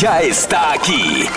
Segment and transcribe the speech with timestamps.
[0.00, 1.28] Ya está aquí.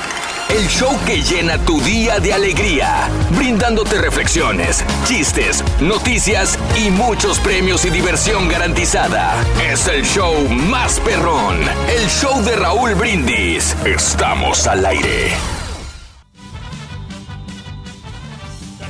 [0.47, 7.83] El show que llena tu día de alegría, brindándote reflexiones, chistes, noticias y muchos premios
[7.83, 9.33] y diversión garantizada.
[9.69, 11.57] Es el show más perrón,
[11.89, 13.75] el show de Raúl Brindis.
[13.83, 15.33] Estamos al aire.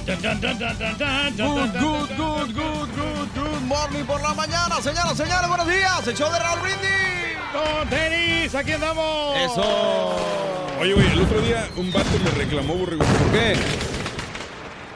[0.05, 6.07] Good, good, good, good, good, good morning por la mañana, señoras, señores, buenos días.
[6.07, 7.33] El show de Raúl Brindis.
[7.54, 9.38] Con tenis, aquí andamos.
[9.38, 10.16] Eso.
[10.82, 13.06] Oye, güey, el otro día un vato me reclamó, borrego.
[13.06, 13.56] ¿Por qué?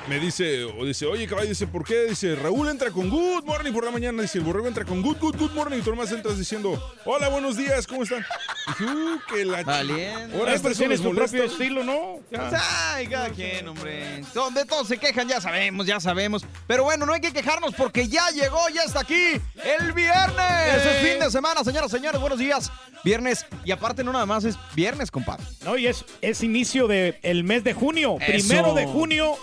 [0.07, 2.05] Me dice, o dice, oye, caballo, dice, ¿por qué?
[2.05, 4.21] Dice, Raúl entra con good morning por la mañana.
[4.21, 5.79] Dice, el borrego entra con good, good, good morning.
[5.79, 8.25] Y tú nomás entras diciendo, hola, buenos días, ¿cómo están?
[8.67, 10.37] Dije, uh, que la Valiente.
[10.37, 11.37] Ahora esto tiene su molesta.
[11.37, 12.19] propio estilo, ¿no?
[12.31, 12.93] Ya.
[12.93, 14.21] Ay, cada quien, hombre.
[14.53, 16.45] De todos se quejan, ya sabemos, ya sabemos.
[16.67, 20.83] Pero bueno, no hay que quejarnos porque ya llegó, ya está aquí el viernes.
[20.83, 20.89] Sí.
[20.89, 22.71] Es fin de semana, señoras, señores, buenos días.
[23.03, 23.45] Viernes.
[23.65, 25.43] Y aparte no nada más es viernes, compadre.
[25.65, 28.17] No, y es, es inicio del mes de junio.
[28.21, 28.47] Eso.
[28.47, 29.37] Primero de junio.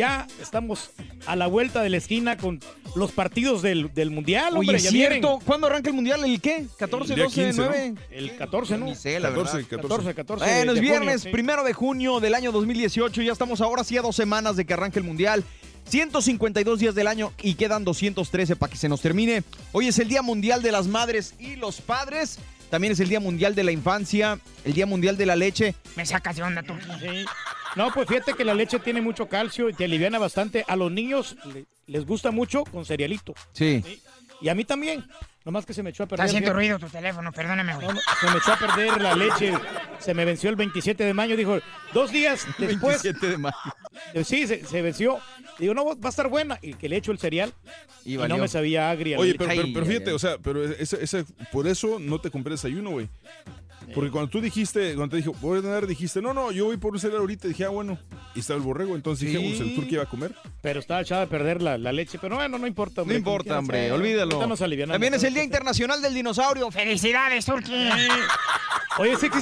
[0.00, 0.92] Ya estamos
[1.26, 2.58] a la vuelta de la esquina con
[2.94, 4.68] los partidos del, del Mundial, hombre.
[4.68, 5.28] Oye, es ya cierto.
[5.28, 5.46] vienen.
[5.46, 6.24] ¿Cuándo arranca el mundial?
[6.24, 6.64] ¿El qué?
[6.78, 7.64] ¿14, El día 12, 15, ¿no?
[7.66, 7.94] 9?
[8.10, 8.94] El 14, ¿no?
[8.94, 9.68] Sé, la 14, verdad.
[9.68, 10.14] 14.
[10.14, 11.28] 14, 14 Bueno, es junio, viernes, sí.
[11.28, 13.20] primero de junio del año 2018.
[13.20, 15.44] Ya estamos ahora sí a dos semanas de que arranque el Mundial.
[15.90, 19.42] 152 días del año y quedan 213 para que se nos termine.
[19.72, 22.38] Hoy es el Día Mundial de las Madres y los Padres.
[22.70, 25.74] También es el Día Mundial de la Infancia, el Día Mundial de la Leche.
[25.96, 26.72] Me sacas de onda, tú.
[27.00, 27.24] Sí.
[27.76, 30.64] No, pues fíjate que la leche tiene mucho calcio y te aliviana bastante.
[30.66, 33.34] A los niños le- les gusta mucho con cerealito.
[33.52, 33.82] Sí.
[34.40, 35.04] Y a mí también.
[35.42, 36.26] Nomás que se me echó a perder.
[36.26, 36.76] Está haciendo fíjate.
[36.76, 37.86] ruido tu teléfono, perdóname, güey.
[37.86, 39.52] No, no, se me echó a perder la leche.
[39.98, 41.34] Se me venció el 27 de mayo.
[41.34, 41.58] Dijo,
[41.94, 43.02] dos días después.
[43.02, 43.56] 27 de mayo.
[44.12, 45.18] Eh, Sí, se, se venció.
[45.58, 46.58] Digo, no, va a estar buena.
[46.60, 47.54] Y que le echo el cereal.
[48.04, 48.36] Y Y, valió.
[48.36, 49.16] no me sabía agria.
[49.16, 49.38] la Oye, leche.
[49.38, 50.16] pero, pero, Ay, pero ay, fíjate, ay.
[50.16, 53.08] o sea, pero ese, ese- por eso no te compré desayuno, güey.
[53.94, 56.76] Porque cuando tú dijiste, cuando te dijo, voy a tener, dijiste, no, no, yo voy
[56.76, 57.98] por un cereal ahorita, dije, ah, bueno,
[58.34, 59.48] y estaba el borrego, entonces dije, Sí.
[59.48, 60.34] pues el turco iba a comer.
[60.62, 62.18] Pero estaba echada a perder la, la leche.
[62.20, 62.96] Pero bueno, no importa.
[62.96, 63.94] No hombre, importa, hombre, sea.
[63.94, 64.32] olvídalo.
[64.36, 64.94] Ahorita nos alivianamos.
[64.94, 66.70] También es el Día Internacional del Dinosaurio.
[66.70, 67.72] ¡Felicidades, Turki!
[68.98, 69.38] Oye, sí que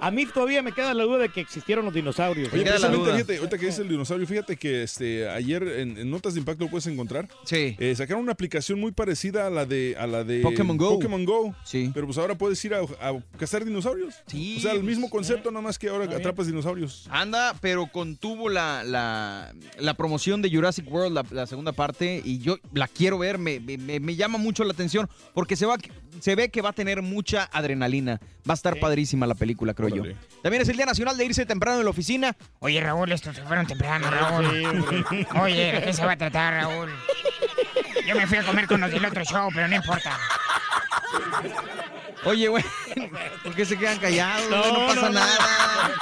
[0.00, 2.52] a mí todavía me queda la duda de que existieron los dinosaurios.
[2.52, 3.14] Oye, queda la precisamente, duda.
[3.16, 6.64] fíjate, ahorita que dice el dinosaurio, fíjate que este, ayer en, en Notas de Impacto
[6.64, 7.28] lo puedes encontrar.
[7.44, 7.76] Sí.
[7.78, 10.90] Eh, sacaron una aplicación muy parecida a la de a la de Pokémon Go.
[10.94, 11.54] Pokémon Go.
[11.64, 11.90] Sí.
[11.94, 13.85] Pero pues ahora puedes ir a, a cazar dinosaurios.
[14.26, 17.06] Sí, O sea, el pues, mismo concepto, nada más que ahora atrapas dinosaurios.
[17.10, 22.38] Anda, pero contuvo la, la, la promoción de Jurassic World, la, la segunda parte, y
[22.38, 25.76] yo la quiero ver, me, me- me llama mucho la atención, porque se, va,
[26.20, 28.20] se ve que va a tener mucha adrenalina.
[28.48, 28.80] Va a estar Sí.
[28.80, 30.14] padrísima la película, creo Órale.
[30.14, 30.18] yo.
[30.42, 32.36] También es el Día Nacional de irse temprano de la oficina.
[32.60, 34.46] Oye, Raúl, estos se fueron temprano, Raúl.
[34.50, 35.26] Sí, hombre.
[35.42, 36.90] Oye, ¿de qué se va a tratar, Raúl?
[38.06, 40.16] Yo me fui a comer con los del otro show, pero no importa.
[42.26, 42.64] Oye, güey,
[43.44, 44.50] ¿por qué se quedan callados?
[44.50, 45.10] No, pasa no, no.
[45.10, 45.92] nada.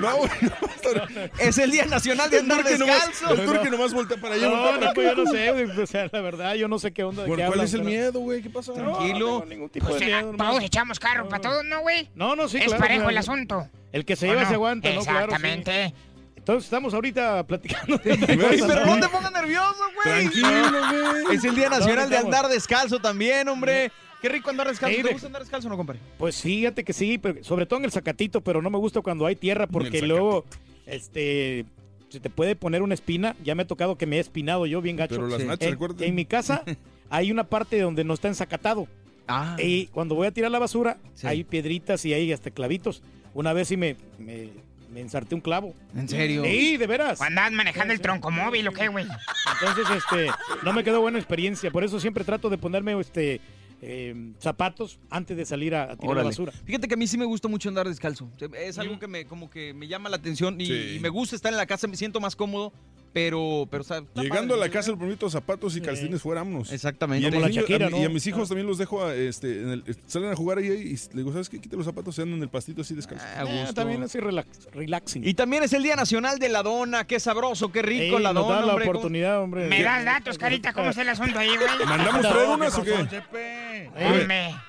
[0.00, 1.30] No, güey, no.
[1.38, 3.34] Es el Día Nacional de El andar turque nomás, descalzo.
[3.34, 4.48] el turque nomás voltea para allá.
[4.48, 5.80] No, no, pues yo no sé, güey.
[5.82, 7.22] O sea, la verdad, yo no sé qué onda.
[7.22, 8.42] De ¿Cuál, qué cuál hablan, es el pero- miedo, güey?
[8.42, 8.72] ¿Qué pasa?
[8.72, 9.18] Tranquilo.
[9.18, 12.10] No, tengo ningún tipo Pues de miedo, todos echamos carro para todos, ¿no, güey?
[12.14, 13.10] No, no, sí, es claro, parejo claro.
[13.10, 13.68] el asunto.
[13.92, 14.48] El que se ¿o lleva no?
[14.48, 15.00] se aguanta, ¿no?
[15.02, 15.24] Claro, sí.
[15.24, 15.94] Exactamente.
[16.36, 17.98] Entonces estamos ahorita platicando.
[17.98, 19.00] de cosa, pero ¿no?
[19.00, 20.28] te pongas nervioso, güey.
[20.30, 20.80] Tranquilo,
[21.22, 21.36] güey.
[21.36, 23.92] Es el Día Nacional de andar descalzo también, hombre.
[24.20, 24.96] Qué rico andar descalzo.
[24.96, 26.00] Sí, ¿Te gusta andar descalzo o no, compadre?
[26.18, 29.26] Pues fíjate que sí, pero sobre todo en el zacatito, pero no me gusta cuando
[29.26, 30.44] hay tierra porque luego
[30.86, 31.64] este
[32.08, 33.36] se te puede poner una espina.
[33.44, 35.14] Ya me ha tocado que me he espinado yo bien gacho.
[35.14, 35.46] Pero las Sí.
[35.46, 36.64] nachas, en, mi casa
[37.10, 38.88] hay una parte donde no está ensacatado.
[39.28, 39.56] Ah.
[39.58, 41.26] Y cuando voy a tirar la basura, Sí.
[41.26, 43.02] hay piedritas y hay hasta clavitos.
[43.32, 44.48] Una vez sí me, me,
[44.92, 45.72] me ensarté un clavo.
[45.94, 46.42] ¿En serio?
[46.44, 47.20] Sí, de veras.
[47.22, 49.06] ¿Andabas manejando el troncomóvil o qué, güey?
[49.60, 50.26] Entonces, este,
[50.64, 51.70] no me quedó buena experiencia.
[51.70, 53.40] Por eso siempre trato de ponerme este
[53.82, 56.52] eh, zapatos antes de salir a, a tirar la basura.
[56.52, 58.30] Fíjate que a mí sí me gusta mucho andar descalzo.
[58.58, 60.94] Es algo que me como que me llama la atención y, Sí.
[60.96, 62.72] y me gusta estar en la casa, me siento más cómodo,
[63.12, 66.72] pero pero está Llegando a la casa, el bonito zapatos y calcetines fuera, vámonos.
[66.72, 67.24] Exactamente.
[67.24, 68.02] Y a, Como mis la niños- Shakira, a mi- ¿no?
[68.02, 70.66] y a mis hijos también los dejo, a, este, en el- salen a jugar ahí
[70.66, 71.60] y le digo, ¿sabes qué?
[71.60, 73.24] Quita los zapatos, se andan en el pastito así descalzo.
[73.36, 75.26] A Eh, también así relax, relaxing.
[75.26, 78.32] Y también es el Día Nacional de la Dona, qué sabroso, qué rico Ey, la
[78.32, 79.66] nos dona, da la hombre, ¿cómo- oportunidad, hombre.
[79.68, 80.72] ¿Me das datos, carita?
[80.72, 81.68] ¿Cómo es el asunto ahí, güey?
[81.86, 83.20] ¿Mandamos traer unas o qué?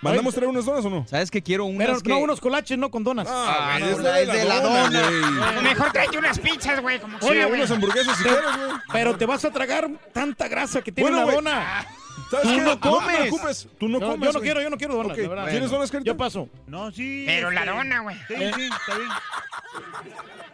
[0.01, 1.05] ¿Mandamos traer unas donas o no?
[1.07, 3.27] ¿Sabes que quiero unas Pero que- no unos colaches, no con donas.
[3.29, 4.89] Ah, güey, no, es de la dona.
[4.89, 5.63] güey.
[5.63, 8.71] Mejor tráete unas pizzas, güey, como unas hamburguesas quieres, güey.
[8.91, 11.35] Pero te vas a tragar tanta grasa que tiene Bueno, güey.
[11.35, 11.85] dona.
[12.29, 12.61] ¿Sabes Tú qué?
[12.61, 13.17] no te comes.
[13.17, 14.27] preocupes, Tú no Yo- comes.
[14.27, 15.49] yo no quiero, yo no quiero donas, Ok, la verdad.
[15.49, 16.07] ¿Tienes donas, Carita?
[16.11, 16.49] Yo paso.
[16.67, 17.23] No, sí.
[17.25, 18.15] Pero la este, dona, güey.
[18.27, 19.09] Sí, sí, está bien.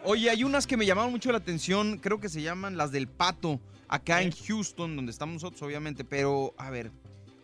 [0.04, 3.08] Oye, hay unas que me llamaron mucho la atención, creo que se llaman las del
[3.08, 6.90] pato, acá en Houston, donde estamos nosotros, obviamente, pero a ver,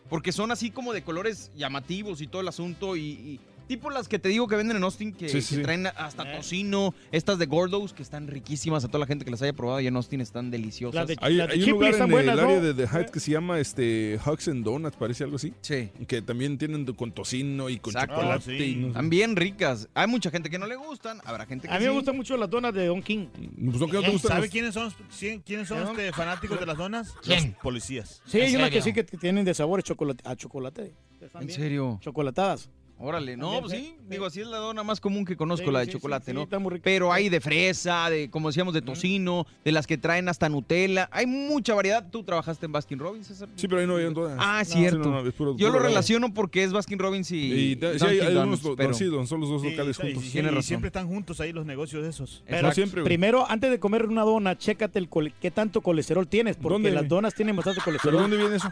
[0.09, 4.07] porque son así como de colores llamativos y todo el asunto, y, y tipo las
[4.07, 5.61] que te digo que venden en Austin, que, Sí, sí, que sí.
[5.63, 9.41] traen hasta tocino, estas de Gordos, que están riquísimas, a toda la gente que las
[9.41, 11.07] haya probado y en Austin están deliciosas.
[11.07, 14.19] De- Hay, un lugar en buenas, el área de The Heights que se llama este
[14.25, 15.53] Hugs and Donuts, parece algo así.
[15.61, 15.89] Sí.
[16.07, 18.15] Que también tienen con tocino y con Exacto.
[18.15, 18.43] chocolate.
[18.55, 18.63] Ah, sí.
[18.63, 18.87] y no.
[18.87, 19.87] Están bien ricas.
[19.93, 22.37] Hay mucha gente que no le gustan, habrá gente que A mí me gustan mucho
[22.37, 23.27] las donas de Don King.
[23.33, 26.77] Pues, ¿no, te gustan ¿Sabe los- quiénes son, sí, quiénes son este, fanáticos de las
[26.77, 27.13] donas?
[27.23, 27.51] ¿Quién?
[27.51, 28.21] Los policías.
[28.25, 30.93] Sí, hay ¿En unas que sí que tienen de sabores chocolate, a chocolate.
[31.39, 31.97] ¿En serio?
[32.01, 32.69] Chocolatadas.
[32.97, 35.79] Órale, no, pues sí, digo, así es la dona más común que conozco, Sí, la
[35.79, 36.43] de sí, chocolate, sí, sí, ¿no?
[36.43, 36.83] está muy rica.
[36.85, 41.09] Pero hay de fresa, de, como decíamos, de tocino, de las que traen hasta Nutella.
[41.11, 42.07] Hay mucha variedad.
[42.09, 43.49] ¿Tú trabajaste en Baskin Robbins, César?
[43.55, 44.37] Sí, pero ahí no habían todas.
[44.39, 44.99] Ah, Sí, cierto.
[44.99, 45.89] no, no, es puro- Yo lo puro lado.
[45.89, 49.27] relaciono porque es Baskin Robbins y, Y Dunkin' hay, hay Donuts, unos, pero- sí, don-
[49.27, 50.23] son los dos locales sí, juntos.
[50.23, 50.63] sí, Tiene y razón.
[50.63, 52.43] siempre están juntos ahí los negocios esos.
[52.49, 53.03] No siempre.
[53.03, 56.91] Primero, antes de comer una dona, chécate el cole- qué tanto colesterol tienes, porque ¿Dónde,
[56.91, 58.21] las donas tienen bastante ¿Pero colesterol.
[58.21, 58.69] dónde viene eso?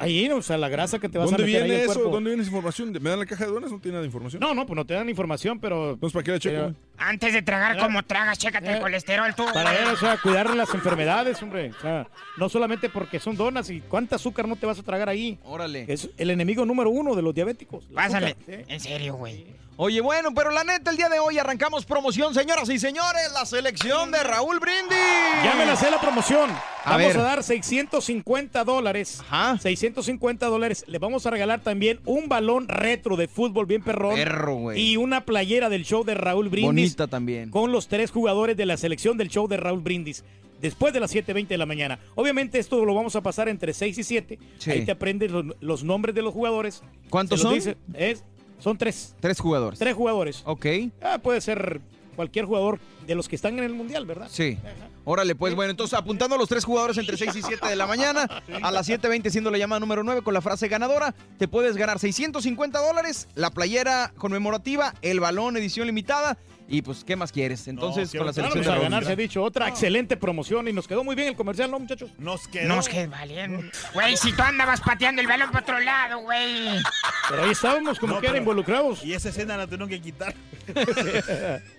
[0.00, 2.00] Ahí, o sea, la grasa que te vas a ¿Dónde meter ahí viene eso?
[2.10, 2.90] ¿Dónde viene esa información?
[3.00, 3.70] ¿Me dan la caja de donas?
[3.70, 4.40] No tiene nada de información.
[4.40, 6.54] No, no, pues no te dan información, pero Entonces, ¿para qué la checo?
[6.56, 6.74] Pero-?
[6.96, 9.44] Antes de tragar como tragas, chécate el Eh, colesterol tú.
[9.52, 11.70] para ver, o sea, cuidar las enfermedades, hombre.
[11.76, 12.06] O sea,
[12.38, 15.38] no solamente porque son donas y cuánta azúcar no te vas a tragar ahí.
[15.44, 15.84] Órale.
[15.88, 17.84] Es el enemigo número uno de los diabéticos.
[17.88, 18.26] el Pásale.
[18.38, 18.64] azúcar, ¿sí?
[18.68, 19.44] En serio, güey.
[19.76, 23.44] Oye, bueno, pero la neta, el día de hoy arrancamos promoción, señoras y señores, la
[23.44, 24.96] selección de Raúl Brindis.
[25.42, 26.48] Ya me la sé la promoción.
[26.84, 27.18] A Vamos ver.
[27.18, 29.20] a dar 650 dólares.
[29.28, 29.58] Ajá.
[29.58, 30.84] 650 dólares.
[30.86, 34.14] Le vamos a regalar también un balón retro de fútbol bien perrón.
[34.14, 34.80] Perro, güey.
[34.80, 36.66] Y una playera del show de Raúl Brindis.
[36.68, 37.50] Bonita también.
[37.50, 40.22] Con los tres jugadores de la selección del show de Raúl Brindis.
[40.60, 41.98] Después de las 7.20 de la mañana.
[42.14, 44.38] Obviamente esto lo vamos a pasar entre 6 y 7.
[44.58, 44.70] Sí.
[44.70, 46.82] Ahí te aprendes los, los nombres de los jugadores.
[47.10, 47.54] ¿Cuántos son?
[47.54, 47.76] dice.
[47.94, 48.24] Es,
[48.58, 49.14] son tres.
[49.20, 49.78] Tres jugadores.
[49.78, 50.42] Tres jugadores.
[50.44, 50.66] Ok.
[51.02, 51.80] Ah, puede ser
[52.14, 54.28] cualquier jugador de los que están en el mundial, ¿verdad?
[54.30, 54.58] Sí.
[55.04, 57.86] Órale, pues bueno, entonces apuntando a los tres jugadores entre 6 y 7 de la
[57.86, 58.22] mañana,
[58.62, 61.98] a las 7.20 siendo la llamada número 9 con la frase ganadora, te puedes ganar
[61.98, 67.68] 650 dólares, la playera conmemorativa, el balón edición limitada y pues, ¿qué más quieres?
[67.68, 69.42] Entonces, qué con la selección Vamos de a ganar, se ha dicho.
[69.42, 72.10] Otra excelente promoción y nos quedó muy bien el comercial, ¿no, muchachos?
[72.18, 72.68] Nos quedó.
[72.68, 73.62] Nos que valiendo.
[73.92, 76.82] Güey, si tú andabas pateando el balón para otro lado, güey.
[77.28, 79.04] Pero ahí estábamos como No, que era pero- involucrados.
[79.04, 80.34] Y esa escena la tuvieron que quitar.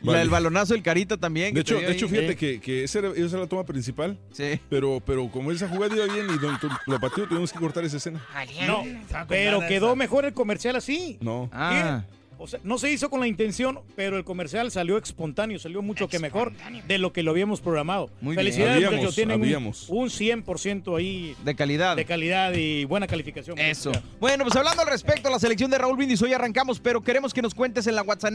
[0.02, 1.54] La del balonazo del Carita también.
[1.54, 4.18] De hecho, de hecho fíjate Eh, que, que esa, era, esa era la toma principal.
[4.32, 4.60] Sí.
[4.70, 7.84] Pero, pero como esa jugada iba bien y don, tu- lo pateó, tuvimos que cortar
[7.84, 8.22] esa escena.
[8.68, 8.84] No,
[9.28, 11.18] pero quedó mejor el comercial así.
[11.22, 11.50] No.
[11.52, 12.04] Ah.
[12.38, 16.08] O sea, no se hizo con la intención, pero el comercial salió espontáneo, salió mucho
[16.08, 16.52] que mejor
[16.88, 18.10] de lo que lo habíamos programado.
[18.22, 18.46] Muy bien.
[18.46, 19.16] Felicidades, Habíamos, muchachos.
[19.16, 19.90] Tienen un, habíamos.
[19.90, 21.96] un 100% ahí De calidad.
[21.96, 23.58] de calidad y buena calificación.
[23.58, 23.92] Eso.
[24.20, 27.34] Bueno, pues hablando al respecto a la selección de Raúl Brindis, hoy arrancamos, pero queremos
[27.34, 28.26] que nos cuentes en la WhatsApp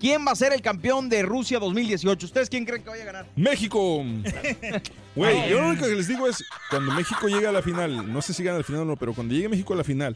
[0.00, 2.26] quién va a ser el campeón de Rusia 2018.
[2.26, 3.26] ¿Ustedes quién creen que vaya a ganar?
[3.36, 4.04] México.
[5.16, 8.20] Güey, yo lo único que les digo es, cuando México llega a la final, no
[8.20, 10.14] sé si gana la final o no, pero cuando llegue México a la final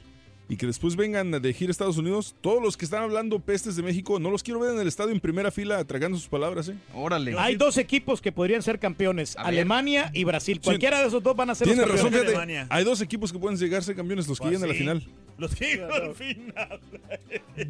[0.51, 3.77] y que después vengan de gira a Estados Unidos, todos los que están hablando pestes
[3.77, 6.69] de México, no los quiero ver en el estadio en primera fila tragando sus palabras,
[6.69, 6.75] ¿eh?
[6.93, 7.37] Órale.
[7.39, 9.43] Hay dos equipos que podrían ser campeones, A.
[9.43, 10.61] Alemania y Brasil.
[10.61, 12.33] Cualquiera de esos dos van a ser Tienes los razón, campeones.
[12.33, 12.43] fíjate.
[12.53, 12.67] Alemania.
[12.77, 14.79] Hay dos equipos que pueden llegar a ser campeones, los que Pues lleguen a la
[14.79, 15.07] final.
[15.39, 16.81] Los que al final.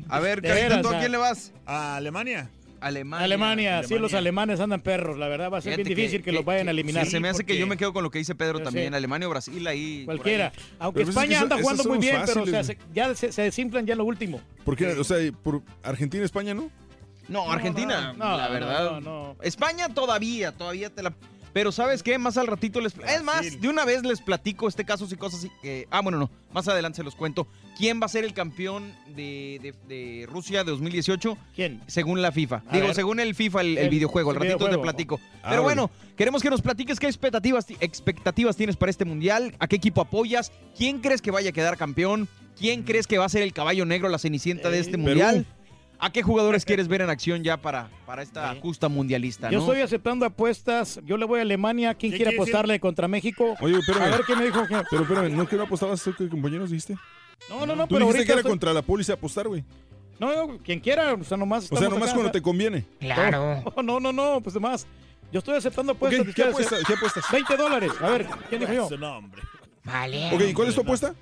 [0.08, 1.52] A ver, Carita, ¿tú a quién le vas?
[1.66, 2.50] A Alemania.
[2.80, 3.24] Alemania.
[3.24, 5.18] Alemania, sí, los alemanes andan perros.
[5.18, 7.04] La verdad va a ser Fíjate bien difícil que, los vayan a eliminar.
[7.04, 8.90] sí, se me hace que yo me quedo con lo que dice Pedro Yo también.
[8.92, 8.96] sé.
[8.96, 10.02] Alemania o Brasil ahí.
[10.06, 10.46] Cualquiera.
[10.54, 10.62] ahí.
[10.78, 12.74] Aunque Pero pues es que España eso- anda jugando muy bien, pero o fáciles, sea,
[12.76, 14.40] se- ya se, se desinflan ya lo último.
[14.64, 14.86] ¿Por qué?
[14.92, 16.70] O sea, por Argentina, España, ¿no?
[17.28, 18.90] No, Argentina, no, no, la no, verdad.
[18.92, 19.36] no, no.
[19.42, 21.12] España todavía, todavía te la.
[21.52, 22.16] Pero ¿sabes qué?
[22.18, 22.94] Más al ratito les...
[22.96, 25.50] Es más, de una vez les platico este caso y cosas así.
[25.62, 26.30] que- ah, bueno, no.
[26.52, 27.46] Más adelante se los cuento.
[27.76, 31.36] ¿Quién va a ser el campeón de, de- de Rusia de 2018?
[31.54, 31.80] ¿Quién?
[31.86, 32.62] Según la FIFA.
[32.68, 32.94] A Digo, ver.
[32.94, 34.30] según el FIFA, el, el El- videojuego.
[34.30, 35.20] Al el ratito te platico.
[35.42, 35.90] Ah, Pero bueno.
[36.16, 39.54] queremos que nos platiques qué expectativas, ti- expectativas tienes para este mundial.
[39.58, 40.52] ¿A qué equipo apoyas?
[40.76, 42.28] ¿Quién crees que vaya a quedar campeón?
[42.58, 45.44] ¿Quién crees que va a ser el caballo negro, la cenicienta de este Perú.
[46.02, 49.50] ¿A qué jugadores quieres ver en acción ya para, para esta justa mundialista?
[49.50, 49.64] Yo ¿no?
[49.66, 50.98] estoy aceptando apuestas.
[51.04, 51.94] Yo le voy a Alemania.
[51.94, 52.40] ¿Quién ¿Qué quiere decir?
[52.42, 53.54] apostarle contra México?
[53.60, 54.02] Oye, espérame.
[54.04, 54.66] A ver qué me dijo.
[54.66, 56.96] que- Pero espérame, ¿no que no apostabas tú, que compañeros dijiste?
[57.48, 59.62] No, no, no, Tú pero dijiste que era estoy- contra la póliza apostar, güey.
[60.18, 62.42] No, no, quien quiera, o sea, nomás O sea, nomás acá, cuando o sea- te
[62.42, 62.84] conviene.
[62.98, 63.62] Claro.
[63.76, 64.86] No, no, no, no, pues demás.
[65.32, 66.26] Yo estoy aceptando apuestas.
[66.26, 66.42] ¿qué ¿Qué
[66.94, 67.24] apuestas?
[67.30, 67.92] 20 dólares.
[68.00, 68.88] A ver, ¿quién dijo yo?
[69.84, 70.30] Vale.
[70.34, 71.14] Ok, ¿y cuál es tu apuesta?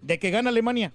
[0.00, 0.92] De que gana Alemania.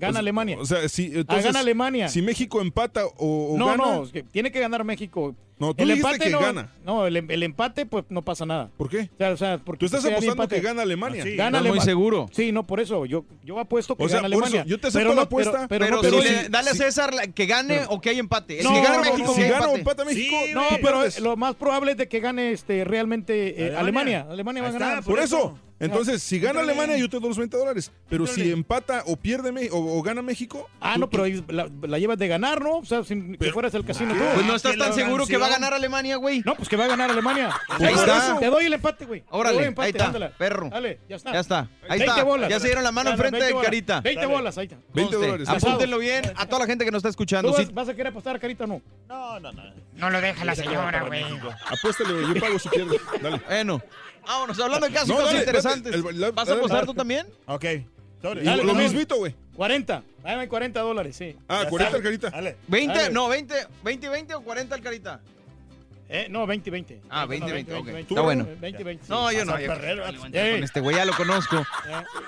[0.00, 0.56] Gana O sea- Alemania.
[0.58, 2.08] O sea, si, Ah, entonces, gana Alemania.
[2.08, 3.76] si México empata o, o no, gana...
[3.76, 5.34] no, es que tiene que ganar México.
[5.58, 6.72] No, tú el dijiste empate que no, gana.
[6.86, 8.70] No, el, el empate, pues no pasa nada.
[8.78, 9.10] ¿Por qué?
[9.12, 11.22] O sea, o sea, porque Tú estás apostando empate- que gana Alemania.
[11.22, 11.36] Sí.
[11.36, 12.30] Gana Estás muy seguro.
[12.32, 13.04] Sí, no, por eso.
[13.04, 14.60] Yo, yo apuesto que O sea, gana Alemania.
[14.62, 16.70] eso, yo te acepto pero la no, pero- apuesta, Pero, Pero, no, si le- dale
[16.70, 16.74] a.
[16.74, 18.62] César la- que gane o que hay empate.
[18.62, 19.78] No, si gana no, México, no, que Si gana o empate.
[19.80, 23.76] empata México, Sí, No, pero lo más probable es de que gane este realmente eh,
[23.76, 23.80] Alemania.
[24.20, 24.26] Alemania.
[24.30, 25.04] Alemania va a ganar.
[25.04, 25.58] Por eso.
[25.80, 26.72] Entonces, si gana Entrale.
[26.72, 27.90] Alemania, yo te doy los 20 dólares.
[28.08, 30.68] Pero si empata o pierde México o, o gana México.
[30.80, 32.76] Ah, tú- no, pero tú- ahí la, la llevas de ganar, ¿no?
[32.78, 34.20] O sea, sin que Pero- fueras al casino tú.
[34.34, 36.42] Pues no estás tan seguro que va a ganar Alemania, güey.
[36.44, 37.50] No, pues que va a ganar Alemania.
[37.68, 38.18] Ahí Por está.
[38.18, 39.24] eso, Te doy el empate, güey.
[39.30, 40.28] Órale, empate, ahí está, ándale.
[40.36, 40.68] perro.
[40.68, 41.32] Dale, ya está.
[41.32, 41.58] Ya está.
[41.88, 42.22] Ahí 20 está.
[42.24, 42.50] bolas.
[42.50, 43.64] Ya se dieron la mano enfrente 20 de.
[43.64, 44.00] Carita.
[44.02, 44.34] 20 Dale.
[44.34, 44.76] bolas, ahí está.
[44.92, 45.48] 20 Conste, dólares.
[45.48, 47.52] Apúntenlo bien a toda la gente que nos está ¿Tú escuchando.
[47.52, 48.82] vas, Sí, vas a querer apostar, Carita, o no?
[49.08, 49.62] No, no, no.
[49.96, 51.24] No lo deja la señora, güey.
[51.70, 52.34] Apuéstale.
[52.34, 53.00] Yo pago si pierdes.
[53.22, 53.40] Dale.
[53.46, 53.82] Bueno,
[54.26, 54.58] vámonos.
[54.60, 55.94] Hablando de casos No, cosas dale, interesantes.
[55.94, 56.60] espérate, el- la- ¿Vas a dale.
[56.60, 57.26] apostar tú también?
[57.46, 57.64] Ok.
[57.64, 57.84] Y
[58.44, 59.34] Dale, lo mismito, güey.
[59.56, 60.02] 40.
[60.22, 61.34] Dame 40 dólares, sí.
[61.48, 61.96] Ah, Ya 40 está.
[61.96, 62.30] al carita.
[62.30, 62.56] Dale.
[62.68, 63.14] 20, Dale.
[63.14, 65.20] no, 20, 20, 20 o 40 al carita.
[66.12, 67.00] Eh, no, 20, 20.
[67.08, 67.86] Ah, 20, 20, ok.
[67.86, 68.44] Está Está bueno.
[68.60, 69.04] 20, 20.
[69.08, 69.58] No, yo no.
[69.60, 69.68] Yo-.
[69.68, 71.64] Con este güey ya lo conozco.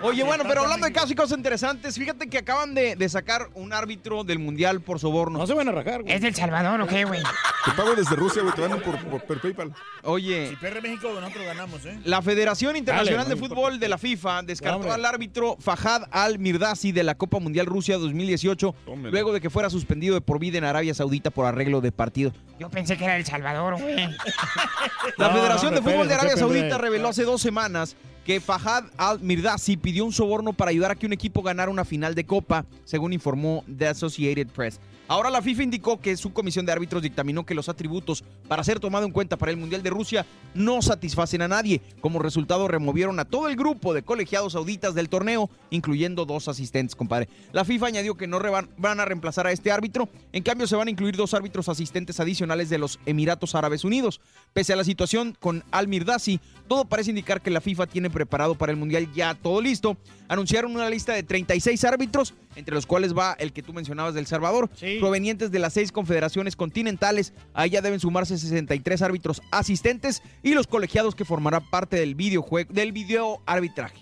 [0.03, 3.49] Oye, bueno, pero hablando de casos y cosas interesantes, fíjate que acaban de, de sacar
[3.55, 5.37] un árbitro del Mundial por soborno.
[5.39, 6.15] No se van a rajar, güey.
[6.15, 7.23] ¿Es del Salvador o qué, güey?
[7.65, 8.55] Te pago desde Rusia, güey.
[8.55, 9.73] Te van por, por, por PayPal.
[10.05, 11.99] Oye, Si pierde México, nosotros ganamos, ¿eh?
[12.05, 16.93] La Federación Internacional Dale, de no Fútbol de la FIFA descartó al árbitro Fahad Al-Mirdasi
[16.93, 19.11] de la Copa Mundial Rusia 2018 Tómela.
[19.11, 22.33] luego de que fuera suspendido de por vida en Arabia Saudita por arreglo de partido.
[22.59, 23.97] Yo pensé que era El Salvador, güey.
[25.17, 26.37] La No, Federación no, de Fútbol de Arabia.
[26.37, 31.07] Saudita reveló hace dos semanas que Fahad Al-Mirdasi pidió un soborno para ayudar a que
[31.07, 34.79] un equipo ganara una final de Copa, según informó The Associated Press.
[35.12, 38.81] Ahora la FIFA indicó que su comisión de árbitros dictaminó que los atributos para ser
[38.81, 41.83] tomado en cuenta para el Mundial de Rusia no satisfacen a nadie.
[42.00, 46.97] Como resultado removieron a todo el grupo de colegiados sauditas del torneo, incluyendo dos asistentes,
[46.97, 47.28] compadre.
[47.52, 48.40] La FIFA añadió que no
[48.78, 52.19] van a reemplazar a este árbitro, en cambio se van a incluir dos árbitros asistentes
[52.19, 54.19] adicionales de los Emiratos Árabes Unidos.
[54.54, 58.54] Pese a la situación con Al Mirdasi, todo parece indicar que la FIFA tiene preparado
[58.54, 59.99] para el Mundial ya todo listo.
[60.33, 64.25] Anunciaron una lista de 36 árbitros, entre los cuales va el que tú mencionabas del
[64.27, 64.97] Salvador, Sí.
[64.99, 67.35] provenientes de las seis confederaciones continentales.
[67.53, 72.73] Ahí ya deben sumarse 63 árbitros asistentes y los colegiados que formarán parte del videojuego,
[72.73, 73.99] del video arbitraje.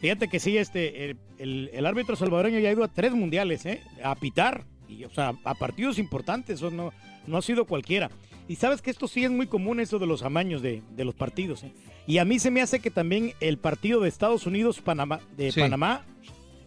[0.00, 3.66] Fíjate que sí, este, el, el- el árbitro salvadoreño ya ha ido a tres mundiales,
[3.66, 3.82] ¿eh?
[4.02, 6.94] A pitar, y, o sea, a partidos importantes, eso no,
[7.26, 8.10] no ha sido cualquiera.
[8.48, 11.14] Y sabes que esto sí es muy común, eso de los amaños de, de los
[11.14, 11.72] partidos, ¿eh?
[12.06, 15.60] Y a mí se me hace que también el partido de Estados Unidos-Panamá, de Sí.
[15.60, 16.04] Panamá,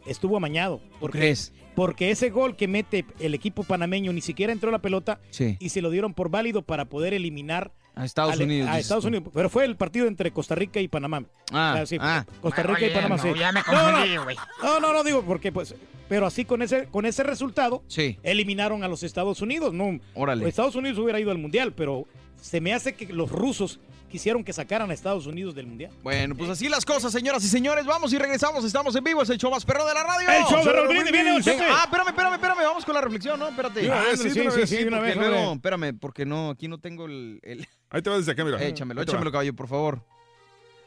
[0.07, 0.81] estuvo amañado.
[1.00, 1.53] Porque, crees?
[1.75, 5.57] Porque ese gol que mete el equipo panameño ni siquiera entró la pelota Sí.
[5.60, 8.69] y se lo dieron por válido para poder eliminar A Estados Ale- Unidos.
[8.69, 9.07] A Estados tú.
[9.09, 9.29] Unidos.
[9.33, 11.23] Pero fue el partido entre Costa Rica y Panamá.
[11.51, 12.25] Ah, sí, ah.
[12.41, 13.29] Costa Rica y Panamá, no, sí.
[13.37, 14.35] ya me No, no, confundí, güey.
[14.63, 15.75] No, no, no digo porque pues,
[16.07, 18.17] pero así con ese con ese resultado Sí.
[18.23, 19.99] eliminaron a los Estados Unidos, no.
[20.13, 20.47] Órale.
[20.47, 22.05] Estados Unidos hubiera ido al mundial, pero
[22.41, 25.91] se me hace que los rusos quisieron que sacaran a Estados Unidos del mundial.
[26.03, 27.85] Bueno, pues así las cosas, señoras y señores.
[27.85, 28.63] Vamos y regresamos.
[28.63, 29.21] Estamos en vivo.
[29.21, 30.29] Es el show más perro de la radio.
[30.29, 31.11] El show de Raúl Brindis.
[31.11, 31.65] Brindis, viene.
[31.69, 32.57] Ah, espérame, espérame, espérame.
[32.63, 33.47] Vamos con la reflexión, ¿no?
[33.49, 33.81] Espérate.
[33.91, 37.05] Ándale, sí, sí, sí, de una porque vez, luego, espérame, porque no, aquí no tengo
[37.05, 37.39] el...
[37.43, 38.61] el- Ahí te vas desde acá, mira.
[38.63, 40.03] Échamelo, échamelo, caballo, por favor.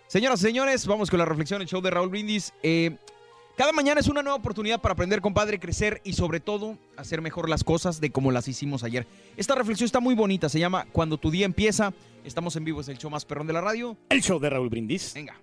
[0.07, 2.53] Señoras y señores, vamos con la reflexión, el show de Raúl Brindis.
[2.63, 2.97] Eh,
[3.57, 7.49] cada mañana es una nueva oportunidad para aprender, compadre, crecer y sobre todo hacer mejor
[7.49, 9.07] las cosas de como las hicimos ayer.
[9.37, 11.93] Esta reflexión está muy bonita, se llama Cuando tu día empieza.
[12.25, 13.97] Estamos en vivo, es el show más perrón de la radio.
[14.09, 15.13] El show de Raúl Brindis.
[15.15, 15.39] Venga.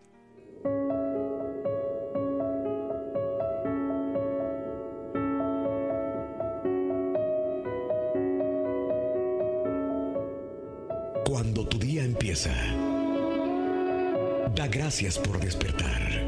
[11.26, 12.54] Cuando tu día empieza,
[14.56, 16.27] da gracias por despertar.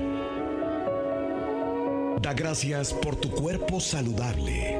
[2.22, 4.78] Da gracias por tu cuerpo saludable.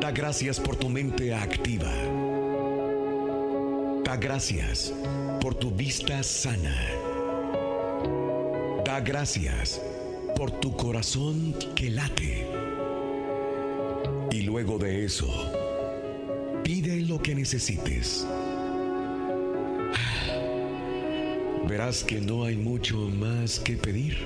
[0.00, 1.92] Da gracias por tu mente activa.
[4.04, 4.92] Da gracias
[5.40, 6.76] por tu vista sana.
[8.84, 9.80] Da gracias
[10.34, 12.46] por tu corazón que late.
[14.32, 15.28] Y luego de eso,
[16.64, 18.26] pide lo que necesites.
[21.68, 24.16] Verás que no hay mucho más que pedir.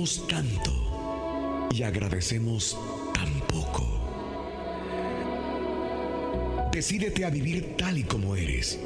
[0.00, 2.74] Tanto y agradecemos
[3.12, 3.86] tan poco.
[6.72, 8.80] Decídete a vivir tal y como eres,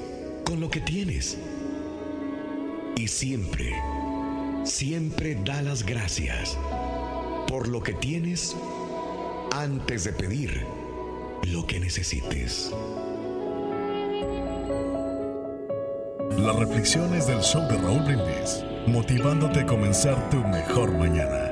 [0.45, 1.39] con lo que tienes.
[2.97, 3.73] Y siempre,
[4.65, 6.59] siempre da las gracias
[7.47, 8.57] por lo que tienes
[9.53, 10.67] antes de pedir
[11.45, 12.73] lo que necesites.
[16.39, 21.51] Las reflexiones del show de Raúl Brindis, motivándote a comenzar tu mejor mañana.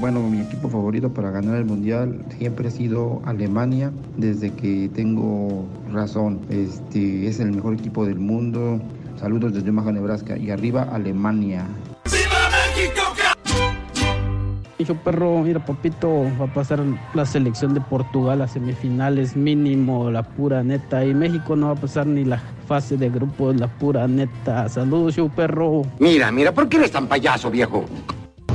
[0.00, 5.66] Bueno, mi equipo favorito para ganar el mundial siempre ha sido Alemania, desde que tengo
[5.92, 6.40] razón.
[6.48, 8.80] Este es el mejor equipo del mundo.
[9.20, 10.38] Saludos desde Omaha, Nebraska.
[10.38, 11.66] Y arriba Alemania.
[14.78, 20.22] Hijo perro, mira papito, va a pasar la selección de Portugal a semifinales mínimo, la
[20.22, 21.04] pura neta.
[21.04, 24.66] Y México no va a pasar ni la fase de grupos, la pura neta.
[24.70, 25.82] Saludos, hijo perro.
[25.98, 27.84] Mira, mira, ¿por qué eres tan payaso, viejo?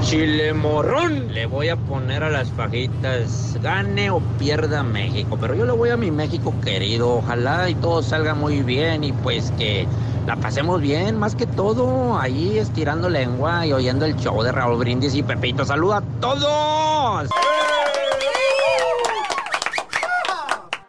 [0.05, 1.33] Chile morrón.
[1.33, 5.35] Le voy a poner a las fajitas, gane o pierda México.
[5.41, 7.15] Pero yo le voy a mi México querido.
[7.15, 9.87] Ojalá y todo salga muy bien y pues que
[10.27, 14.77] la pasemos bien, más que todo, ahí estirando lengua y oyendo el show de Raúl
[14.77, 15.65] Brindis y Pepito.
[15.65, 17.29] ¡Saluda a todos!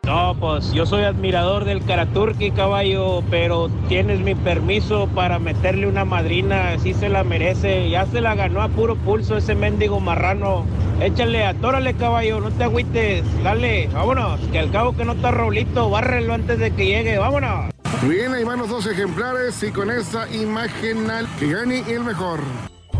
[0.07, 6.05] No, pues yo soy admirador del Karaturki, caballo, pero tienes mi permiso para meterle una
[6.05, 7.91] madrina, si se la merece.
[7.91, 10.65] Ya se la ganó a puro pulso ese mendigo marrano.
[11.01, 13.25] Échale, atórale, caballo, no te agüites.
[13.43, 17.73] Dale, vámonos, que al cabo que no está Raulito, bárrelo antes de que llegue, vámonos.
[18.09, 22.39] Bien, ahí van los dos ejemplares y con esta imagen al que gane el mejor.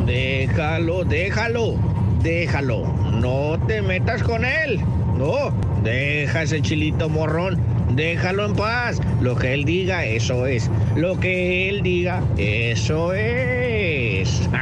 [0.05, 1.77] Déjalo, déjalo,
[2.21, 2.85] déjalo.
[3.13, 4.81] No te metas con él.
[5.19, 5.53] No,
[5.83, 7.59] deja ese chilito morrón.
[7.95, 9.01] Déjalo en paz.
[9.21, 10.71] Lo que él diga, eso es.
[10.95, 14.43] Lo que él diga, eso es.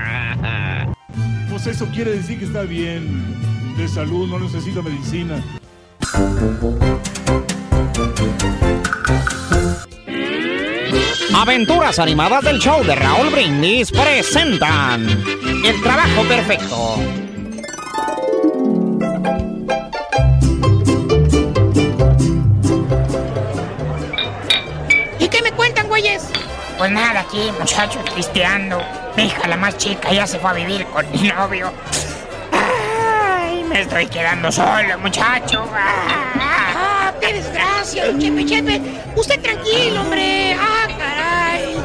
[1.50, 3.22] Pues eso quiere decir que está bien
[3.78, 5.40] de salud, no necesita medicina.
[11.34, 15.06] Aventuras animadas del show de Raúl Brindis presentan
[15.64, 17.23] El trabajo perfecto.
[25.94, 26.24] Güeyes?
[26.76, 28.82] Pues nada, aquí, muchacho, tristeando.
[29.16, 31.72] Mi hija, la más chica, ya se fue a vivir con mi novio.
[32.50, 35.64] Ay, me estoy quedando solo, muchacho.
[35.72, 38.80] ¡Ah, qué desgracia, Chepe Chepe!
[39.14, 40.56] Usted tranquilo, hombre.
[40.58, 41.76] ¡Ah, caray!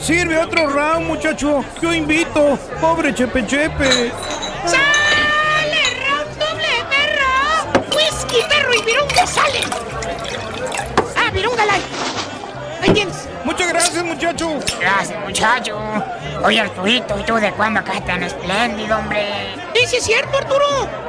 [0.00, 1.64] Sirve otro round, muchacho.
[1.80, 2.58] Yo invito.
[2.80, 4.10] Pobre Chepe Chepe.
[4.66, 7.96] ¡Sale, round doble, perro!
[7.96, 9.60] ¡Whisky, perro y virunga sale!
[11.16, 11.99] ¡Ah, virunga light!
[12.82, 13.28] Tienes.
[13.44, 14.58] Muchas gracias, muchacho.
[14.80, 15.78] Gracias, muchacho.
[16.44, 19.54] Oye, Arturito, ¿y tú de cuándo acá tan espléndido, hombre?
[19.74, 20.66] Sí, sí es cierto, Arturo.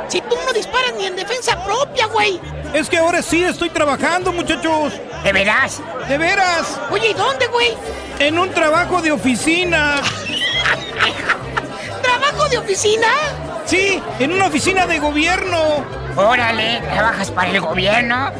[0.07, 2.39] Si tú no disparas ni en defensa propia, güey.
[2.73, 4.93] Es que ahora sí estoy trabajando, muchachos.
[5.23, 5.81] ¿De veras?
[6.07, 6.79] ¿De veras?
[6.89, 7.75] Oye, ¿y dónde, güey?
[8.19, 10.01] En un trabajo de oficina.
[12.01, 13.07] ¿Trabajo de oficina?
[13.65, 15.85] Sí, en una oficina de gobierno.
[16.15, 18.31] Órale, ¿trabajas para el gobierno?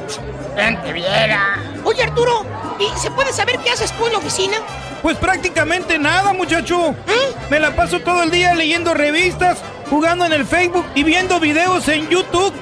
[0.55, 1.57] ¿Quién te viera?
[1.83, 2.45] Oye, Arturo,
[2.79, 4.57] ¿y se puede saber qué haces tú en la oficina?
[5.01, 6.95] Pues prácticamente nada, muchacho.
[7.49, 9.59] Me la paso todo el día leyendo revistas,
[9.89, 12.53] jugando en el Facebook y viendo videos en YouTube.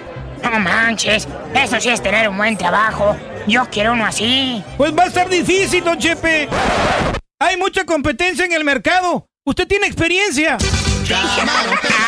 [0.42, 3.16] No manches, eso sí es tener un buen trabajo.
[3.48, 4.64] Yo quiero uno así.
[4.78, 6.48] Pues va a estar difícil, don Chepe.
[7.40, 9.26] Hay mucha competencia en el mercado.
[9.46, 10.58] Usted tiene experiencia.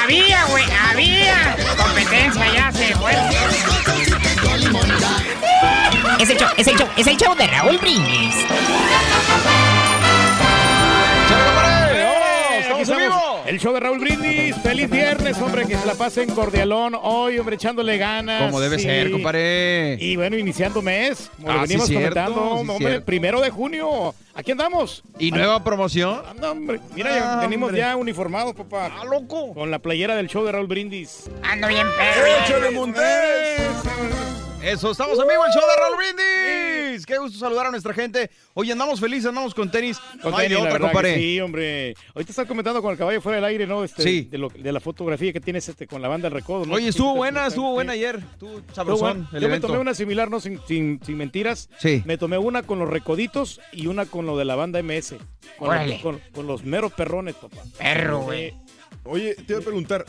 [0.04, 1.56] Había, güey, había.
[1.76, 3.12] Competencia ya se fue.
[6.22, 8.36] Es el show, es el show, es el show de Raúl Brindis.
[12.72, 13.22] Aquí estamos.
[13.48, 14.56] El show de Raúl Brindis.
[14.58, 18.44] Feliz viernes, hombre, que se la pasen cordialón hoy, hombre, echándole ganas.
[18.44, 18.84] Como debe Sí.
[18.86, 19.98] ser, compadre.
[20.00, 23.06] Y bueno, iniciando mes, como Ah, lo venimos sí, cierto, comentando, sí, hombre, cierto.
[23.06, 24.14] primero de junio.
[24.34, 25.04] Aquí andamos.
[25.20, 26.22] ¿Y nueva promoción?
[26.40, 27.82] No, hombre, mira, ya Ah, venimos hombre.
[27.82, 28.90] ya uniformados, papá.
[29.00, 29.54] ¡Ah, loco!
[29.54, 31.30] Con la playera del show de Raúl Brindis.
[31.44, 32.26] Ando bien perro.
[32.46, 33.62] ¡Échale, Montes!
[34.64, 37.06] Eso, estamos en vivo, el show de Raúl Brindis.
[37.08, 38.30] Qué gusto saludar a nuestra gente.
[38.54, 39.98] Hoy andamos felices, andamos con tenis.
[40.22, 41.16] Con no hay de tenis, la otra, compadre.
[41.16, 41.96] Sí, hombre.
[42.14, 43.84] Ahorita estás comentando con el caballo fuera del aire, ¿no?
[43.84, 44.28] Este, Sí.
[44.30, 46.68] De, lo- de la fotografía que tienes este, con la banda del recodo.
[46.68, 46.76] ¿no?
[46.76, 47.74] Oye, estuvo buena, estuvo sí.
[47.74, 48.18] buena ayer.
[48.34, 49.30] Estuvo sabrosón bueno.
[49.34, 49.68] el Yo me evento.
[49.68, 51.68] tomé una similar, no sin, sin, sin mentiras.
[51.80, 52.04] Sí.
[52.06, 55.16] Me tomé una con los recoditos y una con lo de la banda MS.
[55.58, 55.94] Con, Órale.
[55.94, 57.58] los, con, con los meros perrones, papá.
[57.78, 58.54] Perro, güey.
[59.04, 60.06] Oye, te iba a preguntar,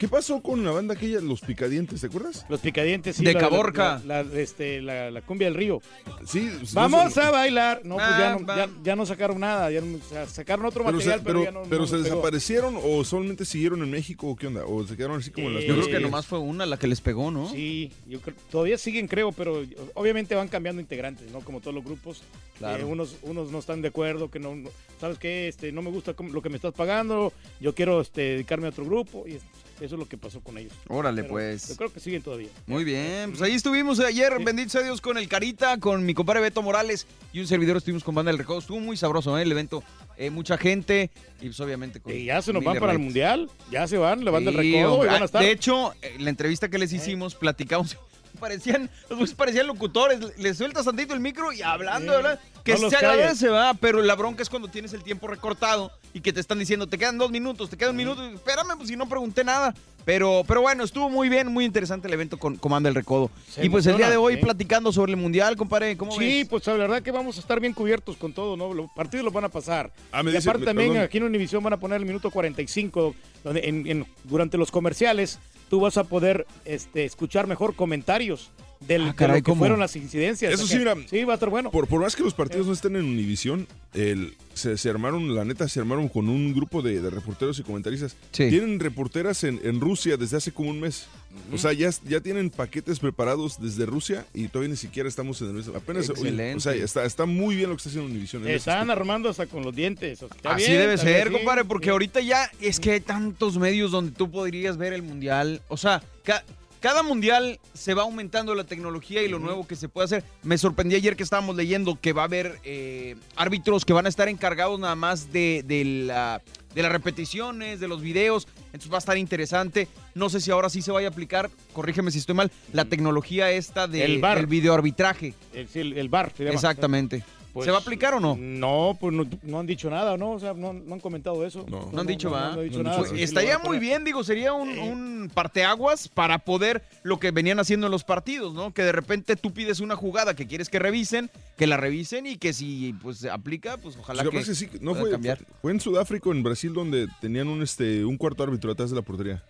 [0.00, 2.44] ¿qué pasó con la banda aquella, Los Picadientes, te acuerdas?
[2.48, 3.24] Los picadientes, sí.
[3.24, 4.02] De la- Caborca.
[4.04, 5.80] La, la- este, la, la cumbia del río.
[6.26, 6.50] Sí.
[6.72, 7.82] Vamos no a bailar.
[7.84, 9.70] No, pues ya no, Bam, ya, ya no sacaron nada.
[9.70, 11.68] Ya no- o sea, sacaron otro Pero, se, material, pero, pero, ya no.
[11.68, 14.64] pero no se desaparecieron o solamente siguieron en México o qué onda?
[14.66, 16.78] O se quedaron así como en las Eh, Yo creo que nomás fue una la
[16.78, 17.48] que les pegó, ¿no?
[17.50, 19.62] Sí, yo creo, todavía siguen, creo, pero
[19.94, 21.40] obviamente van cambiando integrantes, ¿no?
[21.42, 22.22] Como todos los grupos.
[22.58, 22.82] Claro.
[22.82, 25.46] Eh, unos, unos no están de acuerdo, que no, no- ¿sabes qué?
[25.46, 28.70] Este, no me gusta cómo- lo que me estás pagando, yo quiero este, dedicarme a
[28.70, 29.42] otro grupo, y es-
[29.78, 30.72] eso es lo que pasó con ellos.
[30.88, 31.68] Órale, Pero pues.
[31.68, 32.48] Yo creo que siguen todavía.
[32.66, 36.40] Muy bien, pues ahí estuvimos ayer, bendito sea Dios, con el Carita, con mi compadre
[36.40, 38.58] Beto Morales y un servidor estuvimos con Banda del Recodo.
[38.60, 39.42] Estuvo muy sabroso ¿eh?
[39.42, 39.82] el evento,
[40.16, 41.10] eh, mucha gente
[41.42, 42.98] y pues obviamente con Y ya se nos van para el.
[43.00, 45.42] Mundial, ya se van, le van del Sí, recodo y van a estar.
[45.42, 47.98] De hecho, en la entrevista que les hicimos, platicamos.
[48.36, 50.18] Parecían, los güeyes parecían locutores.
[50.38, 52.16] Les sueltas tantito el micro y hablando, Sí.
[52.22, 52.40] ¿verdad?
[52.64, 53.76] Que No se agradece, ¿verdad?
[53.80, 56.98] Pero la bronca es cuando tienes el tiempo recortado y que te están diciendo, te
[56.98, 58.24] quedan dos minutos, te queda un minuto.
[58.28, 59.72] Espérame, pues si no pregunté nada.
[60.04, 63.28] Pero, pero bueno, estuvo muy bien, muy interesante el evento con Comando del Recodo.
[63.50, 66.48] Se y pues el día de hoy platicando sobre el Mundial, compadre, ¿cómo Sí, ves?
[66.48, 68.72] pues la verdad que vamos a estar bien cubiertos con todo, ¿no?
[68.72, 69.90] Los partidos los van a pasar.
[70.12, 71.04] Ah, me y dice- aparte me- también perdón.
[71.06, 75.40] aquí en Univisión van a poner el minuto 45, donde en- en- durante los comerciales
[75.68, 78.50] tú vas a poder este, escuchar mejor comentarios
[78.80, 79.58] del, Ah, caray, de lo que ¿cómo?
[79.60, 80.52] fueron las incidencias.
[80.52, 81.70] Eso O sí, mira, Sí, va a estar bueno.
[81.70, 85.44] Por, por más que los partidos no estén en Univisión, el, se, se armaron, la
[85.44, 88.16] neta, se armaron con un grupo de, de reporteros y comentaristas.
[88.32, 88.50] Sí.
[88.50, 91.06] Tienen reporteras en, en Rusia desde hace como un mes.
[91.52, 95.56] O sea, ya, ya tienen paquetes preparados desde Rusia y todavía ni siquiera estamos en
[95.56, 95.76] el.
[95.76, 98.42] Apenas, oye, o sea, está, está muy bien lo que está haciendo Univisión.
[98.42, 100.22] en ese Están armando hasta con los dientes.
[100.22, 101.90] o sea, está Así bien, debe bien, ser, sí, compadre, porque sí.
[101.90, 105.60] ahorita ya es que hay tantos medios donde tú podrías ver el mundial.
[105.68, 106.42] O sea, ca-
[106.80, 110.24] cada mundial se va aumentando la tecnología y lo nuevo que se puede hacer.
[110.42, 114.08] Me sorprendí ayer que estábamos leyendo que va a haber eh, árbitros que van a
[114.08, 116.40] estar encargados nada más de, de la-
[116.76, 118.46] de las repeticiones, de los videos.
[118.66, 119.88] Entonces va a estar interesante.
[120.14, 123.50] No sé si ahora sí se vaya a aplicar, corrígeme si estoy mal, la tecnología
[123.50, 125.34] esta de- El del videoarbitraje.
[125.54, 126.32] El, sí, el, el bar.
[126.36, 126.54] se llama.
[126.54, 127.24] Exactamente.
[127.56, 128.36] Pues, ¿Se va a aplicar o no?
[128.38, 130.32] No, pues no, no han dicho nada, ¿no?
[130.32, 131.64] O sea, no, no han comentado eso.
[131.66, 131.88] No.
[131.90, 132.52] No han dicho, ¿va?
[132.52, 133.04] No, han dicho No han nada.
[133.04, 137.30] sí, sí lo Estaría muy bien, digo, sería un, un parteaguas para poder lo que
[137.30, 138.74] venían haciendo en los partidos, ¿no?
[138.74, 142.36] Que de repente tú pides una jugada que quieres que revisen, que la revisen y
[142.36, 145.38] que si pues se aplica, pues ojalá Lo que, que sí, no pueda fue, cambiar.
[145.62, 148.96] fue, en Sudáfrica o en Brasil donde tenían un, este, un cuarto árbitro atrás de
[148.96, 149.42] la portería.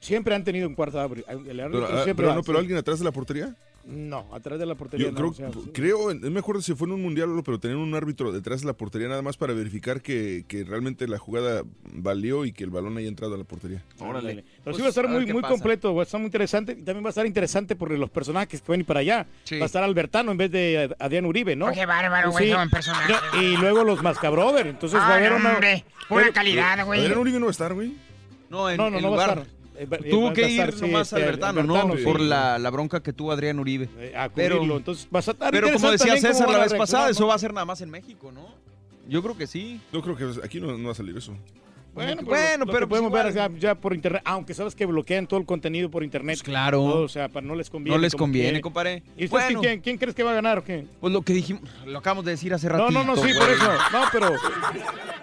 [0.00, 1.24] Siempre han tenido un cuarto árbitro.
[1.32, 2.60] El árbitro Pero, ah, siempre pero no, pero sí.
[2.60, 3.54] alguien atrás de la portería.
[3.86, 5.70] No, atrás de la portería Yo no, creo, o sea, sí.
[5.74, 8.32] creo, no me acuerdo si fue en un mundial o no, pero tenían un árbitro
[8.32, 12.52] detrás de la portería nada más para verificar que, que realmente la jugada valió y
[12.52, 13.82] que el balón haya entrado a la portería.
[13.98, 14.36] Órale.
[14.36, 15.52] Pero Pues, sí va a estar a muy, qué muy pasa.
[15.52, 16.72] completo, va a estar muy interesante.
[16.72, 19.26] Y también va a estar interesante por los personajes que a ir para allá.
[19.44, 19.58] Sí.
[19.58, 21.70] Va a estar Albertano en vez de Adrián Uribe, ¿no?
[21.72, 22.54] Qué bárbaro, güey, Sí.
[22.54, 24.68] No, Y luego los Mascabrothers.
[24.70, 25.52] Entonces va a Ah, haber no, una.
[25.54, 27.00] hombre, pura Pero- calidad, güey.
[27.00, 27.94] Adrián Uribe no va a estar, güey.
[28.48, 29.46] No, en, No, no, en no va a estar.
[29.76, 31.74] Eh, Tuvo que ir sí, nomás este, Albertano, ¿no?
[31.74, 32.04] Albertano, sí.
[32.04, 33.88] Por la, la bronca que tuvo Adrián Uribe.
[33.98, 34.62] Eh, a Pero-.
[34.62, 37.28] Entonces va a estar Pero como decía César la vez pasada, eso ¿no?
[37.28, 38.46] va a ser nada más en México, ¿no?
[39.08, 39.80] Yo creo que sí.
[39.92, 41.36] Yo creo que aquí no, no va a salir eso.
[41.94, 43.52] Bueno, Bueno, bueno, pero pero pues podemos ver igual.
[43.54, 46.34] ya, ya por internet, aunque sabes que bloquean todo el contenido por internet.
[46.36, 46.78] Pues claro.
[46.78, 47.96] Todo, o sea, para no les conviene.
[47.96, 48.62] No les conviene, quieren.
[48.62, 49.02] compadre.
[49.16, 49.60] ¿Y Bueno.
[49.60, 50.86] quién, quién crees que va a ganar o qué?
[51.00, 52.90] Pues lo que dijimos, lo acabamos de decir hace No, ratito.
[52.92, 53.52] no, no, sí, por güey.
[53.54, 53.72] eso.
[53.92, 54.32] No, pero.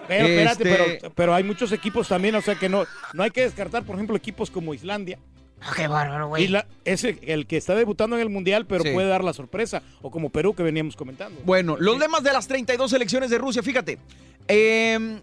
[0.07, 3.31] Pero espérate, Este- pero, pero hay muchos equipos también, o sea que no, no hay
[3.31, 5.19] que descartar, por ejemplo, equipos como Islandia.
[5.61, 6.51] Ah, qué bárbaro, güey.
[6.85, 8.89] Ese, el que está debutando en el Mundial, pero Sí.
[8.93, 9.83] puede dar la sorpresa.
[10.01, 11.39] O como Perú que veníamos comentando.
[11.45, 13.99] Bueno, los lemas de las 32 selecciones de Rusia, fíjate.
[14.47, 15.19] eh,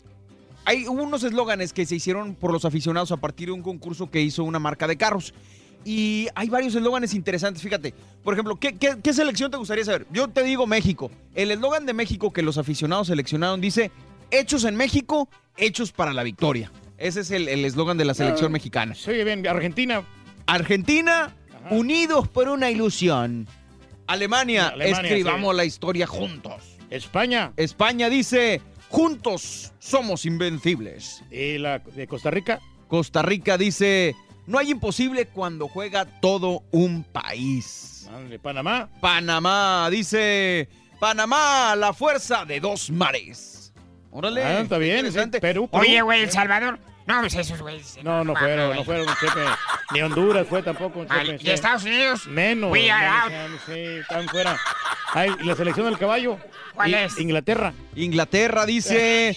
[0.69, 4.11] hay hubo unos eslóganes que se hicieron por los aficionados a partir de un concurso
[4.11, 5.33] que hizo una marca de carros.
[5.83, 7.95] Y hay varios eslóganes interesantes, fíjate.
[8.23, 10.07] Por ejemplo, ¿qué, qué, qué selección te gustaría saber?
[10.11, 11.11] Yo te digo México.
[11.35, 13.91] El eslogan de México que los aficionados seleccionaron dice,
[14.31, 16.71] hechos en México, hechos para la victoria.
[16.99, 18.95] Ese es el eslogan de la selección Ah, mexicana.
[18.95, 20.03] Sí, bien, Argentina.
[20.47, 21.35] Argentina,
[21.71, 23.47] unidos por una ilusión.
[24.07, 25.57] Alemania, Alemania, escribamos sí.
[25.57, 26.77] la historia juntos.
[26.91, 27.53] España.
[27.57, 31.23] España dice, juntos somos invencibles.
[31.31, 32.61] ¿Y la de Costa Rica?
[32.89, 34.15] Costa Rica dice,
[34.47, 38.09] no hay imposible cuando juega todo un país.
[38.29, 38.89] De Panamá.
[39.01, 43.73] Panamá dice, Panamá, la fuerza de dos mares.
[44.11, 44.43] Órale.
[44.43, 44.93] Ah, está bien.
[44.93, 44.99] sí.
[45.01, 45.41] interesante.
[45.41, 45.83] Perú, Perú.
[45.83, 46.79] Oye, güey, El Salvador.
[47.09, 47.99] No, pues esos güeyes.
[48.05, 49.41] No, no fueron, no fueron, chepe.
[49.95, 51.05] Ni Honduras fue tampoco.
[51.07, 51.51] Chepe, ¿y sí.
[51.51, 52.27] Estados Unidos?
[52.27, 52.71] Menos.
[52.71, 53.61] We are out.
[53.67, 54.59] sí, están fuera.
[55.15, 56.39] Ay, ¿y la selección del caballo?
[56.75, 57.19] ¿Cuál es?
[57.19, 57.73] Inglaterra.
[57.97, 59.35] Inglaterra dice,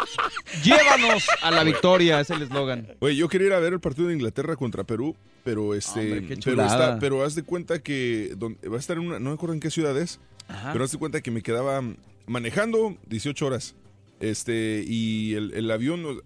[0.62, 2.86] llévanos a la victoria, es el eslogan.
[3.00, 6.26] Oye, yo quería ir a ver el partido de Inglaterra contra Perú, pero este, Hombre,
[6.28, 9.30] qué pero, está- pero haz de cuenta que donde, va a estar en una, no
[9.30, 10.72] me acuerdo en qué ciudad es, Ajá.
[10.72, 11.82] pero haz de cuenta que me quedaba
[12.26, 13.74] manejando 18 horas,
[14.20, 16.22] este, y el, el avión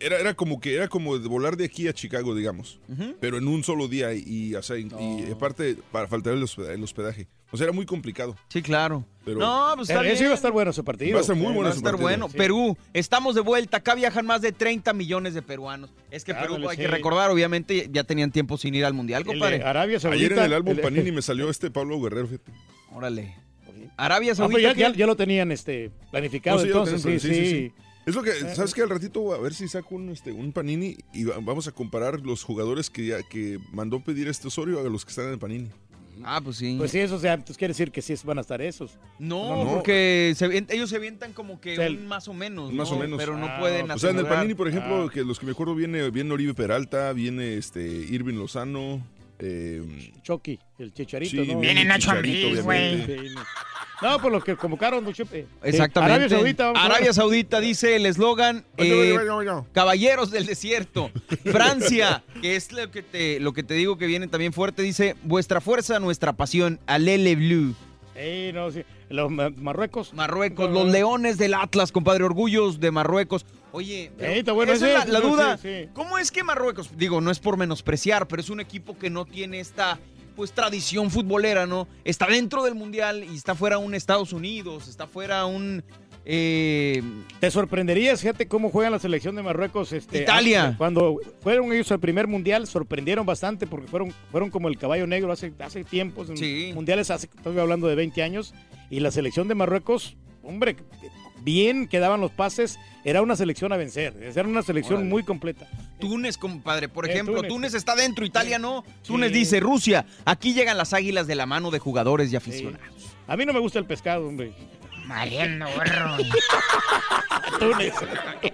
[0.00, 2.80] era, era como que era como de volar de aquí a Chicago, digamos,
[3.20, 4.88] pero en un solo día y, y, o sea, y-
[5.28, 7.28] y aparte para faltar el hospedaje, el hospedaje.
[7.52, 8.36] o sea, era muy complicado.
[8.48, 9.04] Sí, claro.
[9.24, 10.22] Pero No, pues está Ese bien.
[10.24, 11.12] iba a estar bueno ese partido.
[11.14, 12.02] Va a estar muy Sí, bueno Va a estar partido.
[12.08, 12.28] bueno.
[12.30, 12.36] Sí.
[12.38, 13.76] Perú, estamos de vuelta.
[13.78, 15.90] Acá viajan más de 30 millones de peruanos.
[16.10, 16.82] Es que Perú, hay sí.
[16.82, 19.62] que recordar, obviamente, ya tenían tiempo sin ir al Mundial, compadre.
[19.62, 20.24] Arabia Saudita.
[20.24, 22.52] Ayer en el álbum el- Panini me salió este Pablo Guerrero, fíjate.
[22.92, 23.34] Órale.
[23.96, 24.72] Arabia Ah, pues Saudita.
[24.72, 27.72] ya, ya- lo tenían este, planificado, No, entonces, sí, tenemos, sí, sí, sí, sí.
[28.10, 28.82] Es lo que, Eh, ¿sabes qué?
[28.82, 32.20] Al ratito a ver si saco un, este, un Panini y va- vamos a comparar
[32.20, 35.38] los jugadores que, ya- que mandó pedir este Osorio a los que están en el
[35.38, 35.68] Panini.
[36.22, 36.74] Ah, pues sí.
[36.76, 38.98] Pues sí, eso o sea, entonces quiere decir que sí van a estar esos.
[39.18, 39.70] no, no.
[39.72, 42.70] porque se ellos se avientan como que O sea, el- un más o menos.
[42.74, 42.96] Más ¿no?
[42.96, 43.18] o menos.
[43.18, 44.26] Pero no Ah, pueden O sea, en el.
[44.26, 45.10] Panini, por ejemplo, Ah.
[45.10, 49.02] que los que me acuerdo viene, viene Oribe Peralta, viene este Irving Lozano,
[49.38, 51.60] eh, Chucky, el chicharito, Sí, ¿no?
[51.60, 53.02] viene Nacho Ambriz, güey.
[54.00, 54.10] Sí, no.
[54.12, 55.42] No, pues los que convocaron, don Chepe.
[55.42, 55.48] Sí.
[55.62, 56.14] Exactamente.
[56.14, 56.70] Arabia Saudita.
[56.74, 59.16] Arabia Saudita dice el eslogan eh.
[59.72, 61.10] Caballeros del Desierto.
[61.44, 65.16] Francia, que es lo que te lo que te digo que viene también fuerte, dice
[65.22, 67.74] vuestra fuerza, nuestra pasión, Alele Blue.
[68.14, 68.82] Eh, no, sí.
[69.08, 70.12] Los Ma- Marruecos.
[70.14, 73.46] Marruecos, los leones del Atlas, compadre, orgullos de Marruecos.
[73.72, 75.56] Oye, pero Eh, está bueno esa ese, es la, la sí, duda.
[75.58, 75.88] sí, sí.
[75.94, 79.24] ¿Cómo es que Marruecos, digo, no es por menospreciar, pero es un equipo que no
[79.24, 79.98] tiene esta
[80.34, 81.86] pues tradición futbolera, ¿no?
[82.04, 85.82] Está dentro del mundial y está fuera un Estados Unidos, está fuera un
[86.24, 87.02] eh,
[87.40, 89.92] Te sorprenderías, fíjate cómo juega la selección de Marruecos.
[89.92, 90.74] Este, Italia.
[90.76, 95.32] Cuando fueron ellos al primer mundial, sorprendieron bastante porque fueron, fueron como el caballo negro
[95.32, 96.72] hace, hace tiempos, en Sí.
[96.74, 98.54] mundiales, hace, estoy hablando de 20 años.
[98.90, 100.76] Y la selección de Marruecos, hombre,
[101.42, 104.14] bien quedaban los pases, era una selección a vencer.
[104.34, 105.10] Era una selección Órale.
[105.10, 105.66] muy completa.
[105.98, 107.48] Túnez, compadre, por Eh, ejemplo, Túnez.
[107.48, 107.74] Túnez.
[107.74, 108.84] está dentro, Italia no.
[109.02, 109.08] Sí.
[109.08, 112.86] Túnez dice, Rusia, aquí llegan las águilas de la mano de jugadores y aficionados.
[113.26, 114.52] A mí no me gusta el pescado, hombre.
[115.06, 116.16] Mariano, burro.
[117.58, 117.94] Túnez.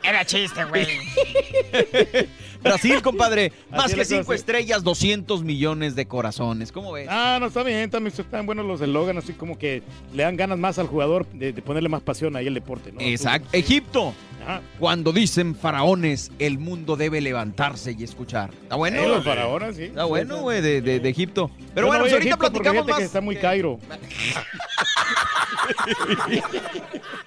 [0.02, 0.86] Era chiste, güey.
[2.66, 6.72] Brasil, compadre, más que cinco estrellas, 200 millones de corazones.
[6.72, 7.08] ¿Cómo ves?
[7.10, 9.82] Ah, no, está bien, también están buenos los eslogan, así como que
[10.14, 13.00] le dan ganas más al jugador de, de ponerle más pasión ahí al deporte, ¿no?
[13.00, 13.48] Exacto.
[13.52, 14.60] Egipto, Ajá.
[14.78, 18.50] cuando dicen faraones, el mundo debe levantarse y escuchar.
[18.62, 19.00] ¿Está bueno?
[19.02, 19.84] Eh, los faraones, sí.
[19.84, 21.50] Está bueno, güey, de, de- de Egipto.
[21.74, 22.98] Pero Yo bueno, no pues ahorita Egipto platicamos más.
[22.98, 23.78] que está muy Cairo.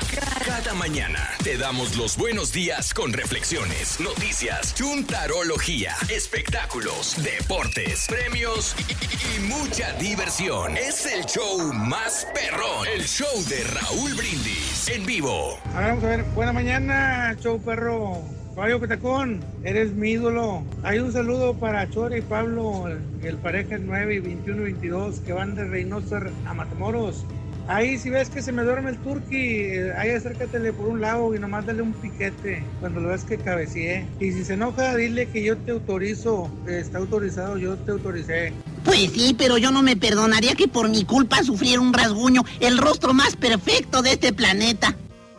[0.46, 8.92] cada mañana te damos los buenos días con reflexiones, noticias, chuntarología, espectáculos, deportes, premios y,
[8.92, 10.74] y- y mucha diversión.
[10.78, 15.58] Es el show más perrón, el show de Raúl Brindis en vivo.
[15.74, 16.22] A ver, vamos a ver.
[16.34, 18.22] Buena mañana, show perro.
[18.54, 20.62] Caballo Petacón, eres mi ídolo.
[20.82, 22.86] Hay un saludo para Chore y Pablo,
[23.22, 27.24] el, pareja 9 y 21 y 22 que van de Reynosa a Matamoros.
[27.66, 31.34] Ahí si ves que se me duerme el turqui, eh, ahí acércatele por un lado
[31.34, 34.06] y nomás dale un piquete cuando lo ves que cabeceé.
[34.20, 38.52] Y si se enoja, dile que yo te autorizo, está autorizado, yo te autoricé.
[38.84, 42.76] Pues sí, pero yo no me perdonaría que por mi culpa sufriera un rasguño, el
[42.76, 44.94] rostro más perfecto de este planeta.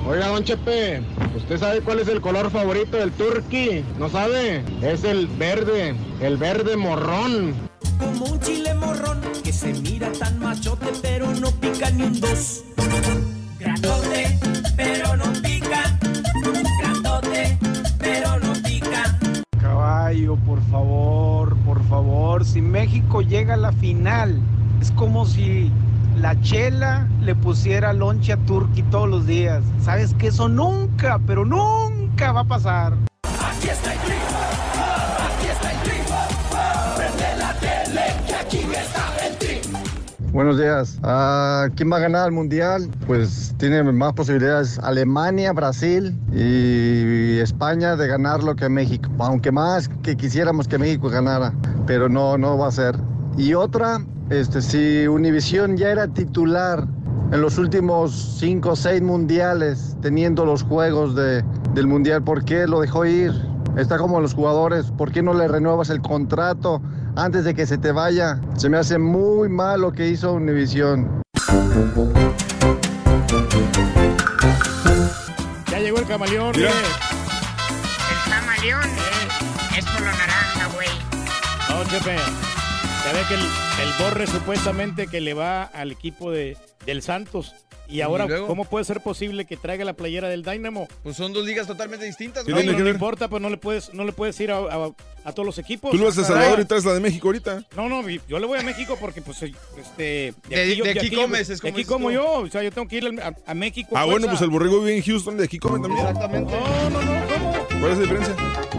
[0.06, 1.02] Oiga, don Chepe,
[1.34, 3.86] ¿usted sabe cuál es el color favorito del turqui?
[3.98, 4.62] ¿No sabe?
[4.82, 7.54] Es el verde, el verde morrón.
[7.98, 12.66] Como un chile morrón que se mira tan machote pero no pica ni un dos.
[13.58, 14.40] Grandote,
[14.76, 15.98] pero no pica.
[16.82, 17.58] Grandote,
[17.98, 19.18] pero no pica.
[19.62, 24.38] Caballo, por favor, por favor, si México llega a la final,
[24.82, 25.72] es como si
[26.18, 29.64] la chela le pusiera lonche a Turqui todos los días.
[29.82, 32.94] ¿Sabes que Eso nunca, pero nunca va a pasar.
[33.24, 35.98] Aquí está el tri, aquí está el tri.
[36.98, 39.34] Prende la tele, que aquí está el.
[40.34, 40.98] Buenos días.
[41.04, 42.90] Ah, ¿Quién va a ganar el mundial?
[43.06, 49.12] Pues tiene más posibilidades Alemania, Brasil y España de ganarlo que México.
[49.20, 51.54] Aunque más que quisiéramos que México ganara,
[51.86, 52.96] pero no, no va a ser.
[53.38, 56.88] Y otra, este, si Univision ya era titular
[57.32, 62.68] en los últimos cinco o seis mundiales, teniendo los juegos de, del mundial, ¿por qué
[62.68, 63.32] lo dejó ir?
[63.78, 66.82] Está como los jugadores, ¿por qué no le renuevas el contrato
[67.16, 68.40] antes de que se te vaya?
[68.56, 71.24] Se me hace muy mal lo que hizo Univision.
[75.72, 76.52] Ya llegó el camaleón.
[76.56, 76.70] Mire.
[76.70, 78.90] El camaleón
[79.78, 80.90] es por lo naranja, güey.
[81.90, 82.53] Chepe.
[83.06, 87.54] Ya ve que el, el Borre supuestamente que le va al equipo de, del Santos.
[87.88, 88.28] Y ahora?
[88.48, 90.88] ¿cómo puede ser posible que traiga la playera del Dynamo?
[91.04, 94.04] Pues son dos ligas totalmente distintas, No, no, no importa, pues no le puedes, no
[94.06, 94.92] le puedes ir a, a-
[95.26, 95.92] a todos los equipos.
[95.92, 97.64] Tú lo vas a Salvador y traes la de México ahorita.
[97.78, 100.34] No, no, yo le voy a México porque, pues, este...
[100.50, 102.14] De- yo- de aquí comes, es de como aquí dices como tú.
[102.14, 102.32] yo.
[102.42, 103.92] O sea, yo tengo que ir a, a México.
[103.96, 104.32] Ah, bueno, fuerza.
[104.32, 106.00] pues el borrego vive en Houston, de aquí come también.
[106.08, 106.52] Exactamente.
[106.54, 107.54] No, no, no, ¿cómo?
[107.80, 108.36] ¿Cuál es la diferencia?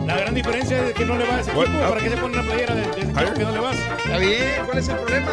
[0.07, 1.67] La gran diferencia es que no le va a ese equipo.
[1.69, 1.89] Ah.
[1.89, 3.77] ¿Para qué se pone una playera de, de ese equipo que no le vas?
[3.79, 5.33] Está bien, ¿cuál es el problema?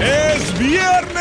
[0.00, 1.14] ¡Es viernes!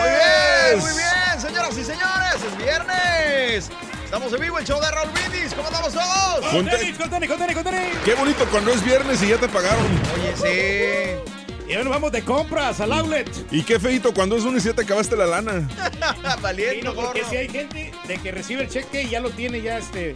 [0.00, 3.70] Muy bien, muy bien, señoras y señores, es viernes.
[4.04, 5.52] Estamos en vivo, el show de Raúl Brindis.
[5.54, 6.46] ¿Cómo andamos todos?
[6.50, 7.98] Con tenis, con tenis, con tenis, con tenis.
[8.04, 9.84] Qué bonito cuando es viernes y ya te pagaron.
[10.14, 11.32] Oye, sí.
[11.68, 13.28] Y ahora nos vamos de compras al outlet.
[13.52, 15.68] Y qué feito cuando es lunes y ya te acabaste la lana.
[16.00, 17.30] Sí, Valiente, no, porque gorro.
[17.30, 20.14] si hay gente de que recibe el cheque y ya lo tiene, ya este,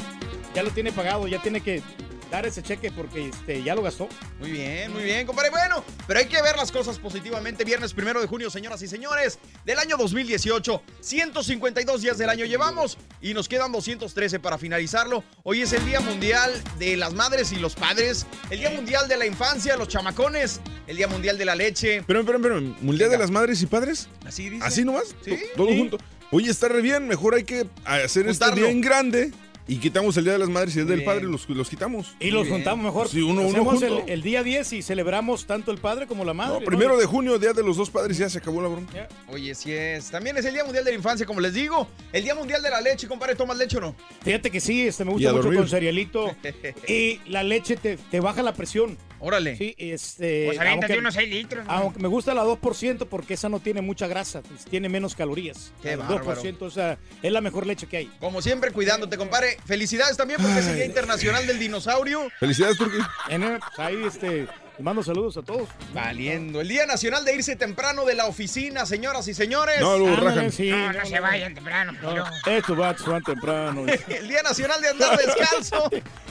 [0.54, 1.82] ya lo tiene pagado, ya tiene que
[2.30, 4.08] dar ese cheque porque este, ya lo gastó.
[4.40, 5.50] Muy bien, muy bien, compadre.
[5.50, 7.64] Bueno, pero hay que ver las cosas positivamente.
[7.64, 10.82] Viernes primero de junio, señoras y señores, del año 2018.
[11.00, 15.24] 152 días del año llevamos y nos quedan 213 para finalizarlo.
[15.42, 19.16] Hoy es el Día Mundial de las Madres y los Padres, el Día Mundial de
[19.16, 22.02] la Infancia, los chamacones, el Día Mundial de la Leche.
[22.06, 24.08] Pero, pero, pero, ¿Mundial de las Madres y Padres?
[24.26, 24.64] Así dice.
[24.64, 25.14] ¿Así nomás?
[25.24, 25.38] Sí.
[25.56, 25.78] Todo Sí.
[25.78, 25.98] junto.
[26.30, 27.06] Oye, está re bien.
[27.06, 28.56] Mejor hay que hacer este Juntarlo.
[28.56, 29.32] día en grande
[29.66, 31.04] y quitamos el Día de las Madres y el Día del.
[31.04, 31.24] Padre.
[31.24, 32.14] Los, los quitamos.
[32.20, 33.08] Y los juntamos mejor.
[33.08, 34.12] Sí, uno, uno Hacemos el, junto.
[34.12, 36.54] el día 10 y celebramos tanto el padre como la madre.
[36.54, 36.66] No, ¿no?
[36.66, 38.92] primero de junio, Día de los dos padres, ya se acabó la bronca.
[38.92, 39.08] Ya.
[39.28, 40.10] Oye, sí es.
[40.10, 41.88] También es el Día Mundial de la Infancia, como les digo.
[42.12, 43.34] El Día Mundial de la Leche, compadre.
[43.34, 43.96] ¿Tomas leche o no?
[44.22, 45.60] Fíjate que sí, este, me gusta mucho dormir.
[45.60, 46.36] con cerealito.
[46.88, 48.98] y la leche te, te baja la presión.
[49.26, 49.56] Órale.
[49.56, 50.46] Sí, este.
[50.46, 51.64] Pues aviéntate aunque- unos 6 litros.
[51.64, 51.72] ¿no?
[51.72, 55.72] Aunque me gusta la 2% porque esa no tiene mucha grasa, pues, tiene menos calorías.
[55.82, 56.18] Qué El bárbaro.
[56.42, 58.06] 2%, o sea, es la mejor leche que hay.
[58.20, 59.56] Como siempre, cuidándote, compadre.
[59.64, 62.28] Felicidades también porque es el Día Internacional del Dinosaurio.
[62.38, 62.98] Felicidades, Turki.
[63.30, 64.46] En el- ahí, este,
[64.78, 65.68] mando saludos a todos.
[65.92, 66.60] Valiendo.
[66.60, 69.80] El Día Nacional de irse temprano de la oficina, señoras y señores.
[69.80, 70.50] No, lo rajan.
[70.52, 71.92] sí, No, no se vayan temprano.
[72.00, 73.84] pero- Estos vatos van temprano.
[74.08, 75.90] El Día Nacional de andar descalzo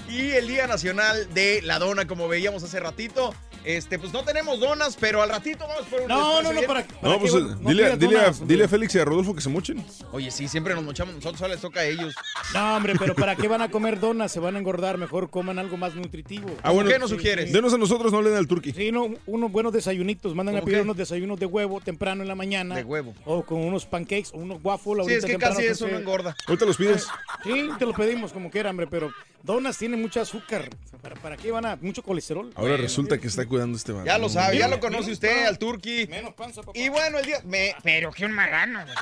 [0.09, 3.33] y el Día Nacional de la dona, como veíamos hace ratito.
[3.63, 6.85] Este, pues no tenemos donas, pero al ratito vamos por un No, no, no, para,
[7.01, 9.39] No, pues qué- eh, no dile, dile, a, dile a Félix y a Rodolfo que
[9.39, 9.81] se mochen.
[10.11, 12.13] Oye, sí, siempre nos mochamos nosotros, ahora les toca a ellos.
[12.53, 14.33] No, hombre, pero ¿para qué van a comer donas?
[14.33, 16.53] Se van a engordar, mejor coman algo más nutritivo.
[16.61, 16.89] Ah, bueno.
[16.89, 17.53] ¿Qué nos sugieres?
[17.53, 18.71] Denos a nosotros, no le den al Turki.
[18.73, 20.35] Sí, no, unos buenos desayunitos.
[20.35, 20.83] Mandan a ¿Cómo pedir qué?
[20.83, 22.75] unos desayunos de huevo temprano en la mañana.
[22.75, 23.13] De huevo.
[23.25, 25.07] O con unos pancakes o unos waffles.
[25.07, 26.35] Sí, es que casi eso no engorda.
[26.47, 27.07] Ahorita los pides.
[27.43, 29.11] Sí, te lo pedimos como quiera, hombre, pero
[29.43, 30.69] donas tienen mucho azúcar.
[31.01, 32.51] ¿Para, para qué van a mucho colesterol?
[32.55, 34.05] Ahora resulta que está cuidando este vato.
[34.05, 35.45] Ya lo sabe, ya lo conoce Menos usted, pan.
[35.47, 36.07] al Turqui.
[36.07, 36.79] Menos panza, papá.
[36.79, 38.79] Y bueno, el día, me- Pero que un marrano.
[38.83, 38.95] güey.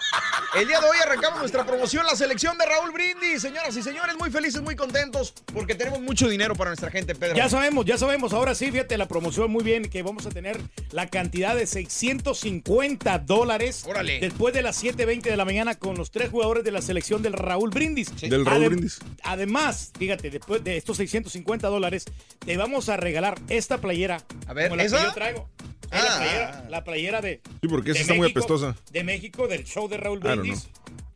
[0.61, 3.41] el día de hoy arrancamos nuestra promoción, la selección de Raúl Brindis.
[3.43, 7.35] Señoras y señores, muy felices, muy contentos, porque tenemos mucho dinero para nuestra gente, Pedro.
[7.35, 8.33] Ya sabemos, ya sabemos.
[8.33, 10.59] Ahora sí, fíjate la promoción muy bien, que vamos a tener
[10.91, 13.83] la cantidad de 650 dólares.
[13.87, 14.19] Órale.
[14.19, 17.33] Después de las 7.20 de la mañana con los tres jugadores de la selección del
[17.33, 18.15] Raúl Brindis.
[18.21, 18.99] Del Raúl Adem- Brindis.
[19.23, 22.05] Además, fíjate, después de estos 650 dólares,
[22.39, 24.23] te vamos a regalar esta playera.
[24.47, 24.97] A ver, como la ¿esa?
[24.99, 25.49] que yo traigo.
[25.93, 25.97] Ah.
[26.03, 28.75] la playera, la playera de, Sí, porque esa de está muy México, apestosa.
[28.91, 30.69] De México, del show de Raúl Ah, Brindis.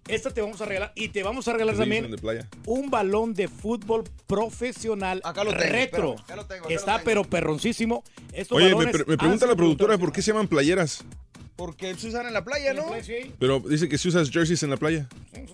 [0.07, 2.47] Esta te vamos a regalar y te vamos a regalar también son de playa.
[2.67, 6.15] un balón de fútbol profesional Acá lo tengo, retro.
[6.15, 7.05] espérame, acá lo tengo, acá que lo está tengo.
[7.05, 8.03] pero perroncísimo.
[8.31, 11.03] Estos Oye, me, pre- me pregunta la productora por qué se llaman playeras.
[11.55, 12.85] Porque se usan en la playa, ¿no?
[13.39, 15.07] Pero dice que si usas jerseys en la playa.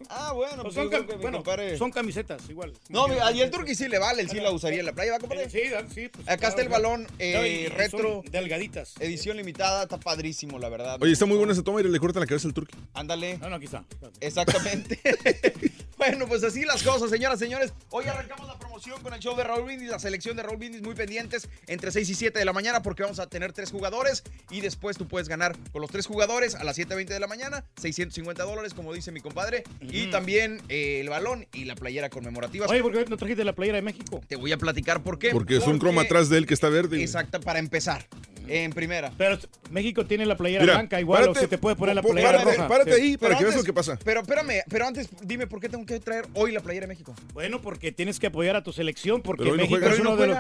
[0.09, 1.43] Ah, bueno, pues son, igual cam- que bueno,
[1.77, 2.73] son camisetas, igual.
[2.89, 5.19] No, y el turqui sí le vale, él sí la usaría en la playa, ¿va,
[5.19, 5.49] compadre?
[5.49, 5.61] Sí,
[5.93, 6.09] sí.
[6.09, 8.21] pues, Acá está el balón eh, No, retro.
[8.23, 8.95] son delgaditas.
[8.99, 10.97] Edición limitada, está padrísimo, la verdad.
[11.01, 12.75] Oye, está muy buena esa toma y le cortan la cabeza al turqui.
[12.93, 13.37] Ándale.
[13.37, 13.83] No, no, aquí está.
[14.19, 14.99] Exactamente.
[16.01, 17.73] bueno, pues así las cosas, señoras, señores.
[17.91, 20.81] Hoy arrancamos la promoción con el show de Raúl Brindis, la selección de Raúl Brindis
[20.81, 24.23] muy pendientes entre 6 y 7 de la mañana porque vamos a tener tres jugadores
[24.49, 27.65] y después tú puedes ganar con los tres jugadores a las 7.20 de la mañana,
[27.79, 32.65] 650 dólares, como dice mi compadre, y también eh, el balón y la playera conmemorativa.
[32.65, 34.21] Oye, ¿por qué no trajiste la playera de México?
[34.27, 35.29] Te voy a platicar por qué.
[35.29, 36.99] Porque es un croma atrás de él que está verde.
[36.99, 38.07] Exacto, para empezar.
[38.51, 39.11] En primera.
[39.17, 39.37] Pero
[39.69, 42.31] México tiene la playera Mira, blanca, igual párate, o se te puede poner la playera
[42.39, 42.67] párate, roja.
[42.67, 43.01] párate Sí.
[43.01, 43.97] ahí para que veas lo que pasa.
[44.03, 47.13] Pero espérame, pero antes dime por qué tengo que traer hoy la playera de México.
[47.33, 49.93] Bueno, porque tienes que apoyar a tu selección, porque Pero no México juega.
[49.93, 50.37] es Pero uno de los...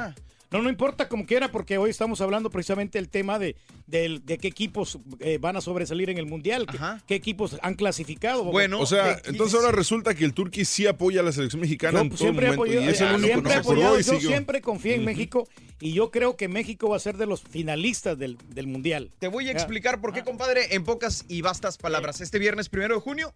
[0.51, 3.55] No, no importa como quiera, porque hoy estamos hablando precisamente del tema de,
[3.87, 6.77] del- de qué equipos eh, van a sobresalir en el Mundial, qué,
[7.07, 8.43] qué equipos han clasificado.
[8.49, 12.03] o sea, entonces ahora resulta que el turqui sí apoya a la selección mexicana Yo
[12.03, 12.63] en todo siempre momento.
[12.63, 15.05] apoyado, y es el único siempre que apoyado, y yo siempre confié en.
[15.05, 15.47] México
[15.79, 19.11] y yo creo que México va a ser de los finalistas del, del Mundial.
[19.19, 19.57] Te voy a Ya.
[19.57, 22.19] explicar por qué, compadre, en pocas y vastas palabras.
[22.21, 23.33] Este viernes primero de junio.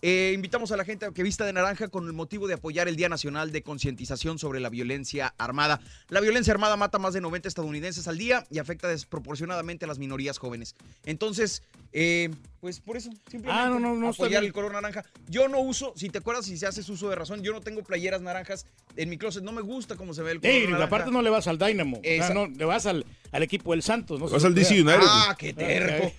[0.00, 2.86] Eh, invitamos a la gente a que vista de naranja con el motivo de apoyar
[2.86, 5.80] el Día Nacional de Concientización sobre la Violencia Armada.
[6.08, 9.98] La violencia armada mata más de 90 estadounidenses al día y afecta desproporcionadamente a las
[9.98, 10.76] minorías jóvenes.
[11.04, 11.62] Entonces,
[11.92, 12.30] eh,
[12.60, 15.04] pues por eso, simplemente Ah, no, no, no, apoyar el color naranja.
[15.28, 17.82] Yo no uso, si te acuerdas, si se haces uso de razón, yo no tengo
[17.84, 18.66] playeras naranjas
[18.96, 19.44] en mi closet.
[19.44, 20.84] No me gusta cómo se ve el color Ey, naranja.
[20.84, 23.82] aparte no le vas al Dynamo, o sea, no, le vas al, al equipo del
[23.82, 24.18] Santos.
[24.18, 24.74] No Vas al DC.
[24.82, 24.98] United.
[25.02, 26.12] Ah, qué terco.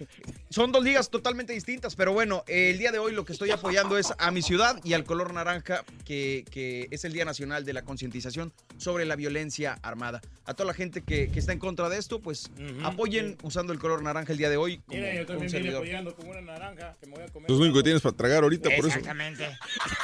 [0.49, 3.97] Son dos ligas totalmente distintas, pero bueno, el día de hoy lo que estoy apoyando
[3.97, 7.73] es a mi ciudad y al color naranja, que, que es el Día Nacional de
[7.73, 10.21] la Concientización sobre la Violencia Armada.
[10.45, 12.49] A toda la gente que, que está en contra de esto, pues
[12.83, 14.77] apoyen usando el color naranja el día de hoy.
[14.87, 15.83] Como, Mira, yo también servidor.
[15.83, 17.49] apoyando como una naranja que me voy a comer.
[17.51, 18.87] Es lo único que tienes para tragar ahorita, por eso.
[18.87, 19.45] Exactamente.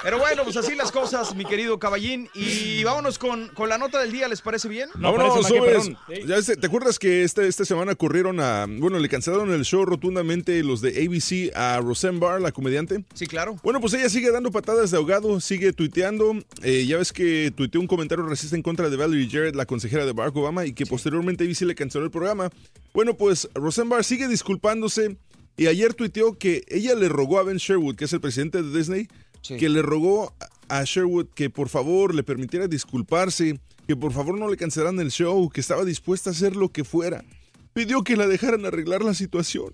[0.04, 2.30] Pero bueno, pues así las cosas, mi querido caballín.
[2.34, 4.90] Y vámonos con, con la nota del día, ¿les parece bien?
[4.96, 5.90] Vámonos, sobres.
[6.26, 8.66] Ya este- ¿Te acuerdas que este- esta semana corrieron a.
[8.68, 13.04] Bueno, le cancelaron el show rotundamente los de ABC a Roseanne Barr, la comediante?
[13.14, 13.56] Sí, claro.
[13.64, 16.34] Bueno, pues ella sigue dando patadas de ahogado, sigue tuiteando.
[16.64, 20.06] Eh, ya ves que tuiteó un comentario racista en contra de Valerie Jarrett, la consejera
[20.06, 22.50] de Barack Obama, y que posteriormente ABC le canceló el programa.
[22.94, 25.18] Bueno, pues Roseanne Barr sigue disculpándose.
[25.58, 28.78] Y ayer tuiteó que ella le rogó a Ben Sherwood, que es el presidente de
[28.78, 29.08] Disney,
[29.42, 30.34] que le rogó
[30.68, 35.12] a Sherwood que por favor le permitiera disculparse, que por favor no le cancelaran el
[35.12, 37.24] show, que estaba dispuesta a hacer lo que fuera.
[37.74, 39.74] Pidió que la dejaran arreglar la situación.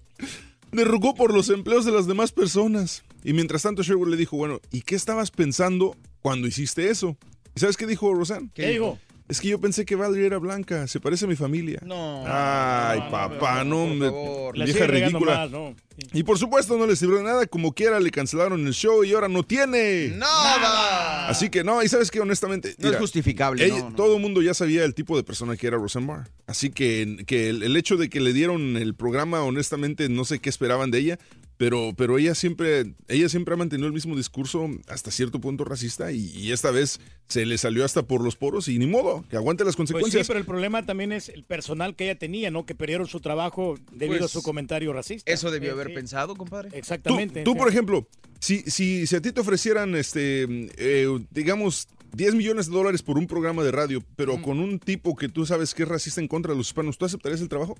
[0.72, 3.04] Le rogó por los empleos de las demás personas.
[3.24, 7.18] Y mientras tanto Sherwood le dijo, bueno, ¿y qué estabas pensando cuando hiciste eso?
[7.56, 8.50] ¿Y sabes qué dijo Roseanne?
[8.54, 8.98] ¿Qué dijo?
[9.32, 11.80] Es que yo pensé que Valerie era blanca, se parece a mi familia.
[11.86, 12.24] No.
[12.28, 14.06] Ay, papá, no, me-
[14.54, 15.38] La vieja sigue regando ridícula.
[15.38, 15.76] más, ¿no?
[16.14, 19.14] Y por supuesto no le sirvió de nada, como quiera le cancelaron el show y
[19.14, 20.10] ahora no tiene.
[20.16, 21.30] ¡Nada!
[21.30, 22.76] Así que no, y sabes que honestamente...
[22.80, 23.96] No es justificable, ella- no, no.
[23.96, 26.30] Todo el mundo ya sabía el tipo de persona que era Roseanne Barr.
[26.48, 30.40] Así que, que el, el hecho de que le dieron el programa, honestamente, no sé
[30.40, 31.20] qué esperaban de ella.
[31.62, 36.12] Pero, pero ella siempre, ella siempre ha mantenido el mismo discurso hasta cierto punto racista
[36.12, 39.36] y, y esta vez se le salió hasta por los poros y ni modo, que
[39.38, 40.28] aguante las Pues sí, consecuencias.
[40.28, 42.66] pero el problema también es el personal que ella tenía, ¿no?
[42.66, 45.32] Que perdieron su trabajo debido Pues, a su comentario racista.
[45.32, 45.94] Eso debió Sí, haber sí.
[45.94, 46.70] pensado, compadre.
[46.74, 47.44] Exactamente.
[47.44, 47.58] Tú, sí.
[47.60, 48.08] por ejemplo,
[48.40, 50.48] si, si, si a ti te ofrecieran, este,
[50.80, 55.16] eh, digamos, 10 millones de dólares por un programa de radio, pero con un tipo
[55.16, 57.78] que tú sabes que es racista en contra de los hispanos, ¿tú aceptarías el trabajo?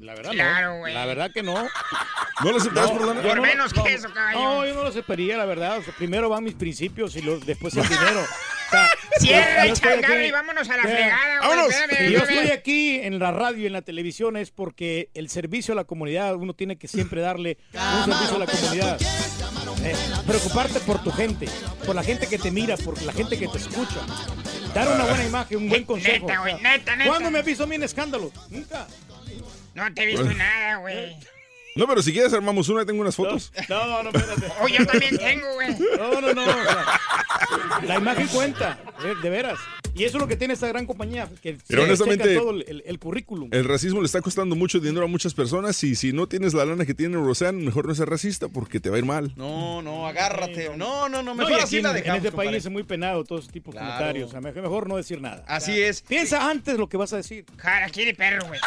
[0.00, 0.78] La verdad Claro, no.
[0.78, 0.94] güey.
[0.94, 1.54] La verdad que no.
[2.44, 3.20] ¿No lo aceptarías por lana?
[3.22, 4.38] yo Por no- menos no, que eso, caballo.
[4.38, 5.78] No, yo no lo aceptaría, la verdad.
[5.78, 8.22] O sea, primero van mis principios y los, después el dinero.
[8.22, 8.88] O sea,
[9.18, 10.88] Cierra el changarro y vámonos a la Ya.
[10.88, 11.48] fregada, güey.
[11.50, 11.74] ¡Vámonos!
[11.74, 15.28] Espérame, Si yo estoy aquí en la radio y en la televisión es porque el
[15.28, 18.98] servicio a la comunidad, uno tiene que siempre darle un servicio a la comunidad.
[19.82, 19.94] Eh,
[20.26, 21.46] preocuparte por tu gente,
[21.86, 24.00] por la gente que te mira, por la gente que te escucha.
[24.74, 26.26] Dar una buena imagen, un buen consejo.
[26.26, 27.10] Neta, güey, neta, neta.
[27.10, 28.30] ¿Cuándo me has visto a mí en escándalo?
[28.50, 28.86] Nunca.
[29.74, 31.16] No te he visto nada, güey.
[31.76, 33.52] No, pero si quieres armamos una, tengo unas fotos.
[33.68, 34.52] No, no, espérate.
[34.60, 35.76] Oh, yo también tengo, güey.
[35.96, 36.44] No, no, no.
[36.44, 39.58] o sea, la imagen cuenta, eh, de veras.
[40.00, 42.50] Y eso es lo que tiene esta gran compañía, que Pero se honestamente- checa todo
[42.52, 43.48] el, el- el currículum.
[43.52, 46.64] El racismo le está costando mucho dinero a muchas personas y si no tienes la
[46.64, 49.32] lana que tiene Roseanne, mejor no seas racista porque te va a ir mal.
[49.36, 50.70] No, no, agárrate.
[50.76, 52.16] No, no, no, No, mejor así en, la en dejamos.
[52.18, 52.50] este compadre.
[52.50, 53.88] país es muy penado todo ese tipo de Claro.
[53.92, 54.28] comentarios.
[54.28, 55.44] O sea, mejor, no decir nada.
[55.46, 56.00] Así es.
[56.02, 57.44] Piensa antes lo que vas a decir.
[57.58, 58.60] Jara, quiere perro, güey.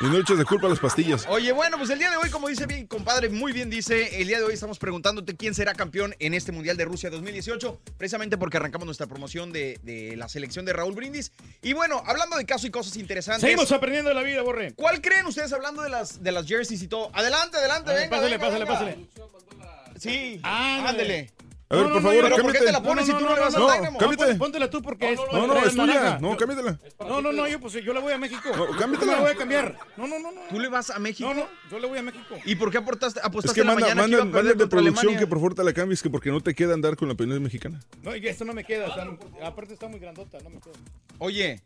[0.00, 1.24] Y no eches de culpa a las pastillas.
[1.28, 4.28] Oye, bueno, pues el día de hoy, como dice mi compadre, muy bien dice, el
[4.28, 8.36] día de hoy estamos preguntándote quién será campeón en este Mundial de Rusia 2018, precisamente
[8.36, 11.32] porque arrancamos nuestra promoción de, de la selección de Raúl Brindis.
[11.62, 13.40] Y bueno, hablando de casos y cosas interesantes.
[13.40, 14.74] Seguimos aprendiendo de la vida, Borre.
[14.74, 17.10] ¿Cuál creen ustedes hablando de las, de las jerseys y todo?
[17.14, 19.06] Adelante, adelante, ver, venga, pásale, venga, pásale, venga.
[19.14, 20.00] pásale.
[20.00, 21.30] Sí, Ándale.
[21.74, 22.66] A ver, No, por no, favor, no, ¿Pero por qué cámbiate.
[22.66, 23.98] te la pones si tú no le vas no, al Dynamo?
[23.98, 24.34] cámbiate.
[24.36, 25.20] Póntela tú porque es.
[25.32, 26.18] No, no, es tuya.
[26.20, 26.78] No, Yo- cámbiatela.
[27.00, 28.48] No, no, no, yo pues yo le voy a México.
[28.56, 29.12] No, cámbiatela.
[29.12, 29.78] Yo la voy a cambiar.
[29.96, 30.40] No, no, no, no.
[30.48, 31.28] ¿Tú le vas a México?
[31.28, 32.36] No, no, yo le voy a México.
[32.44, 34.32] ¿Y por qué aportaste, Es apostaste que en la manda, mañana que manda, iba a
[34.32, 35.18] perder manda de producción Alemania?
[35.18, 37.40] que por favor te la cambies, que porque no te queda andar con la penal
[37.40, 37.80] mexicana.
[38.02, 38.86] No, y esto no me queda.
[38.86, 39.06] está-
[39.46, 40.74] aparte está muy grandota, no me queda.
[41.18, 41.62] Oye,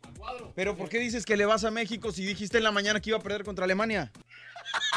[0.55, 3.09] ¿pero por qué dices que le vas a México si dijiste en la mañana que
[3.09, 4.11] iba a perder contra Alemania?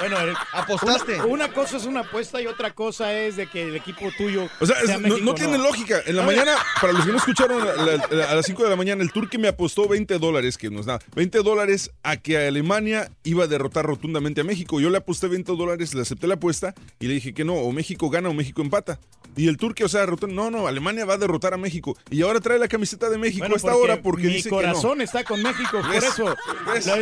[0.00, 0.16] Bueno,
[0.52, 1.14] ¿Apostaste?
[1.16, 4.48] Una, una cosa es una apuesta y otra cosa es de que el equipo tuyo.
[4.60, 6.00] O sea, no, México, no tiene lógica.
[6.06, 8.70] En la mañana, para los que no escucharon, la- la- la- a las 5 de
[8.70, 12.16] la mañana, el Turque me apostó 20 dólares, que no es nada, 20 dólares a
[12.16, 14.80] que Alemania iba a derrotar rotundamente a México.
[14.80, 17.70] Yo le aposté 20 dólares, le acepté la apuesta y le dije que no, o
[17.72, 18.98] México gana o México empata.
[19.36, 21.96] Y el Turque, o sea, rotó- no, no, Alemania va a derrotar a México.
[22.10, 24.98] Y ahora trae la camiseta de México Bueno, a esta hora porque mi dice corazón
[24.98, 26.34] que está con México, por eso.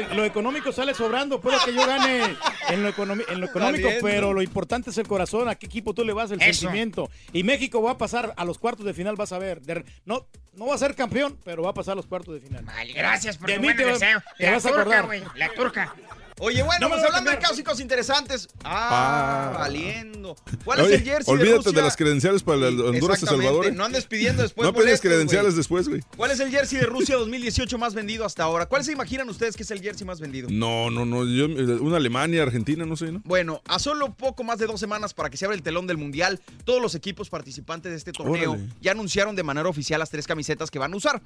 [0.08, 1.40] Lo, lo económico sale sobrando.
[1.40, 2.36] Puede que yo gane
[2.68, 5.48] en lo, economi- en lo económico, pero lo importante es el corazón.
[5.48, 6.30] ¿A qué equipo tú le vas?
[6.30, 6.60] El Eso.
[6.60, 7.10] sentimiento.
[7.32, 9.60] Y México va a pasar a los cuartos de final, vas a ver.
[9.62, 12.40] De- no, no va a ser campeón, pero va a pasar a los cuartos de
[12.40, 12.64] final.
[12.64, 14.22] Vale, gracias por De tu buen deseo.
[14.38, 15.06] te La vas a turca, acordar.
[15.06, 15.94] güey, la turca.
[16.42, 18.48] Oye, bueno, No pues hablando de cosas interesantes.
[18.64, 19.58] Ah, Ah.
[19.58, 20.36] valiendo.
[20.64, 21.82] ¿Cuál es el jersey de olvídate de, Rusia?
[21.82, 23.66] las credenciales para el Honduras y Salvador.
[23.66, 23.72] ¿eh?
[23.72, 26.00] No andes pidiendo después no pides credenciales después, güey.
[26.16, 28.66] ¿Cuál es el jersey de Rusia 2018 más vendido hasta ahora?
[28.66, 30.48] ¿Cuál se imaginan ustedes que es el jersey más vendido?
[30.50, 31.24] No, no, no.
[31.24, 31.46] Yo,
[31.82, 33.20] una Alemania, Argentina, no sé, ¿no?
[33.24, 35.98] Bueno, a solo poco más de dos semanas para que se abra el telón del
[35.98, 38.68] Mundial, todos los equipos participantes de este torneo Órale.
[38.80, 41.20] ya anunciaron de manera oficial las tres camisetas que van a usar.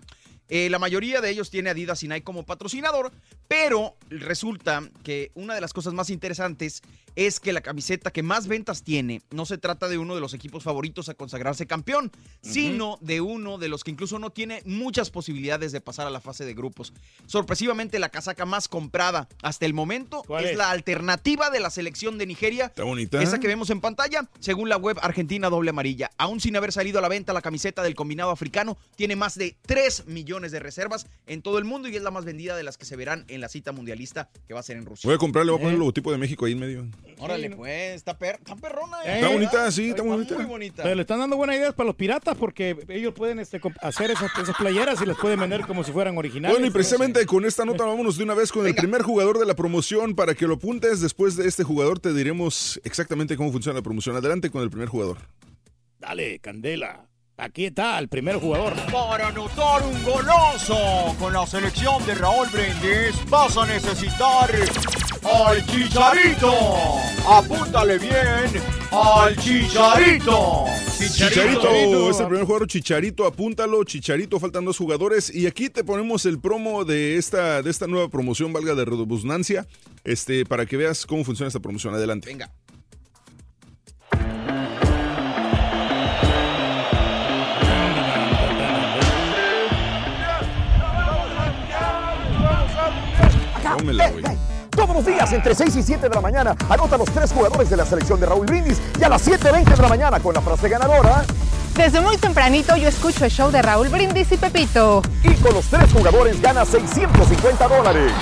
[0.48, 3.12] Eh, la mayoría de ellos tiene Adidas y Nike como patrocinador,
[3.48, 6.82] pero resulta que una de las cosas más interesantes
[7.14, 10.34] es que la camiseta que más ventas tiene no se trata de uno de los
[10.34, 12.10] equipos favoritos a consagrarse campeón,
[12.42, 16.20] sino de uno de los que incluso no tiene muchas posibilidades de pasar a la
[16.20, 16.92] fase de grupos.
[17.26, 20.56] Sorpresivamente, la casaca más comprada hasta el momento ¿Cuál es, es?
[20.56, 23.22] la alternativa de la selección de Nigeria, Está bonita.
[23.22, 26.10] esa que vemos en pantalla, según la web Argentina Doble Amarilla.
[26.16, 29.56] Aún sin haber salido a la venta, la camiseta del combinado africano tiene más de
[29.66, 32.78] 3 millones de reservas en todo el mundo y es la más vendida de las
[32.78, 34.93] que se verán en la cita mundialista que va a ser en Rusia.
[35.02, 35.74] Voy a comprarle, voy a poner Eh.
[35.74, 36.86] el logotipo de México ahí en medio.
[37.18, 38.98] Órale, pues, está, per- está perrona.
[39.04, 39.14] ¿eh?
[39.16, 40.34] Está bonita, sí, está bonita.
[40.34, 40.82] Muy bonita.
[40.82, 44.30] Pero le están dando buenas ideas para los piratas porque ellos pueden este, hacer esas,
[44.42, 46.54] esas playeras y las pueden vender como si fueran originales.
[46.56, 49.46] Bueno, y precisamente con esta nota vámonos de una vez con el primer jugador de
[49.46, 51.00] la promoción para que lo apuntes.
[51.00, 54.16] Después de este jugador te diremos exactamente cómo funciona la promoción.
[54.16, 55.18] Adelante con el primer jugador.
[56.00, 57.06] Dale, Candela.
[57.36, 58.74] Aquí está el primer jugador.
[58.92, 64.50] Para anotar un golazo con la selección de Raúl Brindis vas a necesitar
[65.24, 66.52] al Chicharito.
[67.28, 68.62] Apúntale bien
[68.92, 70.64] al Chicharito.
[70.96, 76.24] Chicharito, es el primer jugador Chicharito, apúntalo, Chicharito, faltan dos jugadores y aquí te ponemos
[76.26, 79.66] el promo de esta, de esta nueva promoción, valga de redundancia,
[80.04, 81.94] este, para que veas cómo funciona esta promoción.
[81.94, 82.28] Adelante.
[82.28, 82.52] Venga.
[93.76, 94.24] Tómela, güey.
[94.70, 97.76] Todos los días entre 6 y 7 de la mañana anota los tres jugadores de
[97.76, 100.68] la selección de Raúl Brindis y a las 7.20 de la mañana con la frase
[100.68, 101.24] ganadora
[101.76, 105.00] Desde muy tempranito yo escucho el show de Raúl Brindis y Pepito.
[105.22, 108.12] y con los tres jugadores gana 650 dólares.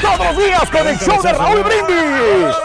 [0.00, 2.56] Todos los días con el show de Raúl Brindis.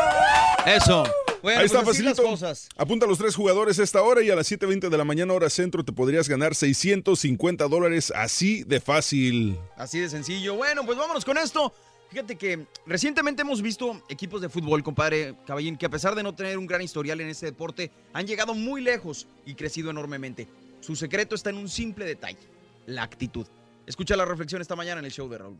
[0.66, 1.04] Eso.
[1.42, 2.32] Bueno, Ahí está, pues así las facilito.
[2.32, 2.70] cosas.
[2.76, 5.34] Apunta a los tres jugadores a esta hora y a las 7.20 de la mañana,
[5.34, 9.58] hora centro, te podrías ganar 650 dólares así de fácil.
[9.78, 10.56] Así de sencillo.
[10.56, 11.74] Bueno, pues vámonos con esto.
[12.10, 16.34] Fíjate que recientemente hemos visto equipos de fútbol, compadre Caballín, que a pesar de no
[16.34, 20.48] tener un gran historial en este deporte, han llegado muy lejos y crecido enormemente.
[20.80, 22.40] Su secreto está en un simple detalle,
[22.88, 23.46] la actitud.
[23.86, 25.58] Escucha la reflexión esta mañana en el show de Raúl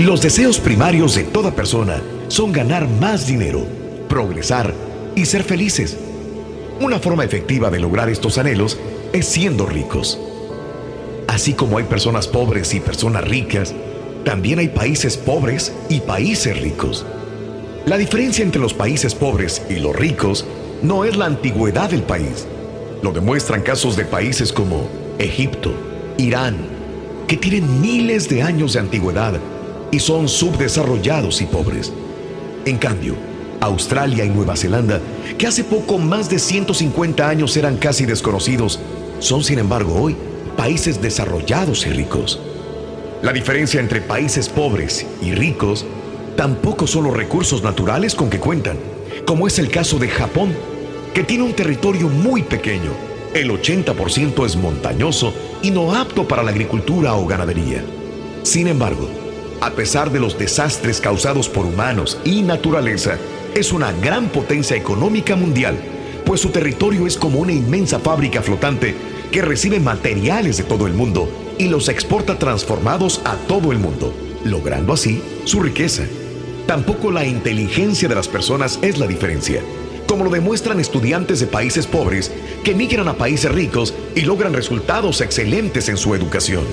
[0.00, 3.66] Los deseos primarios de toda persona son ganar más dinero,
[4.08, 4.72] progresar
[5.14, 5.94] y ser felices.
[6.80, 8.78] Una forma efectiva de lograr estos anhelos
[9.12, 10.18] es siendo ricos.
[11.28, 13.74] Así como hay personas pobres y personas ricas,
[14.24, 17.04] también hay países pobres y países ricos.
[17.84, 20.46] La diferencia entre los países pobres y los ricos
[20.82, 22.46] no es la antigüedad del país.
[23.02, 24.88] Lo demuestran casos de países como
[25.18, 25.74] Egipto,
[26.16, 26.56] Irán,
[27.28, 29.38] que tienen miles de años de antigüedad
[29.90, 31.92] y son subdesarrollados y pobres.
[32.64, 33.14] En cambio,
[33.60, 35.00] Australia y Nueva Zelanda,
[35.36, 38.80] que hace poco más de 150 años eran casi desconocidos,
[39.18, 40.16] son sin embargo hoy
[40.56, 42.40] países desarrollados y ricos.
[43.22, 45.84] La diferencia entre países pobres y ricos
[46.36, 48.78] tampoco son los recursos naturales con que cuentan,
[49.26, 50.54] como es el caso de Japón,
[51.12, 52.92] que tiene un territorio muy pequeño.
[53.34, 57.84] El 80% es montañoso y no apto para la agricultura o ganadería.
[58.42, 59.08] Sin embargo,
[59.60, 63.18] a pesar de los desastres causados por humanos y naturaleza,
[63.54, 65.76] es una gran potencia económica mundial,
[66.24, 68.94] pues su territorio es como una inmensa fábrica flotante
[69.30, 74.14] que recibe materiales de todo el mundo y los exporta transformados a todo el mundo,
[74.44, 76.04] logrando así su riqueza.
[76.66, 79.60] Tampoco la inteligencia de las personas es la diferencia,
[80.06, 82.32] como lo demuestran estudiantes de países pobres
[82.64, 86.64] que migran a países ricos y logran resultados excelentes en su educación.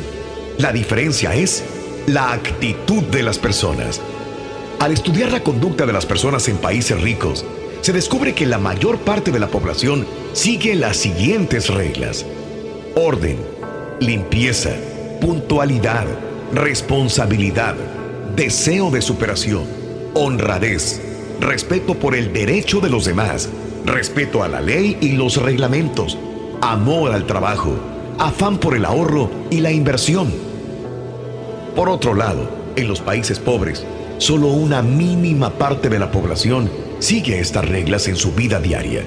[0.58, 1.64] La diferencia es
[2.08, 3.99] la actitud de las personas.
[4.80, 7.43] Al estudiar la conducta de las personas en países ricos,
[7.82, 12.26] se descubre que la mayor parte de la población sigue las siguientes reglas.
[12.95, 13.38] Orden,
[13.99, 14.72] limpieza,
[15.20, 16.05] puntualidad,
[16.53, 17.76] responsabilidad,
[18.38, 19.66] deseo de superación,
[20.14, 21.01] honradez,
[21.41, 23.49] respeto por el derecho de los demás,
[23.86, 26.18] respeto a la ley y los reglamentos,
[26.62, 27.78] amor al trabajo,
[28.18, 30.47] afán por el ahorro y la inversión.
[31.78, 33.86] Por otro lado, en los países pobres,
[34.17, 39.03] solo una mínima parte de la población sigue estas reglas en su vida diaria.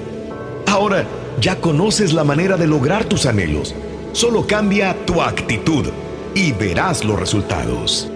[0.67, 1.03] Ahora
[1.41, 3.75] ya conoces la manera de lograr tus anhelos.
[4.13, 5.89] Solo cambia tu actitud
[6.33, 8.09] y verás los resultados.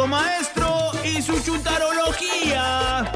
[0.00, 3.12] Maestro y su chuntarología.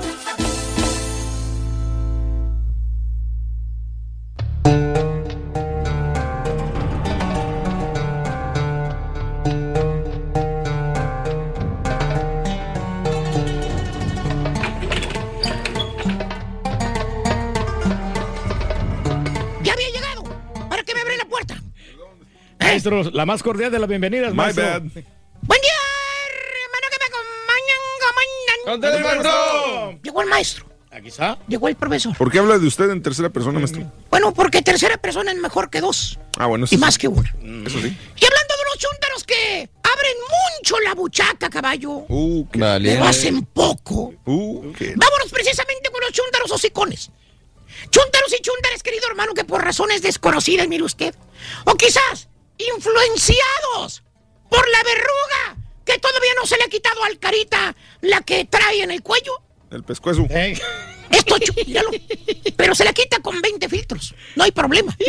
[19.63, 20.25] Ya había llegado.
[20.69, 21.57] ¿Para qué me abre la puerta?
[22.61, 24.65] Maestro, la más cordial de las bienvenidas, My maestro.
[24.65, 24.83] bad.
[24.83, 25.79] Buen día,
[26.65, 26.99] hermano que
[28.71, 28.93] acompañan.
[28.93, 29.99] ¡Contele, maestro!
[30.03, 30.67] Llegó el maestro.
[30.91, 31.39] Aquí está.
[31.47, 32.17] Llegó el profesor.
[32.17, 33.83] ¿Por qué habla de usted en tercera persona, maestro?
[34.09, 36.19] Bueno, porque tercera persona es mejor que dos.
[36.39, 36.81] Ah, bueno, eso Y sí.
[36.81, 37.29] más que una.
[37.67, 37.97] Eso sí.
[38.17, 40.17] Y hablando de los chúntaros que abren
[40.59, 42.07] mucho la buchaca, caballo.
[42.09, 42.59] Uh, qué...
[42.59, 44.15] Pero hacen poco.
[44.25, 44.95] Uh, qué...
[44.97, 47.11] Vámonos precisamente con los chúntaros hocicones.
[47.91, 51.15] Chúntaros y chúntares, querido hermano, que por razones desconocidas, mire usted.
[51.67, 54.03] O quizás influenciados
[54.49, 58.83] por la verruga que todavía no se le ha quitado al carita la que trae
[58.83, 59.33] en el cuello.
[59.71, 60.27] El pescuezo.
[60.31, 61.91] Esto, míralo.
[62.57, 64.15] Pero se la quita con 20 filtros.
[64.35, 64.95] No hay problema.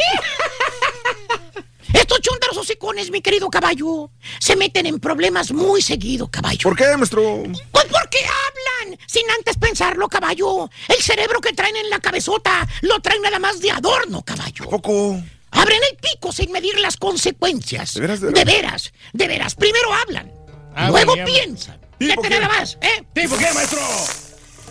[1.94, 6.60] Estos chúntaros hocicones, mi querido caballo, se meten en problemas muy seguido, caballo.
[6.64, 7.44] ¿Por qué, maestro?
[7.72, 10.70] Pues porque hablan sin antes pensarlo, caballo.
[10.90, 14.66] El cerebro que traen en la cabezota lo traen nada más de adorno, caballo.
[14.70, 15.20] Poco.
[15.52, 17.94] Abren el pico sin medir las consecuencias.
[17.94, 18.54] ¿De veras, de De veras?
[18.54, 19.56] veras, de veras.
[19.56, 20.32] Primero hablan,
[20.78, 21.80] Ah, luego ya- piensan.
[22.00, 22.40] ¿Sí, Fíjate qué?
[22.40, 23.04] nada más, ¿eh?
[23.16, 23.80] ¿Sí, por qué, maestro?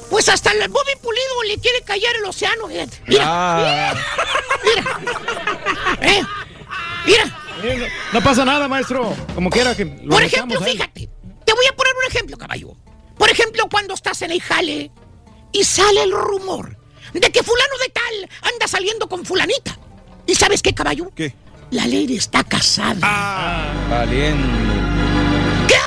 [0.09, 3.03] Pues hasta el Bobby Pulido le quiere callar el océano, fíjate.
[3.09, 3.95] Mira, Ah,
[4.65, 5.01] mira.
[6.01, 6.23] ¿Eh?
[7.07, 7.25] Mira.
[8.13, 9.15] No pasa nada, maestro.
[9.35, 11.09] Como quiera que lo Por ejemplo, fíjate,
[11.45, 12.77] te voy a poner un ejemplo, caballo.
[13.19, 14.93] Por ejemplo, cuando estás en el jale
[15.53, 16.77] y sale el rumor
[17.13, 19.77] de que fulano de tal anda saliendo con fulanita.
[20.27, 21.11] ¿Y sabes qué, caballo?
[21.17, 21.35] ¿Qué?
[21.71, 22.99] La lady está casada.
[23.03, 23.73] Ah.
[23.91, 24.47] valiendo.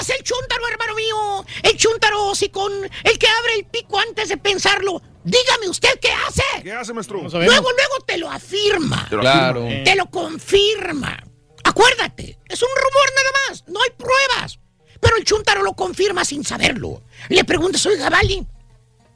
[0.09, 1.45] ¿Qué hace el chúntaro, hermano mío?
[1.61, 4.99] El chúntaro con el que abre el pico antes de pensarlo.
[5.23, 6.41] Dígame usted qué hace.
[6.63, 7.19] ¿Qué hace, maestro?
[7.21, 9.05] Luego, luego te lo afirma.
[9.07, 9.65] Te lo Claro.
[9.67, 9.83] afirma.
[9.83, 11.23] Te lo confirma.
[11.63, 14.57] Acuérdate, es un rumor nada más, no hay pruebas.
[14.99, 17.03] Pero el chuntaro lo confirma sin saberlo.
[17.29, 18.47] Le preguntas, oiga, Vali,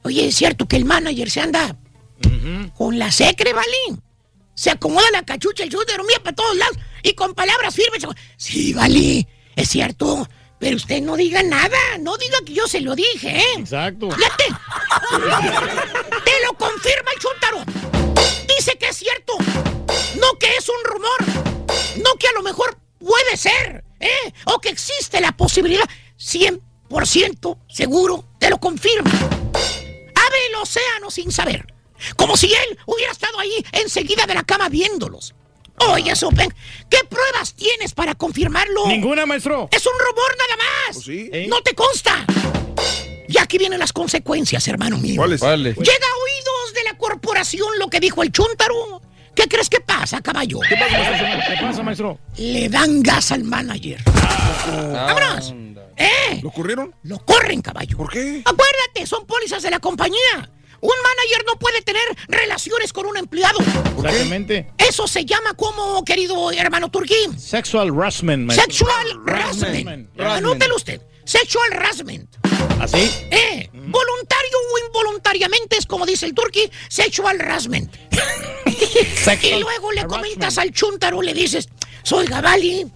[0.04, 1.76] oye, ¿es cierto que el manager se anda
[2.76, 3.98] con la secre, Vali?
[4.54, 8.04] Se acomoda la cachucha el chúntaro, mira para todos lados y con palabras firmes.
[8.36, 9.26] Sí, Vali,
[9.56, 10.28] es cierto,
[10.64, 13.58] pero usted no diga nada, no diga que yo se lo dije, ¿eh?
[13.58, 14.10] Exacto.
[14.10, 14.44] Fíjate.
[16.24, 17.64] Te lo confirma el chúntaro.
[18.48, 19.34] Dice que es cierto.
[20.18, 21.18] No que es un rumor.
[22.02, 23.84] No que a lo mejor puede ser.
[24.00, 24.32] ¿eh?
[24.46, 25.84] O que existe la posibilidad.
[26.18, 28.24] 100% seguro.
[28.38, 29.10] Te lo confirma.
[29.10, 31.74] Abre el océano sin saber.
[32.16, 35.34] Como si él hubiera estado ahí enseguida de la cama viéndolos.
[35.78, 36.52] Oye, Sopen,
[36.88, 38.86] ¿qué pruebas tienes para confirmarlo?
[38.86, 39.68] Ninguna, maestro.
[39.70, 40.94] Es un rumor nada más.
[40.94, 41.30] Pues sí.
[41.32, 41.46] ¿Eh?
[41.48, 42.24] No te consta.
[43.28, 45.16] Y aquí vienen las consecuencias, hermano mío.
[45.16, 45.40] ¿Cuáles?
[45.40, 45.76] ¿Cuáles?
[45.76, 49.02] Llega a oídos de la corporación lo que dijo el Chuntaro.
[49.34, 50.60] ¿Qué crees que pasa, caballo?
[50.68, 51.26] ¿Qué pasa, maestro?
[51.48, 52.18] ¿Qué pasa, maestro?
[52.36, 54.00] Le dan gas al manager.
[54.92, 55.54] ¡Vámonos!
[55.96, 56.40] ¿Eh?
[56.42, 56.94] ¿Lo ocurrieron?
[57.02, 57.96] Lo corren, caballo.
[57.96, 58.42] ¿Por qué?
[58.44, 60.50] Acuérdate, son pólizas de la compañía.
[60.84, 63.58] Un manager no puede tener relaciones con un empleado.
[63.96, 64.70] Exactamente.
[64.76, 67.40] Eso se llama como, querido hermano Turquín.
[67.40, 68.52] Sexual harassment.
[68.52, 70.20] Sexual harassment.
[70.20, 71.00] Anótelo usted.
[71.24, 72.36] Sexual harassment.
[72.78, 72.98] ¿Así?
[73.30, 77.90] Eh, voluntario o involuntariamente es como dice el turqui, sexual harassment.
[79.42, 81.70] y luego le comentas al chuntaro, le dices,
[82.02, 82.86] soy Gabali.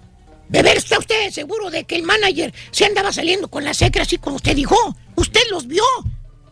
[0.51, 4.19] Beber está usted seguro de que el manager se andaba saliendo con la secra así
[4.19, 4.77] como usted dijo.
[5.17, 5.85] Usted los vio.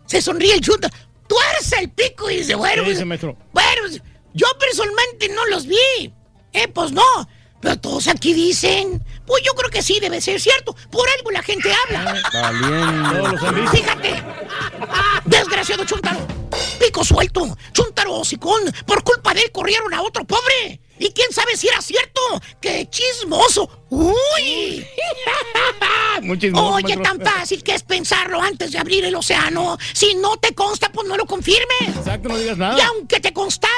[0.06, 0.94] Se sonríe el chuntaro.
[1.28, 3.36] Tuerce el pico y dice, bueno, ¿Qué dice, maestro?
[3.52, 3.82] bueno,
[4.34, 6.12] yo personalmente no los vi.
[6.52, 7.02] Eh, pues no.
[7.60, 9.02] Pero todos aquí dicen.
[9.26, 10.74] Pues yo creo que sí debe ser cierto.
[10.90, 12.22] Por algo la gente habla.
[12.30, 13.70] Todos los han visto.
[13.76, 14.22] Fíjate.
[15.24, 16.26] Desgraciado Chuntaro.
[16.78, 17.56] Pico suelto.
[17.72, 18.62] Chuntaro hocicón.
[18.86, 20.80] Por culpa de él corrieron a otro pobre.
[20.98, 22.20] Y quién sabe si era cierto.
[22.60, 23.84] ¡Qué chismoso!
[23.90, 24.86] ¡Uy!
[26.22, 27.02] Muy chismoso, Oye, maestro.
[27.02, 29.76] tan fácil que es pensarlo antes de abrir el océano.
[29.92, 31.96] Si no te consta, pues no lo confirmes.
[31.96, 32.78] Exacto, no digas nada.
[32.78, 33.74] Y aunque te constara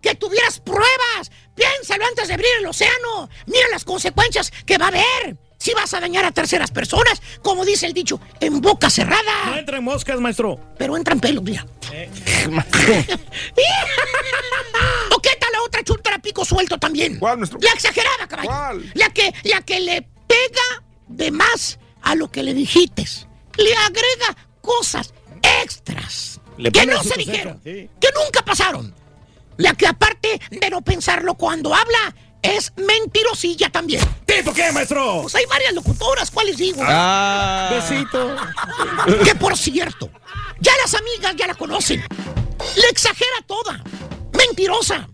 [0.00, 3.28] que tuvieras pruebas, piénsalo antes de abrir el océano.
[3.46, 5.36] Mira las consecuencias que va a haber.
[5.58, 9.46] Si vas a dañar a terceras personas, como dice el dicho, en boca cerrada.
[9.46, 10.60] No entren moscas, maestro.
[10.78, 11.66] Pero entran pelos, mira.
[15.12, 17.18] ¿O qué tal la otra chuntara pico suelto también?
[17.20, 17.60] ¿Cuál, maestro?
[17.62, 18.48] La exagerada, caballo.
[18.48, 18.90] ¿Cuál?
[18.94, 23.04] La que, la que le pega de más a lo que le dijiste.
[23.56, 25.14] Le agrega cosas
[25.62, 27.88] extras Le que no se dijeron, sí.
[28.00, 28.92] que nunca pasaron.
[29.56, 34.02] La que aparte de no pensarlo cuando habla, es mentirosilla también.
[34.26, 35.22] ¿Tipo qué, maestro?
[35.22, 36.82] Pues hay varias locutoras, ¿cuáles digo?
[36.84, 37.70] Ah.
[37.72, 38.36] Besito.
[39.24, 40.10] Que por cierto,
[40.60, 42.00] ya las amigas ya la conocen.
[42.76, 43.82] Le exagera toda.
[44.36, 45.08] Mentirosa.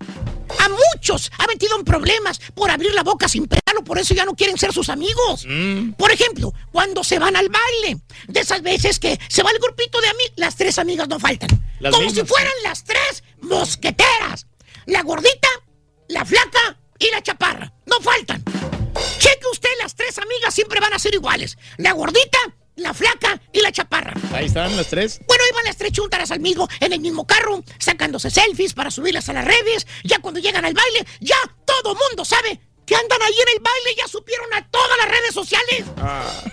[0.59, 4.25] A muchos ha metido en problemas por abrir la boca sin pelarlo, por eso ya
[4.25, 5.47] no quieren ser sus amigos.
[5.97, 10.01] Por ejemplo, cuando se van al baile, de esas veces que se va el grupito
[10.01, 11.49] de amigos, las tres amigas no faltan.
[11.81, 12.27] Las Como mismas.
[12.27, 14.47] si fueran las tres mosqueteras.
[14.87, 15.49] La gordita,
[16.09, 17.73] la flaca y la chaparra.
[17.87, 18.43] No faltan.
[19.19, 21.57] Cheque usted, las tres amigas siempre van a ser iguales.
[21.79, 22.39] La gordita,
[22.77, 24.15] la flaca y la chaparra.
[24.33, 25.21] Ahí están las tres.
[25.27, 29.29] Bueno, iban las tres chúntaras al mismo, en el mismo carro, sacándose selfies para subirlas
[29.29, 29.87] a las redes.
[30.05, 32.61] Ya cuando llegan al baile, ya todo mundo sabe
[32.93, 35.85] que andan ahí en el baile, ya supieron a todas las redes sociales.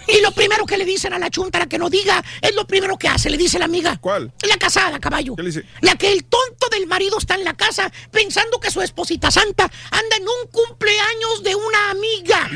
[0.08, 2.98] Y lo primero que le dicen a la chuntara que no diga es lo primero
[2.98, 3.98] que hace, le dice la amiga.
[4.00, 4.32] ¿Cuál?
[4.48, 5.36] La casada, caballo.
[5.36, 5.66] ¿Qué le dice?
[5.82, 9.70] La que el tonto del marido está en la casa pensando que su esposita santa
[9.92, 12.50] anda en un cumpleaños de una amiga.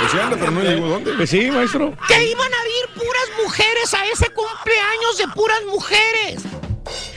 [0.00, 1.12] Pues sí anda, pero no llegó dónde.
[1.14, 1.96] Pues sí, maestro.
[2.06, 6.42] que iban a ir puras mujeres a ese cumpleaños de puras mujeres.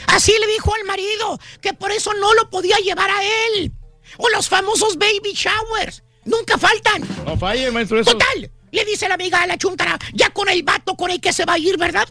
[0.08, 3.74] Así le dijo al marido que por eso no lo podía llevar a él.
[4.22, 6.04] O los famosos baby showers.
[6.26, 7.02] Nunca faltan.
[7.26, 8.00] No falle, maestro.
[8.02, 8.12] Eso.
[8.12, 11.32] Total, le dice la amiga a la chuntara, ya con el vato con el que
[11.34, 12.08] se va a ir, ¿verdad?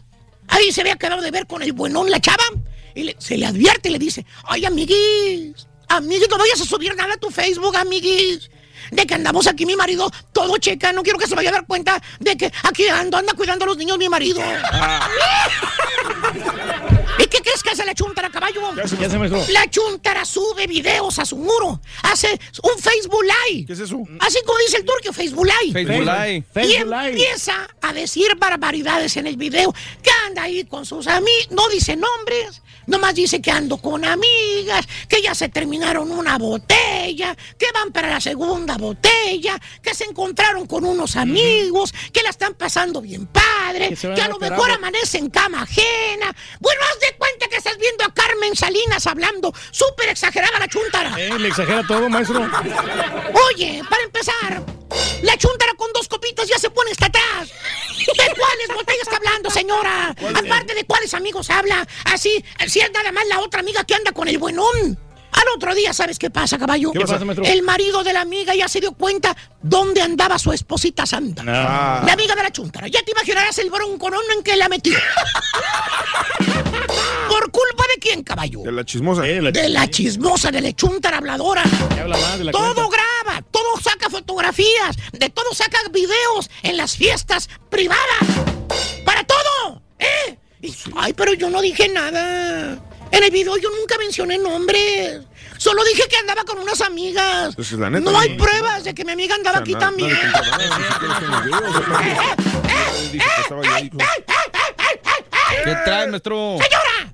[0.47, 2.43] Ahí se había quedado de ver con el buenón la chava.
[2.95, 6.95] Y le- se le advierte y le dice, ay, amiguis, amiguis, no vayas a subir
[6.95, 8.49] nada a tu Facebook, amiguis.
[8.91, 11.67] De que andamos aquí mi marido, todo checa, no quiero que se vaya a dar
[11.67, 14.41] cuenta de que aquí ando, anda cuidando a los niños mi marido.
[17.19, 18.61] ¿Y qué crees que hace la chuntara, caballo?
[18.75, 19.51] ¿Qué hace?
[19.51, 23.65] La chuntara sube videos a su muro, hace un Facebook Live.
[23.67, 24.01] ¿Qué es eso?
[24.19, 25.85] Así como dice el turco, Facebook Live.
[25.85, 26.35] Facebook Live.
[26.35, 27.09] Y Facebook Live.
[27.09, 29.73] empieza a decir barbaridades en el video.
[30.01, 31.49] Que anda ahí con sus amigos.
[31.51, 32.61] No dice nombres.
[32.89, 34.87] Nomás dice que ando con amigas.
[35.07, 37.37] Que ya se terminaron una botella.
[37.57, 39.59] Que van para la segunda botella.
[39.81, 41.93] Que se encontraron con unos amigos.
[42.11, 43.95] Que la están pasando bien padre.
[43.95, 46.35] Que a a lo mejor amanece en cama ajena.
[46.59, 49.53] Bueno, haz de cuenta que estás viendo a Carmen Salinas hablando.
[49.71, 51.15] Súper exagerada la chuntara.
[51.19, 52.39] Eh, le exagera todo, maestro.
[53.49, 54.63] Oye, para empezar,
[55.21, 57.49] la chuntara con dos copitas ya se pone hasta atrás.
[57.99, 60.15] ¿De cuáles botellas está hablando, señora?
[60.35, 61.87] Aparte de cuáles amigos habla.
[62.05, 62.43] Así,
[62.79, 64.97] si es nada más la otra amiga que anda con el buenón.
[65.31, 66.91] Al otro día, ¿sabes qué pasa, caballo?
[66.91, 67.45] ¿Qué pasa, maestro?
[67.45, 71.43] El marido de la amiga ya se dio cuenta dónde andaba su esposita santa.
[71.47, 72.01] Ah.
[72.05, 72.87] La amiga de la chuntara.
[72.87, 74.97] Ya te imaginarás el bronconón en que la metió.
[77.29, 78.61] ¿Por culpa de quién, caballo?
[78.63, 79.27] De la chismosa.
[79.27, 81.63] Eh, la- De la chismosa, de la chuntara habladora.
[81.93, 82.97] que habla más de la Todo cuenta.
[83.25, 87.99] graba, todo saca fotografías, de todo saca videos en las fiestas privadas.
[89.05, 90.38] Para todo, ¿eh?
[90.61, 92.77] Y- ay, pero yo no dije nada.
[93.11, 95.21] En el video yo nunca mencioné nombres.
[95.57, 97.55] Solo dije que andaba con unas amigas.
[97.55, 98.35] Pues es la neta, no hay sí.
[98.35, 100.15] pruebas de que mi amiga andaba O sea, aquí también.
[103.73, 103.99] ahí con-
[105.63, 106.57] ¿Qué trae, maestro?
[106.61, 107.13] ¡Señora!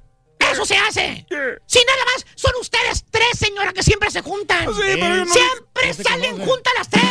[0.51, 1.25] ¡Eso se hace!
[1.65, 4.65] Si nada más son ustedes tres, señora, que siempre se juntan.
[4.77, 7.03] pero yo no- ¡Siempre no salen juntas las tres!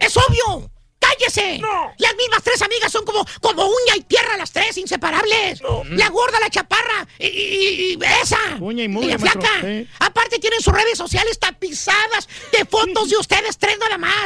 [0.00, 0.70] ¡Es obvio!
[1.00, 1.60] ¡Cállese!
[1.98, 5.60] Las mismas tres amigas son como, como uña y tierra las tres, inseparables.
[5.90, 8.38] La gorda, la chaparra y, y- y esa.
[8.60, 9.40] Uña y y mugre, la maestro.
[9.40, 9.60] flaca.
[9.62, 9.88] Sí.
[9.98, 14.24] Aparte tienen sus redes sociales tapizadas de fotos de ustedes tres nada más.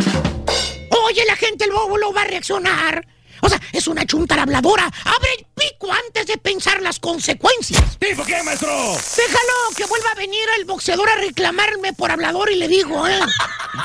[1.05, 3.07] Oye, la gente luego lo va a reaccionar.
[3.45, 4.90] O sea, es una chunta habladora.
[5.05, 7.99] Abre el pico antes de pensar las consecuencias.
[7.99, 8.70] ¿Tipo qué, maestro?
[8.70, 13.20] Déjalo que vuelva a venir el boxeador a reclamarme por hablador y le digo, ¿eh?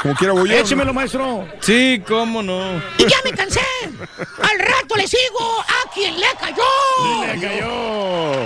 [0.01, 0.55] Como quiera voy yo.
[0.55, 1.45] Échemelo, maestro.
[1.59, 2.77] Sí, cómo no.
[2.97, 3.59] Y ya me cansé.
[3.83, 7.33] Al rato le sigo a quien le cayó.
[7.33, 8.43] Le cayó.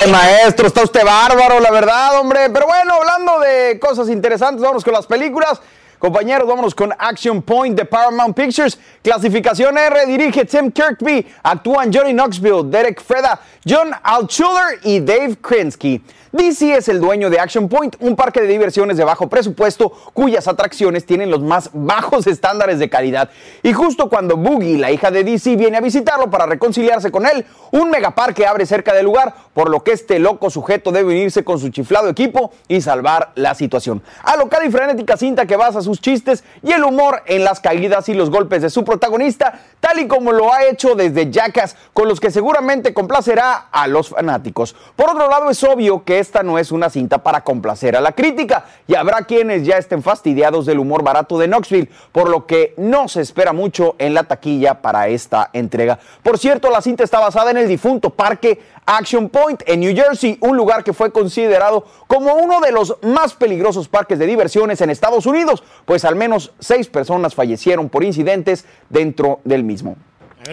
[0.00, 2.50] Eh, Maestro, está usted bárbaro, la verdad, hombre.
[2.50, 5.60] Pero bueno, hablando de cosas interesantes, vámonos con las películas.
[5.98, 8.78] Compañeros, vámonos con Action Point de Paramount Pictures.
[9.02, 11.26] Clasificación R, dirige Tim Kirkby.
[11.42, 16.02] Actúan Johnny Knoxville, Derek Freda, John Altschuler y Dave Krinsky.
[16.32, 20.48] DC es el dueño de Action Point, un parque de diversiones de bajo presupuesto cuyas
[20.48, 23.30] atracciones tienen los más bajos estándares de calidad.
[23.62, 27.46] Y justo cuando Boogie, la hija de DC, viene a visitarlo para reconciliarse con él,
[27.70, 31.58] un megaparque abre cerca del lugar, por lo que este loco sujeto debe unirse con
[31.58, 34.02] su chiflado equipo y salvar la situación.
[34.22, 38.14] Alocada y frenética cinta que basa sus chistes y el humor en las caídas y
[38.14, 42.20] los golpes de su protagonista, tal y como lo ha hecho desde Jackass, con los
[42.20, 44.74] que seguramente complacerá a los fanáticos.
[44.96, 48.10] Por otro lado, es obvio que esta no es una cinta para complacer a la
[48.10, 52.74] crítica, y habrá quienes ya estén fastidiados del humor barato de Knoxville, por lo que
[52.76, 56.00] no se espera mucho en la taquilla para esta entrega.
[56.24, 60.38] Por cierto, la cinta está basada en el difunto parque Action Point en New Jersey,
[60.40, 64.90] un lugar que fue considerado como uno de los más peligrosos parques de diversiones en
[64.90, 69.96] Estados Unidos, pues al menos seis personas fallecieron por incidentes dentro del mismo.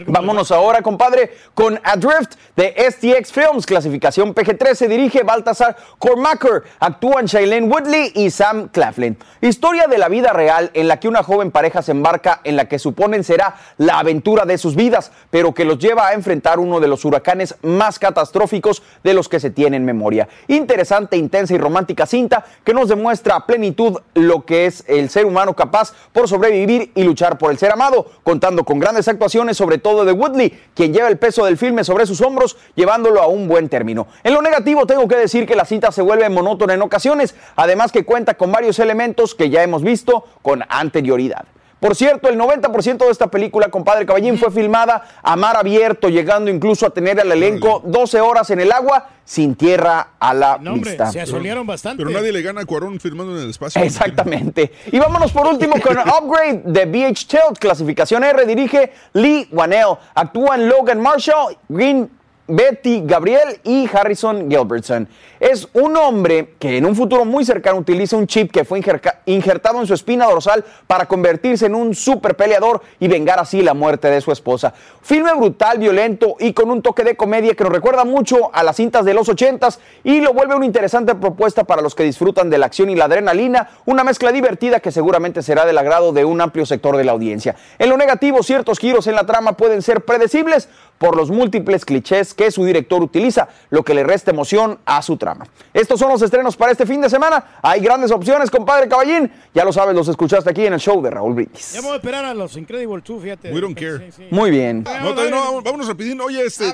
[0.07, 7.25] Vámonos ahora, compadre, con Adrift de STX Films, clasificación PG-13, se dirige Baltasar Cormacher, actúan
[7.25, 9.17] Shailene Woodley y Sam Claflin.
[9.41, 12.65] Historia de la vida real en la que una joven pareja se embarca en la
[12.65, 16.79] que suponen será la aventura de sus vidas, pero que los lleva a enfrentar uno
[16.79, 20.27] de los huracanes más catastróficos de los que se tiene en memoria.
[20.47, 25.25] Interesante, intensa y romántica cinta que nos demuestra a plenitud lo que es el ser
[25.25, 29.77] humano capaz por sobrevivir y luchar por el ser amado, contando con grandes actuaciones, sobre
[29.83, 33.47] todo de Woodley, quien lleva el peso del filme sobre sus hombros, llevándolo a un
[33.47, 34.07] buen término.
[34.23, 37.91] En lo negativo, tengo que decir que la cinta se vuelve monótona en ocasiones, además
[37.91, 41.45] que cuenta con varios elementos que ya hemos visto con anterioridad.
[41.83, 46.49] Por cierto, el 90% de esta película, compadre Caballín, fue filmada a mar abierto, llegando
[46.49, 50.75] incluso a tener al elenco 12 horas en el agua, sin tierra a la No,
[50.75, 51.11] hombre, vista.
[51.11, 52.01] se asolearon bastante.
[52.01, 53.81] Pero nadie le gana a Cuarón firmando en el espacio.
[53.83, 54.71] Exactamente.
[54.93, 59.97] Y vámonos por último con Upgrade de BH Tilt, clasificación R, dirige Lee Wanell.
[60.15, 62.09] Actúan Logan Marshall, Green
[62.47, 65.07] Betty Gabriel y Harrison Gilbertson.
[65.39, 68.81] Es un hombre que en un futuro muy cercano utiliza un chip que fue
[69.25, 73.73] injertado en su espina dorsal para convertirse en un super peleador y vengar así la
[73.73, 74.73] muerte de su esposa.
[75.01, 78.75] Filme brutal, violento y con un toque de comedia que nos recuerda mucho a las
[78.75, 82.57] cintas de los 80s y lo vuelve una interesante propuesta para los que disfrutan de
[82.57, 86.41] la acción y la adrenalina, una mezcla divertida que seguramente será del agrado de un
[86.41, 87.55] amplio sector de la audiencia.
[87.79, 90.67] En lo negativo, ciertos giros en la trama pueden ser predecibles
[90.97, 95.17] por los múltiples clichés que su director utiliza, lo que le resta emoción a su
[95.17, 95.45] trama.
[95.73, 97.59] Estos son los estrenos para este fin de semana.
[97.61, 99.31] Hay grandes opciones, compadre Caballín.
[99.55, 101.73] Ya lo sabes, los escuchaste aquí en el show de Raúl Brindis.
[101.73, 103.51] Ya vamos a esperar a los Incredible 2, fíjate.
[103.53, 104.09] We don't care.
[104.31, 104.83] Muy bien.
[104.83, 106.19] No, todavía no, vámonos- rapidín.
[106.21, 106.65] Oye, este,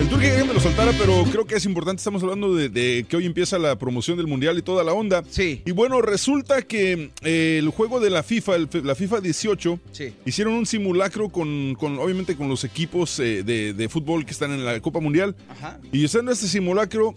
[0.00, 2.00] el tour que me lo soltara, pero creo que es importante.
[2.00, 5.22] Estamos hablando de, de que hoy empieza la promoción del Mundial y toda la onda.
[5.28, 5.60] Sí.
[5.66, 10.14] Y bueno, resulta que eh, el juego de la FIFA, el la FIFA 18, Sí.
[10.24, 14.52] hicieron un simulacro con, con, obviamente, con los equipos eh, de, de fútbol que están
[14.52, 15.36] en la Copa Mundial.
[15.50, 15.78] Ajá.
[15.92, 17.12] Y usando este simulacro,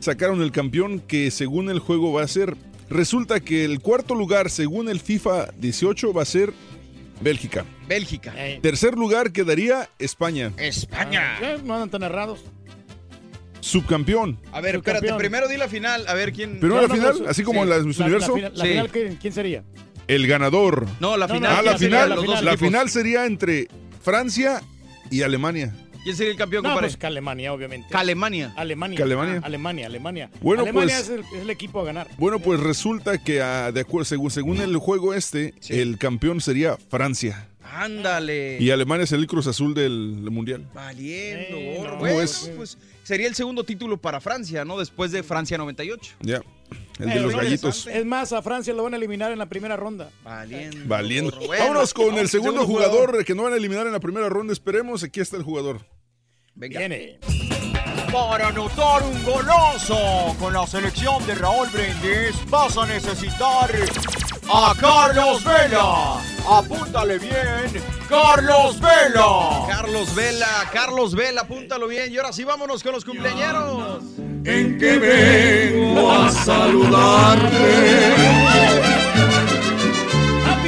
[0.00, 2.56] sacaron el campeón que según el juego va a ser.
[2.90, 6.52] Resulta que el cuarto lugar, según el FIFA 18, va a ser
[7.20, 7.64] Bélgica.
[7.88, 8.34] Bélgica.
[8.62, 10.52] Tercer lugar quedaría España.
[10.56, 11.38] España.
[11.40, 12.44] Eh, no andan tan errados.
[13.60, 14.40] Subcampeón.
[14.52, 16.58] A ver, espérate, primero di la final, a ver quién.
[16.60, 17.22] ¿Primero No, la final?
[17.22, 17.68] no, ¿Así como sí.
[17.70, 18.28] la Miss Universo?
[18.28, 18.70] La, final, la Sí.
[18.70, 19.64] final, ¿quién, quién sería?
[20.08, 20.86] El ganador.
[20.98, 21.42] No, la final.
[21.52, 22.08] no, ah, la la final.
[22.10, 22.44] la final.
[22.44, 23.68] La final sería entre
[24.02, 24.62] Francia
[25.10, 25.74] y Alemania.
[26.04, 26.88] ¿Quién sería el campeón, No, compadre?
[26.88, 27.88] pues que Alemania, obviamente.
[27.94, 28.52] Alemania.
[28.56, 28.96] Alemania.
[28.96, 29.40] Que Alemania.
[29.42, 30.30] Ah, Alemania, Alemania.
[30.40, 32.08] Bueno, Alemania pues- es, el, es el equipo a ganar.
[32.18, 36.76] Bueno, pues resulta que ah, de acuerdo, según, según el juego este, el campeón sería
[36.88, 37.46] Francia.
[37.72, 38.58] Ándale.
[38.60, 40.66] Y Alemania es el Cruz Azul del Mundial.
[40.74, 41.84] Valiendo, Eh, gorro.
[41.92, 42.50] no, ¿Cómo Bueno, es?
[42.56, 42.78] pues
[43.10, 44.78] sería el segundo título para Francia, ¿no?
[44.78, 46.14] Después de Francia 98.
[46.20, 46.40] Ya.
[47.00, 47.88] El de Eh, los gallitos.
[47.88, 50.10] Es más, a Francia lo van a eliminar en la primera ronda.
[50.22, 50.76] Valiendo.
[50.86, 51.36] Valiendo.
[51.44, 54.52] Bueno, Vámonos con el segundo jugador que no van a eliminar en la primera ronda.
[54.52, 55.02] Esperemos.
[55.02, 55.80] Aquí está el jugador.
[56.54, 56.78] Venga.
[56.78, 57.18] Viene.
[58.12, 63.70] Para anotar un golazo con la selección de Raúl Brindis vas a necesitar
[64.52, 66.18] a Carlos Vela.
[66.48, 69.66] Apúntale bien, Carlos Vela.
[69.68, 72.10] Carlos Vela, Carlos Vela, apúntalo bien.
[72.12, 74.02] Y ahora sí, vámonos con los cumpleañeros.
[74.44, 78.14] En que vengo a saludarte.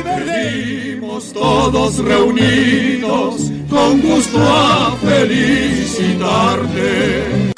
[0.05, 7.52] Venimos todos reunidos con gusto a felicitarte.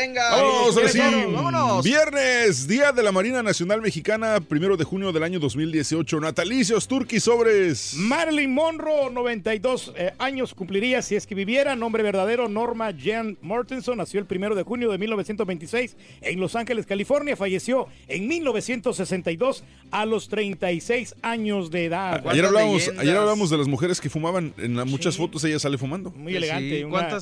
[0.00, 0.98] Venga, Vamos, ahora sí.
[0.98, 1.84] vámonos.
[1.84, 6.18] Viernes, Día de la Marina Nacional Mexicana, primero de junio del año 2018.
[6.20, 7.94] Natalicios, Turquí Sobres.
[7.96, 11.76] Marilyn Monroe, 92 eh, años cumpliría si es que viviera.
[11.76, 13.98] Nombre verdadero, Norma Jean Mortenson.
[13.98, 17.36] Nació el primero de junio de 1926 en Los Ángeles, California.
[17.36, 22.26] Falleció en 1962 a los 36 años de edad.
[22.26, 24.52] Ayer hablamos, ayer hablamos de las mujeres que fumaban.
[24.58, 26.10] En la- muchas fotos ella sale fumando.
[26.10, 26.78] Muy elegante.
[26.78, 27.18] Sí, una-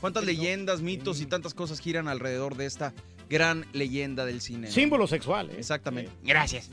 [0.00, 2.94] ¿Cuántas, leyendas, mitos y tantas cosas giran alrededor de esta
[3.28, 4.68] gran leyenda del cine?
[4.68, 4.72] ¿no?
[4.72, 5.50] Símbolo sexual.
[5.50, 5.56] ¿eh?
[5.58, 6.12] Exactamente.
[6.22, 6.70] Gracias.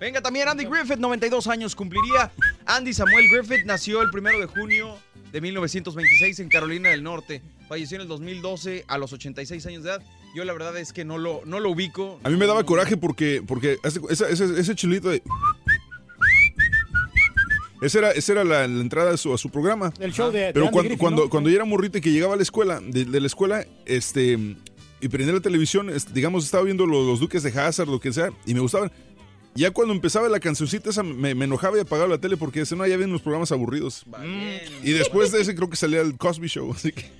[0.00, 2.32] Venga, también Andy Griffith, 92 años cumpliría.
[2.66, 4.98] Andy Samuel Griffith nació el primero de junio
[5.30, 7.40] de 1926 en Carolina del Norte.
[7.68, 10.02] Falleció en el 2012 a los 86 años de edad.
[10.34, 12.18] Yo la verdad es que no lo, no lo ubico.
[12.24, 15.22] A mí me daba coraje porque, porque ese, ese, ese chilito de...
[17.82, 19.92] Esa era, esa era la, la entrada a su, a su programa.
[20.00, 21.28] El show de- Pero cuando, cuando, ¿no?
[21.30, 24.38] cuando yo era morrito y que llegaba a la escuela, de, de la escuela, este,
[25.00, 28.30] y prendía la televisión, digamos, estaba viendo los, los Duques de Hazard, lo que sea,
[28.46, 28.90] y me gustaban.
[29.54, 32.74] Ya cuando empezaba la cancioncita esa, me, me enojaba y apagaba la tele porque ese
[32.74, 34.04] no, ya ven los programas aburridos.
[34.82, 37.10] Y después de ese creo que salía el Cosby Show, así que...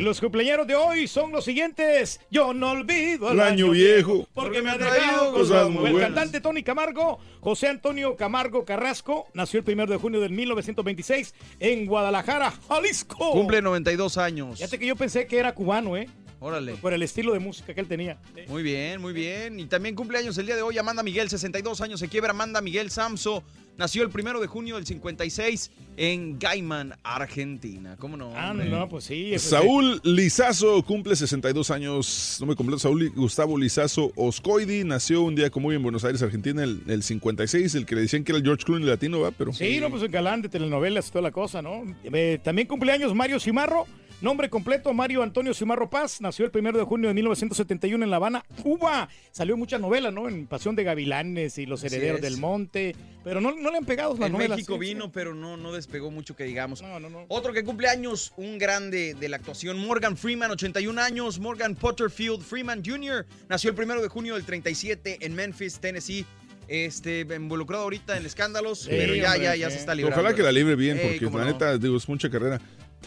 [0.00, 2.20] Los cumpleaños de hoy son los siguientes.
[2.30, 4.26] Yo no olvido El año viejo.
[4.34, 9.58] Porque me ha traído cosas muy El cantante Tony Camargo, José Antonio Camargo Carrasco, nació
[9.58, 13.32] el primero de junio del 1926 en Guadalajara, Jalisco.
[13.32, 14.58] Cumple 92 años.
[14.58, 16.08] Fíjate que yo pensé que era cubano, ¿eh?
[16.40, 16.74] Órale.
[16.74, 18.18] Por el estilo de música que él tenía.
[18.48, 19.58] Muy bien, muy bien.
[19.58, 22.90] Y también cumpleaños el día de hoy Amanda Miguel, 62 años, se quiebra Amanda Miguel
[22.90, 23.42] Samso.
[23.78, 27.96] Nació el primero de junio del 56 en Gaiman, Argentina.
[27.98, 28.32] ¿Cómo no?
[28.34, 29.28] Ah, no, pues sí.
[29.30, 35.34] pues, Saúl Lizazo cumple 62 años, no me completo, Saúl Gustavo Lizazo Oscoidi nació un
[35.34, 38.32] día como hoy en Buenos Aires, Argentina, el, el 56, el que le decían que
[38.32, 39.30] era el George Clooney latino, ¿va?
[39.30, 39.52] Pero...
[39.52, 41.82] Sí, no, pues el galán de telenovelas y toda la cosa, ¿no?
[42.04, 43.86] Eh, también cumpleaños Mario Cimarro,
[44.20, 48.16] nombre completo Mario Antonio Cimarro Paz, nació el primero de junio de 1971 en La
[48.16, 49.08] Habana, Cuba.
[49.30, 50.28] Salió en muchas novelas, ¿no?
[50.28, 54.14] En Pasión de Gavilanes y Los Herederos del Monte, pero no, no le han pegado
[54.14, 54.56] las En novelas.
[54.56, 56.82] México sí, vino, pero no, no despegó mucho que digamos.
[56.82, 57.24] No, no, no.
[57.28, 61.38] Otro que cumple años, un grande de la actuación, Morgan Freeman, 81 años.
[61.38, 63.26] Morgan Potterfield Freeman Jr.
[63.48, 66.24] nació el primero de junio del 37 en Memphis, Tennessee.
[66.68, 69.74] Este, involucrado ahorita en escándalos, Sí, pero ya, hombre, ya, ya sí.
[69.74, 70.20] se está librando.
[70.20, 71.52] Ojalá que la libre bien, Ey, porque cómo la no.
[71.52, 72.60] neta, digo, es mucha carrera.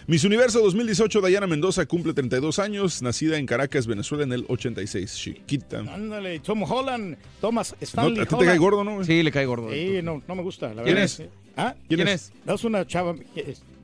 [0.07, 5.15] Miss Universo 2018, Dayana Mendoza cumple 32 años, nacida en Caracas, Venezuela, en el 86.
[5.15, 5.79] Chiquita.
[5.79, 9.03] Ándale, Tom Holland, Thomas No, Stanley ¿A ti te cae gordo, no?
[9.03, 9.69] Sí, le cae gordo.
[9.71, 11.03] Sí, no, no me gusta, la ¿Quién verdad.
[11.03, 11.23] es?
[11.55, 11.75] ¿Ah?
[11.87, 12.31] ¿Quién es?
[12.45, 13.15] No, es una chava.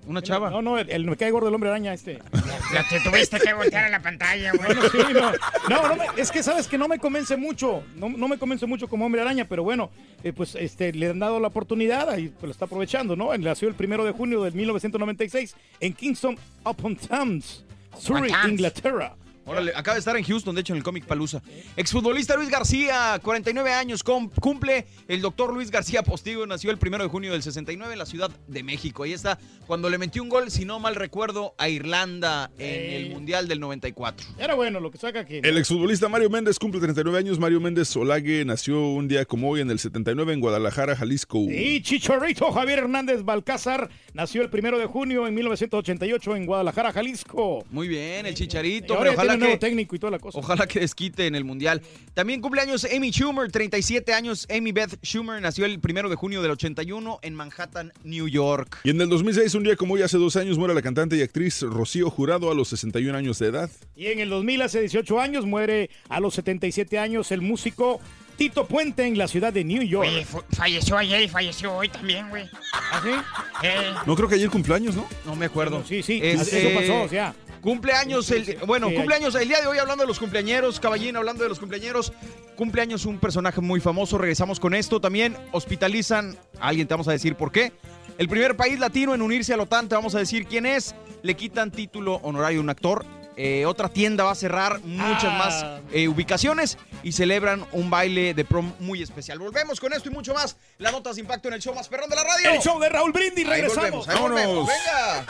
[0.08, 0.49] ¿Una chava?
[0.51, 2.20] No, no, el, el- me cae gordo el hombre araña este.
[2.74, 4.66] La que tuviste que voltear a la pantalla, güey.
[4.68, 5.32] Bueno, sí, no,
[5.70, 8.66] no, no me- es que sabes que no me convence mucho, no, no me convence
[8.66, 9.89] mucho como hombre araña, pero bueno,
[10.24, 13.36] eh, pues este, le han dado la oportunidad y pues, lo está aprovechando, ¿no?
[13.38, 17.64] Nació el primero de junio del 1996 en Kingston upon Thames,
[17.97, 18.32] Surrey.
[18.47, 19.16] Inglaterra.
[19.46, 21.41] Órale, acaba de estar en Houston, de hecho, en el Comic Palusa.
[21.78, 24.88] Exfutbolista Luis García, 49 años, cumple.
[25.08, 28.32] El doctor Luis García Postigo nació el 1 de junio del 69 en la Ciudad
[28.48, 29.04] de México.
[29.04, 29.38] Ahí está,
[29.68, 33.60] cuando le metió un gol, si no mal recuerdo, a Irlanda en el Mundial del
[33.60, 34.26] 94.
[34.39, 35.41] Era bueno lo que saca aquí.
[35.43, 37.38] El exfutbolista Mario Méndez cumple 39 años.
[37.38, 41.39] Mario Méndez Solague nació un día como hoy en el 79 en Guadalajara, Jalisco.
[41.39, 47.64] Y Chicharrito Javier Hernández Balcázar nació el primero de junio en 1988 en Guadalajara, Jalisco.
[47.70, 48.93] Muy bien, el Chicharito.
[48.93, 50.40] Y ahora tiene nuevo técnico y toda la cosa.
[50.40, 51.82] Ojalá que desquite en el Mundial.
[52.14, 54.48] También cumpleaños Amy Schumer, 37 años.
[54.50, 58.80] Amy Beth Schumer nació el 1 de junio del 81 en Manhattan, New York.
[58.84, 61.22] Y en el 2006, un día como hoy, hace dos años, muere la cantante y
[61.22, 63.70] actriz Rocío Jurado a los 61 años de edad.
[63.96, 68.00] Y en el 2000, hace 18 años, muere a los 77 años el músico
[68.38, 70.10] Tito Puente en la ciudad de New York.
[70.10, 72.44] Oye, falleció ayer y falleció hoy también, güey.
[72.74, 73.10] ¿Ah, sí?
[73.64, 75.08] Eh, No creo que ayer cumpleaños, ¿no?
[75.26, 75.84] No me acuerdo.
[75.88, 77.34] Sí, sí, Este, eso pasó, o sea.
[77.66, 81.41] Cumpleaños, el, bueno, Sí, cumpleaños el día de hoy hablando de los cumpleañeros, caballín hablando
[81.41, 82.13] de los cumpleañeros.
[82.55, 85.01] Cumpleaños un personaje muy famoso, regresamos con esto.
[85.01, 87.74] También hospitalizan, a alguien te vamos a decir por qué.
[88.20, 90.93] El primer país latino en unirse a la OTAN, te vamos a decir quién es.
[91.24, 93.03] Le quitan título honorario a un actor.
[93.38, 95.38] Eh, otra tienda va a cerrar muchas Ah.
[95.38, 99.40] más eh, ubicaciones y celebran un baile de prom muy especial.
[99.40, 100.56] Volvemos con esto y mucho más.
[100.78, 102.52] Las notas de impacto en el show más perrón de la radio.
[102.52, 104.06] El show de Raúl Brindis, Ahí regresamos.
[104.06, 104.68] volvemos, ahí volvemos.
[104.68, 105.26] Venga.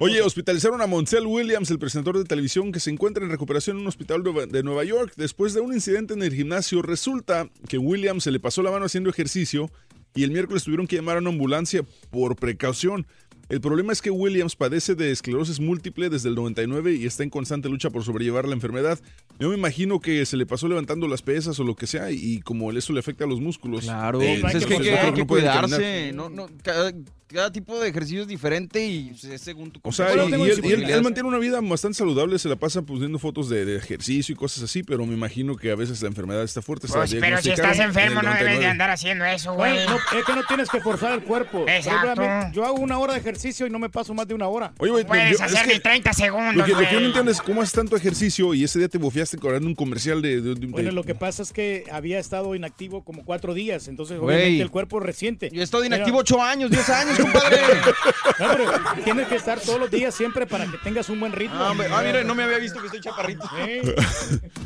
[0.00, 0.26] Oye, cosa.
[0.26, 3.88] hospitalizaron a Moncel Williams, el presentador de televisión que se encuentra en recuperación en un
[3.88, 6.82] hospital de- Nueva York después de un incidente en el gimnasio.
[6.82, 9.70] Resulta que Williams se le pasó la mano haciendo ejercicio
[10.14, 13.06] y el miércoles tuvieron que llamar a una ambulancia por precaución.
[13.48, 17.30] El problema es que Williams padece de esclerosis múltiple desde el 99 y está en
[17.30, 19.00] constante lucha por sobrellevar la enfermedad.
[19.40, 22.40] Yo me imagino que se le pasó levantando las pesas o lo que sea y
[22.42, 23.82] como eso le afecta a los músculos.
[23.84, 25.70] Claro, Eh, pues es que, hay que- no hay que puede cuidarse.
[25.70, 26.14] caminar.
[26.14, 26.46] No, no,
[27.32, 30.60] cada, tipo de ejercicio es diferente y es según tu O sea, y, y él,
[30.64, 33.76] y él- él mantiene una vida bastante saludable, se la pasa poniendo fotos de, de
[33.76, 36.88] ejercicio y cosas así, pero me imagino que a veces la enfermedad está fuerte.
[36.88, 38.66] Pues, pero si estás enfermo en no debes de 99.
[38.66, 39.74] andar haciendo eso, güey.
[39.86, 41.64] No, es que no tienes que forzar el cuerpo.
[41.68, 42.22] Exacto.
[42.52, 44.72] Yo hago una hora de ejercicio y no me paso más de una hora.
[44.78, 47.00] Oye, güey, Puedes yo- es hacer que- ni 30 segundos, Lo que, lo que yo
[47.00, 50.22] no entiendo es cómo haces tanto ejercicio y ese día te bofeaste cobrando un comercial
[50.22, 50.40] de...
[50.40, 54.18] de- de- Bueno, lo que pasa es que había estado inactivo como cuatro días, entonces
[54.18, 54.36] Güey.
[54.36, 55.50] obviamente el cuerpo resiente.
[55.52, 57.58] Yo he estado Pero- inactivo ocho años, 10 años, compadre.
[58.38, 58.72] No, pero
[59.04, 61.56] tienes que estar todos los días siempre para que tengas un buen ritmo.
[61.56, 63.48] Ah, hombre, ah, mira, no me había visto que estoy chaparrito.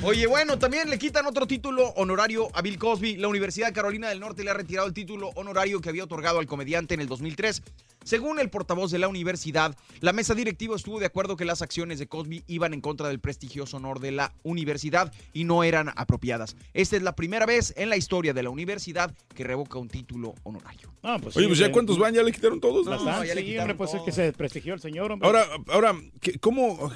[0.03, 3.17] Oye, bueno, también le quitan otro título honorario a Bill Cosby.
[3.17, 6.39] La Universidad de Carolina del Norte le ha retirado el título honorario que había otorgado
[6.39, 7.63] al comediante en el 2003.
[8.05, 11.99] Según el portavoz de la universidad, la mesa directiva estuvo de acuerdo que las acciones
[11.99, 16.55] de Cosby iban en contra del prestigioso honor de la universidad y no eran apropiadas.
[16.75, 20.35] Esta es la primera vez en la historia de la universidad que revoca un título
[20.43, 20.93] honorario.
[21.03, 21.73] Ah, pues Oye, sí, pues ya hombre.
[21.73, 22.85] cuántos van, ya le quitaron todos.
[22.87, 22.93] ¿no?
[22.93, 24.05] Bastante, ya le sí, quitaron hombre, pues es todo.
[24.07, 25.27] que se desprestigió el señor, hombre.
[25.27, 26.93] Ahora, ahora, ¿qué- ¿cómo...?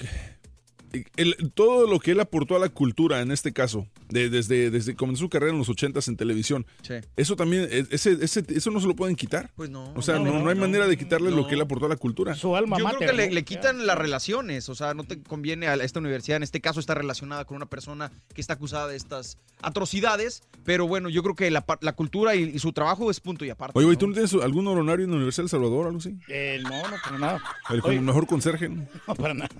[1.16, 4.94] el- todo lo que él aportó a la cultura en este caso, de- desde, desde
[4.94, 6.94] comenzó su carrera en los 80s en televisión, Sí.
[7.16, 9.50] eso también, e- ese, ese- eso no se lo pueden quitar.
[9.56, 9.92] Pues no.
[9.94, 11.96] O sea, No, no, hay no, manera de quitarle lo que él aportó a la
[11.96, 12.34] cultura.
[12.34, 13.34] Su alma Yo creo que le, ¿no?
[13.34, 16.80] le quitan las relaciones, o sea, no te conviene a esta universidad, en este caso
[16.80, 21.34] está relacionada con una persona que está acusada de estas atrocidades, pero bueno, yo creo
[21.34, 23.76] que la, par- la cultura y, y su trabajo es punto y aparte.
[23.78, 24.00] Oye, güey, ¿no?
[24.00, 26.16] ¿tú no tienes algún honorario en la Universidad de El Salvador o algo así?
[26.28, 27.42] Eh, no, no, para nada.
[27.70, 28.00] El Oye.
[28.00, 28.68] mejor conserje.
[28.68, 28.86] ¿no?
[29.16, 29.50] Para nada.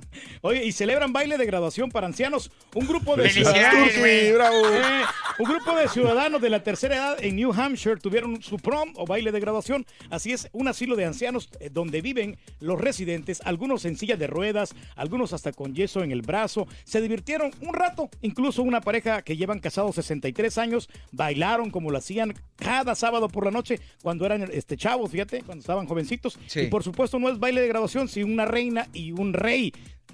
[0.42, 2.50] Oye, y celebran baile de graduación para ancianos.
[2.74, 3.94] Un grupo de Felicidades.
[4.38, 4.56] Bravo.
[4.78, 5.04] Eh,
[5.38, 9.06] un grupo de ciudadanos de la tercera edad en New Hampshire tuvieron su prom o
[9.06, 9.86] baile de graduación.
[10.10, 14.26] Así es, un asilo de ancianos eh, donde viven los residentes, algunos en silla de
[14.26, 16.66] ruedas, algunos hasta con yeso en el brazo.
[16.84, 21.98] Se divirtieron un rato, incluso una pareja que llevan casados 63 años, bailaron como lo
[21.98, 26.38] hacían cada sábado por la noche cuando eran este chavos, fíjate, cuando estaban jovencitos.
[26.46, 26.60] Sí.
[26.62, 29.72] Y por supuesto no es baile de graduación, sino una reina y un rey.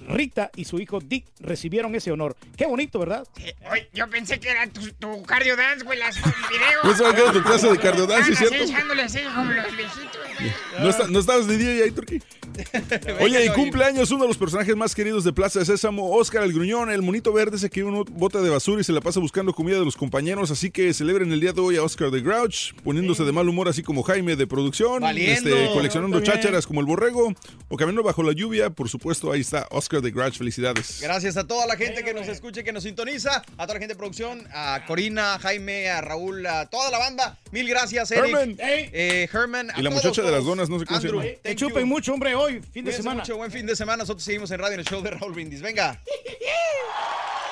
[0.08, 2.36] Rita y su hijo Dick recibieron ese honor.
[2.56, 3.26] Qué bonito, ¿verdad?
[3.40, 6.34] Eh, oye, yo pensé que era tu, tu cardio dance, güey, las videos.
[6.82, 8.54] Pues se va a quedar tu clase de cardio dance, ¿cierto?
[8.56, 10.52] echándole así como los viejitos, güey.
[10.80, 12.20] ¿No, está- no estabas de DJ ahí, Turquí?
[13.20, 16.52] Oye, y cumpleaños uno de los personajes más queridos de Plaza de Sésamo, Oscar el
[16.52, 19.52] Gruñón, el monito verde se que uno bota de basura y se la pasa buscando
[19.54, 22.74] comida de los compañeros, así que celebren el día de hoy a Oscar the Grouch,
[22.84, 25.50] poniéndose de mal humor así como Jaime de producción, Valiendo.
[25.50, 27.32] este, coleccionando chácharas como el borrego,
[27.68, 31.00] o caminando bajo la lluvia, por supuesto, ahí está Oscar the Grouch, felicidades.
[31.00, 33.80] Gracias a toda la gente que nos escucha y que nos sintoniza, a toda la
[33.80, 37.38] gente de producción, a Corina, a Jaime, a Raúl, a toda la banda.
[37.52, 38.24] Mil gracias, Eric.
[38.26, 38.56] Herman.
[38.58, 39.70] Eh, Herman.
[39.70, 41.22] a Y la todos, muchacha de las donas, no sé cómo se llama.
[41.22, 41.68] Que thank you.
[41.68, 43.20] chupen mucho, hombre, hoy, fin de semana.
[43.20, 43.98] mucho, buen fin de semana.
[43.98, 45.62] Nosotros seguimos en radio en el show de Raúl Brindis.
[45.62, 46.00] Venga.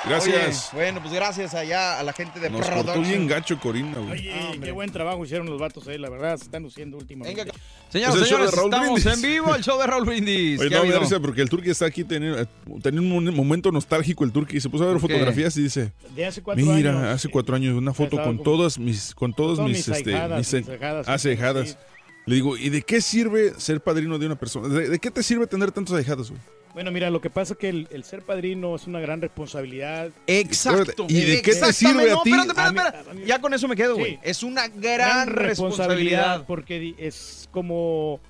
[0.05, 0.71] Gracias.
[0.73, 4.29] Oye, bueno, pues gracias allá a la gente de Nos cortó bien gacho Corina, güey.
[4.29, 7.45] Oye, qué buen trabajo hicieron los vatos ahí, la verdad, se están luciendo últimamente.
[7.45, 7.55] Venga.
[7.89, 9.07] Señoras Es señores, estamos Brindis.
[9.07, 10.59] en vivo, el show de Raúl Brindis.
[10.61, 12.49] Oye, ¿Qué ha no, risa porque el Turqui está aquí, tenía,
[12.83, 16.43] tenía un momento nostálgico el Turqui, se puso a ver fotografías y dice, De hace
[16.43, 17.05] cuatro mira, años.
[17.15, 20.39] hace cuatro años una foto con todas mis, con todos Con mis, mis este, ahijadas,
[20.39, 21.69] mis, mis ahijadas, ah, sí, ahijadas.
[21.71, 21.77] sí.
[22.25, 24.69] Le digo, ¿y de qué sirve ser padrino de una persona?
[24.69, 26.41] ¿De, de qué te sirve tener tantos ahijados, güey?
[26.75, 30.11] Bueno, mira, lo que pasa es que el, el ser padrino es una gran responsabilidad.
[30.27, 31.05] Exacto.
[31.09, 32.31] ¿Y de qué te sirve a No, ti?
[32.31, 33.27] espérate, espérate, A mí- espérate.
[33.27, 34.13] Ya con eso me quedo, güey.
[34.13, 34.19] Sí.
[34.23, 36.45] Es una gran, responsabilidad.
[36.47, 38.21] porque es como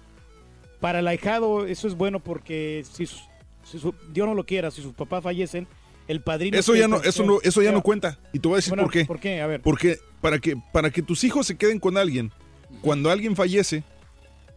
[0.81, 3.21] para el ahijado eso es bueno porque si, su-
[3.63, 5.69] si su- Dios no lo quiera, si sus papás fallecen,
[6.09, 7.77] el padrino Eso ya no, eso no, eso ya Ya.
[7.77, 8.19] no cuenta.
[8.33, 9.05] Y te voy a decir Bueno, por qué.
[9.05, 9.41] ¿por qué?
[9.41, 9.63] A ver.
[9.63, 12.33] Porque para que, para que tus hijos se queden con alguien,
[12.81, 13.85] cuando alguien fallece,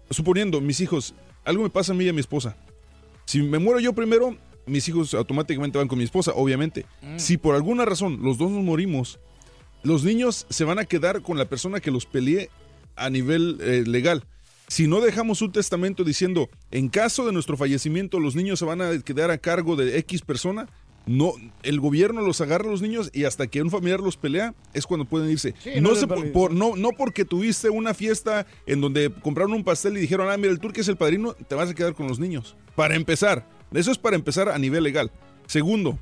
[0.10, 1.14] suponiendo mis hijos,
[1.44, 2.56] algo me pasa a mí y a mi esposa.
[3.26, 6.85] Si me muero yo primero, mis hijos automáticamente van con mi esposa, obviamente.
[7.02, 7.18] Mm.
[7.18, 9.19] Si por alguna razón los dos nos morimos,
[9.84, 12.49] los niños se van a quedar con la persona que los peleé
[12.95, 14.23] a nivel eh, legal.
[14.68, 18.81] Si no dejamos un testamento diciendo, en caso de nuestro fallecimiento, los niños se van
[18.81, 20.68] a quedar a cargo de X persona,
[21.07, 21.34] no,
[21.64, 24.86] el gobierno los agarra a los niños y hasta que un familiar los pelea es
[24.88, 25.53] cuando pueden irse.
[25.60, 29.64] Sí, no, no se por- no, no porque tuviste una fiesta en donde compraron un
[29.64, 32.07] pastel y dijeron, ah, mira, el turque es el padrino, te vas a quedar con
[32.07, 32.56] los niños.
[32.76, 35.11] Para empezar, eso es para empezar a nivel legal.
[35.48, 35.99] Segundo,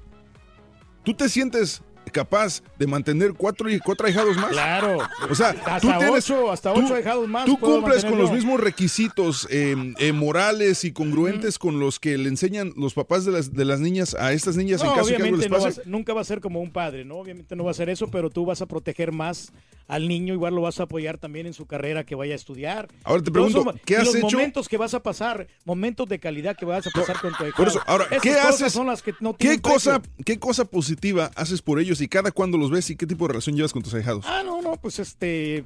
[1.03, 1.81] ¿tú te sientes
[2.13, 4.51] capaz de mantener cuatro, cuatro ahijados más?
[4.51, 4.99] Claro.
[5.29, 8.31] O sea, Hasta tú tienes, ocho- hasta tú- ocho ahijados más Tú cumples con los
[8.31, 13.31] mismos requisitos eh, eh, morales y congruentes con los que le enseñan los papás de
[13.33, 15.51] las, de las niñas a estas niñas en No, caso de que algo obviamente les
[15.51, 15.89] no va a pase.
[15.89, 17.15] nunca va a ser como un padre, ¿no?
[17.17, 19.51] Obviamente no va a ser eso, pero tú vas a proteger más
[19.87, 22.87] al niño, igual lo vas a apoyar también en su carrera que vaya a estudiar.
[23.03, 24.25] Ahora te pregunto, son- ¿qué has los hecho?
[24.31, 27.57] momentos que vas a pasar, momentos de calidad que vas a pasar con tu hijo.
[27.57, 28.73] Por eso, ahora, Esas ¿qué haces?
[28.73, 30.23] son las que no ¿Qué cosa, precio.
[30.25, 33.33] ¿Qué cosa positiva haces por ellos y cada cuándo los ves y qué tipo de
[33.33, 34.25] relación llevas con tus ahijados?
[34.27, 35.63] Ah, no, no, pues este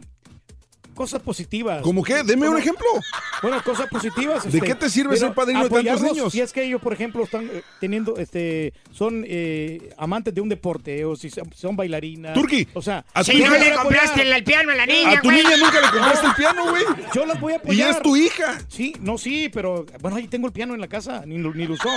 [0.97, 1.81] cosas positivas.
[1.83, 2.23] ¿Cómo qué?
[2.23, 2.87] Deme un ejemplo.
[3.39, 4.43] Bueno, cosas positivas.
[4.51, 6.33] ¿De este, qué te sirve ser padrino de tantos niños?
[6.33, 10.49] Si es que ellos, por ejemplo, están eh, teniendo, este, son eh, amantes de un
[10.49, 12.33] deporte o si son, son bailarinas.
[12.33, 15.11] Turqui, o sea, a tu Si no le compraste el, el piano a la niña,
[15.11, 15.43] A tu güey.
[15.43, 16.83] niña nunca le compraste el piano, güey.
[17.13, 17.89] Yo las voy a Y apoyar.
[17.91, 18.57] es tu hija.
[18.69, 21.67] Sí, no, sí, pero bueno, ahí tengo el piano en la casa, ni, lo- ni
[21.67, 21.89] lo usó.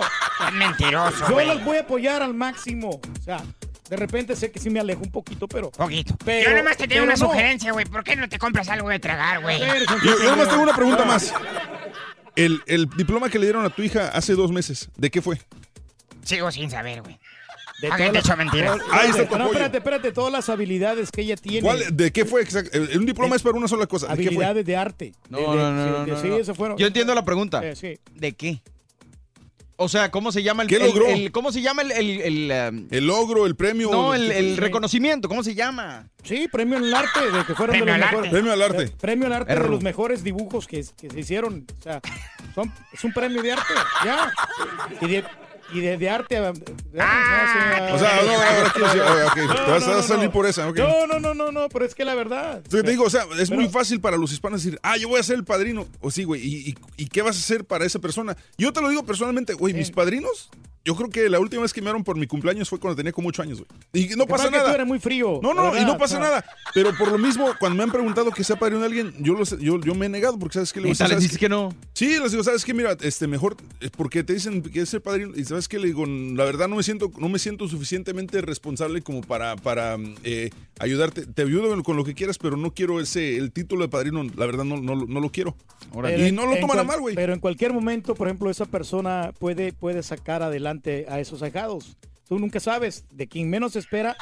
[0.47, 1.47] Es mentiroso, Yo güey.
[1.47, 2.91] las voy a apoyar al máximo.
[2.91, 3.43] O sea,
[3.91, 5.71] de repente sé que sí me alejo un poquito, pero.
[5.73, 6.15] Poquito.
[6.25, 7.19] Pero- Yo nomás te tengo una no.
[7.19, 7.85] sugerencia, güey.
[7.87, 9.59] ¿Por qué no te compras algo de tragar, güey?
[9.59, 9.67] Yo,
[10.23, 11.33] yo nomás tengo una pregunta más.
[12.37, 15.39] El, el diploma que le dieron a tu hija hace dos meses, ¿de qué fue?
[16.23, 17.19] Sigo sin saber, güey.
[17.83, 18.79] De ¿A todas qué te las- mentiras?
[18.93, 19.53] Ahí está tu No, apoyo.
[19.53, 21.63] espérate, espérate, todas las habilidades que ella tiene.
[21.67, 22.43] ¿Cuál- ¿De qué fue?
[22.47, 24.07] exact- el- Un diploma es para una sola cosa.
[24.09, 24.45] ¿De qué fue?
[24.45, 25.13] Habilidades de arte.
[25.31, 26.37] No, De- no, de- no, sí, no, de- no, sí, no.
[26.37, 26.77] eso fueron.
[26.79, 27.65] Yo entiendo la pregunta.
[27.67, 27.99] Eh, sí.
[28.15, 28.61] ¿De qué?
[29.83, 31.07] O sea, ¿cómo se llama el, ¿Qué el- logró?
[31.07, 33.91] el- ¿Cómo se llama el, el, el, El logro, el premio.
[33.91, 35.27] no, el, reconocimiento?
[35.27, 36.07] ¿Cómo se llama?
[36.23, 38.17] Sí, premio al arte, de que fueron Premio de al los arte.
[38.17, 38.31] mejores.
[38.31, 38.83] Premio al arte.
[38.85, 41.67] Eh, Premio al arte de los mejores dibujos que, que se hicieron.
[41.79, 42.01] O sea,
[42.55, 43.73] son, es un premio de arte,
[44.05, 44.31] ya.
[45.01, 45.25] Y de,
[45.73, 46.37] y de, de arte.
[46.39, 46.53] a-
[46.99, 50.03] Ah, O sea, no, ahora quiero decir, ah, ok, No, te vas no, a no,
[50.03, 50.33] salir no.
[50.33, 50.77] por esa, ok.
[50.79, 52.63] No, no, no, no, no, pero es que la verdad.
[52.63, 55.21] Te digo, o sea, es Pero- muy fácil para los hispanos decir, ah, yo voy
[55.21, 55.87] a ser el padrino.
[56.01, 58.37] O sí, güey, ¿y, y, y qué vas a hacer para esa persona?
[58.59, 60.51] Yo te lo digo personalmente, güey, mis padrinos,
[60.85, 63.13] yo creo que la última vez que me dieron por mi cumpleaños fue cuando tenía
[63.13, 63.59] como ocho años,
[63.93, 64.05] güey.
[64.05, 64.69] Y no pasa que nada.
[64.71, 65.39] tú eres muy frío.
[65.43, 66.45] No, no, y verdad, no pasa nada.
[66.73, 69.59] Pero por lo mismo, cuando me han preguntado que sea padrino de alguien, yo, los-
[69.59, 71.75] yo, yo me he negado porque sabes que le ¿sabes dices que no.
[72.01, 72.73] Sí, les digo, ¿sabes qué?
[72.73, 75.79] Mira, este, mejor, eh, porque te dicen que es ser padrino, y ¿sabes qué?
[75.79, 79.99] Le digo, la verdad no me siento, no me siento suficientemente responsable como para, para
[80.25, 80.49] eh,
[80.79, 81.27] ayudarte.
[81.27, 84.47] Te ayudo con lo que quieras, pero no quiero ese, el título de padrino, la
[84.47, 85.55] verdad no, no, no lo quiero.
[85.93, 87.15] Pero y no lo toman a mal, güey.
[87.15, 91.99] Pero en cualquier momento, por ejemplo, esa persona puede, puede sacar adelante a esos ahijados.
[92.31, 94.17] Tú nunca sabes, de quien menos espera,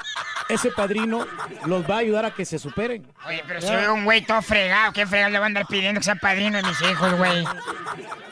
[0.48, 1.26] ese padrino
[1.66, 3.06] los va a ayudar a que se superen.
[3.26, 6.00] Oye, pero si veo un güey todo fregado, ¿qué fregado le va a andar pidiendo
[6.00, 7.44] que sea padrino de mis hijos, güey?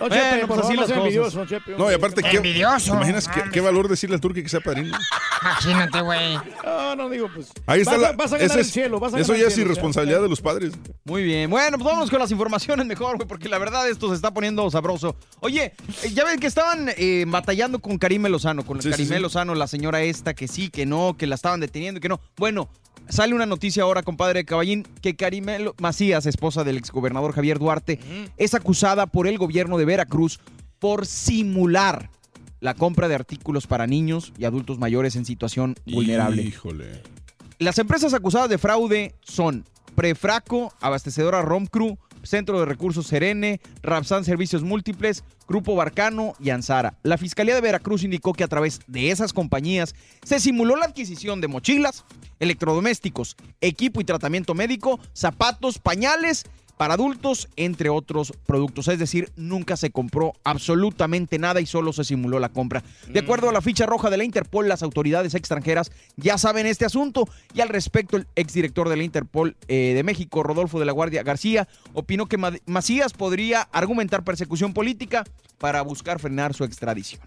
[0.08, 2.92] Chepe, pues así no las envidioso, Chepe, No, y aparte, ¿qué, Envidioso.
[2.92, 4.96] ¿te imaginas qué, qué valor decirle al turque que sea padrino?
[5.42, 6.38] Imagínate, güey.
[6.64, 7.52] No, no digo, pues.
[7.66, 9.40] Ahí está vas, la, a, vas a ganar ese el cielo, vas a Eso ganar
[9.40, 10.72] ya el es irresponsabilidad de los padres.
[11.04, 11.50] Muy bien.
[11.50, 14.70] Bueno, pues vámonos con las informaciones mejor, güey, porque la verdad esto se está poniendo
[14.70, 15.16] sabroso.
[15.40, 19.16] Oye, eh, ya ven que estaban eh, batallando con Karime Lozano, con Sí, sí, Karime
[19.16, 19.22] sí.
[19.22, 22.20] Lozano, la señora esta, que sí, que no, que la estaban deteniendo y que no.
[22.36, 22.68] Bueno,
[23.08, 27.98] sale una noticia ahora, compadre Caballín, que Karime Lo- Macías, esposa del exgobernador Javier Duarte,
[28.36, 30.40] es acusada por el gobierno de Veracruz
[30.78, 32.10] por simular
[32.60, 36.42] la compra de artículos para niños y adultos mayores en situación vulnerable.
[36.42, 37.02] Híjole.
[37.58, 39.64] Las empresas acusadas de fraude son
[39.94, 46.98] Prefraco, abastecedora Romcru, Centro de Recursos Serene, Rapsan Servicios Múltiples, Grupo Barcano y Ansara.
[47.02, 49.94] La Fiscalía de Veracruz indicó que a través de esas compañías
[50.24, 52.04] se simuló la adquisición de mochilas,
[52.40, 56.44] electrodomésticos, equipo y tratamiento médico, zapatos, pañales
[56.76, 58.88] para adultos, entre otros productos.
[58.88, 62.82] Es decir, nunca se compró absolutamente nada y solo se simuló la compra.
[63.08, 66.84] De acuerdo a la ficha roja de la Interpol, las autoridades extranjeras ya saben este
[66.84, 70.92] asunto y al respecto el exdirector de la Interpol eh, de México, Rodolfo de la
[70.92, 75.24] Guardia García, opinó que Ma- Macías podría argumentar persecución política
[75.58, 77.22] para buscar frenar su extradición.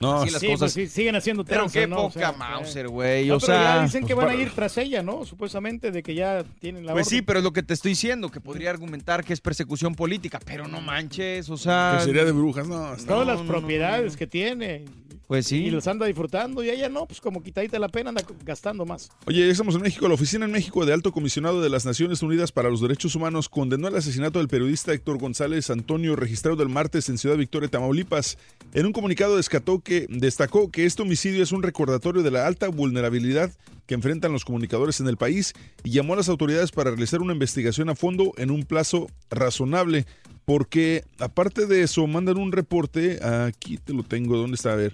[0.00, 0.58] No, Así las Sí, cosas.
[0.60, 1.96] pues sí, siguen haciendo Pero tranza, qué ¿no?
[1.96, 3.28] O poca sea, Mauser, güey.
[3.28, 5.24] No, o pero sea, ya dicen que pues van a ir tras ella, ¿no?
[5.24, 8.30] Supuestamente de que ya tienen la Pues sí, pero es lo que te estoy diciendo,
[8.30, 11.96] que podría argumentar que es persecución política, pero no manches, o sea...
[11.98, 12.96] Que sería de brujas, no.
[13.06, 14.84] Todas las no, no, propiedades que tiene.
[15.26, 15.64] Pues sí.
[15.64, 19.10] Y las anda disfrutando y ella no, pues como quitadita la pena anda gastando más.
[19.26, 20.06] Oye, ya estamos en México.
[20.06, 23.48] La Oficina en México de Alto Comisionado de las Naciones Unidas para los Derechos Humanos
[23.48, 28.38] condenó el asesinato del periodista Héctor González Antonio, registrado el martes en Ciudad Victoria, Tamaulipas.
[28.74, 32.68] En un comunicado descató que, destacó que este homicidio es un recordatorio de la alta
[32.68, 33.50] vulnerabilidad
[33.86, 35.52] que enfrentan los comunicadores en el país
[35.82, 40.06] y llamó a las autoridades para realizar una investigación a fondo en un plazo razonable.
[40.44, 44.72] Porque aparte de eso, mandan un reporte, aquí te lo tengo, ¿dónde está?
[44.72, 44.92] A ver,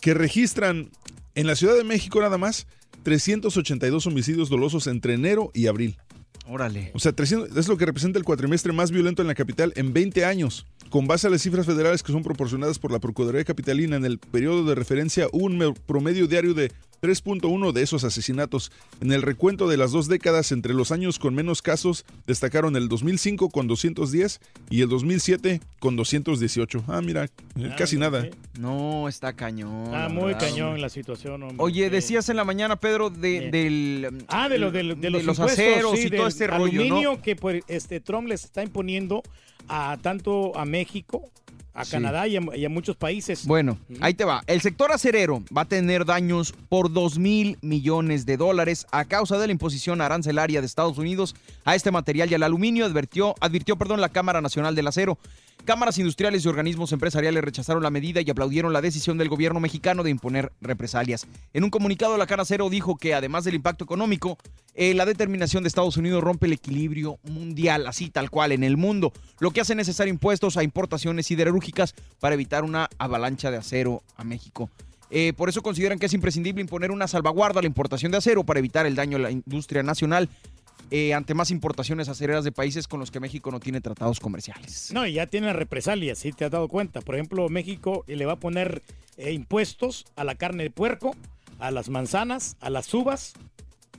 [0.00, 0.90] que registran
[1.34, 2.66] en la Ciudad de México nada más
[3.02, 5.96] 382 homicidios dolosos entre enero y abril.
[6.46, 6.90] Órale.
[6.94, 9.92] O sea, 300 es lo que representa el cuatrimestre más violento en la capital en
[9.92, 10.66] 20 años.
[10.90, 14.18] Con base a las cifras federales que son proporcionadas por la Procuraduría Capitalina en el
[14.18, 16.70] periodo de referencia, hubo un me- promedio diario de
[17.02, 18.70] 3.1 de esos asesinatos.
[19.00, 22.88] En el recuento de las dos décadas, entre los años con menos casos, destacaron el
[22.88, 24.38] 2005 con 210
[24.70, 26.84] y el 2007 con 218.
[26.86, 28.28] Ah, mira, eh, casi nada.
[28.56, 29.86] No, está cañón.
[29.86, 30.82] Está la muy verdad, cañón hombre.
[30.82, 31.56] la situación, hombre.
[31.58, 34.24] Oye, decías en la mañana, Pedro, de, del...
[34.28, 37.22] Ah, de, lo, de, de los, aceros sí, y todo este rollo, aluminio ¿no?
[37.22, 39.24] que pues, este Trump les está imponiendo
[39.66, 41.32] a tanto a México,
[41.74, 41.92] a Sí.
[41.92, 43.46] Canadá y a, y a muchos países.
[43.46, 44.42] Bueno, ahí te va.
[44.46, 49.38] El sector acerero va a tener daños por 2 mil millones de dólares a causa
[49.38, 51.34] de la imposición arancelaria de Estados Unidos
[51.64, 55.18] a este material y al aluminio, advirtió, advirtió perdón, la Cámara Nacional del Acero.
[55.64, 60.02] Cámaras industriales y organismos empresariales rechazaron la medida y aplaudieron la decisión del gobierno mexicano
[60.02, 61.28] de imponer represalias.
[61.52, 64.38] En un comunicado, la Cara Acero dijo que además del impacto económico,
[64.74, 68.76] eh, la determinación de Estados Unidos rompe el equilibrio mundial, así tal cual en el
[68.76, 74.02] mundo, lo que hace necesario impuestos a importaciones siderúrgicas para evitar una avalancha de acero
[74.16, 74.68] a México.
[75.14, 78.44] Eh, por eso consideran que es imprescindible imponer una salvaguarda a la importación de acero
[78.44, 80.30] para evitar el daño a la industria nacional
[80.94, 84.90] eh, ante más importaciones acereras de países con los que México no tiene tratados comerciales.
[84.92, 87.00] No, y ya tiene represalias, si te has dado cuenta.
[87.00, 88.82] Por ejemplo, México le va a poner
[89.16, 91.16] eh, impuestos a la carne de puerco,
[91.58, 93.32] a las manzanas, a las uvas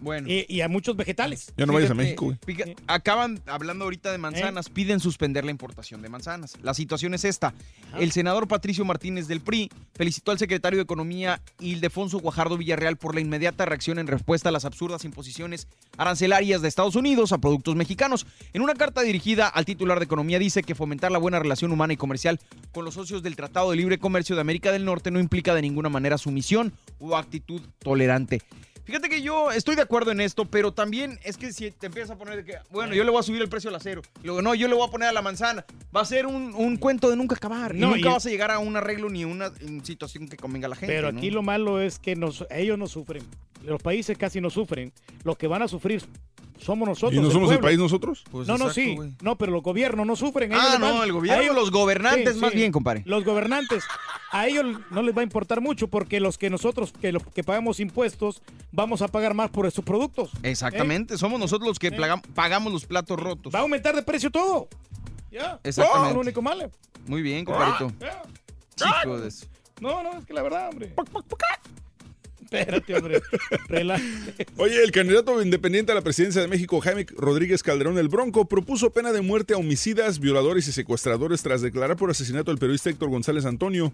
[0.03, 0.27] bueno.
[0.29, 1.51] y, y a muchos vegetales.
[1.57, 2.37] Ya no vayas a México, güey.
[2.45, 6.53] pica- Acaban hablando ahorita de manzanas, piden suspender la importación de manzanas.
[6.61, 7.53] La situación es esta.
[7.99, 13.15] El senador Patricio Martínez del PRI felicitó al secretario de Economía Ildefonso Guajardo Villarreal por
[13.15, 15.67] la inmediata reacción en respuesta a las absurdas imposiciones
[15.97, 18.25] arancelarias de Estados Unidos a productos mexicanos.
[18.53, 21.93] En una carta dirigida al titular de Economía dice que fomentar la buena relación humana
[21.93, 22.39] y comercial
[22.71, 25.61] con los socios del Tratado de Libre Comercio de América del Norte no implica de
[25.61, 28.41] ninguna manera sumisión o actitud tolerante.
[28.85, 32.11] Fíjate que yo estoy de acuerdo en esto, pero también es que si te empiezas
[32.11, 34.25] a poner de que, bueno, yo le voy a subir el precio al acero, y
[34.25, 35.65] luego no, yo le voy a poner a la manzana,
[35.95, 38.29] va a ser un, un cuento de nunca acabar, y No, nunca y- vas a
[38.29, 39.51] llegar a un arreglo ni una
[39.83, 40.93] situación que convenga a la gente.
[40.93, 41.17] Pero ¿no?
[41.17, 43.23] aquí lo malo es que nos, ellos no sufren.
[43.63, 44.91] Los países casi no sufren.
[45.23, 46.03] Los que van a sufrir
[46.59, 47.13] somos nosotros.
[47.13, 48.23] ¿Y no somos el país nosotros?
[48.31, 48.97] Pues no, no, sí.
[49.21, 50.53] No, pero los gobiernos no sufren.
[50.53, 53.03] Ah, no, van- el gobierno, a ellos- los gobernantes más bien, compadre.
[53.05, 53.83] Los gobernantes.
[54.31, 57.43] A ellos no les va a importar mucho porque los que nosotros, que, los que
[57.43, 60.31] pagamos impuestos, vamos a pagar más por estos productos.
[60.41, 63.53] Exactamente, somos nosotros los que plaga- pagamos los platos rotos.
[63.53, 64.67] Va a aumentar de precio todo.
[65.31, 65.59] Ya.
[65.63, 66.09] Exactamente.
[66.09, 66.71] Es lo único malo.
[67.07, 67.91] Muy bien, compadrito.
[67.99, 68.21] Ya.
[68.75, 69.45] Chico de eso.
[69.81, 70.93] No, no, es que la verdad, hombre.
[72.53, 73.21] Espérate, hombre.
[73.67, 74.45] Relájate.
[74.57, 78.91] Oye, el candidato independiente a la presidencia de México, Jaime Rodríguez Calderón el Bronco, propuso
[78.91, 83.09] pena de muerte a homicidas, violadores y secuestradores tras declarar por asesinato al periodista Héctor
[83.09, 83.91] González Antonio.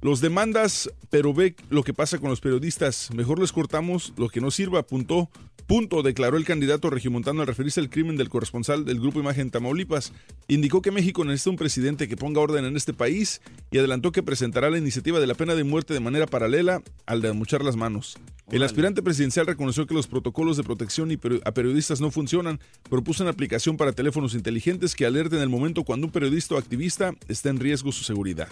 [0.00, 3.10] Los demandas, pero ve lo que pasa con los periodistas.
[3.14, 5.30] Mejor les cortamos lo que no sirva, apuntó.
[5.68, 10.12] Punto, declaró el candidato regimontano al referirse al crimen del corresponsal del Grupo Imagen Tamaulipas.
[10.48, 14.24] Indicó que México necesita un presidente que ponga orden en este país y adelantó que
[14.24, 17.76] presentará la iniciativa de la pena de muerte de manera paralela al de mochar las
[17.76, 17.91] manos.
[18.50, 22.60] El aspirante presidencial reconoció que los protocolos de protección y peri- a periodistas no funcionan.
[22.90, 26.58] Propuso una aplicación para teléfonos inteligentes que alerten en el momento cuando un periodista o
[26.58, 28.48] activista está en riesgo su seguridad.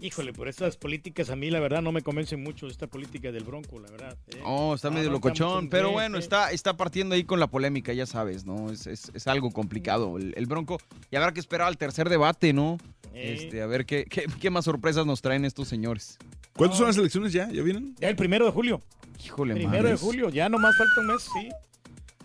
[0.00, 3.44] Híjole, por estas políticas a mí la verdad no me convencen mucho esta política del
[3.44, 4.16] Bronco, la verdad.
[4.28, 4.40] ¿eh?
[4.44, 8.06] Oh, está medio no, locochón, pero bueno, está, está partiendo ahí con la polémica, ya
[8.06, 8.70] sabes, ¿no?
[8.70, 10.78] Es, es- es algo complicado el, el Bronco.
[11.10, 12.78] Y habrá que esperar al tercer debate, ¿no?
[13.12, 16.16] Este, a ver qué, qué, qué más sorpresas nos traen estos señores.
[16.56, 17.50] ¿Cuántas son las elecciones ya?
[17.50, 17.94] ¿Ya vienen?
[17.98, 18.80] Ya el primero de julio.
[19.24, 20.00] Híjole, Primero madres.
[20.00, 21.48] de julio, ya nomás falta un mes, sí.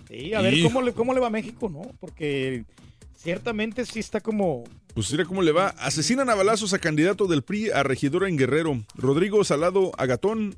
[0.08, 1.82] Sí, a ver cómo le, cómo le va a México, ¿no?
[2.00, 2.64] Porque
[3.16, 4.64] ciertamente sí está como...
[4.94, 5.70] Pues mira cómo le va.
[5.80, 8.86] Asesinan a balazos a candidato del PRI a regidora en Guerrero.
[8.96, 10.56] Rodrigo Salado Agatón,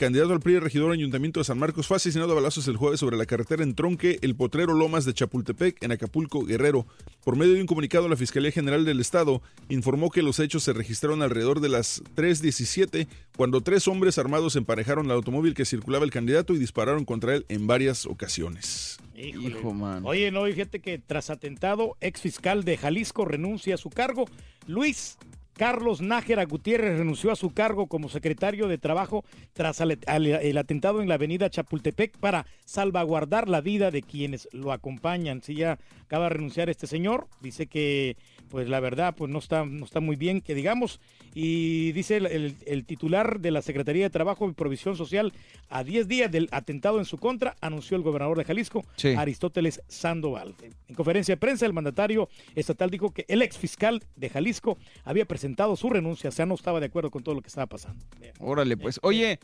[0.00, 3.00] candidato al PRI regidor en Ayuntamiento de San Marcos, fue asesinado a balazos el jueves
[3.00, 6.86] sobre la carretera en Tronque, el Potrero Lomas de Chapultepec, en Acapulco, Guerrero.
[7.22, 10.72] Por medio de un comunicado, la Fiscalía General del Estado informó que los hechos se
[10.72, 16.10] registraron alrededor de las 3.17, cuando tres hombres armados emparejaron al automóvil que circulaba el
[16.10, 18.96] candidato y dispararon contra él en varias ocasiones.
[19.14, 19.48] Híjole.
[19.50, 20.02] Hijo, man.
[20.06, 24.24] Oye, no, y fíjate que tras atentado, ex fiscal de Jalisco renuncia a su cargo.
[24.66, 25.18] Luis
[25.60, 31.08] Carlos Nájera Gutiérrez renunció a su cargo como secretario de Trabajo tras el atentado en
[31.10, 35.42] la avenida Chapultepec para salvaguardar la vida de quienes lo acompañan.
[35.42, 38.16] Si ya acaba de renunciar este señor, dice que
[38.50, 41.00] pues la verdad pues no está, no está muy bien que digamos
[41.34, 45.32] y dice el, el- el titular de la Secretaría de Trabajo y Provisión Social
[45.68, 49.14] a 10 días del atentado en su contra anunció el gobernador de Jalisco Sí.
[49.16, 50.54] Aristóteles Sandoval.
[50.88, 55.24] En conferencia de prensa, el mandatario estatal dijo que el ex fiscal de Jalisco había
[55.26, 58.04] presentado su renuncia, o sea, no estaba de acuerdo con todo lo que estaba pasando.
[58.40, 58.98] Órale, pues.
[59.02, 59.38] Oye,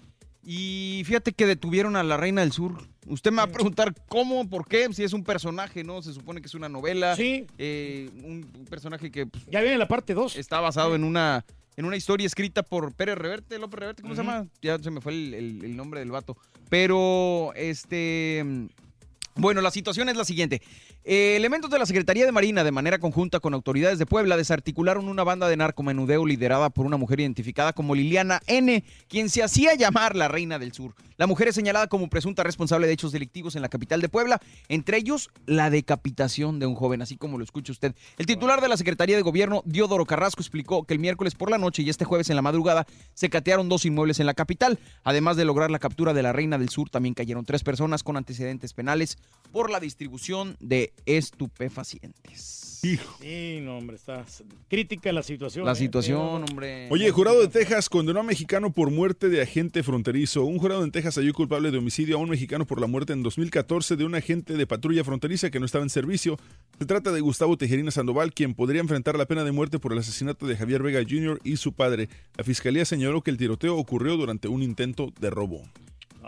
[0.46, 2.86] y fíjate que detuvieron a la Reina del Sur.
[3.06, 6.00] Usted me va a preguntar cómo, por qué, si es un personaje, ¿no?
[6.02, 7.16] Se supone que es una novela.
[7.16, 7.46] Sí.
[7.58, 9.26] Eh, un, un personaje que...
[9.26, 10.36] pues, ya viene la parte 2.
[10.36, 11.44] Está basado en una
[11.76, 14.46] en una historia escrita por Pérez Reverte, López Reverte, ¿cómo se llama?
[14.62, 16.34] Ya se me fue el, el- el nombre del vato.
[16.70, 18.42] Pero, este...
[19.34, 20.62] Bueno, la situación es la siguiente.
[21.08, 25.08] Eh, elementos de la Secretaría de Marina, de manera conjunta con autoridades de Puebla, desarticularon
[25.08, 29.76] una banda de narcomenudeo liderada por una mujer identificada como Liliana N., quien se hacía
[29.76, 30.96] llamar la Reina del Sur.
[31.16, 34.40] La mujer es señalada como presunta responsable de hechos delictivos en la capital de Puebla,
[34.68, 37.94] entre ellos la decapitación de un joven, así como lo escucha usted.
[38.18, 41.56] El titular de la Secretaría de Gobierno, Diodoro Carrasco, explicó que el miércoles por la
[41.56, 42.84] noche y este jueves en la madrugada
[43.14, 44.80] se catearon dos inmuebles en la capital.
[45.04, 48.16] Además de lograr la captura de la Reina del Sur, también cayeron tres personas con
[48.16, 49.18] antecedentes penales
[49.52, 52.66] por la distribución de estupefacientes.
[53.20, 54.24] Sí, no, hombre, está
[54.68, 55.64] crítica la situación.
[55.64, 55.76] La ¿eh?
[55.76, 56.88] situación, hombre.
[56.90, 60.44] Oye, jurado de Texas condenó a mexicano por muerte de agente fronterizo.
[60.44, 63.22] Un jurado en Texas halló culpable de homicidio a un mexicano por la muerte en
[63.22, 66.38] 2014 de un agente de patrulla fronteriza que no estaba en servicio.
[66.78, 69.98] Se trata de Gustavo Tejerina Sandoval, quien podría enfrentar la pena de muerte por el
[69.98, 71.40] asesinato de Javier Vega Jr.
[71.42, 72.08] y su padre.
[72.36, 75.62] La fiscalía señaló que el tiroteo ocurrió durante un intento de robo.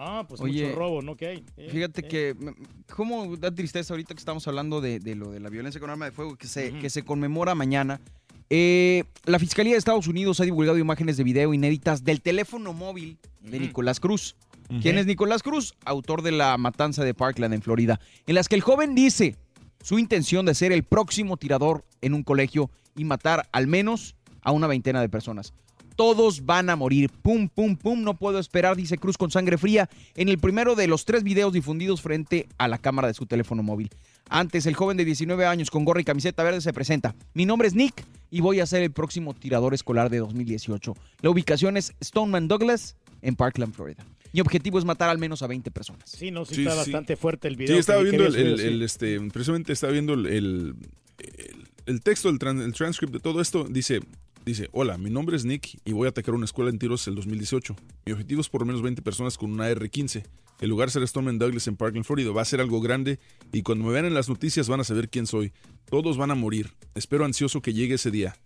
[0.01, 1.17] Ah, pues Oye, mucho robo, ¿no?
[1.17, 1.45] Que hay.
[1.57, 2.09] Eh, Fíjate eh.
[2.09, 5.81] que, mm, ¿cómo da tristeza ahorita que estamos hablando de, de lo de la violencia
[5.81, 8.01] con arma de fuego que se, que se conmemora mañana?
[8.49, 13.19] Eh, la Fiscalía de Estados Unidos ha divulgado imágenes de video inéditas del teléfono móvil
[13.41, 14.37] de Nicolás Cruz.
[14.83, 15.75] ¿Quién es Nicolás Cruz?
[15.85, 19.35] Autor de la matanza de Parkland en Florida, en las que el joven dice
[19.83, 24.53] su intención de ser el próximo tirador en un colegio y matar al menos a
[24.53, 25.55] una veintena de personas.
[25.99, 27.11] Todos van a morir.
[27.11, 28.05] Pum, pum, pum.
[28.05, 31.53] No puedo esperar, dice Cruz con sangre fría en el primero de los tres videos
[31.53, 33.91] difundidos frente a la cámara de su teléfono móvil.
[34.29, 37.17] Antes, el joven de 19 años con gorra y camiseta verde se presenta.
[37.35, 40.95] Mi nombre es Nick y voy a ser el próximo tirador escolar de 2018.
[41.21, 44.07] La ubicación es Stoneman Douglas en Parkland, Florida.
[44.33, 46.09] Mi objetivo es matar al menos a 20 personas.
[46.09, 46.79] Sí, no, sí, Sí, está sí.
[46.93, 47.75] bastante fuerte el video.
[47.75, 50.75] Sí, estaba viendo el, este, precisamente estaba viendo el, el,
[51.19, 53.65] el- el texto, el transcript de todo esto.
[53.65, 54.01] Dice,
[54.49, 57.15] dice, hola, mi nombre es Nick y voy a atacar una escuela en tiros el
[57.15, 57.77] 2018.
[58.07, 60.25] Mi objetivo es por lo menos 20 personas con una R-15.
[60.61, 62.33] El lugar será Stoneman Douglas en Parkland, Florida.
[62.33, 63.21] Va a ser algo grande
[63.53, 65.53] y cuando me vean en las noticias van a saber quién soy.
[65.89, 66.73] Todos van a morir.
[66.95, 68.37] Espero ansioso que llegue ese día.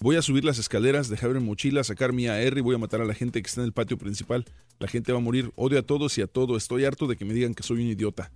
[0.00, 3.00] Voy a subir las escaleras, dejar mi mochila, sacar mi AR y voy a matar
[3.00, 4.44] a la gente que está en el patio principal.
[4.78, 5.52] La gente va a morir.
[5.56, 6.56] Odio a todos y a todo.
[6.56, 8.30] Estoy harto de que me digan que soy un idiota.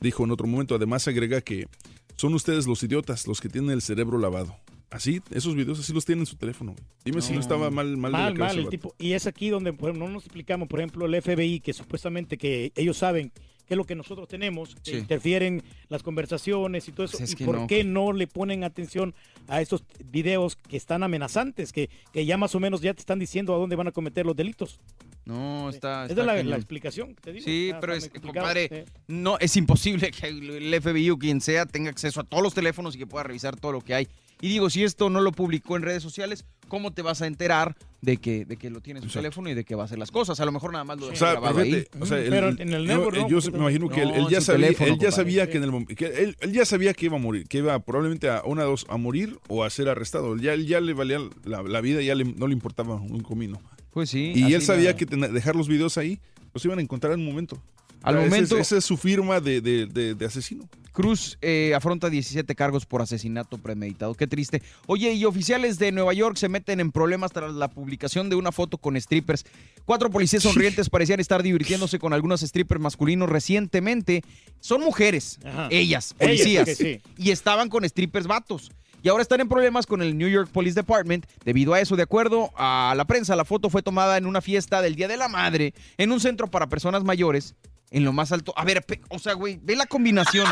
[0.00, 1.68] Dijo en otro momento, además agrega que
[2.16, 4.56] son ustedes los idiotas los que tienen el cerebro lavado.
[4.90, 6.72] Así, esos videos así los tienen en su teléfono.
[6.72, 6.84] güey.
[7.04, 8.94] Dime si no estaba mal, mal, de la mal, el tipo.
[8.98, 12.38] Y es aquí donde por ejemplo, no nos explicamos, por ejemplo, el FBI, que supuestamente
[12.38, 13.30] que ellos saben
[13.66, 14.96] qué es lo que nosotros tenemos, que Sí.
[14.96, 17.18] interfieren las conversaciones y todo eso.
[17.18, 17.66] Pues es ¿Y que por no.
[17.66, 19.14] qué no le ponen atención
[19.46, 23.18] a estos videos que están amenazantes, que, que ya más o menos ya te están
[23.18, 24.80] diciendo a dónde van a cometer los delitos?
[25.26, 26.04] No, está.
[26.06, 27.44] Esa está es la, la explicación que te digo.
[27.44, 31.66] Sí, Está- pero está es, compadre, no, es imposible que el FBI o quien sea
[31.66, 34.08] tenga acceso a todos los teléfonos y que pueda revisar todo lo que hay.
[34.40, 37.74] Y digo, si esto no lo publicó en redes sociales, ¿cómo te vas a enterar
[38.02, 39.98] de que, de que lo tiene en su teléfono y de que va a hacer
[39.98, 40.38] las cosas?
[40.38, 41.72] A lo mejor nada más lo O dejó sea, grabado pero ahí.
[41.72, 44.14] fíjate, o sea, el- Pero en el yo- network, yo me imagino que él, No,
[44.14, 45.12] él ya sabía, teléfono, él ya compadre.
[45.12, 47.58] sabía que en el mom- que él, él ya sabía que iba a morir, que
[47.58, 50.36] iba probablemente a una dos a morir o a ser arrestado.
[50.36, 53.60] Ya, él ya le valía la, la vida, ya le- no le importaba un comino.
[53.90, 54.32] Pues sí.
[54.36, 56.20] Y él sabía la- que ten- dejar los videos ahí,
[56.54, 57.60] los iban a encontrar en un momento.
[58.02, 60.68] Al ese momento- es- Esa es su firma de, de- de- de asesino.
[60.92, 64.14] Cruz eh, afronta 17 cargos por asesinato premeditado.
[64.14, 64.62] Qué triste.
[64.86, 68.50] Oye, y oficiales de Nueva York se meten en problemas tras la publicación de una
[68.50, 69.44] foto con strippers.
[69.84, 74.24] Cuatro policías sonrientes parecían estar divirtiéndose con algunos strippers masculinos recientemente.
[74.58, 75.68] Son mujeres, Ajá.
[75.70, 76.68] ellas, policías.
[76.76, 77.00] sí.
[77.16, 78.72] Y estaban con strippers vatos.
[79.00, 81.94] y ahora están en problemas con el New York Police Department debido a eso.
[81.94, 85.16] De acuerdo a la prensa, la foto fue tomada en una fiesta del Día de
[85.16, 87.54] la Madre en un centro para personas mayores
[87.90, 88.52] en lo más alto.
[88.56, 90.46] A ver, o sea, güey, ve la combinación.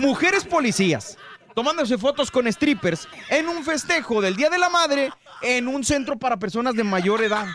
[0.00, 1.16] Mujeres policías
[1.54, 5.10] tomándose fotos con strippers en un festejo del Día de la Madre
[5.40, 7.46] en un centro para personas de mayor edad.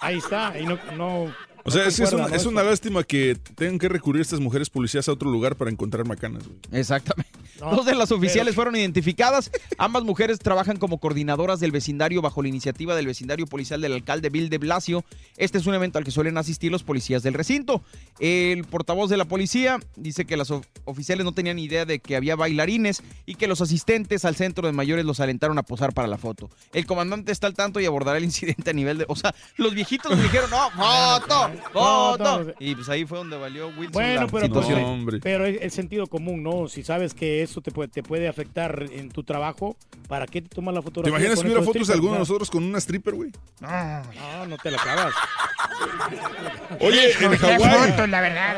[0.00, 2.34] Ahí está, y no, no O sea, no es, una, ¿no?
[2.34, 6.06] es una lástima que tengan que recurrir estas mujeres policías a otro lugar para encontrar
[6.06, 6.58] macanas, güey.
[6.72, 7.30] Exactamente.
[7.60, 9.50] No, Dos de las oficiales pero- fueron identificadas.
[9.78, 14.30] Ambas mujeres trabajan como coordinadoras del vecindario bajo la iniciativa del vecindario policial del alcalde
[14.30, 15.04] Bill de Blasio.
[15.36, 17.82] Este es un evento al que suelen asistir los policías del recinto.
[18.20, 22.14] El portavoz de la policía dice que las of- oficiales no tenían idea de que
[22.16, 26.06] había bailarines y que los asistentes al centro de mayores los alentaron a posar para
[26.08, 26.48] la foto.
[26.72, 29.04] El comandante está al tanto y abordará el incidente a nivel de...
[29.08, 32.46] O sea, los viejitos le dijeron, no, foto, foto.
[32.58, 35.04] Y pues ahí fue donde valió Wilson Bueno, la pero, situación.
[35.06, 36.68] pero, pero es el sentido común, ¿no?
[36.68, 39.76] Si sabes que eso te puede, te puede afectar en tu trabajo,
[40.08, 41.18] ¿para qué te tomas la ¿Te fotografía?
[41.18, 42.22] imaginas con si hubiera fotos de alguno de No.
[42.22, 43.30] nosotros con una stripper, güey?
[43.60, 43.68] No,
[44.02, 45.14] no, no te la acabas.
[46.80, 48.08] Oye, en Hawái.
[48.08, 48.56] la verdad.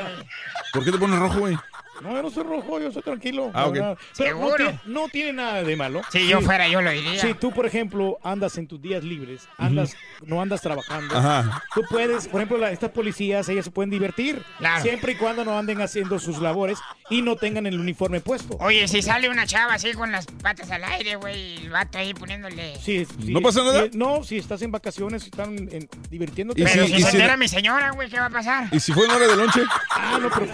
[0.73, 1.57] ¿Por qué te pones rojo, güey?
[2.03, 3.51] No, yo no soy rojo, yo soy tranquilo.
[3.55, 3.73] Ah, la ok.
[3.75, 3.99] verdad.
[4.17, 4.57] Pero no ¿Seguro?
[4.57, 6.01] tiene, no tiene nada de malo.
[6.11, 7.21] Si yo fuera, yo lo diría.
[7.21, 9.95] Si tú, por ejemplo, andas en tus días libres, andas,
[10.25, 11.63] no andas trabajando, Ajá.
[11.75, 14.43] tú puedes, por ejemplo, la- estas policías, ellas se pueden divertir.
[14.59, 14.83] Claro.
[14.83, 16.79] Siempre y cuando no anden haciendo sus labores
[17.11, 18.57] y no tengan el uniforme puesto.
[18.61, 21.99] Oye, si sale una chava así con las patas al aire, güey, y el vato
[21.99, 22.77] ahí poniéndole...
[22.77, 23.85] Sí, sí, ¿No pasa nada?
[23.85, 26.61] sí, no, si estás en vacaciones, si están en- divirtiéndote.
[26.61, 28.69] ¿Y Pero si- se si- mi señora, güey, ¿qué va a pasar?
[28.73, 29.63] ¿Y si fue en hora de lonche?
[29.91, 30.47] Ah, no, pero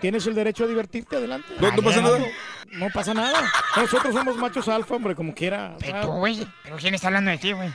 [0.00, 1.48] tienes el derecho a divertirte, adelante.
[1.60, 2.18] ¿No- no pasa nada?
[2.72, 3.52] No pasa nada.
[3.76, 5.76] Nosotros somos machos alfa, hombre, como quiera.
[5.80, 7.70] Pero tú, güey, ¿pero quién está hablando de ti, güey?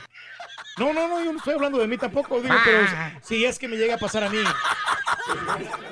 [0.78, 2.62] No, no, no, yo no estoy hablando de mí tampoco, digo, Ah.
[2.64, 2.86] pero
[3.22, 4.38] si es que me llega a pasar a mí.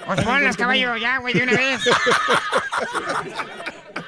[0.07, 1.81] Pues ponlas, caballo, ya, güey, de una vez.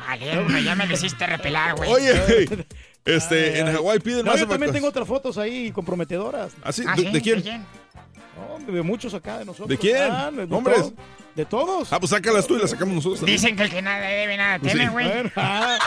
[0.07, 1.91] Vale, hombre, ya me lo hiciste repelar, güey.
[1.91, 2.47] Oye,
[3.05, 6.53] este, en Hawái piden No, más yo también tengo otras fotos ahí comprometedoras.
[6.63, 6.85] ¿Ah, sí?
[6.87, 7.43] ¿Ah, de quién?
[8.37, 9.69] No, de muchos acá de nosotros.
[9.69, 10.11] ¿De quién?
[10.11, 10.93] Ah, de, todos.
[11.35, 11.93] De todos.
[11.93, 13.37] Ah, pues sácalas tú y las sacamos nosotros también.
[13.37, 15.33] Dicen que el que nada debe, nada teme, güey.
[15.37, 15.79] Ah,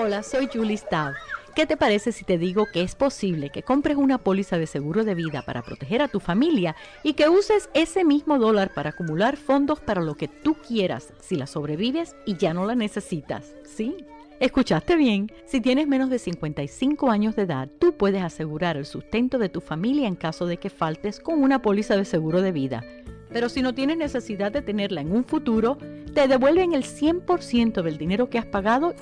[0.00, 1.14] Hola, soy Julie Staub.
[1.56, 5.02] ¿Qué te parece si te digo que es posible que compres una póliza de seguro
[5.02, 9.36] de vida para proteger a tu familia y que uses ese mismo dólar para acumular
[9.36, 13.52] fondos para lo que tú quieras si la sobrevives y ya no la necesitas?
[13.64, 14.06] ¿Sí?
[14.38, 19.36] Escuchaste bien, si tienes menos de 55 años de edad, tú puedes asegurar el sustento
[19.38, 22.84] de tu familia en caso de que faltes con una póliza de seguro de vida.
[23.32, 25.76] Pero si no tienes necesidad de tenerla en un futuro,
[26.14, 28.94] te devuelven el 100% del dinero que has pagado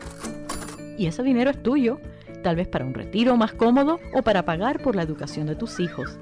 [0.96, 2.00] y ese dinero es tuyo,
[2.42, 5.80] tal vez para un retiro más cómodo o para pagar por la educación de tus
[5.80, 6.18] hijos.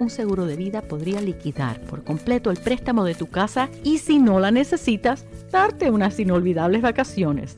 [0.00, 4.18] Un seguro de vida podría liquidar por completo el préstamo de tu casa y si
[4.18, 7.56] no la necesitas, darte unas inolvidables vacaciones.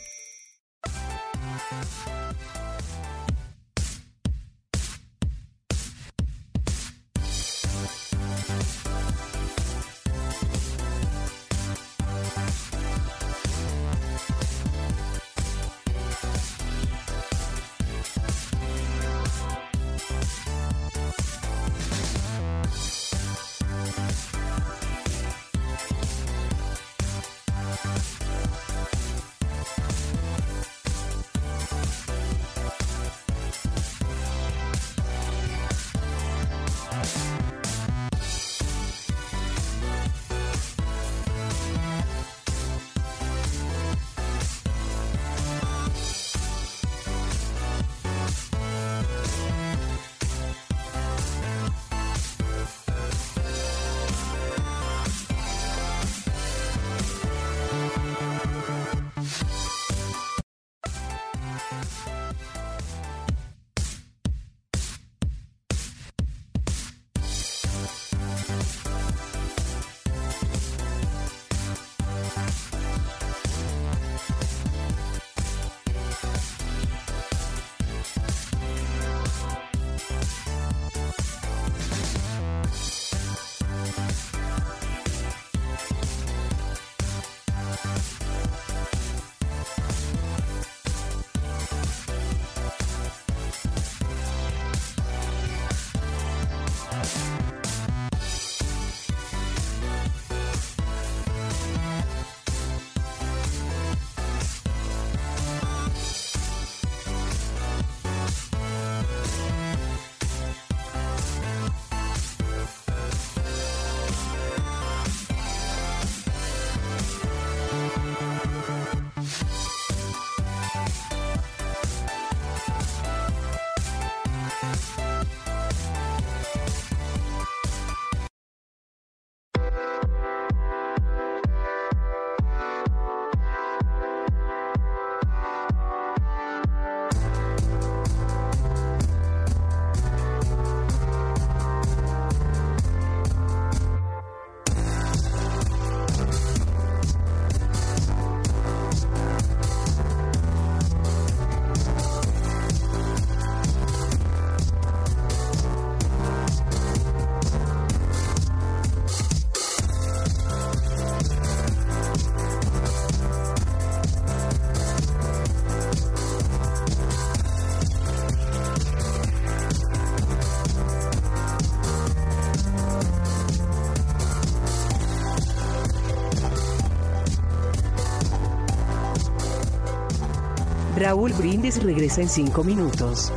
[181.10, 183.34] Raúl Brindis regresa en 5 minutos.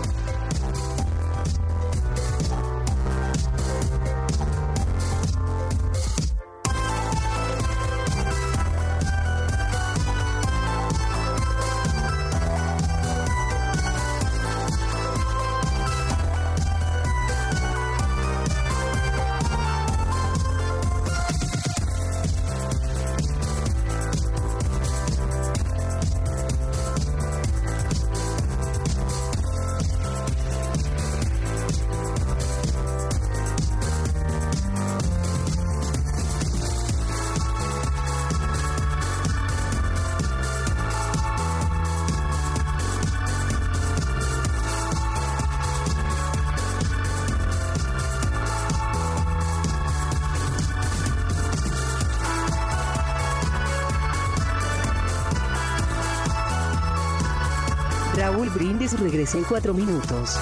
[59.34, 60.36] en cuatro minutos.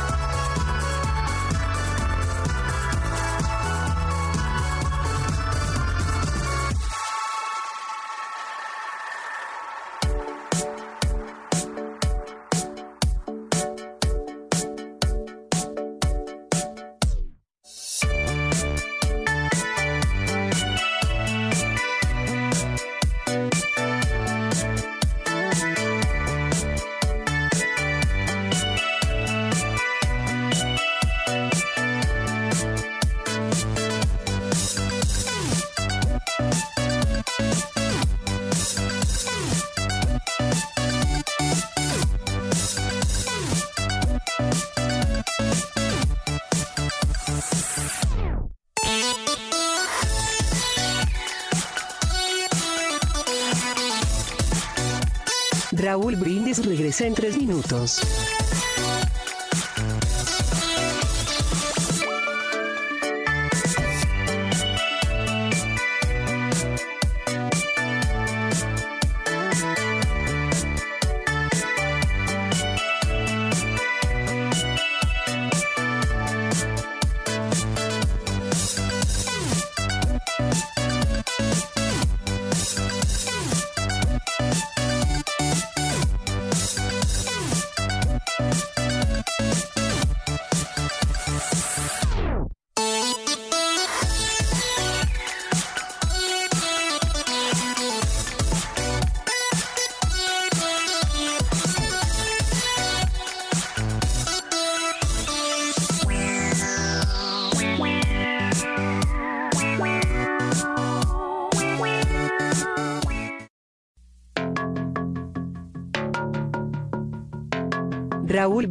[56.98, 58.00] En 3 minutos.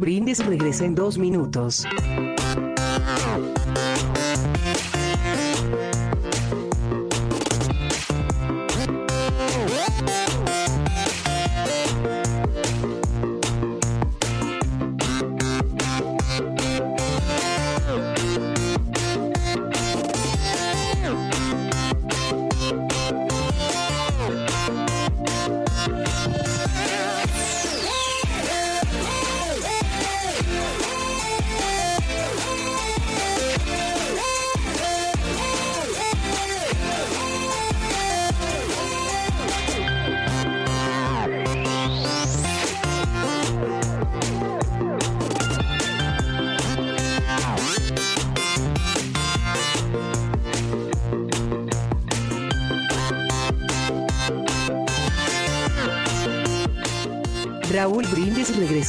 [0.00, 1.84] Brindis regresa en 2 minutos.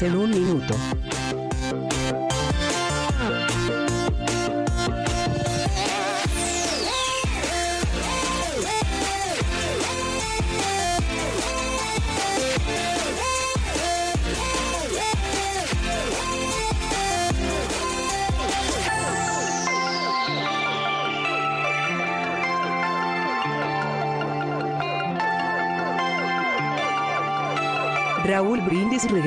[0.01, 0.30] el 1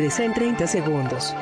[0.04, 1.34] regresa en 30 segundos.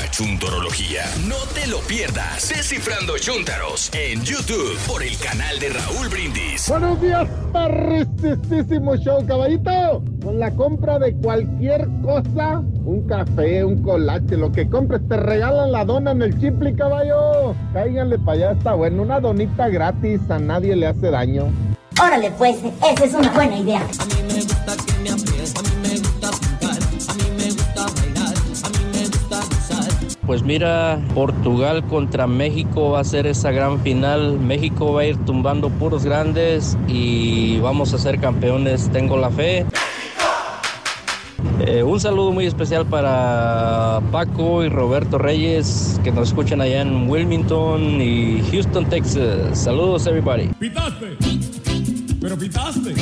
[0.00, 2.48] La chuntorología, no te lo pierdas.
[2.48, 6.68] Descifrando Chuntaros en YouTube por el canal de Raúl Brindis.
[6.68, 10.02] Buenos días, perristísimo show, caballito.
[10.22, 15.72] Con la compra de cualquier cosa, un café, un colache, lo que compres, te regalan
[15.72, 17.54] la dona en el chipli, caballo.
[17.72, 19.02] Cáiganle para allá, está bueno.
[19.02, 21.46] Una donita gratis, a nadie le hace daño.
[22.00, 22.56] Órale pues,
[22.92, 23.82] esa es una buena idea.
[30.28, 34.38] Pues mira, Portugal contra México va a ser esa gran final.
[34.38, 38.90] México va a ir tumbando puros grandes y vamos a ser campeones.
[38.90, 39.64] Tengo la fe.
[41.60, 47.08] Eh, un saludo muy especial para Paco y Roberto Reyes que nos escuchan allá en
[47.08, 49.58] Wilmington y Houston, Texas.
[49.58, 50.48] Saludos, everybody.
[50.60, 51.16] Pitaste,
[52.20, 52.92] pero pitaste,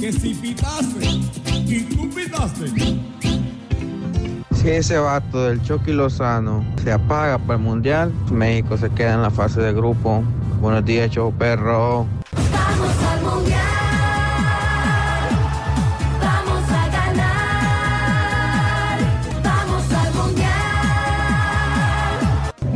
[0.00, 1.06] que si pitaste,
[1.94, 3.15] tú pitaste.
[4.66, 9.22] Si ese vato del Chucky Lozano se apaga para el Mundial, México se queda en
[9.22, 10.24] la fase de grupo.
[10.60, 12.04] Buenos días, show perro.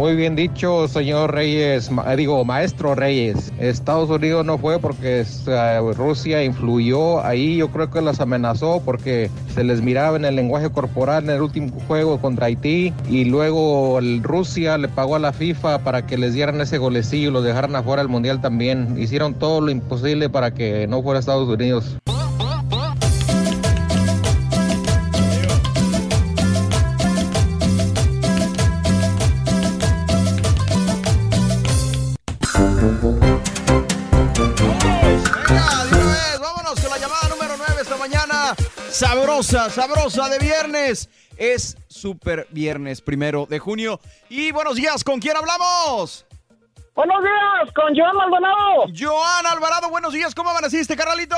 [0.00, 3.52] Muy bien dicho, señor Reyes, ma- digo, maestro Reyes.
[3.58, 9.30] Estados Unidos no fue porque eh, Rusia influyó ahí, yo creo que los amenazó porque
[9.54, 14.00] se les miraba en el lenguaje corporal en el último juego contra Haití y luego
[14.22, 17.76] Rusia le pagó a la FIFA para que les dieran ese golecillo y los dejaran
[17.76, 18.96] afuera del Mundial también.
[18.98, 21.98] Hicieron todo lo imposible para que no fuera Estados Unidos.
[39.30, 41.08] Sabrosa, sabrosa de viernes.
[41.36, 44.00] Es super viernes primero de junio.
[44.28, 46.26] Y buenos días, ¿con quién hablamos?
[46.96, 48.86] Buenos días, con Joan Maldonado.
[48.98, 51.36] Joan Alvarado, buenos días, ¿cómo amaneciste, carnalito?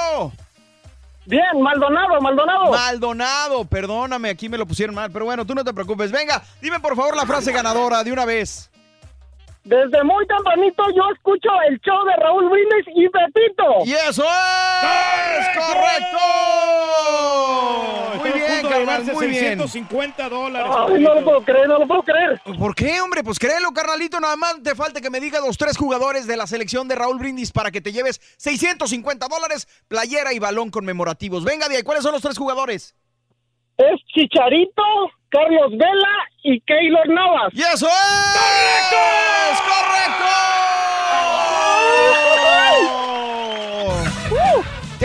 [1.26, 2.70] Bien, Maldonado, Maldonado.
[2.70, 6.10] Maldonado, perdóname, aquí me lo pusieron mal, pero bueno, tú no te preocupes.
[6.10, 8.70] Venga, dime por favor la frase ganadora de una vez.
[9.64, 13.84] Desde muy tempranito yo escucho el show de Raúl Brindis y Pepito.
[13.84, 16.18] ¡Y eso es correcto!
[18.18, 19.58] Muy bien, carnal, muy bien.
[19.58, 20.72] 650 dólares.
[20.76, 22.40] Ay, no lo puedo creer, no lo puedo creer.
[22.58, 23.22] ¿Por qué, hombre?
[23.22, 24.18] Pues créelo, carnalito.
[24.18, 27.18] Nada más te falta que me digas los tres jugadores de la selección de Raúl
[27.18, 31.44] Brindis para que te lleves 650 dólares, playera y balón conmemorativos.
[31.44, 32.96] Venga, de ahí, ¿cuáles son los tres jugadores?
[33.90, 34.82] Es Chicharito,
[35.28, 37.52] Carlos Vela y Keylor Navas.
[37.52, 38.32] ¡Y eso es!
[38.38, 38.96] ¡Correcto!
[39.56, 40.41] Te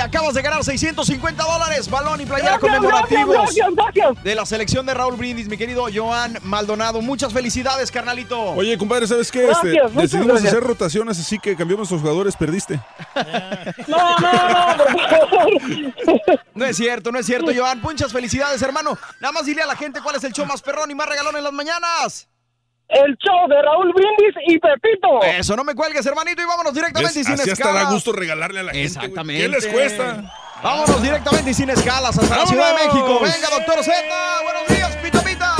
[0.07, 4.85] acabas de ganar 650 dólares, balón y playera Gracias, conmemorativos gracias, gracias, de la selección
[4.85, 7.01] de Raúl Brindis, mi querido Joan Maldonado.
[7.01, 8.39] Muchas felicidades, carnalito.
[8.51, 9.49] Oye, compadre, ¿sabes qué?
[9.49, 10.53] Este, decidimos gracias.
[10.53, 12.79] hacer rotaciones, así que cambiamos los jugadores, perdiste.
[13.87, 16.39] No, no, no, por favor.
[16.55, 17.81] No es cierto, no es cierto, Joan.
[17.81, 18.97] Muchas felicidades, hermano.
[19.19, 21.35] Nada más dile a la gente cuál es el show más perrón y más regalón
[21.35, 22.27] en las mañanas.
[22.89, 25.21] El show de Raúl Brindis y Pepito.
[25.23, 27.93] Eso, no me cuelgues, hermanito, y vámonos directamente y sin Así hasta da escalas.
[27.93, 28.87] gusto regalarle a la gente.
[28.87, 29.41] Exactamente.
[29.41, 30.23] ¿Qué les cuesta?
[30.63, 33.19] Vámonos directamente y sin escalas hasta la Ciudad de México.
[33.21, 33.93] Venga, doctor Z.
[34.43, 35.55] Buenos días, pita pita.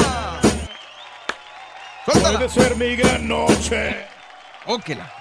[2.06, 4.06] Puede ser mi gran noche.
[4.66, 5.12] Óquela.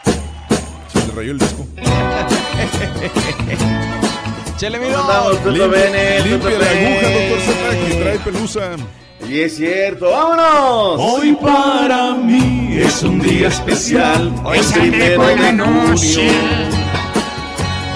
[0.92, 1.66] Se le rayó el disco.
[4.56, 4.78] Chele.
[4.78, 8.76] Todo Limpia- bene, todo limpia la aguja, doctor Z, que trae pelusa.
[9.24, 11.00] Y es cierto, vámonos.
[11.00, 14.32] Hoy para mí es un día especial.
[14.44, 14.58] Hoy
[14.90, 16.30] de la noche.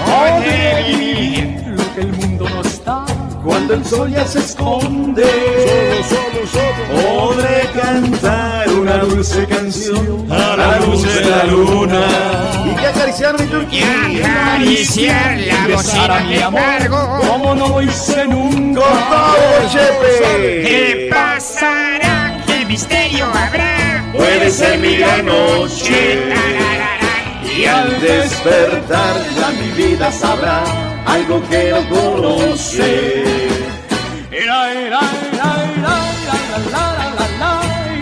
[0.05, 1.10] Podré
[3.71, 5.23] Cuando el sol ya se esconde,
[6.03, 7.29] solo, solo, solo.
[7.29, 12.01] podré cantar una dulce canción a la luz de la luna.
[12.65, 14.09] Y que acariciar mi turquía.
[14.09, 17.19] Y acariciar la bocina mi amor, cargo.
[17.25, 18.81] como no hice nunca.
[19.71, 20.63] Chepe.
[20.63, 22.43] ¿Qué pasará?
[22.45, 24.11] ¿Qué misterio habrá?
[24.11, 26.33] Puede ser mi gran noche.
[27.57, 30.63] Y al despertar ya mi vida sabrá
[31.05, 33.50] algo que no conoce.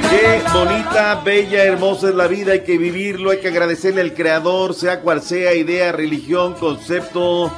[0.10, 4.74] Qué bonita, bella, hermosa es la vida, hay que vivirlo, hay que agradecerle al Creador,
[4.74, 7.52] sea cual sea idea, religión, concepto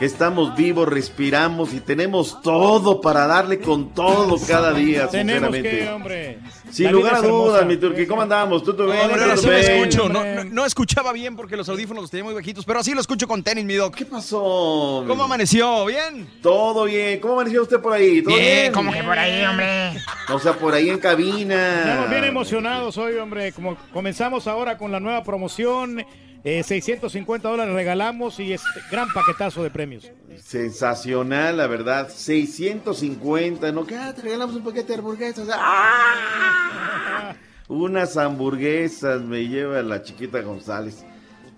[0.00, 5.70] que estamos vivos, respiramos y tenemos todo para darle con todo cada día, Tenemos sinceramente.
[5.84, 6.38] que, hombre.
[6.70, 8.62] Sin La lugar a dudas, mi turqui, ¿cómo andamos?
[8.64, 8.98] ¿Tú, tú bien?
[8.98, 9.72] Hombre, ahora ¿Todo sí me bien?
[9.72, 10.08] escucho.
[10.08, 13.00] No, no- no escuchaba bien porque los audífonos los tenía muy bajitos, pero así lo
[13.02, 13.94] escucho con tenis, mi doc.
[13.94, 15.04] ¿Qué pasó?
[15.06, 15.84] ¿Cómo amaneció?
[15.84, 16.26] ¿Bien?
[16.40, 17.20] Todo bien.
[17.20, 18.22] ¿Cómo amaneció usted por ahí?
[18.22, 18.46] ¿Todo bien?
[18.46, 20.00] Bien, como que por ahí, hombre.
[20.32, 21.80] O sea, por ahí en cabina.
[21.80, 23.52] Estamos bien emocionados hoy, hombre.
[23.52, 26.02] Como comenzamos ahora con la nueva promoción,
[26.44, 30.10] eh, 650 dólares regalamos y es gran paquetazo de premios.
[30.42, 32.08] Sensacional, la verdad.
[32.08, 33.84] 650, ¿no?
[33.86, 33.96] ¿Qué?
[33.96, 35.48] Ah, te regalamos un paquete de hamburguesas.
[35.52, 37.34] ¡Ah!
[37.68, 41.04] Unas hamburguesas me lleva la chiquita González.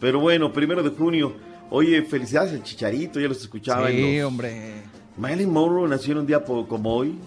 [0.00, 1.34] Pero bueno, primero de junio.
[1.70, 3.90] Oye, felicidades al Chicharito, ya los escuchaba.
[3.90, 4.82] en Sí, los- hombre.
[5.16, 7.18] Marilyn Monroe nació en un día como hoy.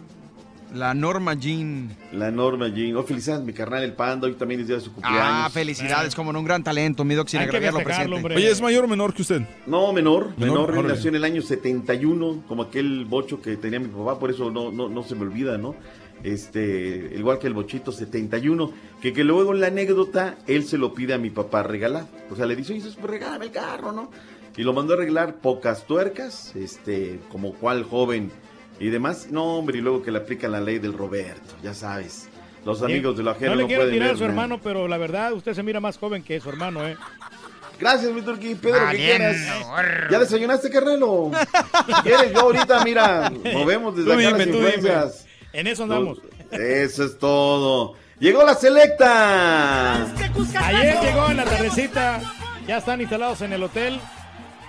[0.75, 1.95] La Norma Jean.
[2.11, 2.97] La Norma Jean.
[2.97, 4.27] Oh, felicidades, mi carnal el Panda.
[4.27, 5.23] Hoy también es día de su cumpleaños.
[5.23, 8.35] Ah, felicidades, como no, un gran talento, mi doc, sin Hay que agraviarlo presente.
[8.35, 9.41] Oye, ¿es mayor o menor que usted?
[9.65, 14.19] No, menor, menor, nació en el año 71, como aquel bocho que tenía mi papá,
[14.19, 15.75] por eso no, no, no se me olvida, ¿no?
[16.23, 18.71] Este, igual que el bochito 71,
[19.01, 22.07] que, que luego en la anécdota él se lo pide a mi papá regalar.
[22.29, 24.11] O sea, le dice, oye, pues regálame el carro, ¿no?
[24.57, 28.31] Y lo mandó a arreglar pocas tuercas, este, como cual joven
[28.79, 29.27] y demás.
[29.31, 32.27] No, hombre, y luego que le aplican la ley del Roberto, ya sabes.
[32.65, 34.29] Los amigos de la ajeno no no, le quiero pueden tirar a su nada.
[34.31, 36.97] hermano, pero la verdad, usted se mira más joven que su hermano, ¿eh?
[37.79, 40.09] Gracias, mi turqui, Pedro, que Valiendo, quieras.
[40.09, 41.29] ¿Ya desayunaste, carnalo?
[42.03, 42.33] ¿Quieres?
[42.33, 44.69] Yo ahorita, mira, movemos desde Tú acá dime, las tú dime.
[44.75, 45.25] influencias.
[45.53, 46.19] En eso andamos.
[46.51, 47.95] Eso es todo.
[48.19, 50.05] Llegó la selecta.
[50.63, 52.21] Ayer llegó en la tardecita,
[52.65, 53.99] ya están instalados en el hotel.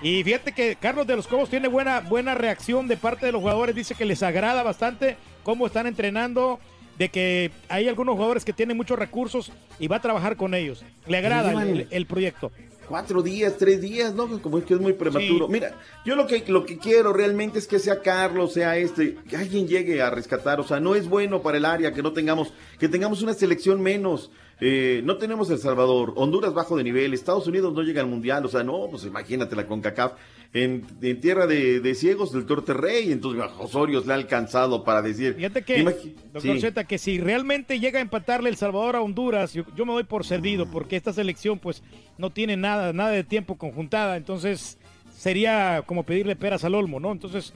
[0.02, 3.40] Y fíjate que Carlos de los Cobos tiene buena, buena reacción de parte de los
[3.40, 3.74] jugadores.
[3.74, 6.60] Dice que les agrada bastante cómo están entrenando,
[6.98, 10.84] de que hay algunos jugadores que tienen muchos recursos y va a trabajar con ellos.
[11.06, 12.50] Le agrada el, el proyecto.
[12.88, 14.40] Cuatro días, tres días, ¿no?
[14.40, 15.46] Como es que es muy prematuro.
[15.46, 15.52] Sí.
[15.52, 15.74] Mira,
[16.04, 19.66] yo lo que, lo que quiero realmente es que sea Carlos, sea este, que alguien
[19.66, 20.60] llegue a rescatar.
[20.60, 23.82] O sea, no es bueno para el área que no tengamos, que tengamos una selección
[23.82, 24.30] menos.
[24.58, 28.42] Eh, no tenemos El Salvador, Honduras bajo de nivel, Estados Unidos no llega al Mundial,
[28.46, 30.12] o sea, no, pues imagínate la CONCACAF
[30.54, 35.02] en, en tierra de, de ciegos del Torte Rey, entonces Osorio le ha alcanzado para
[35.02, 35.34] decir.
[35.34, 36.60] Fíjate que, doctor Sí.
[36.60, 40.04] Zeta, que si realmente llega a empatarle El Salvador a Honduras, yo, yo me doy
[40.04, 41.82] por servido, porque esta selección pues
[42.16, 44.78] no tiene nada, nada de tiempo conjuntada, entonces
[45.14, 47.12] sería como pedirle peras al olmo, ¿no?
[47.12, 47.52] Entonces,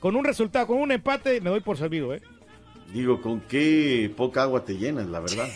[0.00, 2.22] con un resultado, con un empate, me doy por servido, ¿eh?
[2.92, 5.48] Digo, con qué poca agua te llenas, la verdad.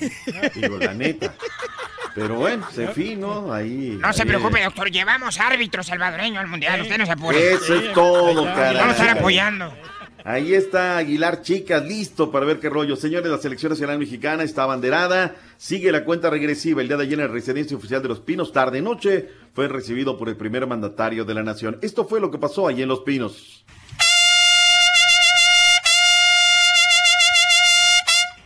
[0.54, 1.34] Digo, la neta.
[2.14, 3.52] Pero bueno, pues, en fin, ¿no?
[3.52, 3.98] Ahí.
[3.98, 4.90] No se preocupe, doctor.
[4.90, 6.82] Llevamos árbitro salvadoreño al mundial.
[6.82, 7.52] Usted no se apure.
[7.54, 8.76] Eso es todo, caray.
[8.76, 9.72] Vamos a estar apoyando.
[10.24, 12.94] Ahí está Aguilar Chicas, listo para ver qué rollo.
[12.94, 15.34] Señores, la selección nacional mexicana está abanderada.
[15.56, 16.80] Sigue la cuenta regresiva.
[16.80, 20.28] El día de ayer en la residencia oficial de Los Pinos, tarde-noche, fue recibido por
[20.28, 21.78] el primer mandatario de la nación.
[21.82, 23.64] Esto fue lo que pasó allí en Los Pinos.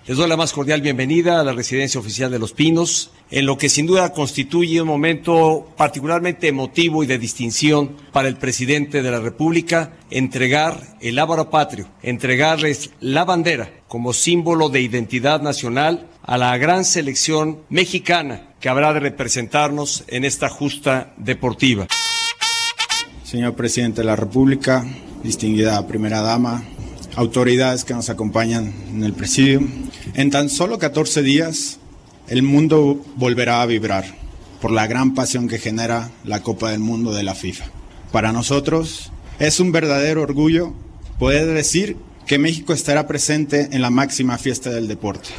[0.07, 3.59] Les doy la más cordial bienvenida a la residencia oficial de Los Pinos, en lo
[3.59, 9.11] que sin duda constituye un momento particularmente emotivo y de distinción para el presidente de
[9.11, 16.39] la República, entregar el ábaro patrio, entregarles la bandera como símbolo de identidad nacional a
[16.39, 21.89] la gran selección mexicana que habrá de representarnos en esta justa deportiva.
[23.25, 24.87] Señor presidente de la República,
[25.25, 26.63] distinguida primera dama,
[27.17, 29.63] autoridades que nos acompañan en el presidio,
[30.15, 31.79] en tan solo 14 días
[32.29, 34.05] el mundo volverá a vibrar
[34.61, 37.67] por la gran pasión que genera la Copa del Mundo de la FIFA.
[38.13, 40.75] Para nosotros es un verdadero orgullo
[41.19, 45.31] poder decir que México estará presente en la máxima fiesta del deporte.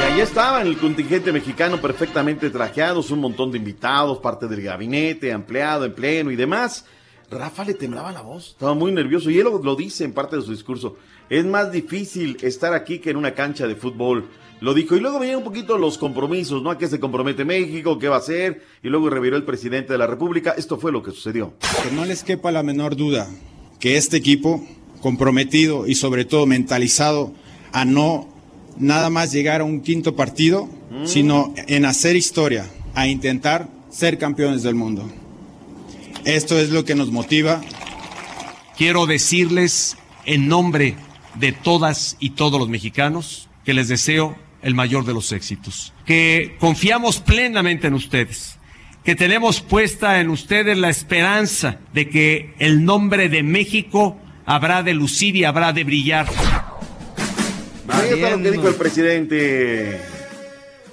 [0.00, 5.30] Y ahí estaban el contingente mexicano perfectamente trajeados, un montón de invitados, parte del gabinete,
[5.30, 6.84] empleado en pleno y demás.
[7.30, 10.36] Rafa le temblaba la voz, estaba muy nervioso y él lo, lo dice en parte
[10.36, 10.96] de su discurso.
[11.30, 14.28] Es más difícil estar aquí que en una cancha de fútbol.
[14.60, 16.70] Lo dijo y luego venían un poquito los compromisos, ¿no?
[16.70, 17.98] ¿A qué se compromete México?
[17.98, 18.62] ¿Qué va a hacer?
[18.82, 20.54] Y luego reviró el presidente de la República.
[20.56, 21.54] Esto fue lo que sucedió.
[21.82, 23.28] Que no les quepa la menor duda
[23.80, 24.66] que este equipo,
[25.02, 27.34] comprometido y sobre todo mentalizado
[27.72, 28.28] a no
[28.78, 30.68] nada más llegar a un quinto partido,
[31.04, 35.04] sino en hacer historia, a intentar ser campeones del mundo.
[36.24, 37.60] Esto es lo que nos motiva.
[38.76, 40.96] Quiero decirles en nombre
[41.34, 46.56] de todas y todos los mexicanos que les deseo el mayor de los éxitos, que
[46.58, 48.56] confiamos plenamente en ustedes,
[49.04, 54.94] que tenemos puesta en ustedes la esperanza de que el nombre de México habrá de
[54.94, 56.26] lucir y habrá de brillar.
[57.88, 60.13] Ahí está lo que dijo el presidente.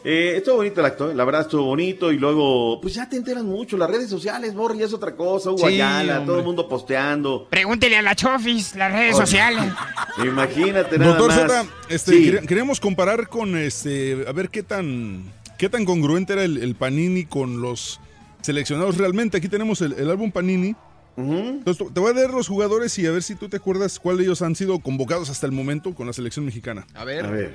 [0.03, 3.17] Eh, estuvo bonito el acto, eh, la verdad estuvo bonito y luego, pues ya te
[3.17, 6.25] enteras mucho, las redes sociales, Borri, ya es otra cosa, Hugo Sí, Ayala, hombre.
[6.25, 7.47] todo el mundo posteando.
[7.49, 9.21] Pregúntele a la Chofis, las redes Oye.
[9.25, 9.63] sociales.
[10.25, 11.39] Imagínate nada Doctor más.
[11.41, 12.47] Zeta, este, Sí.
[12.47, 15.23] queríamos comparar con este, a ver qué tan,
[15.59, 17.99] qué tan congruente era el, el Panini con los
[18.41, 19.37] seleccionados realmente.
[19.37, 20.75] Aquí tenemos el, el álbum Panini.
[21.17, 24.17] Entonces, te voy a leer los jugadores y a ver si tú te acuerdas cuál
[24.17, 26.87] de ellos han sido convocados hasta el momento con la selección mexicana.
[26.95, 27.25] A ver.
[27.25, 27.53] A ver.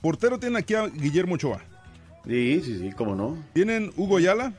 [0.00, 1.62] Portero tiene aquí a Guillermo Ochoa.
[2.26, 3.38] Sí, sí, sí, cómo no.
[3.52, 4.52] Tienen Hugo Ayala.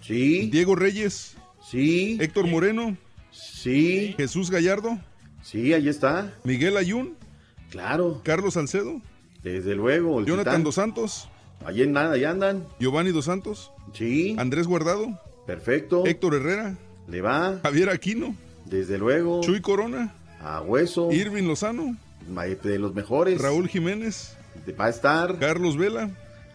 [0.00, 0.48] Sí.
[0.50, 1.36] Diego Reyes.
[1.62, 2.18] Sí.
[2.20, 2.96] Héctor Moreno.
[3.30, 4.14] Sí.
[4.16, 4.98] Jesús Gallardo.
[5.42, 6.34] Sí, ahí está.
[6.44, 7.14] Miguel Ayun.
[7.70, 8.20] Claro.
[8.24, 9.00] Carlos Salcedo.
[9.42, 10.20] Desde luego.
[10.20, 10.64] el Jonathan titán.
[10.64, 11.28] Dos Santos.
[11.64, 12.66] Allí en nada, allá andan.
[12.80, 13.72] Giovanni Dos Santos.
[13.92, 14.36] Sí.
[14.38, 15.20] Andrés Guardado.
[15.46, 16.04] Perfecto.
[16.06, 16.76] Héctor Herrera.
[17.08, 17.60] Le va.
[17.62, 18.34] Javier Aquino.
[18.64, 19.40] Desde luego.
[19.40, 20.14] Chuy Corona.
[20.40, 21.10] A hueso.
[21.12, 21.96] Irving Lozano.
[22.62, 23.40] De los mejores.
[23.40, 24.36] Raúl Jiménez.
[24.78, 25.38] Va a estar.
[25.38, 26.10] Carlos Vela.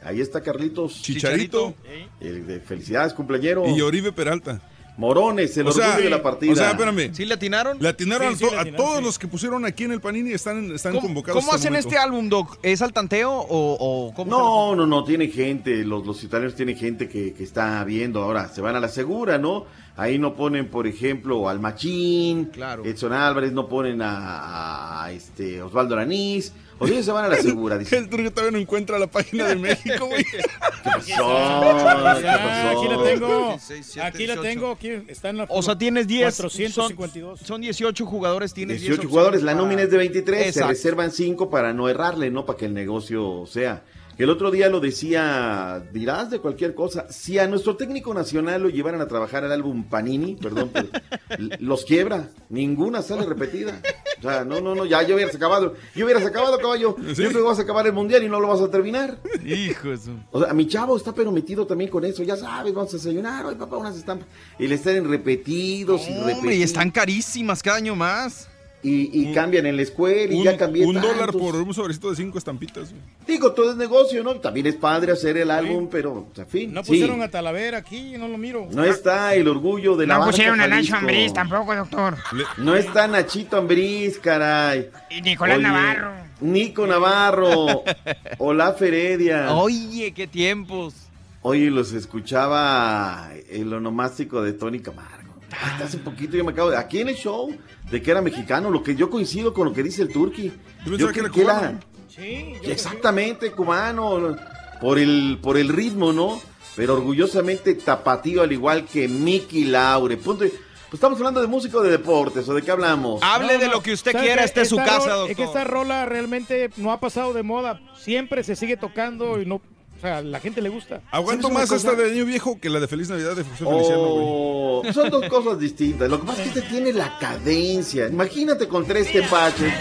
[0.05, 1.01] Ahí está Carlitos.
[1.01, 1.73] Chicharito.
[2.19, 3.67] El de felicidades, cumpleañero.
[3.67, 4.61] Y Oribe Peralta.
[4.95, 6.51] Morones, el O sea, orgullo de la partida.
[6.51, 7.11] O sea, espérame.
[7.15, 7.77] ¿Sí le atinaron?
[7.81, 9.03] Le atinaron Sí, sí, a, to- le a atinaron, todos sí.
[9.05, 11.41] los que pusieron aquí en el Panini están, están ¿Cómo, convocados.
[11.43, 12.59] cómo hacen este álbum, Doc?
[12.61, 13.47] ¿Es al tanteo o,
[13.79, 14.29] o cómo?
[14.29, 18.49] No, no, no, tiene gente, los, los italianos tienen gente que, que está viendo ahora,
[18.49, 19.65] se van a la segura, ¿no?
[19.95, 22.85] Ahí no ponen, por ejemplo, al Machín, Claro.
[22.85, 26.53] Edson Álvarez, no ponen a, a, este Osvaldo Aranís,
[26.83, 27.97] o ellos se van a la segura, dice.
[27.97, 30.23] El todavía no encuentra la página de México, güey.
[30.23, 30.39] ¿Qué
[30.83, 31.05] pasó?
[31.05, 32.79] ¿Qué Ya, pasó?
[32.79, 33.47] aquí la tengo.
[33.49, 34.41] 16, 17, Aquí la 18.
[34.41, 34.71] tengo.
[34.71, 35.45] Aquí está en la.
[35.49, 36.35] O sea, tienes 10.
[36.35, 37.39] 452.
[37.39, 41.11] Son, son 18 jugadores, tienes 10 18 jugadores, la nómina es de 23, se reservan
[41.11, 42.45] 5 para no errarle, ¿no?
[42.45, 43.83] Para que el negocio sea.
[44.17, 48.69] El otro día lo decía, dirás de cualquier cosa, si a nuestro técnico nacional lo
[48.69, 50.87] llevaran a trabajar al álbum Panini, perdón, pero
[51.59, 53.81] los quiebra, ninguna sale repetida.
[54.19, 57.31] O sea, no, no, no, ya, ya hubieras acabado, ya hubieras acabado, caballo, yo creo
[57.31, 59.17] que vas a acabar el mundial y no lo vas a terminar.
[59.43, 62.73] Hijo de su- O sea, mi chavo está pero metido también con eso, ya sabes,
[62.73, 64.27] vamos a desayunar, hoy papá, unas estampas,
[64.59, 66.63] y le están repetidos y Hombre, y repetidos.
[66.65, 68.47] están carísimas cada año más.
[68.85, 72.09] Y, y cambian en la escuela y Un, ya cambié un dólar por un sobrecito
[72.09, 72.89] de cinco estampitas.
[72.91, 73.01] güey.
[73.25, 74.35] Digo, todo es negocio, ¿no?
[74.35, 76.73] También es padre hacer el álbum, pero, en fin.
[76.73, 76.91] No sí.
[76.91, 78.67] pusieron a Talavera aquí, no lo miro.
[78.71, 80.97] No está el orgullo de la No pusieron a Nacho.
[80.97, 82.17] Ambriz tampoco, doctor.
[82.57, 84.89] No está Nachito Ambriz, caray.
[85.09, 86.11] Y Nicolás Oye, Navarro.
[86.41, 87.83] Nico Navarro.
[88.37, 89.53] Olaf Heredia.
[89.53, 90.93] Oye, qué tiempos.
[91.41, 95.33] Oye, los escuchaba el onomástico de Tony Camargo.
[95.61, 96.77] Hasta hace poquito yo me acabo de...
[96.77, 97.55] Aquí en el show,
[97.93, 100.51] de que era mexicano, lo que yo coincido con lo que dice el Turqui.
[100.83, 101.53] Yo que creo era que era...
[101.53, 101.79] cubano.
[102.09, 104.35] Sí, Exactamente, cubano,
[104.81, 106.41] por el, por el ritmo, ¿no?
[106.75, 110.17] Pero orgullosamente tapatío, al igual que Mickey Laure.
[110.17, 110.39] Punto.
[110.39, 113.21] Pues estamos hablando de músico de deportes, ¿o de qué hablamos?
[113.21, 115.29] Hable No, de no, lo que usted ¿sabe quiera, esta es su casa, doctor.
[115.29, 117.79] Es que esta rola realmente no ha pasado de moda.
[117.95, 119.61] Siempre se sigue tocando y no.
[120.03, 120.99] O sea, a la gente le gusta.
[121.11, 121.91] Aguanto ¿Sabes una más cosa?
[121.91, 124.25] esta de Año Viejo que la de Feliz Navidad de José Feliciano, güey.
[124.27, 126.09] Oh, son dos cosas distintas.
[126.09, 128.07] Lo que pasa es que este tiene la cadencia.
[128.09, 129.71] Imagínate con tres tepaches.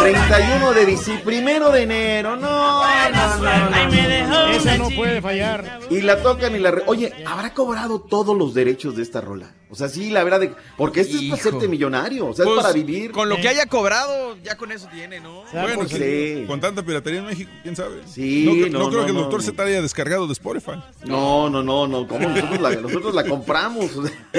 [0.00, 2.36] 31 de diciembre, primero de enero.
[2.36, 4.46] No, no, no, no.
[4.52, 5.80] Esa no puede fallar.
[5.90, 6.70] Y la tocan y la...
[6.70, 9.54] re- Oye, ¿habrá cobrado todos los derechos de esta rola?
[9.68, 10.52] O sea, sí, la verdad de...
[10.76, 13.10] Porque esto es para hacerte millonario, o sea, Pues, es para vivir.
[13.12, 15.44] Con lo que haya cobrado, ya con eso tiene, ¿no?
[15.50, 16.44] Bueno, pues, sí.
[16.46, 18.00] con tanta piratería en México, quién sabe.
[18.06, 19.46] Sí, no, cre- no, no creo no, que el doctor no.
[19.46, 20.72] se te haya descargado de Spotify.
[21.04, 22.06] No, no, no, no.
[22.06, 22.28] ¿Cómo?
[22.28, 23.90] Nosotros la, nosotros la compramos.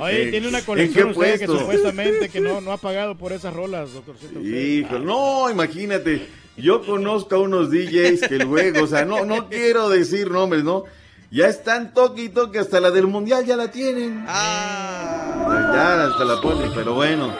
[0.00, 1.58] Oye, Eh, tiene una ¿en colección qué usted que puesto?
[1.60, 4.40] supuestamente que no, no ha pagado por esas rolas, doctorcito.
[4.40, 6.26] Hijo, no, imagínate.
[6.56, 10.84] Yo conozco a unos DJs que luego, o sea, no, no quiero decir nombres, ¿no?
[11.30, 14.24] Ya están toque y toque, hasta la del mundial ya la tienen.
[14.26, 15.70] Ah.
[15.72, 17.32] Ya hasta la ponen, pero bueno.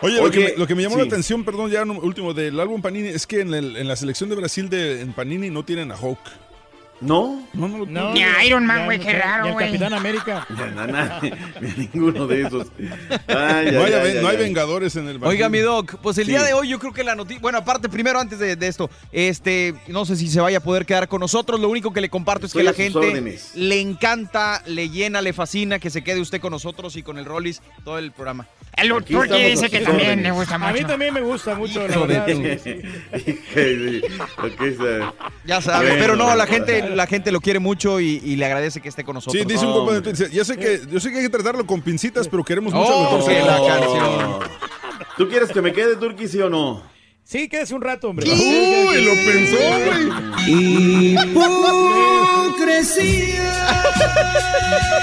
[0.00, 1.00] Oye, lo, que me, lo que me llamó sí.
[1.00, 3.96] la atención, perdón, ya no- último, del álbum Panini, es que en, el- en la
[3.96, 6.20] selección de Brasil de en Panini no tienen a Hulk.
[7.00, 7.46] ¿No?
[7.54, 9.66] No, no lo No, Ni a Iron Man, güey, no qué raro, güey.
[9.66, 10.46] Capitán América.
[10.58, 11.20] Ya, na- na-
[11.60, 12.66] ni ninguno de esos.
[13.28, 14.36] Ay, no ay, hay, ay, no ay, hay ay.
[14.36, 15.28] Vengadores en el Brasil.
[15.36, 16.32] Oiga, mi doc, pues el Sí.
[16.32, 18.90] día de hoy yo creo que la noticia, bueno, aparte, primero antes de, de esto,
[19.12, 22.08] este, no sé si se vaya a poder quedar con nosotros, lo único que le
[22.08, 23.52] comparto es que la gente órdenes.
[23.54, 27.24] le encanta, le llena, le fascina que se quede usted con nosotros y con el
[27.24, 28.46] Rollis todo el programa.
[28.76, 30.24] El estamos dice a que también órdenes.
[30.24, 30.86] le gusta A mí mucho.
[30.86, 32.26] también me gusta mucho, la verdad.
[32.26, 34.02] sí, sí.
[35.44, 36.52] Ya sabe, Bueno, pero no, la bueno.
[36.52, 39.40] gente, la gente lo quiere mucho y, y le agradece que esté con nosotros.
[39.40, 40.00] Sí, dice un No, compa
[40.30, 43.22] ya sé que, yo sé que hay que tratarlo con pincitas, pero queremos mucho Oh,
[43.22, 43.58] Zeta".
[43.60, 44.38] la canción.
[45.16, 46.82] ¿Tú quieres que me quede Turqui, sí o no?
[47.24, 48.26] Sí, quédese un rato, hombre.
[48.30, 49.56] Uy, lo pensó,
[50.46, 51.14] güey.
[52.48, 53.82] Hipocresía.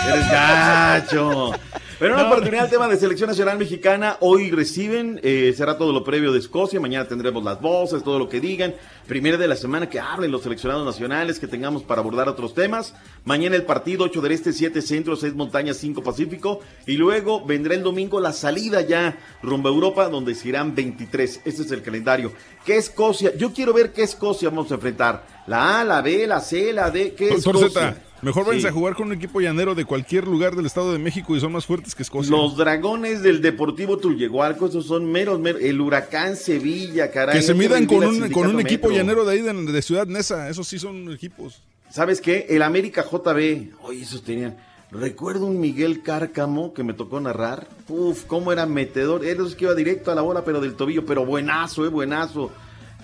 [0.08, 1.52] Eres gacho.
[1.98, 4.18] Pero una No, oportunidad al tema de selección nacional mexicana.
[4.20, 6.80] Hoy reciben, eh, será todo lo previo de Escocia.
[6.80, 8.74] Mañana tendremos las voces, todo lo que digan.
[9.08, 12.96] Primera de la semana que hablen los seleccionados nacionales, que tengamos para abordar otros temas.
[13.24, 16.62] Mañana el partido, 8 del Este, 7 Centro, 6 Montañas, 5 Pacífico.
[16.88, 21.42] Y luego vendrá el domingo la salida ya rumbo a Europa, donde se irán 23.
[21.46, 22.34] Este es el calendario.
[22.66, 23.36] ¿Qué Escocia?
[23.36, 25.44] Yo quiero ver qué Escocia vamos a enfrentar.
[25.46, 27.14] La A, la B, la C, la D.
[27.14, 28.02] ¿Qué Escocia?
[28.26, 28.68] Mejor váyanse Sí.
[28.70, 31.52] a jugar con un equipo llanero de cualquier lugar del Estado de México y son
[31.52, 32.32] más fuertes que Escocia.
[32.32, 35.62] Los dragones del Deportivo Tullehualco, esos son meros, meros.
[35.62, 37.36] El huracán Sevilla, caray.
[37.38, 38.98] que se midan con un, con un equipo Metro.
[39.04, 40.50] llanero de ahí de, de Ciudad Neza.
[40.50, 41.62] Esos sí son equipos.
[41.92, 42.48] ¿Sabes qué?
[42.50, 43.74] El América JB.
[43.84, 44.58] Oye, esos tenían.
[44.92, 47.68] Recuerdo un Miguel Cárcamo que me tocó narrar.
[47.90, 49.22] Uf, cómo era metedor.
[49.22, 51.06] De esos que iba directo a la bola, pero del tobillo.
[51.06, 52.52] Pero buenazo, eh, buenazo.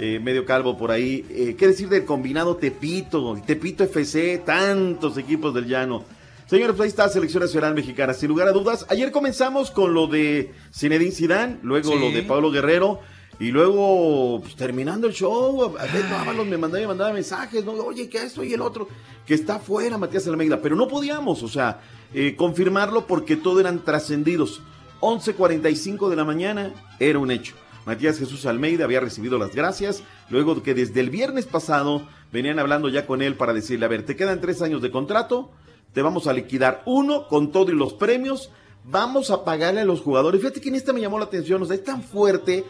[0.03, 1.23] Eh, medio calvo por ahí.
[1.29, 3.39] Eh, ¿Qué decir del combinado Tepito?
[3.45, 6.03] Tepito FC, tantos equipos del llano.
[6.47, 8.87] Señores, pues ahí está Selección Nacional Mexicana, sin lugar a dudas.
[8.89, 11.99] Ayer comenzamos con lo de Zinedine Zidane, luego Sí.
[11.99, 12.99] lo de Pablo Guerrero,
[13.39, 17.73] y luego, pues, terminando el show, a Ábalos me mandaba, me mandaba mensajes, ¿no?
[17.73, 18.87] Oye, que esto y el otro,
[19.25, 21.79] que está fuera Matías Almeida, pero no podíamos, o sea,
[22.13, 24.61] eh, confirmarlo porque todo eran trascendidos.
[24.99, 27.53] 11.45 de la mañana era un hecho.
[27.85, 32.89] Matías Jesús Almeida había recibido las gracias, luego que desde el viernes pasado venían hablando
[32.89, 35.49] ya con él para decirle, a ver, te quedan tres años de contrato,
[35.93, 38.51] te vamos a liquidar uno con todo y los premios,
[38.85, 40.41] vamos a pagarle a los jugadores.
[40.41, 42.63] Fíjate que en esta me llamó la atención, o sea, es tan fuerte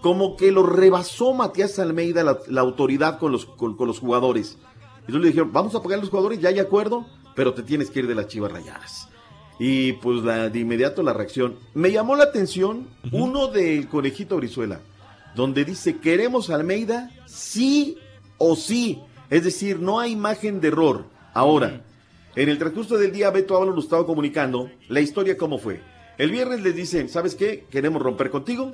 [0.00, 4.58] como que lo rebasó Matías Almeida la, autoridad con los, con, con los jugadores.
[5.00, 7.90] Entonces le dijeron, vamos a pagar a los jugadores, ya hay acuerdo, pero te tienes
[7.90, 9.08] que ir de las chivas rayadas.
[9.58, 11.56] Y pues la, de inmediato la reacción.
[11.74, 14.80] Me llamó la atención uno del conejito Brizuela,
[15.36, 17.98] donde dice, queremos Almeida sí
[18.38, 19.00] o sí.
[19.30, 21.04] Es decir, no hay imagen de error.
[21.32, 21.82] Ahora,
[22.36, 24.70] en el transcurso del día, Beto Ábalos lo estaba comunicando.
[24.88, 25.80] La historia, ¿cómo fue?
[26.18, 27.66] El viernes les dicen, ¿sabes qué?
[27.70, 28.72] Queremos romper contigo.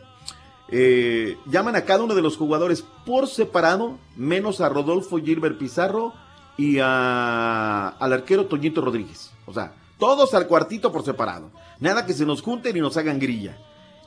[0.73, 6.13] Eh, llaman a cada uno de los jugadores por separado, menos a Rodolfo Gilbert Pizarro
[6.57, 9.31] y a- al arquero Toñito Rodríguez.
[9.47, 11.53] O sea, todos al cuartito por separado.
[11.79, 13.57] Nada que se nos junten y nos hagan grilla.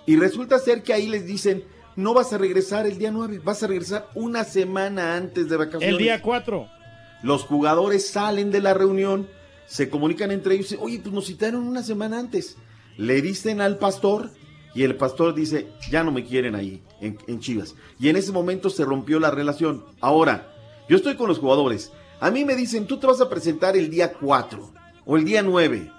[0.06, 1.64] Y resulta ser que ahí les dicen,
[1.96, 5.88] no vas a regresar el día 9, vas a regresar una semana antes de vacaciones.
[5.88, 6.68] El día 4.
[7.22, 9.30] Los jugadores salen de la reunión,
[9.66, 12.58] se comunican entre ellos, y dicen, oye, pues nos citaron una semana antes.
[12.98, 14.32] Le dicen al pastor
[14.76, 17.76] y el pastor dice, ya no me quieren ahí, en, en Chivas.
[18.00, 19.86] Y en ese momento se rompió la relación.
[20.02, 20.52] Ahora,
[20.90, 21.92] yo estoy con los jugadores.
[22.20, 25.42] A mí me dicen, tú te vas a presentar el día 4 o el día
[25.42, 25.92] 9.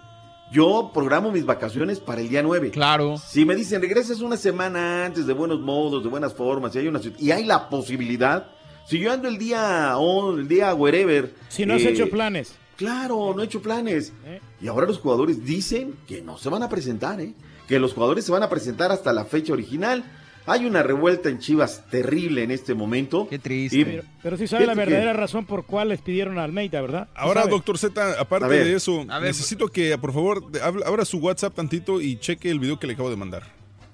[0.53, 2.71] Yo programo mis vacaciones para el día 9.
[2.71, 3.17] Claro.
[3.19, 6.89] Si me dicen, regresas una semana antes, de buenos modos, de buenas formas, y hay,
[6.89, 8.47] una, y hay la posibilidad,
[8.87, 11.33] si yo ando el día, on, el día wherever.
[11.49, 12.55] Si no has eh, hecho planes.
[12.77, 14.13] Claro, no he hecho planes.
[14.27, 14.41] ¿Eh?
[14.61, 17.35] Y ahora los jugadores dicen que no se van a presentar, ¿eh?
[17.67, 20.05] Que los jugadores se van a presentar hasta la fecha original.
[20.47, 23.27] Hay una revuelta en Chivas terrible en este momento.
[23.31, 23.85] Qué triste.
[23.85, 27.09] Pero, pero sí sabe la verdadera razón por cuál les pidieron a Almeida, ¿verdad?
[27.15, 27.53] Ahora, sabe.
[27.53, 28.65] doctor Z, aparte ver.
[28.65, 30.45] de eso, necesito que, por favor,
[30.85, 33.43] abra su WhatsApp tantito y cheque el video que le acabo de mandar.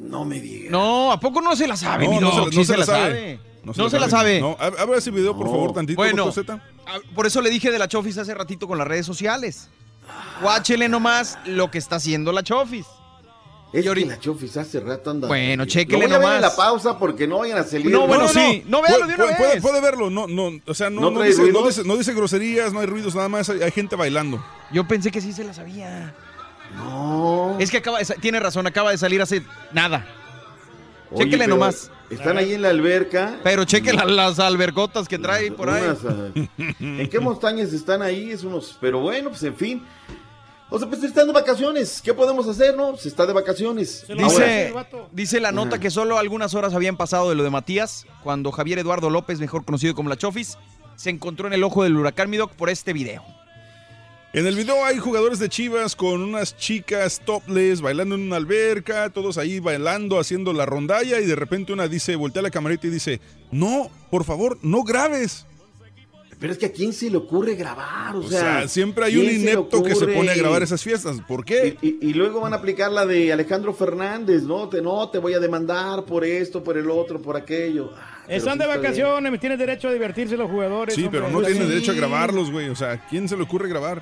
[0.01, 0.73] No me digas.
[0.73, 3.39] No, ¿a poco no se la sabe, No, no se la- no se la sabe.
[3.63, 4.41] No se la sabe.
[4.41, 5.53] No, ab- abra ese video, por No.
[5.53, 6.63] favor, tantito, Bueno, doctor Z.
[6.87, 9.69] Ah, Por eso le dije de la Chofis hace ratito con las redes sociales.
[10.43, 12.87] Guáchele nomás lo que está haciendo la Chofis.
[13.73, 15.29] Es que la Chofis hace rato anda.
[15.29, 17.91] Bueno, Lo chéquele voy a ver en la pausa porque no vayan a salir.
[17.91, 18.65] No, bueno, sí.
[18.67, 19.63] No, véalo de una Puede, puede- vez.
[19.63, 22.73] puede verlo, no, no, o sea, no, ¿No no dice, no, dice, no dice groserías,
[22.73, 24.45] no hay ruidos, nada más, hay, hay gente bailando.
[24.73, 26.15] Yo pensé que sí se la sabía.
[26.77, 27.57] No.
[27.59, 29.43] Es que acaba de tiene razón, acaba de salir hace
[29.73, 30.07] nada.
[31.13, 31.91] Oye, Chéquele pero nomás.
[32.11, 33.37] Están ahí en la alberca.
[33.45, 35.83] Pero cheque la- las albercotas que trae por ahí.
[35.85, 36.31] Unas, ah,
[36.81, 38.31] ¿En qué montañas están ahí?
[38.31, 38.77] Es unos.
[38.81, 39.83] Pero bueno, pues en fin.
[40.71, 42.01] O sea, pues están de vacaciones.
[42.01, 42.97] ¿Qué podemos hacer, no?
[42.97, 44.05] Se está de vacaciones.
[44.09, 44.73] Dice,
[45.11, 45.81] dice la nota Ajá.
[45.81, 49.65] que solo algunas horas habían pasado de lo de Matías cuando Javier Eduardo López, mejor
[49.65, 50.59] conocido como la Chofis,
[50.95, 53.25] se encontró en el ojo del huracán Midoc por este video.
[54.33, 59.11] En el video hay jugadores de Chivas con unas chicas topless bailando en una alberca,
[59.11, 62.91] todos ahí bailando, haciendo la rondalla y de repente una dice, voltea la camarita y
[62.91, 63.21] dice,
[63.51, 65.47] no, por favor, no grabes.
[66.41, 69.27] Pero es que a quién se le ocurre grabar, o, O sea, siempre hay ¿quién
[69.27, 71.19] un se inepto que se pone a grabar esas fiestas.
[71.29, 71.77] ¿Por qué?
[71.83, 74.67] Y, y- y luego van a aplicar la de Alejandro Fernández, ¿no?
[74.71, 77.93] Te, no, te voy a demandar por esto, por el otro, por aquello.
[77.95, 80.95] Ah, Están de vacaciones, me tienen derecho a divertirse los jugadores.
[80.95, 81.21] Sí, hombre.
[81.21, 81.75] pero no Pues tienen sí.
[81.75, 82.71] derecho a grabarlos, güey.
[82.71, 84.01] O sea, ¿quién se le ocurre grabar?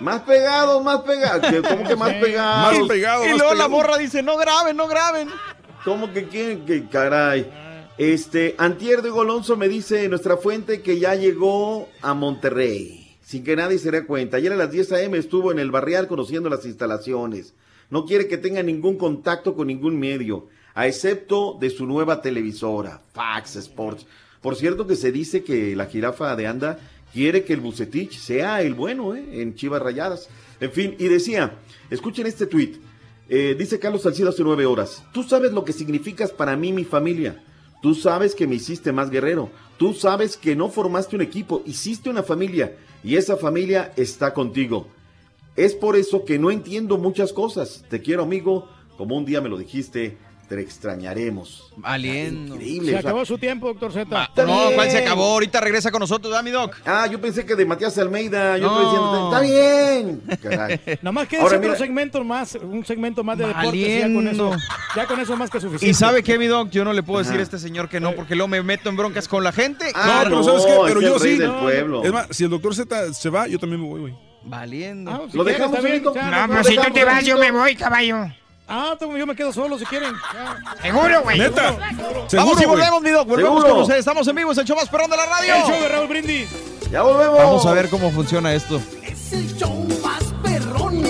[0.00, 1.46] Más pegados, más pegados.
[1.50, 2.16] ¿Qué- ¿Cómo que más Sí.
[2.20, 2.78] pegados?
[2.80, 3.70] Más pegado, Y más luego la pegado.
[3.70, 5.28] morra dice, no graben, no graben.
[5.84, 6.66] ¿Cómo que quién?
[6.66, 7.50] Que caray.
[7.96, 13.00] Este, Antier de Golonzo me dice nuestra fuente que ya llegó a Monterrey.
[13.22, 14.36] sin que nadie se dé cuenta.
[14.36, 15.16] Ayer a las 10 a.m.
[15.16, 17.54] estuvo en el barrial conociendo las instalaciones.
[17.88, 23.00] No quiere que tenga ningún contacto con ningún medio, a excepto de su nueva televisora,
[23.12, 24.06] Fax Sports.
[24.42, 26.78] Por cierto que se dice que la jirafa de Anda
[27.12, 29.40] quiere que el Bucetich sea el bueno ¿eh?
[29.40, 30.28] en Chivas Rayadas.
[30.60, 31.60] En fin, y decía,
[31.90, 32.76] escuchen este tuit.
[33.28, 35.02] Eh, dice Carlos Salcido hace nueve horas.
[35.12, 37.42] Tú sabes lo que significas para mí, mi familia.
[37.84, 39.50] Tú sabes que me hiciste más guerrero.
[39.76, 42.78] Tú sabes que no formaste un equipo, hiciste una familia.
[43.02, 44.86] Y esa familia está contigo.
[45.54, 47.84] Es por eso que no entiendo muchas cosas.
[47.90, 48.70] Te quiero, amigo.
[48.96, 50.16] Como un día me lo dijiste,
[50.48, 51.72] te extrañaremos.
[51.76, 52.54] Valiendo.
[52.54, 52.90] Increíble.
[52.92, 54.30] Se o sea, acabó su tiempo, doctor Z.
[54.46, 55.32] No, ¿cuál se acabó?
[55.32, 56.76] Ahorita regresa con nosotros, ¿verdad, mi doc?
[56.84, 58.58] Ah, yo pensé que de Matías Almeida.
[58.58, 58.72] Yo No.
[58.72, 60.22] estoy diciendo, está bien.
[60.42, 60.80] Caray.
[61.02, 61.76] Nada más que Ahora, otro mira.
[61.76, 63.72] segmento más, un segmento más de deportes.
[63.72, 64.48] Ya con Valiendo.
[64.54, 64.56] eso,
[64.96, 65.86] ya con eso más que suficiente.
[65.88, 66.70] ¿Y sabe qué, mi doc?
[66.70, 68.96] Yo no le puedo decir a este señor que no, porque luego me meto en
[68.96, 69.86] broncas con la gente.
[69.94, 70.74] Ah, pero no, ¿sabes qué?
[70.86, 71.36] Pero yo sí.
[71.36, 72.04] del pueblo.
[72.04, 74.14] Es más, si el doctor Z se va, yo también me voy, güey.
[74.46, 75.10] Valiendo.
[75.10, 76.12] Ah, si ¿Lo dejamos, bien, No,
[76.46, 78.26] no, pues si tú te vas, yo me voy, caballo.
[78.66, 80.14] Ah, yo me quedo solo si quieren.
[80.80, 81.38] Seguro, güey.
[81.38, 81.72] Neta.
[81.72, 82.66] Vamos Seguro, y güey.
[82.66, 83.28] volvemos, mi doc.
[83.28, 83.68] Volvemos Seguro.
[83.74, 84.00] con ustedes.
[84.00, 85.54] Estamos en vivo, es el show más perrón de la radio.
[85.54, 86.48] El show de Raúl Brindis.
[86.90, 87.38] Ya volvemos.
[87.38, 88.80] Vamos a ver cómo funciona esto.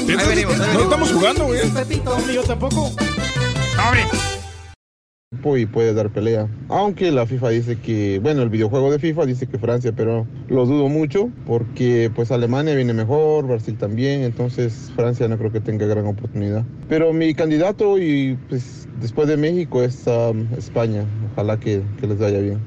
[0.06, 0.82] Piensa- Ahí venimos, ahí No venimos.
[0.82, 1.60] estamos jugando, güey.
[2.05, 2.90] No, ni yo tampoco.
[3.76, 4.34] Sobre.
[5.56, 6.48] Y puede dar pelea.
[6.69, 10.66] Aunque la FIFA dice que, bueno, el videojuego de FIFA dice que Francia, pero lo
[10.66, 15.86] dudo mucho porque pues Alemania viene mejor, Brasil también, entonces Francia no creo que tenga
[15.86, 16.65] gran oportunidad.
[16.89, 21.05] Pero mi candidato y pues después de México es um, España.
[21.32, 22.61] Ojalá que, que les vaya bien.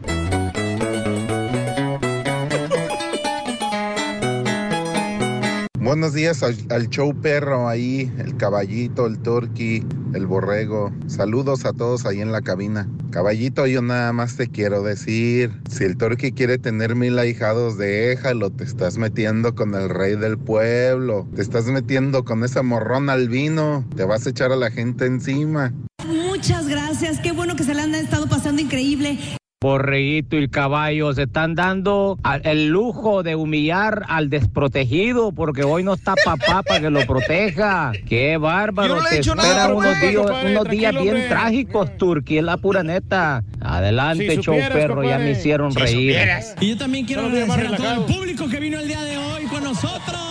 [5.88, 10.92] Buenos días al, show perro ahí, el caballito, el turqui, el borrego.
[11.08, 12.90] Saludos a todos ahí en la cabina.
[13.10, 18.50] Caballito, yo nada más te quiero decir, si el turqui quiere tener mil ahijados, déjalo,
[18.50, 23.88] te estás metiendo con el rey del pueblo, te estás metiendo con esa morrón albino,
[23.96, 25.74] te vas a echar a la gente encima.
[26.06, 29.37] Muchas gracias, qué bueno que se la han estado pasando increíble.
[29.60, 35.84] Borreguito y el caballo se están dando el lujo de humillar al desprotegido porque hoy
[35.84, 37.92] no está papá para que lo proteja.
[38.08, 38.98] Qué bárbaro.
[38.98, 41.28] Yo no le he Te esperan unos días, unos bien hombre.
[41.28, 43.44] trágicos, Turquía, es la pura neta.
[43.60, 46.12] Adelante, Si show supieras, perro, ya me hicieron Si reír.
[46.14, 46.56] supieras.
[46.62, 49.46] Y yo también quiero agradecer a todo el público que vino el día de hoy
[49.46, 50.27] con nosotros.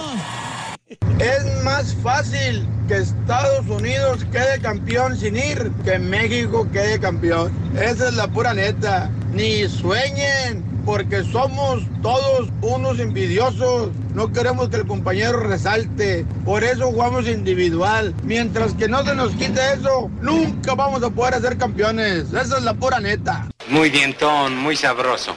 [1.19, 7.53] Es más fácil que Estados Unidos quede campeón sin ir que México quede campeón.
[7.75, 9.11] Esa es la pura neta.
[9.33, 13.91] Ni sueñen, porque somos todos unos envidiosos.
[14.15, 16.27] No queremos que el compañero resalte.
[16.45, 18.15] Por eso jugamos individual.
[18.23, 22.33] Mientras que no se nos quite eso, nunca vamos a poder ser campeones.
[22.33, 23.49] Esa es la pura neta.
[23.69, 25.35] Muy dientón, muy sabroso.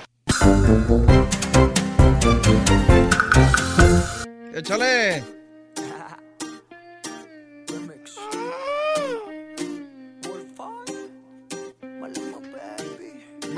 [4.53, 5.38] Échale.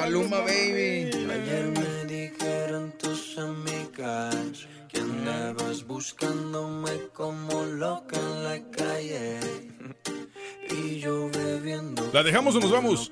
[0.01, 1.11] Maluma, baby.
[1.29, 9.39] Ayer me dijeron tus amigas que andabas buscándome como loca en la calle.
[10.71, 12.09] Y yo bebiendo.
[12.13, 13.11] ¿La dejamos o nos vamos?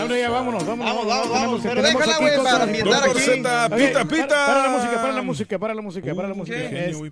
[0.00, 0.94] Hombre, ya vámonos, vámonos.
[0.94, 3.20] Vamos, vamos, vamos, pero déjala, güey, para ambientar Doctor aquí.
[3.42, 4.46] Z, Ok, pita, para- pita.
[4.46, 6.56] Para la música, para la música, para la música, para la música.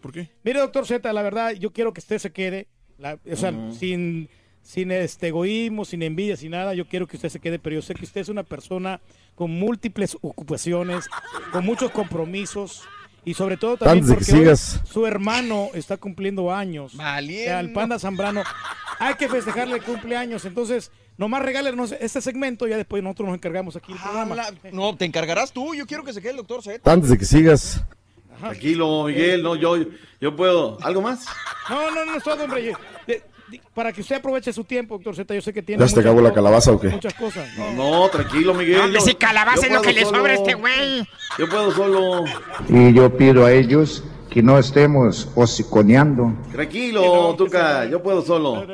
[0.01, 0.31] ¿Por qué?
[0.43, 4.31] Mire, doctor Z, la verdad, yo quiero que usted se quede, la- o sea, sin,
[4.67, 7.83] sin este egoísmo, sin envidia, sin nada, yo quiero que usted se quede, pero yo
[7.83, 9.01] sé que usted es una persona
[9.37, 11.07] con múltiples ocupaciones,
[11.53, 12.83] con muchos compromisos
[13.25, 14.81] y sobre todo también Antes de que porque sigas.
[14.85, 16.95] su hermano está cumpliendo años.
[16.95, 18.43] O sea, el Panda Zambrano.
[18.99, 23.37] Hay que festejarle el cumpleaños, entonces nomás regálenos este segmento y ya después nosotros nos
[23.37, 24.37] encargamos aquí del programa.
[24.73, 25.77] No, te encargarás tú.
[25.77, 26.91] Yo quiero que se quede el doctor Z.
[26.91, 27.85] Antes de que sigas.
[28.41, 29.77] Tranquilo, Miguel, no, yo,
[30.21, 30.77] yo puedo.
[30.83, 31.25] ¿Algo más?
[31.71, 32.75] No, no, no es todo, hombre.
[33.75, 36.01] Para que usted aproveche su tiempo, doctor Z, yo sé que tiene ¿Ya se te
[36.01, 36.89] acabó la calabaza o qué?
[36.89, 37.47] Muchas cosas.
[37.57, 38.93] No, no, tranquilo, Miguel.
[38.93, 40.49] Yo- si calabaza es lo que puedo le sobra a solo.
[40.49, 41.09] este güey.
[41.39, 42.25] Yo puedo solo.
[42.69, 46.33] Y yo pido a ellos que no estemos hociconeando.
[46.53, 48.67] Tranquilo, Tuca, yo puedo solo.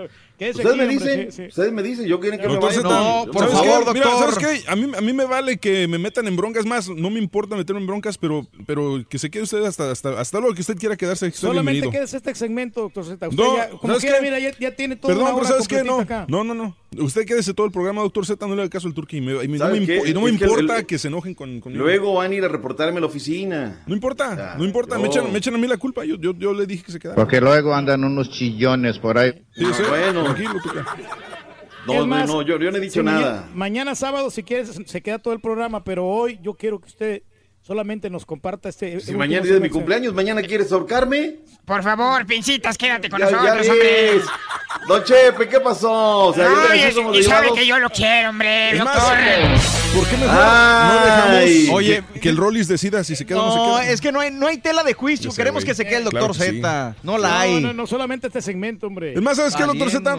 [0.43, 1.49] Quédese Ustedes aquí, me hombre, dicen, sí, sí.
[1.49, 2.83] ustedes me dicen, yo quieren que me Doctor vaya.
[2.83, 2.89] Z,
[3.27, 3.85] Yo ¿sabes puedo.
[3.87, 3.93] qué?
[3.93, 4.69] Mira, ¿sabes qué?
[4.71, 6.89] A mí, a mí me vale que me metan en broncas más.
[6.89, 10.41] No me importa meterme en broncas, pero, pero que se quede usted hasta, hasta, hasta
[10.41, 11.31] lo que usted quiera quedarse.
[11.31, 11.91] Solamente bienvenido.
[11.93, 13.29] quédese este segmento, doctor Z.
[13.29, 15.49] Usted No, ya, como ¿sabes quiera, mira, ya, ya tiene toda Perdón, una pero hora
[15.55, 15.85] ¿sabes qué?
[15.85, 16.27] No, acá.
[16.29, 16.77] no, no, no.
[16.99, 19.19] Usted quédese todo el programa, doctor Z, no le haga caso al turqui.
[19.19, 20.01] Y, me- y me- no ¿Sabe me, qué?
[20.01, 21.85] impo- y no me Es que importa el- que se enojen con, conmigo.
[21.85, 23.83] Luego van a ir a reportarme a la oficina.
[23.87, 24.99] No importa, no importa.
[24.99, 26.05] Me echan, me echan a mí la culpa.
[26.05, 27.15] Yo, yo, yo le dije que se quedara.
[27.17, 29.33] Porque luego andan unos chillones por ahí.
[29.55, 29.65] Sí.
[29.89, 30.32] bueno.
[30.35, 30.97] Tranquilo, Tuca.
[31.87, 33.21] No, no, más, no, yo, yo no he dicho si nada.
[33.21, 36.87] Mañana, mañana sábado, si quieres, se queda todo el programa, pero hoy yo quiero que
[36.87, 37.23] usted
[37.63, 39.01] solamente nos comparta este.
[39.01, 41.37] Si mañana es de mi cumpleaños, mañana quieres ahorcarme.
[41.65, 44.13] Por favor, pincitas, quédate con Ya, ya nosotros, hombre.
[44.15, 44.25] ves.
[44.89, 45.93] Don Chepe, ¿qué pasó?
[46.27, 49.17] O sea, No, ya y, somos sabe que yo lo quiero, hombre, Es más, doctor.
[49.95, 50.89] ¿Por qué mejor Ay.
[50.89, 53.65] no dejamos Oye, que, que el Rollis decida si se queda o no se No,
[53.79, 53.91] queda?
[53.93, 55.31] es que no hay, no hay tela de juicio.
[55.31, 55.71] Sé, Queremos güey.
[55.71, 56.57] que se quede el Claro doctor sí.
[56.57, 56.97] Z.
[57.05, 57.61] No la No, hay.
[57.61, 59.13] no, no, solamente este segmento, hombre.
[59.15, 60.17] Es más, ¿sabes qué, doctor Z?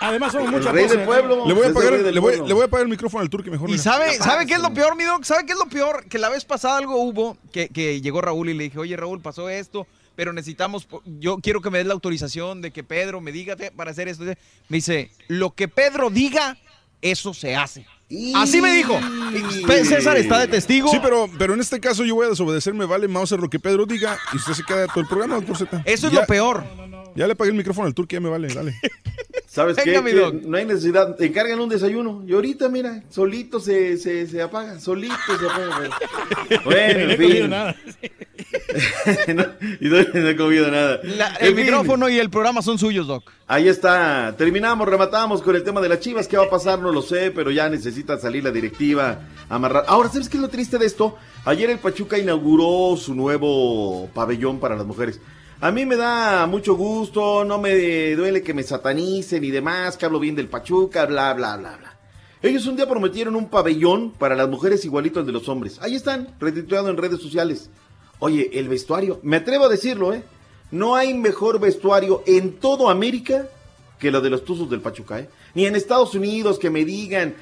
[0.00, 0.98] Además, somos muchas rey voces.
[0.98, 1.46] del pueblo.
[1.46, 2.46] Le voy a del le voy, pueblo.
[2.46, 3.70] le voy a apagar el micrófono al turque mejor.
[3.70, 5.24] Y sabe, Ya ¿sabe qué es lo peor, mi doc?
[5.24, 6.04] ¿Sabe qué es lo peor?
[6.08, 9.20] Que la vez pasada algo hubo que, que llegó Raúl y le dije, oye Raúl,
[9.20, 10.86] pasó esto, pero necesitamos,
[11.18, 14.24] yo quiero que me des la autorización de que Pedro me diga para hacer esto.
[14.24, 14.36] Me
[14.68, 16.56] dice, lo que Pedro diga,
[17.02, 17.86] eso se hace.
[18.36, 18.98] Así me dijo.
[19.84, 20.88] César está de testigo.
[20.90, 23.58] Sí, pero, pero en este caso yo voy a desobedecer, me vale Mauser lo que
[23.58, 25.82] Pedro diga y usted se queda todo el programa, doctor Z.
[25.84, 26.64] Eso es Ya- lo peor.
[27.16, 28.74] Ya le apagué el micrófono al turque, ya me vale, dale.
[29.56, 30.40] ¿Sabes Venga, qué?
[30.44, 31.18] no hay necesidad.
[31.18, 32.22] Encargan un desayuno.
[32.26, 34.78] Y ahorita, mira, solito se, se, se apaga.
[34.78, 35.88] Solito se apaga.
[36.64, 37.76] Bueno, No he en comido nada.
[39.34, 39.44] No,
[39.80, 41.00] y no, no he comido nada.
[41.02, 43.30] La- En el fin, micrófono y el programa son suyos, Doc.
[43.46, 44.34] Ahí está.
[44.36, 46.28] Terminamos, rematamos con el tema de las chivas.
[46.28, 46.78] ¿Qué va a pasar?
[46.78, 49.84] No lo sé, pero ya necesita salir la directiva, amarrar.
[49.88, 51.16] Ahora, ¿sabes qué es lo triste de esto?
[51.46, 55.18] Ayer el Pachuca inauguró su nuevo pabellón para las mujeres.
[55.60, 60.04] A mí me da mucho gusto, no me duele que me satanicen y demás, que
[60.04, 61.96] hablo bien del Pachuca, bla, bla, bla, bla.
[62.42, 65.78] Ellos un día prometieron un pabellón para las mujeres igualito al de los hombres.
[65.80, 67.70] Ahí están, retuiteando en redes sociales.
[68.18, 70.22] Oye, el vestuario, me atrevo a decirlo, ¿eh?
[70.70, 73.48] No hay mejor vestuario en todo América
[73.98, 75.30] que lo de los Tuzos del Pachuca, ¿eh?
[75.54, 77.34] Ni en Estados Unidos que me digan,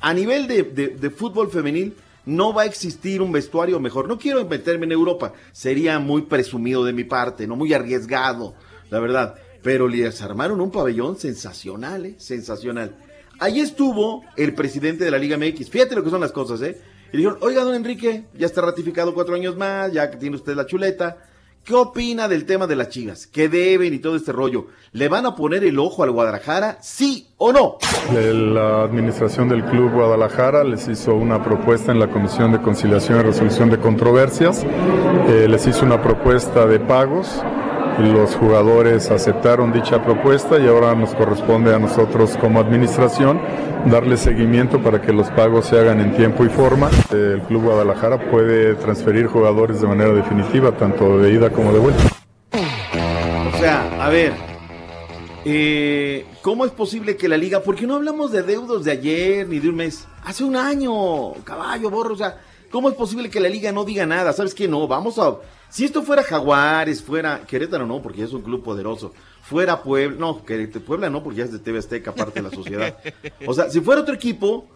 [0.00, 1.94] a nivel de, de- de fútbol femenil,
[2.26, 4.08] no va a existir un vestuario mejor.
[4.08, 8.54] No quiero meterme en Europa, sería muy presumido de mi parte, no muy arriesgado,
[8.90, 9.34] la verdad.
[9.62, 12.14] Pero les armaron un pabellón sensacional, ¿eh?
[12.18, 12.96] Sensacional.
[13.38, 15.68] Ahí estuvo el presidente de la Liga MX.
[15.70, 16.80] Fíjate lo que son las cosas, ¿eh?
[17.12, 20.54] Y dijeron, oiga, don Enrique, ya está ratificado cuatro años más, ya que tiene usted
[20.54, 21.29] la chuleta.
[21.70, 23.28] ¿Qué opina del tema de las chivas?
[23.28, 24.66] ¿Qué deben y todo este rollo?
[24.90, 26.78] ¿Le van a poner el ojo al Guadalajara?
[26.80, 27.78] ¿Sí o no?
[28.12, 33.22] La administración del Club Guadalajara les hizo una propuesta en la Comisión de Conciliación y
[33.22, 34.66] Resolución de Controversias.
[35.28, 37.40] Eh, les hizo una propuesta de pagos.
[37.98, 43.40] Los jugadores aceptaron dicha propuesta y ahora nos corresponde a nosotros como administración
[43.86, 46.90] darle seguimiento para que los pagos se hagan en tiempo y forma.
[47.10, 52.02] El Club Guadalajara puede transferir jugadores de manera definitiva, tanto de ida como de vuelta.
[52.52, 54.32] O sea, a ver,
[55.44, 59.58] eh, ¿cómo es posible que la liga, porque no hablamos de deudos de ayer ni
[59.58, 62.38] de un mes, hace un año, caballo, borro, o sea,
[62.70, 64.32] ¿cómo es posible que la liga no diga nada?
[64.32, 64.68] ¿Sabes qué?
[64.68, 65.36] No, vamos a,
[65.68, 70.16] si esto fuera Jaguares, fuera Querétaro, no, porque ya es un club poderoso, fuera Puebla,
[70.18, 72.98] no, que Puebla no, porque ya es de TV Azteca, parte de la sociedad.
[73.46, 74.66] O sea, si fuera otro equipo,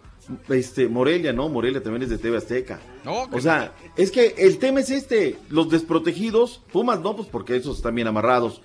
[0.49, 2.81] este, Morelia, no, Morelia también es de TV Azteca.
[3.05, 7.57] No, O sea, es que el tema es este, los desprotegidos, Pumas no, pues porque
[7.57, 8.61] esos están bien amarrados.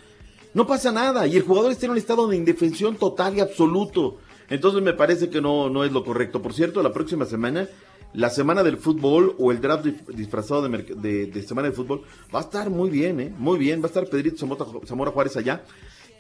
[0.54, 4.18] No pasa nada y el jugador está en un estado de indefensión total y absoluto.
[4.50, 6.42] Entonces me parece que no, no es lo correcto.
[6.42, 7.68] Por cierto, la próxima semana,
[8.14, 12.04] la semana del fútbol o el draft disfrazado de, de- de semana de fútbol
[12.34, 13.34] va a estar muy bien, ¿eh?
[13.38, 13.82] Muy bien.
[13.82, 15.64] Va a estar Pedrito Zamora, Zamora Juárez allá.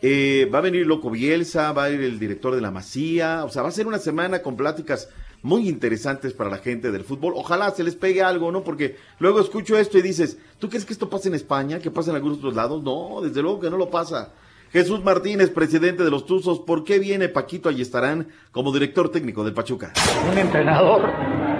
[0.01, 3.43] Eh, va a venir Loco Bielsa, va a ir el director de la Masía.
[3.43, 5.09] O sea, va a ser una semana con pláticas
[5.41, 7.33] muy interesantes para la gente del fútbol.
[7.35, 8.63] Ojalá se les pegue algo, ¿no?
[8.63, 11.79] Porque luego escucho esto y dices, ¿tú crees que esto pasa en España?
[11.79, 12.83] ¿Que pasa en algunos otros lados?
[12.83, 14.31] No, desde luego que no lo pasa.
[14.71, 19.53] Jesús Martínez, presidente de los Tuzos, ¿por qué viene Paquito Ayestarán como director técnico del
[19.53, 19.93] Pachuca?
[20.31, 21.09] un entrenador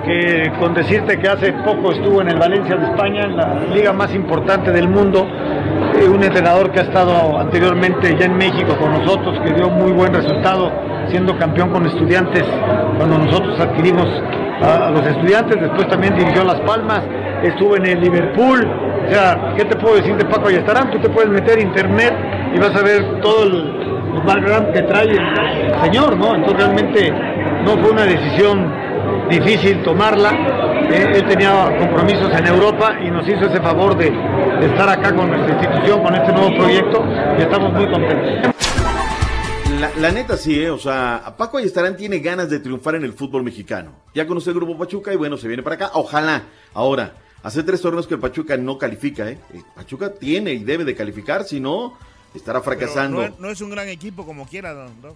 [0.06, 3.94] que con decirte que hace poco estuvo en el Valencia de España, en la liga
[3.94, 8.94] más importante del mundo, eh, un entrenador que ha estado anteriormente ya en México con
[8.94, 10.72] nosotros, que dio muy buen resultado
[11.10, 12.44] siendo campeón con estudiantes
[12.98, 14.06] cuando nosotros adquirimos
[14.62, 17.04] a, a los estudiantes, después también dirigió Las Palmas,
[17.44, 20.92] estuvo en el Liverpool, o sea, ¿qué te puedo decir de Paco Ayestarán?
[20.92, 22.14] Tú te puedes meter a internet
[22.54, 23.80] y vas a ver todo el,
[24.16, 26.36] el background que trae el, señor, ¿no?
[26.36, 27.12] Entonces realmente
[27.64, 28.72] no fue una decisión
[29.30, 30.32] difícil tomarla.
[30.92, 35.16] Eh, él tenía compromisos en Europa y nos hizo ese favor de, de estar acá
[35.16, 37.06] con nuestra institución, con este nuevo proyecto
[37.38, 38.56] y estamos muy contentos.
[39.80, 40.70] La, la neta sí, ¿eh?
[40.70, 43.92] o sea, Paco Ayestarán tiene ganas de triunfar en el fútbol mexicano.
[44.14, 45.92] Ya conoce el grupo Pachuca y bueno, se viene para acá.
[45.94, 46.44] Ojalá.
[46.74, 47.14] Ahora,
[47.44, 49.40] hace tres torneos que el Pachuca no califica, ¿eh?
[49.54, 51.98] El Pachuca tiene y debe de calificar, si no,
[52.34, 53.18] estará fracasando.
[53.18, 55.02] No, es- no es un gran equipo como quiera, don.
[55.02, 55.14] don.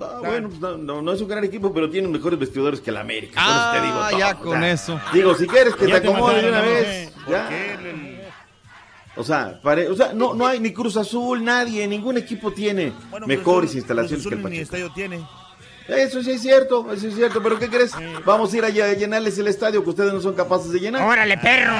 [0.00, 2.90] Ah, bueno, pues no, no, no es un gran equipo, pero tiene mejores vestidores que
[2.90, 3.42] el América.
[3.44, 5.00] por eso te digo Ah, todo, ya o con sea, eso.
[5.12, 6.66] Digo, si quieres que Ya te te acomode de una ¿no?
[6.70, 7.12] vez.
[7.28, 7.50] ya.
[9.16, 12.92] O sea, pare- o sea no, no hay ni Cruz Azul, nadie, ningún equipo tiene
[13.10, 14.76] Bueno, mejores Cruz Azul- instalaciones Cruz que el Azul ni Pachuca.
[14.76, 15.26] estadio tiene.
[15.96, 17.92] Eso sí es cierto, eso es cierto, pero ¿qué crees?
[18.24, 21.02] Vamos a ir allá a llenarles el estadio que ustedes no son capaces de llenar.
[21.02, 21.72] ¡Órale, perro!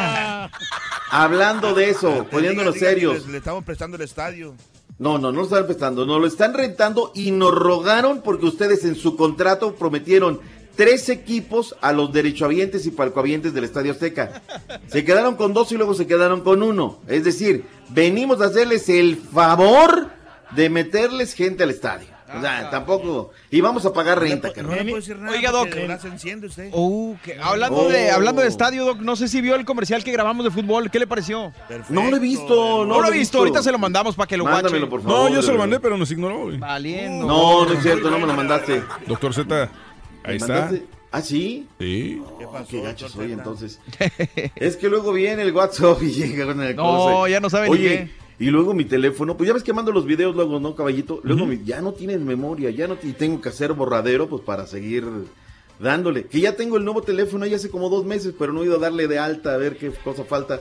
[1.11, 3.27] Hablando de eso, poniéndonos Diga, diga, serios.
[3.27, 4.55] Le, le estamos prestando el estadio.
[4.99, 8.85] No, no, no lo están prestando, no lo están rentando y nos rogaron porque ustedes
[8.85, 10.41] en su contrato prometieron
[10.77, 14.43] tres equipos a los derechohabientes y palcohabientes del Estadio Azteca.
[14.89, 17.01] Se quedaron con dos y luego se quedaron con uno.
[17.07, 20.11] Es decir, venimos a hacerles el favor
[20.53, 22.09] de meterles gente al estadio.
[22.37, 23.31] O sea, tampoco.
[23.51, 24.77] Y vamos a pagar renta, carnal.
[24.77, 25.69] No le puedo decir nada Oiga, Doc.
[26.01, 26.71] se enciende usted.
[26.73, 28.15] Uh, que- hablando, de, Oh.
[28.15, 30.91] hablando de estadio, Doc, no sé si vio el comercial que grabamos de fútbol.
[30.91, 31.53] ¿Qué le pareció?
[31.89, 33.39] No lo he visto, No, lo he visto.
[33.39, 34.79] Ahorita se lo mandamos para que lo guache.
[35.05, 36.45] No, yo se lo mandé, pero nos ignoró.
[36.45, 36.59] güey.
[36.59, 37.27] Valiendo.
[37.27, 38.83] No, no es cierto, no me lo mandaste.
[39.07, 39.63] Doctor Z,
[40.25, 40.71] ahí ¿Me está.
[41.13, 41.67] ¿Ah, sí?
[41.81, 42.23] Sí.
[42.39, 43.81] ¿Qué Oh, pasó, qué gacho soy entonces.
[44.55, 47.29] es que luego viene el WhatsApp y llega con el No, cosa.
[47.29, 48.20] ya no sabe ni Oye, qué.
[48.41, 51.21] Y luego mi teléfono, pues ya ves que mando los videos luego, ¿no, caballito?
[51.23, 54.67] Luego mi- ya no tienen memoria, ya no y tengo que hacer borradero, pues para
[54.67, 55.05] seguir
[55.79, 56.25] dándole.
[56.27, 58.77] Que ya tengo el nuevo teléfono ya hace como dos meses, pero no he ido
[58.77, 60.61] a darle de alta a ver qué cosa falta.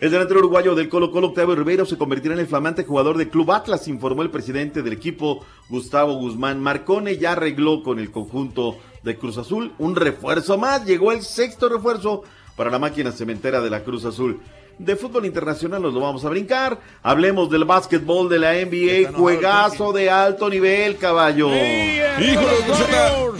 [0.00, 3.28] El delantero uruguayo del Colo Colo, Octavio Ribeiro, se convertirá en el flamante jugador del
[3.28, 6.62] Club Atlas, informó el presidente del equipo, Gustavo Guzmán.
[6.62, 10.86] Marcone ya arregló con el conjunto de Cruz Azul un refuerzo más.
[10.86, 12.22] Llegó el sexto refuerzo
[12.56, 14.40] para la máquina cementera de la Cruz Azul.
[14.78, 16.78] De fútbol internacional nos lo vamos a brincar.
[17.02, 19.12] Hablemos del básquetbol de la NBA.
[19.12, 21.50] Juegazo de alto nivel, caballo.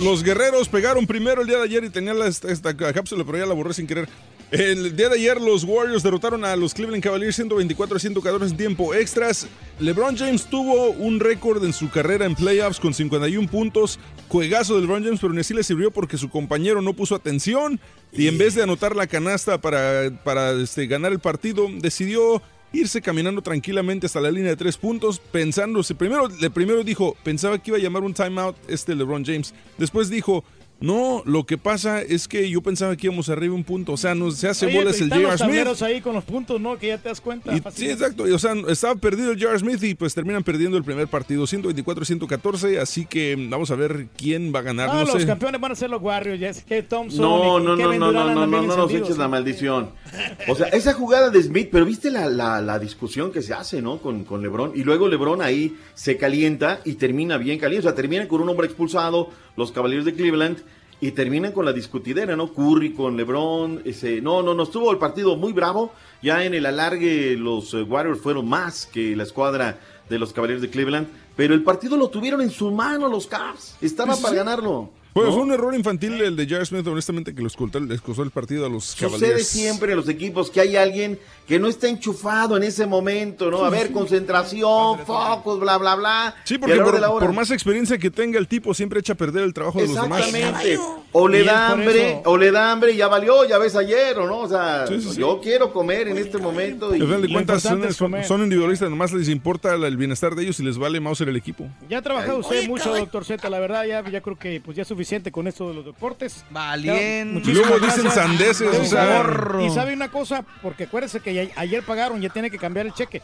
[0.01, 3.39] Los guerreros pegaron primero el día de ayer y tenía la- esta, esta cápsula, pero
[3.39, 4.09] ya la borré sin querer.
[4.51, 8.57] El día de ayer los Warriors derrotaron a los Cleveland Cavaliers 124 a 114 en
[8.57, 9.47] tiempo extras.
[9.79, 14.01] LeBron James tuvo un récord en su carrera en playoffs con 51 puntos.
[14.27, 17.79] Juegazo de LeBron James, pero ni así le sirvió porque su compañero no puso atención
[18.13, 23.01] y en vez de anotar la canasta para, para este, ganar el partido, decidió irse
[23.01, 27.71] caminando tranquilamente hasta la línea de tres puntos, pensándose, primero, le primero dijo, pensaba que
[27.71, 30.45] iba a llamar un timeout este LeBron James, después dijo,
[30.81, 34.15] no, lo que pasa es que yo pensaba que íbamos arriba un punto, o sea,
[34.15, 35.65] nos, se hace Oye, bolas y el J.R.
[35.65, 35.83] los Smith.
[35.83, 36.79] ahí con los puntos, ¿no?
[36.79, 37.55] Que ya te das cuenta.
[37.55, 38.27] Y- sí, exacto.
[38.27, 39.59] y, o sea, estaba perdido el J.R.
[39.59, 42.79] Smith y pues terminan perdiendo el primer partido, 124-114.
[42.79, 44.89] Así que vamos a ver quién va a ganar.
[44.91, 45.27] Ah, no los sé.
[45.27, 46.41] campeones van a ser los Warriors.
[46.41, 49.19] Ya es que Thompson No, y no, no, no, no, no, no, no nos eches
[49.19, 49.91] la maldición.
[50.49, 53.83] O sea, esa jugada de Smith, pero viste la, la, la discusión que se hace,
[53.83, 53.99] ¿no?
[53.99, 54.73] Con, con LeBron.
[54.75, 57.87] Y luego LeBron ahí se calienta y termina bien caliente.
[57.87, 60.59] O sea, termina con un hombre expulsado, los Cavaliers de Cleveland,
[61.01, 62.53] y terminan con la discutidera, ¿no?
[62.53, 63.83] Curry con LeBron.
[63.85, 65.93] Ese, no, no, no, estuvo el partido muy bravo.
[66.23, 69.79] Ya en el alargue los eh, Warriors fueron más que la escuadra
[70.09, 71.09] de los Cavaliers de Cleveland.
[71.37, 73.77] Pero el partido lo tuvieron en su mano los Cavs.
[73.81, 74.37] Estaba sí, para sí.
[74.37, 74.91] ganarlo.
[75.13, 75.33] Pues ¿no?
[75.33, 76.65] fue un error infantil el de J.R.
[76.67, 79.47] Smith, honestamente, que los costó, les costó el partido a los Sucede Cavaliers.
[79.47, 81.19] siempre en los equipos que hay alguien
[81.49, 83.65] que no está enchufado en ese momento, ¿no?
[83.65, 86.35] A ver, concentración, focos, bla, bla, bla.
[86.45, 89.81] Sí, porque por, más experiencia que tenga el tipo, siempre echa a perder el trabajo
[89.81, 90.27] de los demás.
[90.29, 90.79] Exactamente.
[91.13, 94.29] O le da hambre, o le da hambre y ya valió, ya ves ayer, ¿o
[94.29, 94.39] no?
[94.39, 95.21] O sea, Sí, sí, sí.
[95.21, 96.95] yo quiero comer en este momento.
[96.95, 97.01] Y...
[97.01, 98.25] De cuentas, son, es son- comer.
[98.25, 101.67] son individualistas, nomás les importa el bienestar de ellos y les vale Mauser el equipo.
[101.89, 104.83] Ya ha trabajado usted mucho, doctor Z, la verdad, ya, ya creo que pues ya
[104.85, 106.45] es suficiente con esto de los deportes.
[106.53, 109.25] Muchísimas Luego dicen sandeces, o sea.
[109.63, 112.93] Y sabe una cosa, porque acuérdese que ya- ayer pagaron, ya tiene que cambiar el
[112.93, 113.23] cheque.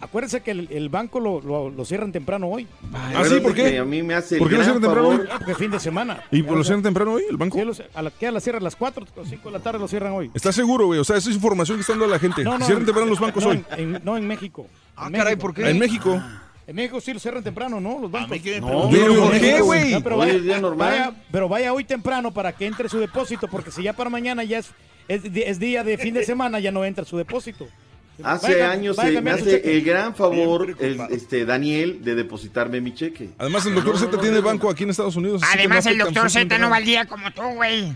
[0.00, 2.66] Acuérdese que el, el banco lo, lo- lo cierran temprano hoy.
[2.94, 3.40] ¿Ah, sí?
[3.40, 3.78] ¿Por qué?
[3.78, 5.20] A mí me hace ¿Por qué lo cierran temprano hoy?
[5.30, 6.22] Ah, porque fin de semana.
[6.30, 7.58] ¿Y por lo cierran temprano hoy, el banco?
[7.58, 9.62] Sí, los- a la, que a la cierran a las 4 o 5 de la
[9.62, 10.30] tarde lo cierran hoy.
[10.34, 10.98] ¿Estás seguro, güey?
[11.00, 12.42] O sea, esa es información que está dando a la gente.
[12.42, 13.64] Cierran temprano los bancos no, hoy.
[13.76, 14.66] En, en- no, en México.
[14.96, 15.40] Ah, En caray, México.
[15.42, 15.68] ¿por qué?
[15.70, 16.22] En México.
[16.68, 17.98] En México sí lo cierran temprano, ¿no?
[17.98, 18.36] Los bancos.
[18.60, 19.92] No, Pero no, ¿por no, qué, no, güey?
[19.92, 20.18] No, pero,
[20.76, 24.58] vaya, pero hoy temprano para que entre su depósito, porque si ya para mañana ya
[24.58, 24.70] es,
[25.08, 27.66] es día de fin de semana, ya no entra su depósito.
[28.24, 32.80] Hace Vaya- años vaya eh, me hace el gran favor, el, este Daniel, de depositarme
[32.80, 33.30] mi cheque.
[33.38, 35.42] Además, el doctor Z tiene banco aquí en Estados Unidos.
[35.54, 37.94] Además, no el doctor Z no valdría como tú, güey.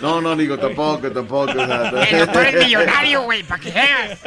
[0.00, 1.50] No, no, digo, tampoco, tampoco.
[1.50, 4.20] o sea, El doctor es millonario, güey, para que veas.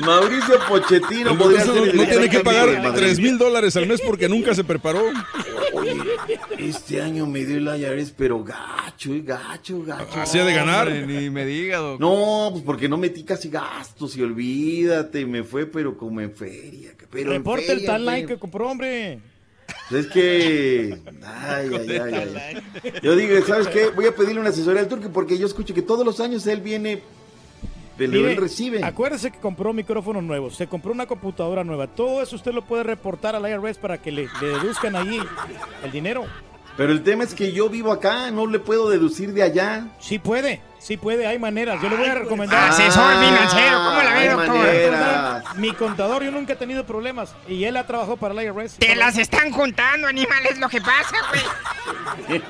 [0.00, 3.06] Mauricio Pochettino El podría doctor ser Z el no tiene que pagar técnico del Madrid.
[3.06, 5.02] 3 mil dólares al mes porque nunca se preparó.
[5.72, 5.94] Oye,
[6.58, 10.20] este año me dio el IRS, pero gacho, eh, gacho, gacho.
[10.20, 10.88] Hacía de ganar.
[10.88, 12.00] Hombre, ni me diga, doc.
[12.00, 16.92] No, pues porque no metí casi gastos y olvídate, me fue pero como en feria.
[17.10, 19.20] Pero en Reporte el feria, tal like que compró, hombre.
[19.90, 20.98] Pues es que.
[21.22, 22.34] Ay, ay, ay,
[22.84, 22.92] ay.
[23.02, 23.90] Yo digo, ¿sabes qué?
[23.90, 26.60] Voy a pedirle una asesoría al turco porque yo escucho que todos los años él
[26.60, 27.02] viene.
[27.98, 28.84] Pero Mire, él recibe.
[28.84, 31.86] Acuérdese que compró micrófonos nuevos, se compró una computadora nueva.
[31.86, 35.18] Todo eso usted lo puede reportar al IRS para que le, le deduzcan ahí
[35.82, 36.26] el dinero.
[36.76, 39.86] Pero el tema es que yo vivo acá, no le puedo deducir de allá.
[39.98, 41.80] Sí puede, sí puede, hay maneras.
[41.82, 42.70] Yo le voy a recomendar.
[42.70, 44.56] Asesor financiero, ¿cómo la ve, hay doctor?
[44.58, 45.56] maneras.
[45.56, 47.34] mi contador, yo nunca he tenido problemas.
[47.48, 48.74] Y él ha trabajado para la IRS.
[48.78, 51.16] Te las están juntando, animal, es lo que pasa,
[52.28, 52.42] güey.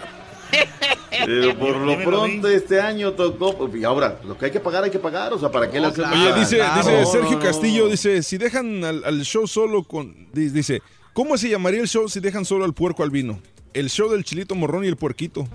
[1.25, 3.71] Pero por lo pronto este año tocó.
[3.75, 5.33] Y ahora, lo que hay que pagar, hay que pagar.
[5.33, 6.13] O sea, ¿para qué le hacemos?
[6.13, 10.29] Oye, dice, Claro, dice Sergio Castillo, dice, si dejan al, al show solo con...
[10.33, 10.83] di- Dice,
[11.13, 13.41] ¿cómo se llamaría el show si dejan solo al puerco al vino?
[13.79, 15.47] El show del chilito morrón y el puerquito.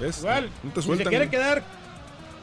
[0.00, 0.18] ¿Ves?
[0.18, 1.30] Igual, No te si se quiere ¿no?
[1.30, 1.62] quedar.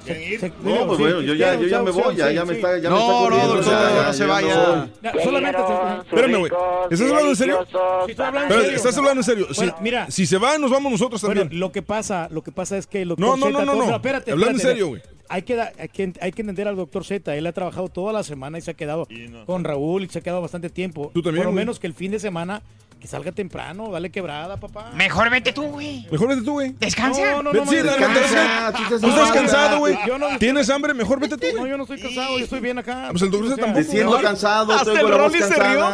[0.06, 2.78] se- se- No, pues bueno, yo ya, yo ya me voy, ya, ya me está,
[2.78, 4.48] ya me está No, no, doctor, ya, no se ya vaya.
[4.48, 4.92] me voy.
[5.02, 5.62] Ya, solamente.
[6.06, 6.52] Espérame, güey.
[6.92, 7.66] ¿Estás hablando en serio?
[8.06, 8.78] Sí, estoy hablando en Pero, serio.
[8.78, 9.48] ¿Estás hablando en serio?
[9.56, 10.12] Bueno, si, mira.
[10.12, 11.60] si se va, nos vamos nosotros Bueno, también.
[11.60, 13.86] lo que pasa, lo que pasa es que el doctor No, no, Z, no, no,
[13.88, 13.96] no.
[13.96, 15.02] espérate, Hablando en serio, güey.
[15.28, 17.36] Hay que, hay, que, hay que entender al doctor Z.
[17.36, 19.08] Él ha trabajado toda la semana y se ha quedado
[19.48, 21.10] con Raúl y se ha quedado bastante tiempo.
[21.16, 22.62] Tú también, Por lo menos que el fin de semana
[23.06, 24.90] que salga temprano, dale quebrada, papá.
[24.96, 26.08] Mejor vete tú, güey.
[26.12, 26.72] Mejor vete tú, güey.
[26.80, 27.22] Descansa.
[27.34, 29.34] No, no, no, sí, dale, vete, descansa, tú estás Tú estás descansado.
[29.34, 29.98] cansado, güey.
[30.08, 30.94] Yo no- ¿Tienes hambre?
[30.96, 31.70] Mejor vete tú, No, güey.
[31.70, 33.10] yo no estoy cansado, yo estoy bien acá.
[33.12, 33.86] Pues el doctor Z tampoco.
[33.86, 35.88] Me siento cansado, Hasta tengo el la voz Rolly se rió.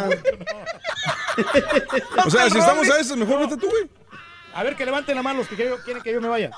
[2.25, 3.89] O sea, si estamos a eso, mejor vete tú, güey.
[4.53, 6.51] A ver, que levanten la mano los que quieren que yo me vaya.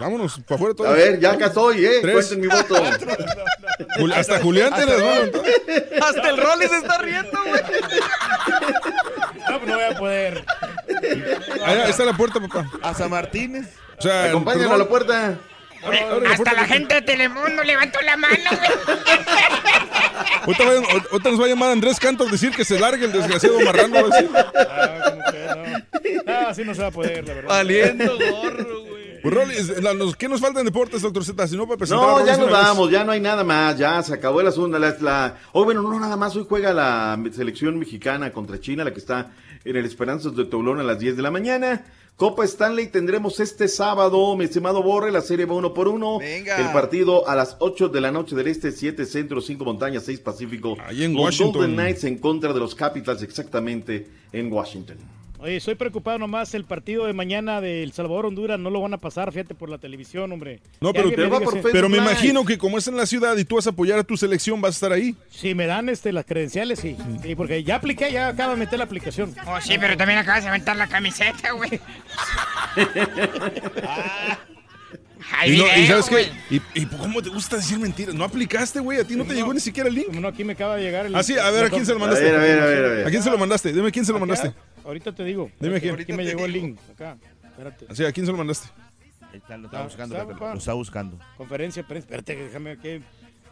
[0.00, 0.90] Vámonos, para afuera todos.
[0.90, 1.98] A ver, ya acá estoy, ¿eh?
[2.00, 2.14] Tres.
[2.28, 2.74] Cuenten mi voto.
[4.16, 6.06] Hasta Julián te las va.
[6.08, 7.60] Hasta el Rolly se está riendo, güey.
[9.54, 10.44] No, pues no voy a poder.
[11.64, 12.68] Allá está la puerta, papá.
[12.82, 13.66] A San Martínez.
[13.98, 15.38] O sea, a la puerta.
[15.82, 18.70] La Hasta puerta, la gente de Telemundo levantó la mano, güey.
[21.10, 23.98] Ahorita, nos va a llamar Andrés Cantor a decir que se largue el desgraciado marrano.
[23.98, 26.40] Ah, como que no.
[26.40, 27.48] No, así no se va a poder, la verdad.
[27.50, 28.83] Valiendo gorro, güey.
[29.24, 29.54] Pues, Rolly,
[30.18, 31.48] ¿qué nos falta en deportes, doctor Z?
[31.48, 34.12] Si no, para presentar No, ya nos vamos, ya no hay nada más, ya se
[34.12, 34.78] acabó el asunto.
[34.78, 38.92] La, la- Hoy, bueno, no nada más, hoy juega la selección mexicana contra China, la
[38.92, 39.32] que está
[39.64, 41.86] en el Esperanzas de Toulon a las 10 de la mañana.
[42.16, 46.18] Copa Stanley tendremos este sábado, mi estimado Borre, la serie va uno por uno.
[46.18, 46.58] Venga.
[46.58, 50.20] El partido a las 8 de la noche del Este, 7 Centro, 5 Montañas, 6
[50.20, 50.76] Pacífico.
[50.86, 51.52] Ahí en Los Washington.
[51.54, 54.98] Golden Knights en contra de los Capitals, exactamente en Washington.
[55.44, 56.54] Oye, estoy preocupado nomás.
[56.54, 59.76] El partido de mañana de El Salvador-Honduras no lo van a pasar, fíjate, por la
[59.76, 60.60] televisión, hombre.
[60.80, 63.44] No, pero, me va por pero me imagino que como es en la ciudad y
[63.44, 65.14] tú vas a apoyar a tu selección, vas a estar ahí.
[65.30, 66.96] Si me dan este, las credenciales, sí.
[67.22, 69.34] Sí, porque ya apliqué, ya acabo de meter la aplicación.
[69.46, 71.78] Oh, sí, pero también acabas de aventar la camiseta, güey.
[75.46, 76.28] Y, no- y sabes qué?
[76.50, 78.14] ¿Y, y cómo te gusta decir mentiras?
[78.14, 79.00] ¿No aplicaste, güey?
[79.00, 80.08] ¿A ti no te llegó ni siquiera el link?
[80.10, 81.14] No, aquí me acaba de llegar el.
[81.14, 82.24] Ah, sí, a ver, ¿a quién se lo A mandaste?
[82.24, 83.06] ver, a ver, a ver, a ver.
[83.06, 83.72] ¿A quién se lo mandaste?
[83.72, 84.52] Dime quién se lo mandaste.
[84.84, 85.50] Ahorita te digo.
[85.60, 85.98] Dime quién.
[85.98, 86.78] Aquí me llegó el link.
[86.92, 87.16] Acá.
[87.44, 87.86] Espérate.
[87.88, 88.68] Así, ¿a quién se lo mandaste?
[89.32, 90.52] Ahí está, lo está Ah, buscando, está, papá.
[90.52, 91.18] lo está buscando.
[91.36, 92.04] Conferencia, prensa.
[92.06, 93.02] Espérate, déjame que.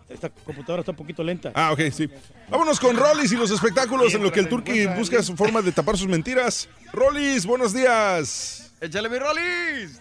[0.09, 1.53] Esta computadora está un poquito lenta.
[1.55, 2.09] Ah, ok, sí.
[2.51, 5.73] Vámonos con Rollis y los espectáculos en lo que el Turqui busca su forma de
[5.73, 6.69] tapar sus mentiras.
[6.93, 8.73] Rollis, buenos días.
[8.81, 10.01] Échale mi Rollis.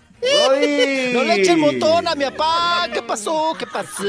[1.13, 2.87] No le echen montón a mi papá.
[2.93, 3.53] ¿Qué pasó?
[3.57, 4.03] ¿Qué pasó?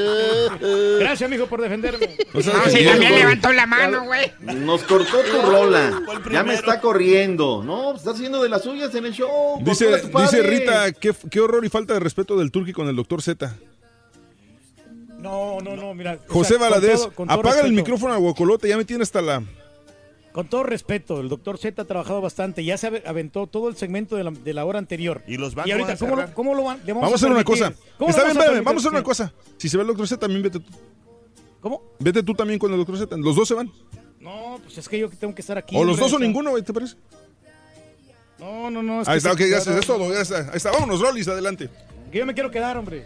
[0.99, 2.17] Gracias, mijo, por defenderme.
[2.33, 4.33] No defendido, también levantó la mano, güey.
[4.41, 6.03] Nos cortó tu rola.
[6.31, 7.63] Ya me está corriendo.
[7.65, 9.59] No, está haciendo de las suyas en el show.
[9.63, 10.43] Dice, dice.
[10.43, 13.55] Rita, ¿qué, qué horror y falta de respeto del Turqui con el doctor Z.
[15.19, 16.19] No, no, no, mira.
[16.29, 19.43] o José sea, con Valadez, apaga el micrófono a Guacolote, ya me tiene hasta la...
[20.33, 22.65] Con todo respeto, el doctor Z ha trabajado bastante.
[22.65, 25.23] Ya se ave- aventó todo el segmento de la, de la hora anterior.
[25.27, 26.81] Y los Y bancos ahorita, van a ¿cómo lo, cómo lo van?
[26.87, 27.75] le Vamos a hacer una cosa.
[27.99, 29.33] ¿Cómo Está lo bien, vamos a hacer una cosa.
[29.59, 30.71] Si se va el doctor Z, también vete tú.
[31.61, 31.83] ¿Cómo?
[31.99, 33.15] Vete tú también con el doctor Z.
[33.19, 33.71] Los dos se van.
[34.21, 35.77] No, pues es que yo tengo que estar aquí.
[35.77, 36.97] o los dos o ninguno, güey, ¿te parece?
[38.39, 39.03] No, no, no.
[39.03, 39.65] es Ahí que está, ok, gracias.
[39.65, 40.39] quedaron- Es todo, ya está.
[40.51, 40.71] Ahí está.
[40.73, 41.69] Vámonos, Rollis, adelante.
[42.11, 43.05] Que yo me quiero quedar, hombre.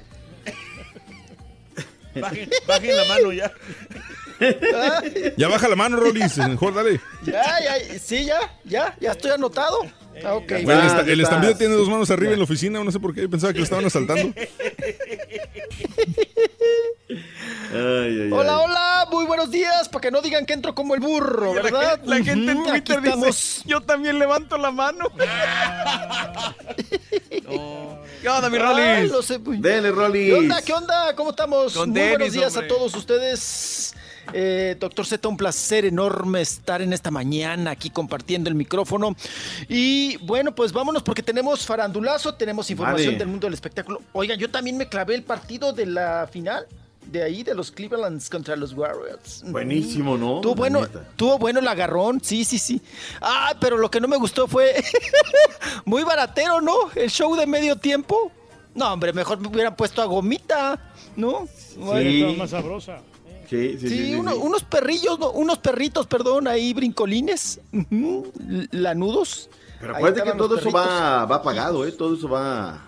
[2.20, 3.52] Bajen, bajen la mano ya.
[5.36, 6.36] Ya baja la mano, Rollis.
[6.38, 7.00] Mejor, dale.
[7.24, 9.78] Ya, ya, sí, ya, ya, ya estoy anotado.
[10.24, 10.48] Ah, ok.
[10.48, 11.34] Güey, el, Ya, esta- ya el está.
[11.36, 12.82] estampillo tiene dos manos arriba en la oficina.
[12.82, 13.28] No sé por qué.
[13.28, 14.32] Pensaba que lo estaban asaltando.
[17.08, 18.64] Ay, ay, Hola, ay.
[18.64, 22.00] hola, muy buenos días, para que no digan que entro como el burro, La ¿verdad?
[22.04, 23.62] La, gente en aquí Twitter dice, estamos.
[23.66, 25.06] yo también levanto la mano.
[28.22, 30.26] ¿Qué onda, mi muy- Dele, Rolly.
[30.26, 30.62] ¿Qué onda?
[30.62, 31.14] ¿Qué onda?
[31.14, 31.74] ¿Cómo estamos?
[31.74, 32.66] Con Muy buenos días hombre.
[32.66, 33.94] a todos ustedes.
[34.32, 39.16] Eh, Doctor Z, un placer enorme estar en esta mañana aquí compartiendo el micrófono.
[39.68, 43.18] Y bueno, pues vámonos porque tenemos farandulazo, tenemos información Vale.
[43.18, 44.02] del mundo del espectáculo.
[44.12, 46.66] Oigan, yo también me clavé el partido de la final
[47.06, 49.44] de ahí, de los Clevelands contra los Warriors.
[49.46, 50.40] Buenísimo, ¿no?
[50.40, 52.80] Tuvo bueno, tuvo bueno el agarrón, sí, sí, sí.
[53.20, 54.74] Ah, pero lo que no me gustó fue
[55.84, 56.74] muy baratero, ¿no?
[56.94, 58.32] El show de medio tiempo.
[58.74, 61.48] No, hombre, mejor me hubieran puesto a Gomita, ¿no?
[61.56, 62.34] Sí.
[62.36, 62.98] más sabrosa.
[63.48, 64.38] Sí, sí, Sí, sí, sí, uno- sí.
[64.42, 67.60] unos perrillos, no, unos perritos, perdón, ahí brincolines,
[68.72, 69.48] lanudos.
[69.80, 71.92] Pero acuérdate que todo eso va, va pagado, ¿eh?
[71.92, 72.82] Todo eso va,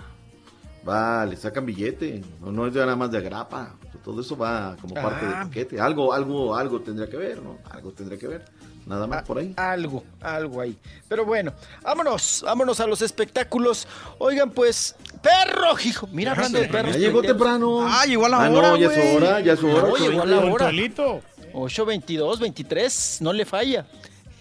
[0.89, 4.95] va, le sacan billete, no, no es nada más de agrapa, todo eso va como
[4.95, 5.29] parte Ah.
[5.41, 7.59] del paquete, algo, algo, algo tendría que ver, ¿no?
[7.71, 8.45] Algo tendría que ver,
[8.89, 9.53] nada más por ahí.
[9.57, 10.77] Algo, algo ahí.
[11.09, 11.53] Pero bueno,
[11.83, 13.87] vámonos, vámonos a los espectáculos.
[14.19, 16.09] Oigan, pues, perro, hijo.
[16.11, 16.95] Mira, hablando de perros.
[16.95, 17.87] Ya llegó temprano.
[17.87, 19.89] Ah, llegó a la Ah, hora, no, ya es hora, ya es hora.
[19.89, 20.67] No, llegó a la hora.
[20.67, 21.23] Cholito.
[21.53, 23.87] 8, 22, 23, no le falla.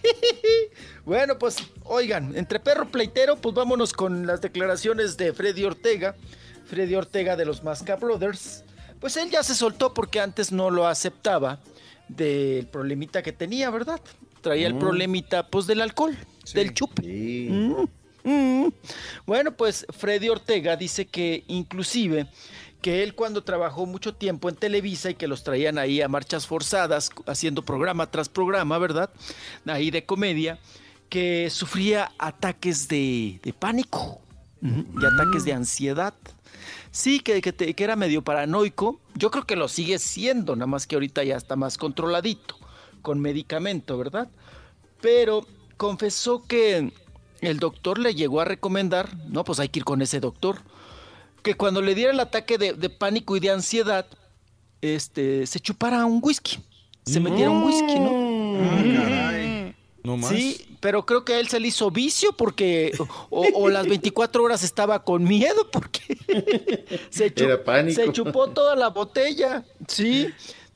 [1.06, 6.16] bueno, pues, oigan, entre perro pleitero, pues vámonos con las declaraciones de Freddy Ortega.
[6.66, 8.64] Freddy Ortega de los Masca Brothers.
[9.00, 11.60] Pues él ya se soltó porque antes no lo aceptaba
[12.08, 14.00] del problemita que tenía, ¿verdad?
[14.42, 14.80] Traía el Mm.
[14.80, 16.16] problemita, pues, del alcohol,
[16.54, 17.02] del chupe.
[17.04, 17.86] Mm,
[18.24, 18.74] mm.
[19.26, 22.28] Bueno, pues Freddy Ortega dice que inclusive
[22.82, 26.46] que él cuando trabajó mucho tiempo en Televisa y que los traían ahí a marchas
[26.46, 29.10] forzadas, haciendo programa tras programa, ¿verdad?
[29.66, 30.60] Ahí de comedia,
[31.10, 34.22] que sufría ataques de, de pánico
[34.62, 36.14] y ataques de ansiedad.
[36.92, 39.00] Sí, que, que te- que era medio paranoico.
[39.16, 42.58] Yo creo que lo sigue siendo, nada más que ahorita ya está más controladito,
[43.02, 44.30] con medicamento, ¿verdad?
[45.02, 45.46] Pero
[45.78, 46.92] confesó que
[47.42, 50.58] el doctor le llegó a recomendar, no, pues hay que ir con ese doctor,
[51.44, 54.06] que cuando le diera el ataque de, de pánico y de ansiedad,
[54.82, 56.60] este, se chupara un whisky,
[57.06, 59.74] se metiera un whisky, ¿no?
[60.04, 60.30] No más.
[60.30, 62.92] Sí, pero creo que a él se le hizo vicio porque
[63.30, 66.00] o, o las 24 horas estaba con miedo porque
[67.10, 67.34] se,
[67.94, 69.66] se chupó toda la botella.
[69.88, 70.30] Sí,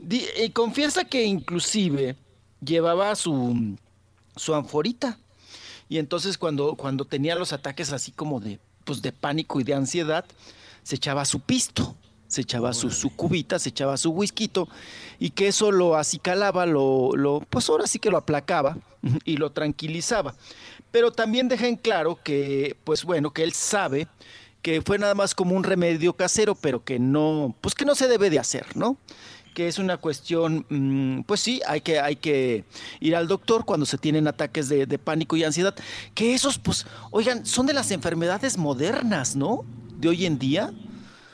[0.09, 2.15] Y confiesa que inclusive
[2.59, 3.77] llevaba su,
[4.35, 5.17] su anforita.
[5.89, 9.73] Y entonces cuando, cuando tenía los ataques así como de, pues de pánico y de
[9.73, 10.25] ansiedad,
[10.83, 11.95] se echaba su pisto,
[12.27, 14.49] se echaba su, su cubita, se echaba su whisky
[15.19, 18.77] y que eso lo acicalaba, lo, lo, pues ahora sí que lo aplacaba
[19.25, 20.33] y lo tranquilizaba.
[20.91, 24.07] Pero también deja en claro que, pues bueno, que él sabe
[24.61, 28.07] que fue nada más como un remedio casero, pero que no, pues que no se
[28.07, 28.97] debe de hacer, ¿no?
[29.53, 32.63] Que es una cuestión, mm, pues sí, hay que, hay que
[32.99, 35.75] ir al doctor cuando se tienen ataques de, de pánico y ansiedad,
[36.15, 39.65] que esos, pues, oigan, son de las enfermedades modernas, ¿no?
[39.99, 40.73] De hoy en día.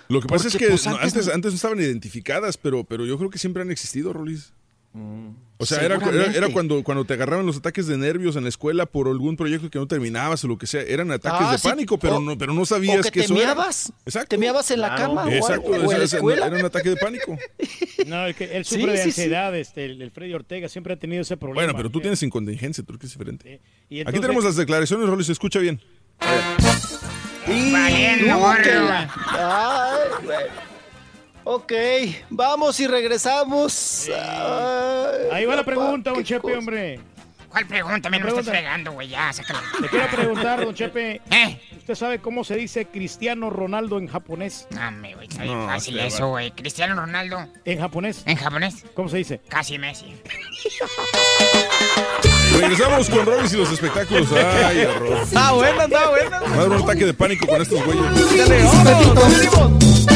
[0.09, 2.83] Lo que pasa Porque, es que pues, antes antes, no- antes no estaban identificadas, pero,
[2.83, 4.53] pero yo creo que siempre han existido, Rolis.
[5.59, 8.49] O sea, era, era, era cuando, cuando te agarraban los ataques de nervios en la
[8.49, 10.81] escuela por algún proyecto que no terminabas o lo que sea.
[10.83, 11.67] Eran ataques Ah, de sí.
[11.67, 13.45] pánico, pero, O- no, pero no O sabías que que te eso era.
[13.55, 14.27] meabas, Exacto.
[14.29, 15.15] te meabas en la Claro.
[15.15, 16.45] cama o, Exacto, o en la ese- escuela.
[16.45, 17.35] era un ataque de pánico.
[18.05, 19.21] No, el que él Sí, sufre de sí, sí.
[19.21, 21.61] ansiedad, este, el, el Freddy Ortega siempre ha tenido ese problema.
[21.63, 23.59] Bueno, pero tú Eh, tienes incontingencia, tú que es diferente.
[23.89, 25.81] y Aquí tenemos las declaraciones, Rolis, se escucha bien.
[27.47, 28.35] Valiendo.
[28.35, 29.09] Núquela.
[29.27, 30.67] Ay, bueno.
[31.49, 31.71] Ok,
[32.29, 34.09] vamos y regresamos.
[34.09, 36.57] Ay, Ahí va la pregunta, don Chepe, cosa.
[36.59, 36.99] hombre.
[37.49, 38.09] ¿Cuál pregunta?
[38.09, 38.51] Me no me Pregunta.
[38.51, 39.07] estás fregando, güey.
[39.07, 39.61] Ya, sácala.
[39.79, 41.21] Le quiero preguntar, don Chepe.
[41.31, 41.61] ¿Eh?
[41.77, 44.67] ¿Usted sabe cómo se dice Cristiano Ronaldo en japonés?
[44.71, 45.29] No, me güey.
[45.29, 46.51] Está bien No, fácil eso, güey.
[46.51, 47.47] Cristiano Ronaldo.
[47.63, 48.23] En japonés.
[48.25, 48.83] ¿En japonés?
[48.93, 49.39] ¿Cómo se dice?
[49.47, 50.13] Casi Messi.
[52.59, 54.27] Regresamos con Rolis y los espectáculos.
[54.33, 55.17] Ay, error.
[55.23, 56.39] Está buena, está buena.
[56.41, 58.37] Va a dar un ataque de pánico con estos güeyes.
[58.37, 60.07] Dale, vámonos,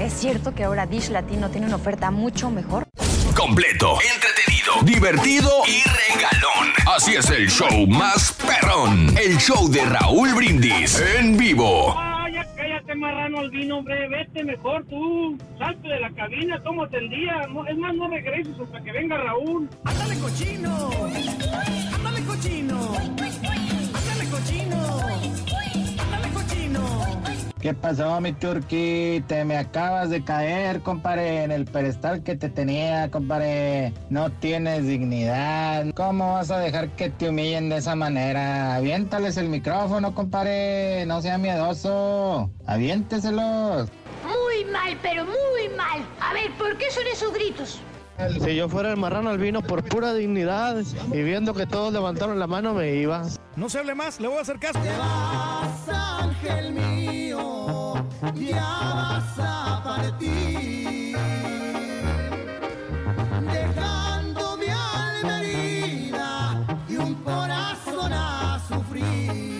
[0.00, 2.88] ¿Es cierto que ahora Dish Latino tiene una oferta mucho mejor?
[3.36, 6.72] Completo, entretenido, divertido y regalón.
[6.96, 9.14] Así es el show más perrón.
[9.18, 11.94] El show de Raúl Brindis en vivo.
[11.98, 14.08] Ah, ya cállate, marrano albino, hombre.
[14.08, 15.36] Vete mejor tú.
[15.58, 17.46] Salte de la cabina, tómate el día.
[17.50, 19.68] No, es más, no regreses hasta que venga Raúl.
[19.84, 20.90] ¡Ándale, cochino!
[21.94, 22.96] ¡Ándale, cochino!
[22.96, 25.00] ¡Ándale, cochino!
[25.98, 27.29] ¡Ándale, cochino!
[27.60, 29.22] ¿Qué pasó, mi turqui?
[29.26, 33.92] Te me acabas de caer, compadre, en el pedestal que te tenía, compadre.
[34.08, 35.84] No tienes dignidad.
[35.94, 38.76] ¿Cómo vas a dejar que te humillen de esa manera?
[38.76, 41.04] Aviéntales el micrófono, compadre.
[41.04, 42.50] No sea miedoso.
[42.66, 43.90] Aviénteselos.
[44.24, 46.02] Muy mal, pero muy mal.
[46.18, 47.82] A ver, ¿por qué son esos gritos?
[48.42, 50.76] Si yo fuera el marrano albino por pura dignidad
[51.12, 53.22] y viendo que todos levantaron la mano me iba.
[53.56, 54.78] No se hable más, le voy a hacer caso.
[55.88, 56.99] ángel mío,
[58.34, 61.16] ya vas a partir,
[63.52, 69.58] dejando mi alma herida y un corazón a sufrir.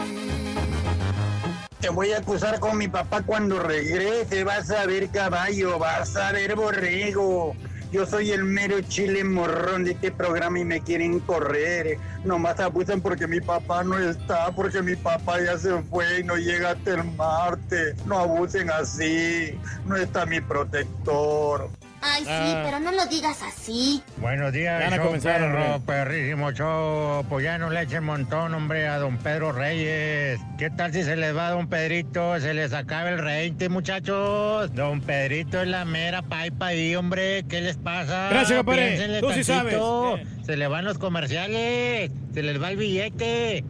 [1.80, 4.44] Te voy a acusar con mi papá cuando regrese.
[4.44, 7.54] Vas a ver caballo, vas a ver borrego.
[7.92, 11.98] Yo soy el mero chile morrón de este programa y me quieren correr.
[12.24, 16.36] Nomás abusan porque mi papá no está, porque mi papá ya se fue y no
[16.36, 17.96] llega hasta el martes.
[18.06, 19.58] No abusen así.
[19.86, 21.68] No está mi protector.
[22.02, 22.62] Ay, sí, Ah.
[22.64, 24.02] pero no lo digas así.
[24.16, 27.24] Buenos días, Van a comenzar, perro, perrísimo show.
[27.28, 30.40] Pues ya no le echen montón, hombre, a don Pedro Reyes.
[30.58, 32.40] ¿Qué tal si se les va a don Pedrito?
[32.40, 34.74] Se les acaba el reinte, muchachos.
[34.74, 37.44] Don Pedrito es la mera paipa ahí, hombre.
[37.48, 38.28] ¿Qué les pasa?
[38.30, 39.20] Gracias, compadre.
[39.20, 40.16] Tú sí tantito.
[40.18, 40.46] sabes.
[40.46, 42.10] Se le van los comerciales.
[42.32, 43.64] Se les va el billete.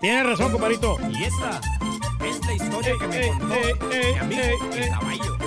[0.00, 0.96] Tienes razón, compadrito.
[1.10, 1.60] Y esta
[2.26, 4.42] es la historia que me ey, contó ey, ey, mi amigo
[4.72, 5.37] ey, el caballo.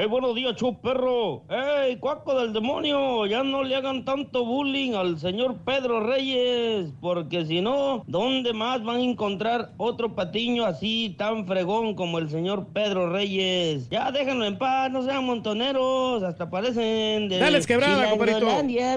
[0.00, 1.42] ¡Eh, buenos días, chu perro!
[1.50, 3.26] ¡Ey, cuaco del demonio!
[3.26, 8.82] Ya no le hagan tanto bullying al señor Pedro Reyes, porque si no, ¿dónde más
[8.82, 13.90] van a encontrar otro patiño así tan fregón como el señor Pedro Reyes?
[13.90, 18.46] Ya déjenlo en paz, no sean montoneros, hasta parecen de Dales quebrada, compadrito.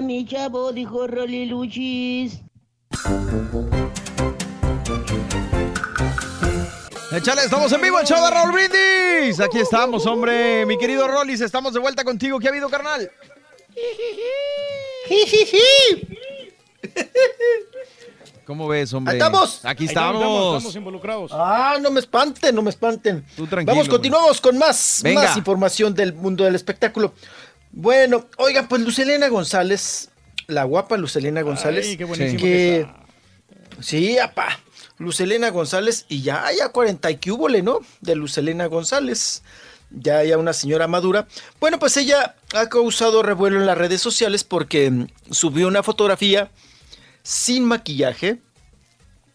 [0.04, 2.42] Mi chavo, dijo Rolly Luchis.
[7.16, 9.38] Échale, estamos en vivo, el show de Raúl Brindis.
[9.38, 10.66] Aquí estamos, hombre.
[10.66, 12.40] Mi querido Rollis, estamos de vuelta contigo.
[12.40, 13.08] ¿Qué ha habido, carnal?
[18.44, 19.14] ¿Cómo ves, hombre?
[19.14, 19.64] Estamos.
[19.64, 20.56] Aquí estamos, estamos.
[20.56, 21.30] estamos involucrados.
[21.32, 23.24] Ah, no me espanten, no me espanten.
[23.36, 25.22] Tú tranquilo, Vamos, continuamos con más, Venga.
[25.22, 27.14] más información del mundo del espectáculo.
[27.70, 30.10] Bueno, oiga, pues Lucelena González,
[30.48, 34.58] la guapa Lucelena González, Ay, qué buenísimo que que sí, apá,
[34.98, 37.80] Lucelena González y ya ya 40 y que húbole, ¿no?
[38.00, 39.42] De Lucelena González.
[39.90, 41.28] Ya ya una señora madura.
[41.60, 46.50] Bueno, pues ella ha causado revuelo en las redes sociales porque mm, subió una fotografía
[47.22, 48.40] sin maquillaje,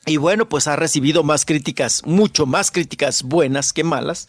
[0.05, 4.27] y bueno, pues ha recibido más críticas, mucho más críticas buenas que malas.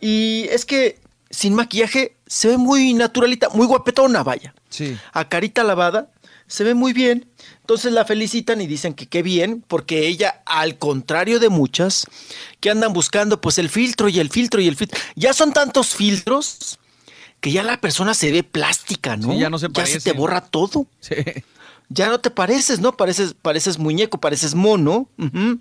[0.00, 4.54] Y es que sin maquillaje se ve muy naturalita, muy guapetona, vaya.
[4.68, 4.98] Sí.
[5.12, 6.10] A carita lavada,
[6.54, 7.26] se ve muy bien.
[7.60, 12.06] Entonces la felicitan y dicen que qué bien, porque ella, al contrario de muchas,
[12.60, 14.98] que andan buscando pues el filtro y el filtro y el filtro.
[15.16, 16.78] Ya son tantos filtros
[17.40, 19.32] que ya la persona se ve plástica, ¿no?
[19.32, 20.00] Sí, ya no se se parece.
[20.00, 21.16] te borra todo Sí.
[21.88, 22.96] ya no te pareces, ¿no?
[22.96, 25.08] Pareces, pareces muñeco, pareces mono.
[25.18, 25.58] ujú.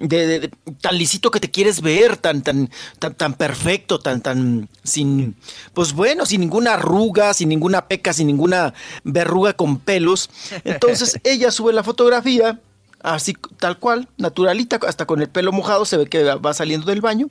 [0.00, 4.20] De, de- de- tan lisito que te quieres ver, tan, tan, tan, tan perfecto, tan,
[4.20, 5.34] tan, sin,
[5.74, 10.30] pues bueno, sin ninguna arruga, sin ninguna peca, sin ninguna verruga con pelos.
[10.64, 12.60] Entonces ella sube la fotografía,
[13.02, 17.00] así tal cual, naturalita, hasta con el pelo mojado, se ve que va saliendo del
[17.00, 17.28] baño.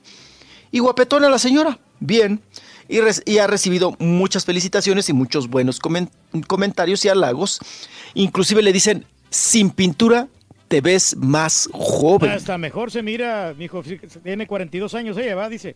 [0.71, 2.41] Y guapetona la señora, bien.
[2.89, 6.09] Y, ha recibido muchas felicitaciones y muchos buenos comen-
[6.47, 7.59] comentarios y halagos.
[8.13, 10.27] Inclusive le dicen, sin pintura
[10.67, 12.31] te ves más joven.
[12.31, 13.83] Hasta mejor se mira, mi hijo,
[14.23, 15.75] tiene 42 años ella, va, dice.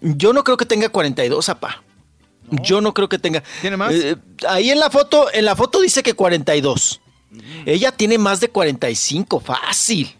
[0.00, 1.82] Yo no creo que tenga 42, apá.
[2.62, 3.42] Yo no creo que tenga.
[3.60, 3.92] ¿Tiene más?
[3.92, 4.16] Eh,
[4.48, 7.00] ahí en la foto, en la foto dice que 42.
[7.64, 10.14] Ella tiene más de 45, fácil.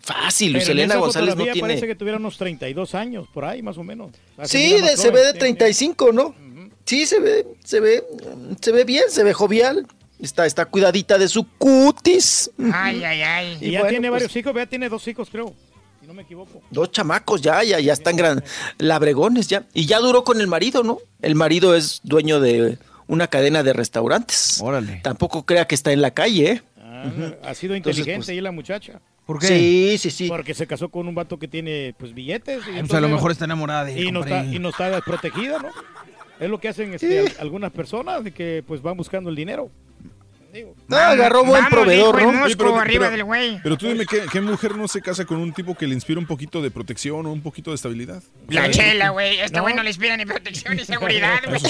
[0.00, 1.60] Fácil, Luis en Elena González no tiene.
[1.60, 4.10] parece que tuviera unos 32 años, por ahí más o menos.
[4.44, 6.34] Sí, de- se ve de sí, 35, ¿no?
[6.84, 8.02] Sí, se ve, se ve,
[8.60, 9.86] se ve bien, se ve jovial.
[10.22, 12.50] Está, está cuidadita de su cutis.
[12.72, 13.58] Ay, ay, ay.
[13.60, 15.52] Y, ya tiene varios hijos, vea, tiene dos hijos, creo.
[16.00, 16.62] Si no me equivoco.
[16.70, 18.42] Dos chamacos ya, ya, ya están gran,
[18.78, 19.66] labregones ya.
[19.74, 20.98] Y ya duró con el marido, ¿no?
[21.20, 22.78] El marido es dueño de
[23.08, 24.60] una cadena de restaurantes.
[24.62, 25.00] Órale.
[25.02, 26.62] Tampoco crea que está en la calle, ¿eh?
[26.78, 27.10] Ah,
[27.44, 29.00] Ha sido Entonces, inteligente pues, ahí la muchacha.
[29.26, 29.46] ¿Por qué?
[29.48, 30.28] Sí, sí, sí.
[30.28, 32.58] Porque se casó con un vato que tiene pues billetes.
[32.58, 34.68] y Pues a entonces- lo mejor está enamorada de él, y no está, y no
[34.68, 35.68] está desprotegida, ¿no?
[36.40, 39.70] Es lo que hacen este, al- algunas personas de que pues van buscando el dinero.
[40.90, 42.40] Ah, agarró buen proveedor, dijo el ¿no?
[42.40, 43.60] mosco Sí, pero- arriba pero- del güey.
[43.62, 46.20] Pero tú dime, ¿qué, qué mujer no se casa con un tipo que le inspira
[46.20, 48.22] un poquito de protección o un poquito de estabilidad?
[48.48, 49.40] La chela, güey.
[49.40, 49.62] Este No.
[49.62, 51.60] güey no le inspira ni protección ni seguridad, güey.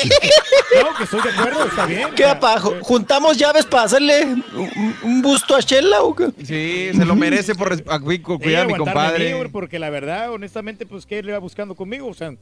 [0.83, 2.09] No, que estoy de acuerdo, está bien.
[2.17, 2.59] ¿Qué, apá?
[2.59, 6.31] ¿Juntamos llaves para hacerle un, un busto a Shella o qué?
[6.45, 7.81] Sí, se lo merece por
[8.23, 9.29] cuidar a mi compadre.
[9.31, 12.09] a mí, güey, porque la verdad, honestamente, pues, ¿qué le va buscando conmigo?
[12.09, 12.35] O sea,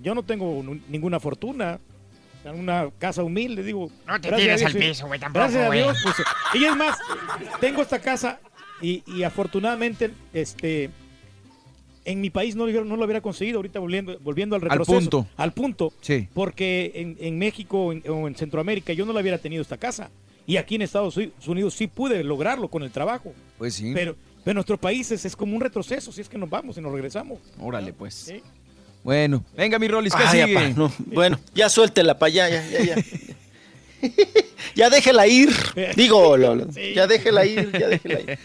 [0.00, 1.78] yo no tengo ninguna fortuna.
[2.44, 3.90] Sea, Una casa humilde, digo.
[4.06, 5.82] No te tires al piso, güey, tampoco, Gracias a güey.
[5.82, 6.16] Dios, pues.
[6.54, 6.96] Y es más,
[7.60, 8.38] tengo esta casa
[8.80, 10.90] y, y afortunadamente, este.
[12.06, 14.98] En mi país no, lo- no lo hubiera conseguido, ahorita volviendo, volviendo al Al retroceso.
[14.98, 15.26] punto.
[15.38, 15.92] Al punto.
[16.02, 16.28] Sí.
[16.34, 20.10] Porque en, en México en- o en Centroamérica yo no la hubiera tenido esta casa.
[20.46, 23.32] Y aquí en Estados Unidos sí pude lograrlo con el trabajo.
[23.56, 23.92] Pues sí.
[23.94, 26.82] Pero, pero en nuestros países es como un retroceso, si es que nos vamos y
[26.82, 27.38] nos regresamos.
[27.58, 28.12] Órale, pues.
[28.12, 28.42] Sí.
[29.04, 30.74] Bueno, venga, mi Rolis, ¿qué Ay, sigue?
[30.74, 33.04] no, Bueno, ya suéltela para allá, ya, ya, ya.
[34.74, 35.50] ya déjela ir.
[35.94, 38.38] Digo, Lolo, ya déjela ir, ya déjela ir.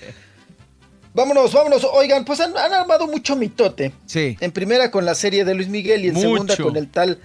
[1.14, 1.84] Vámonos, vámonos.
[1.94, 3.94] Oigan, pues han, han armado mucho mitote.
[4.06, 4.38] Sí.
[4.40, 6.28] En primera con la serie de Luis Miguel y en Mucho.
[6.28, 7.20] segunda con el tal.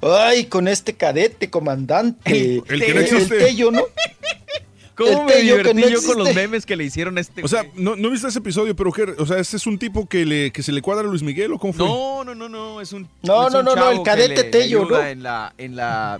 [0.00, 2.62] Ay, con este cadete, comandante.
[2.68, 3.38] El que no existe.
[3.38, 3.82] Tello, ¿no?
[4.98, 6.34] ¿Cómo el me Tello que divertí no yo con los existe.
[6.48, 8.74] memes que le hicieron a este O sea, ¿no, ¿no viste ese episodio?
[8.76, 9.04] Pero, ¿qué?
[9.16, 11.52] o sea, ¿este es un tipo que, le, que se le cuadra a Luis Miguel
[11.52, 11.86] o cómo fue?
[11.86, 14.84] No, no, no, no, es un No, es no, un no, no, el cadete Tello,
[14.84, 15.00] ¿no?
[15.02, 16.18] En la, en la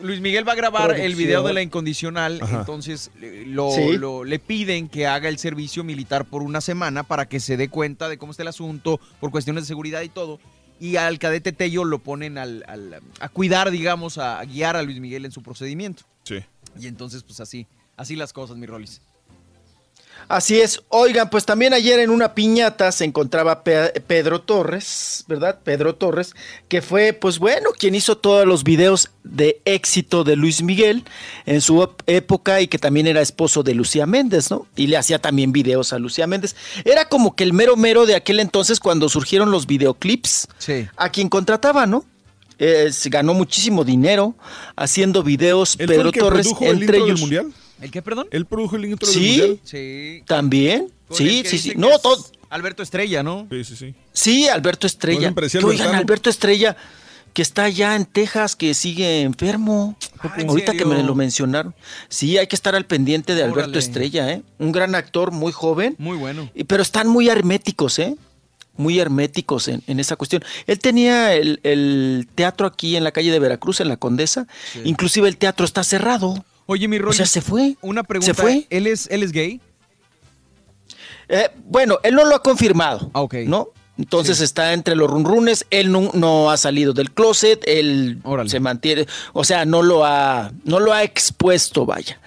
[0.00, 2.60] Luis Miguel va a grabar el video de la incondicional, Ajá.
[2.60, 3.12] entonces
[3.46, 3.92] lo, Sí.
[3.96, 7.68] lo- le piden que haga el servicio militar por una semana para que se dé
[7.68, 10.40] cuenta de cómo está el asunto, por cuestiones de seguridad y todo.
[10.80, 14.82] Y al cadete Tello lo ponen al, al- a cuidar, digamos, a, a guiar a
[14.82, 16.02] Luis Miguel en su procedimiento.
[16.24, 16.40] Sí.
[16.78, 19.00] Y entonces, pues así, así las cosas, mi Rolis.
[20.28, 20.80] Así es.
[20.88, 25.58] Oigan, pues también ayer en una piñata se encontraba Pe- Pedro Torres, ¿verdad?
[25.64, 26.34] Pedro Torres,
[26.68, 31.04] que fue, pues bueno, quien hizo todos los videos de éxito de Luis Miguel
[31.44, 34.66] en su época y que también era esposo de Lucía Méndez, ¿no?
[34.76, 36.54] Y le hacía también videos a Lucía Méndez.
[36.84, 40.86] Era como que el mero mero de aquel entonces cuando surgieron los videoclips, Sí.
[40.96, 42.04] a quien contrataba, ¿no?
[42.58, 44.34] Eh, se ganó muchísimo dinero
[44.76, 47.20] haciendo videos ¿Él fue Pedro el que Torres produjo el entre del ellos.
[47.20, 47.52] mundial?
[47.80, 48.26] ¿El qué, perdón?
[48.30, 49.20] ¿Él produjo el intro Sí.
[49.38, 49.60] del mundial?
[49.64, 50.22] Sí.
[50.26, 51.72] También, sí, el sí, sí.
[51.76, 53.46] No, todo, Alberto Estrella, ¿no?
[53.50, 53.94] Sí, sí, sí.
[54.12, 55.32] Sí, Alberto Estrella.
[55.34, 55.94] Que, Oigan.
[55.94, 56.76] Alberto Estrella,
[57.32, 59.96] que está allá en Texas, que sigue enfermo.
[60.20, 61.74] Ah, ¿en Ahorita que me lo mencionaron.
[62.10, 63.78] Sí, hay que estar al pendiente de Alberto.
[63.78, 64.42] Estrella, ¿eh?
[64.58, 65.96] Un gran actor, muy joven.
[65.98, 66.50] Muy bueno.
[66.54, 68.14] y- Pero están muy herméticos, ¿eh?
[68.76, 70.42] Muy herméticos en, en esa cuestión.
[70.66, 74.46] Él tenía el, el teatro aquí en la calle de Veracruz, en la Condesa.
[74.84, 76.44] Inclusive el teatro está cerrado.
[76.66, 77.76] Oye, mi O Rolis, sea, se fue.
[77.82, 78.32] una pregunta.
[78.34, 78.66] Se fue.
[78.70, 79.60] ¿Él es, él es gay?
[81.28, 83.10] Eh, bueno, él no lo ha confirmado.
[83.14, 83.34] Ah, ok.
[83.46, 83.68] ¿No?
[83.98, 88.48] Entonces está entre los runrunes, él no, no ha salido del closet, él Órale.
[88.48, 92.18] se mantiene, o sea, no lo ha, no lo ha expuesto, vaya.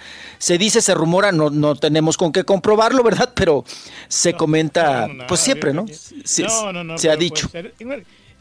[0.45, 3.31] Se dice, se rumora, no, no tenemos con qué comprobarlo, ¿verdad?
[3.33, 3.65] Pero
[4.07, 5.85] se comenta, No, no, no, pues siempre, ¿no?
[6.23, 7.49] Se, no, no, no, se ha dicho.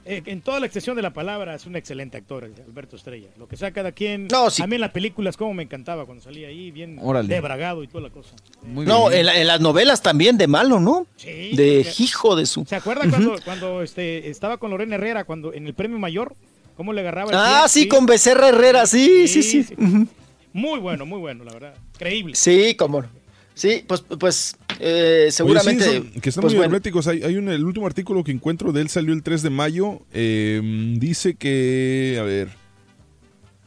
[0.07, 3.28] eh, en toda la extensión de la palabra es un excelente actor, Alberto Estrella.
[3.39, 4.28] Lo que sea cada quien.
[4.31, 4.62] No, sí.
[4.62, 7.26] A mí en las películas, como me encantaba cuando salía ahí, bien Órale.
[7.26, 8.34] debragado y toda la cosa.
[8.65, 9.20] Muy No, bien.
[9.20, 11.07] en, la- en las novelas también de malo, ¿no?
[11.16, 12.66] Sí, De porque- hijo de su.
[12.66, 16.34] ¿Se acuerda cuando, cuando este, estaba con Lorena Herrera cuando en el premio mayor?
[16.76, 17.68] ¿Cómo le agarraba el Ah, pie?
[17.84, 19.65] sí, con Becerra Herrera, sí, sí, sí.
[20.55, 21.74] Muy bueno, muy bueno, la verdad.
[21.99, 22.34] Creíble.
[22.36, 23.08] Sí, cómo no.
[23.55, 25.84] Sí, pues, pues eh, seguramente.
[25.89, 26.70] Oye, sí, son- que están pues, muy bueno.
[26.74, 27.07] herméticos.
[27.08, 30.00] Hay, hay un, el último artículo que encuentro de él salió el 3 de mayo.
[30.12, 30.60] eh,
[30.99, 32.49] dice que, a ver,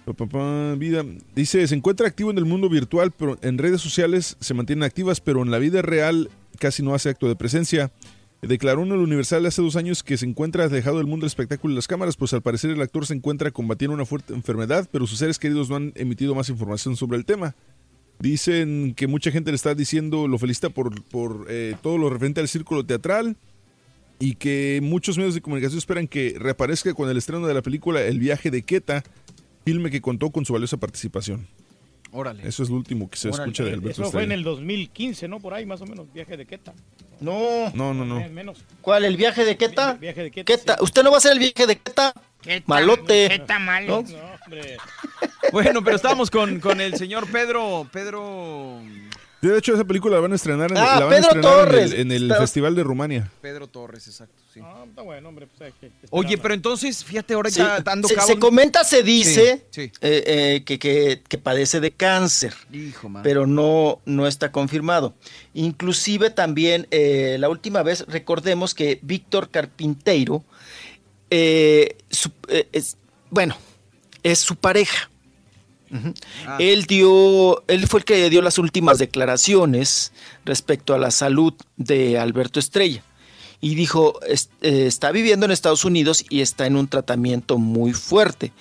[0.06, 1.03] pa, pa, pa, vida,
[1.35, 5.19] dice, se encuentra activo en el mundo virtual, pero en redes sociales se mantienen activas,
[5.22, 7.91] pero en la vida real casi no hace acto de presencia.
[8.41, 11.74] Declaró en el Universal hace dos años que se encuentra alejado del mundo del espectáculo
[11.74, 15.07] y las cámaras, pues al parecer el actor se encuentra combatiendo una fuerte enfermedad, pero
[15.07, 17.56] sus seres queridos no han emitido más información sobre el tema.
[18.19, 22.40] Dicen que mucha gente le está diciendo, lo felicita por, por eh, todo lo referente
[22.40, 23.38] al círculo teatral
[24.19, 28.01] y que muchos medios de comunicación esperan que reaparezca con el estreno de la película
[28.01, 29.03] El viaje de Queta,
[29.66, 31.48] filme que contó con su valiosa participación.
[32.11, 32.48] Órale.
[32.48, 33.44] Eso es lo último que se Órale.
[33.44, 35.40] escucha de Alberto Eso fue en el 2015, ¿no?
[35.40, 36.74] Por ahí, más o menos, viaje de Queta.
[37.19, 37.69] No.
[37.74, 38.16] No, no, no.
[38.19, 38.64] Men- Menos.
[38.82, 39.03] ¿Cuál?
[39.06, 39.94] ¿El viaje de Queta?
[39.94, 40.45] Viaje de Queta.
[40.58, 40.77] Queta.
[40.82, 42.14] ¿Usted no va a hacer el viaje de Queta?
[42.42, 43.44] ¿Qué Malote.
[43.45, 43.88] ¿Qué mal?
[43.88, 44.02] ¿No?
[44.03, 44.77] No, hombre.
[45.52, 47.88] Bueno, pero estábamos con, con el señor Pedro.
[47.92, 48.80] Pedro.
[49.40, 51.35] De hecho, esa película la van a estrenar en, Ah, la van a Pedro estrenar
[51.59, 51.91] en Torres.
[51.91, 53.32] el, en el Está- Festival de Rumania.
[53.40, 54.33] Pedro Torres, exacto.
[54.51, 54.59] Sí.
[54.64, 55.45] Ah, está bueno, hombre.
[55.45, 55.91] Pues, hay que.
[56.09, 58.27] Oye, pero entonces, fíjate, ahora Sí, ya dando se, cabo.
[58.27, 59.91] se comenta, se dice Sí, sí.
[60.01, 63.22] eh, eh, que, que- que padece de cáncer, Hijo, man.
[63.22, 65.14] pero no, no está confirmado.
[65.53, 70.43] Inclusive también eh, la última vez recordemos que Víctor Carpinteiro,
[71.30, 72.98] eh, su- eh, es,
[73.30, 73.56] bueno,
[74.24, 75.11] es su pareja.
[76.45, 76.57] Ah.
[76.59, 80.11] Él dio, él fue el que dio las últimas declaraciones
[80.45, 83.03] respecto a la salud de Alberto Estrella
[83.61, 87.93] y dijo es- eh, está viviendo en Estados Unidos y está en un tratamiento muy
[87.93, 88.51] fuerte,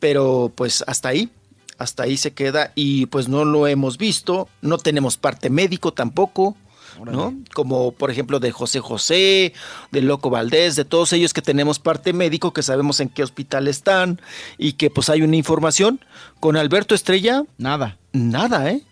[0.00, 1.30] pero pues hasta ahí,
[1.78, 6.56] hasta ahí se queda y pues no lo hemos visto, no tenemos parte médico tampoco.
[7.04, 7.34] ¿No?
[7.54, 9.52] Como por ejemplo de José José,
[9.90, 13.68] de Loco Valdés, de todos ellos que tenemos parte médico, que sabemos en qué hospital
[13.68, 14.20] están
[14.58, 16.00] y que pues hay una información.
[16.40, 17.98] Con Alberto Estrella, Nada.
[18.12, 18.82] nada, ¿eh?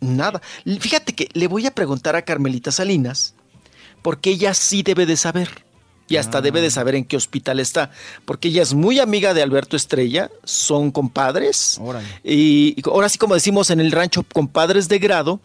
[0.00, 0.40] Nada.
[0.80, 3.34] Fíjate que le voy a preguntar a Carmelita Salinas,
[4.02, 5.64] porque ella sí debe de saber.
[6.08, 6.40] Y hasta Ah.
[6.40, 7.92] debe de saber en qué hospital está.
[8.24, 11.78] Porque ella es muy amiga de Alberto Estrella, son compadres.
[11.80, 12.06] Órale.
[12.24, 15.40] Y, y ahora sí, como decimos en el rancho, compadres de grado.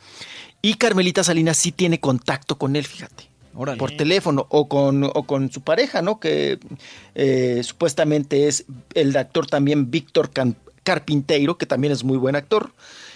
[0.65, 3.29] Y Carmelita Salinas sí tiene contacto con él, fíjate.
[3.53, 3.77] Órale.
[3.77, 6.19] Por teléfono o con, o con su pareja, ¿no?
[6.19, 6.57] Que
[7.13, 10.31] eh, supuestamente es el actor también Víctor
[10.83, 12.71] Carpinteiro, que también es muy buen actor.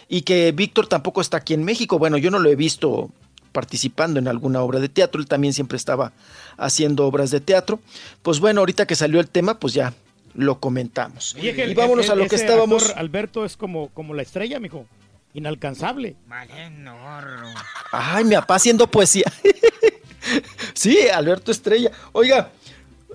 [0.08, 1.98] Y que Víctor tampoco está aquí en México.
[2.00, 3.12] Bueno, yo no lo he visto
[3.52, 5.20] participando en alguna obra de teatro.
[5.20, 6.14] Él también siempre estaba
[6.58, 7.80] haciendo obras de teatro.
[8.22, 9.94] Pues bueno, ahorita que salió el tema, pues ya
[10.36, 11.36] lo comentamos.
[11.36, 12.84] Oye, y el- vámonos el- a lo que estábamos.
[12.84, 14.86] actor Alberto es como, como la estrella, mijo.
[15.34, 16.16] Inalcanzable.
[17.92, 19.32] Ay, mi papá haciendo poesía.
[20.74, 21.92] sí, Alberto Estrella.
[22.12, 22.52] Oiga,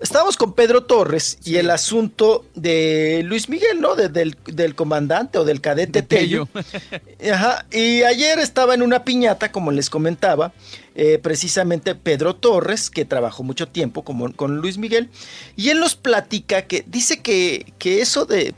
[0.00, 3.94] estábamos con Pedro Torres y el asunto de Luis Miguel, ¿no?
[3.96, 6.48] De- del, del comandante o del cadete Tello.
[7.32, 10.52] Ajá, y ayer estaba en una piñata, como les comentaba,
[10.94, 15.10] eh, precisamente Pedro Torres, que trabajó mucho tiempo como, con Luis Miguel,
[15.56, 18.54] y él nos platica que dice que, que eso de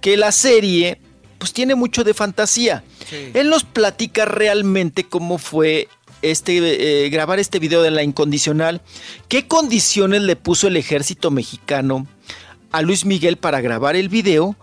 [0.00, 1.00] que la serie,
[1.38, 2.84] pues tiene mucho de fantasía.
[3.12, 5.88] Él nos platica realmente cómo fue
[6.22, 8.82] este, eh, grabar este video de la incondicional,
[9.28, 12.06] qué condiciones le puso el ejército mexicano
[12.72, 14.56] a Luis Miguel para grabar el video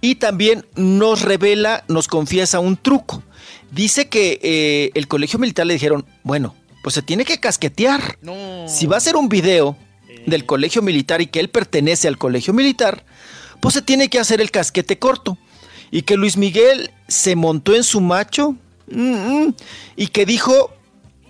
[0.00, 3.22] y también nos revela, nos confiesa un truco.
[3.70, 8.18] Dice que eh, el colegio militar le dijeron, bueno, pues se tiene que casquetear.
[8.66, 9.76] Si va a hacer un video
[10.26, 13.04] del colegio militar y que él pertenece al colegio militar,
[13.60, 15.38] pues se tiene que hacer el casquete corto.
[15.92, 18.56] Y que Luis Miguel se montó en su macho
[19.94, 20.70] y que dijo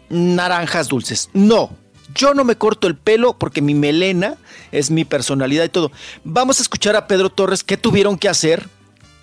[0.08, 1.28] naranjas dulces.
[1.34, 1.70] No,
[2.15, 4.36] yo no me corto el pelo porque mi melena
[4.70, 5.91] es mi personalidad y todo.
[6.24, 8.68] Vamos a escuchar a Pedro Torres qué tuvieron que hacer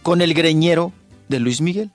[0.03, 0.91] con el greñero
[1.27, 1.91] de Luis Miguel.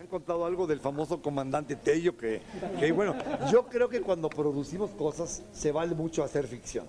[0.00, 2.42] han contado algo del famoso comandante Tello que,
[2.94, 3.14] bueno,
[3.52, 6.86] yo creo que cuando producimos cosas se vale mucho hacer ficción.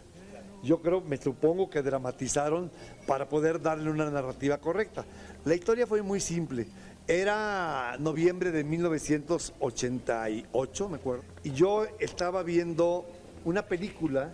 [0.63, 2.69] Yo creo, me supongo que dramatizaron
[3.07, 5.05] para poder darle una narrativa correcta.
[5.45, 6.67] La historia fue muy simple.
[7.07, 13.05] Era noviembre de 1988, me acuerdo, y yo estaba viendo
[13.45, 14.33] una película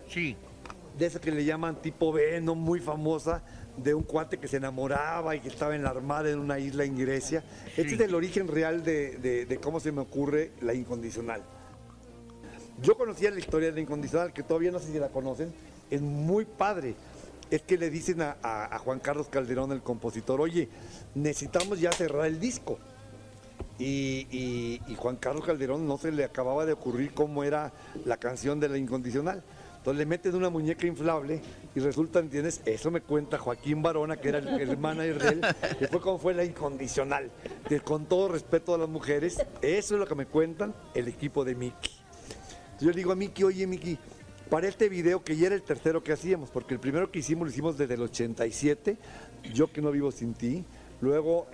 [0.97, 3.43] de esa que le llaman tipo Venom, muy famosa,
[3.77, 6.83] de un cuate que se enamoraba y que estaba en la armada en una isla
[6.85, 7.43] en Grecia.
[7.77, 11.43] Este es el origen real de, de- de cómo se me ocurre la incondicional.
[12.81, 15.53] Yo conocía la historia de la incondicional, que todavía no sé si la conocen,
[15.89, 16.95] es muy padre.
[17.49, 20.67] Es que le dicen a, Juan Carlos Calderón, el compositor, oye,
[21.13, 22.79] necesitamos ya cerrar el disco.
[23.77, 27.71] Y, Juan Carlos Calderón no se le acababa de ocurrir cómo era
[28.05, 29.43] la canción de la incondicional.
[29.77, 31.41] Entonces le meten una muñeca inflable
[31.75, 32.61] y resulta, ¿entiendes?
[32.65, 35.41] Eso me cuenta Joaquín Barona, que era el, el manager de él,
[35.77, 37.29] que fue como fue la incondicional.
[37.69, 41.45] Que con todo respeto a las mujeres, eso es lo que me cuentan el equipo
[41.45, 41.91] de Mickey.
[42.79, 43.97] Yo le digo a Miki, oye Miki,
[44.49, 47.47] para este video que ya era el tercero que hacíamos, porque el primero que hicimos
[47.47, 48.97] lo hicimos desde el 87,
[49.53, 50.63] Yo que no vivo sin ti.
[51.01, 51.47] Luego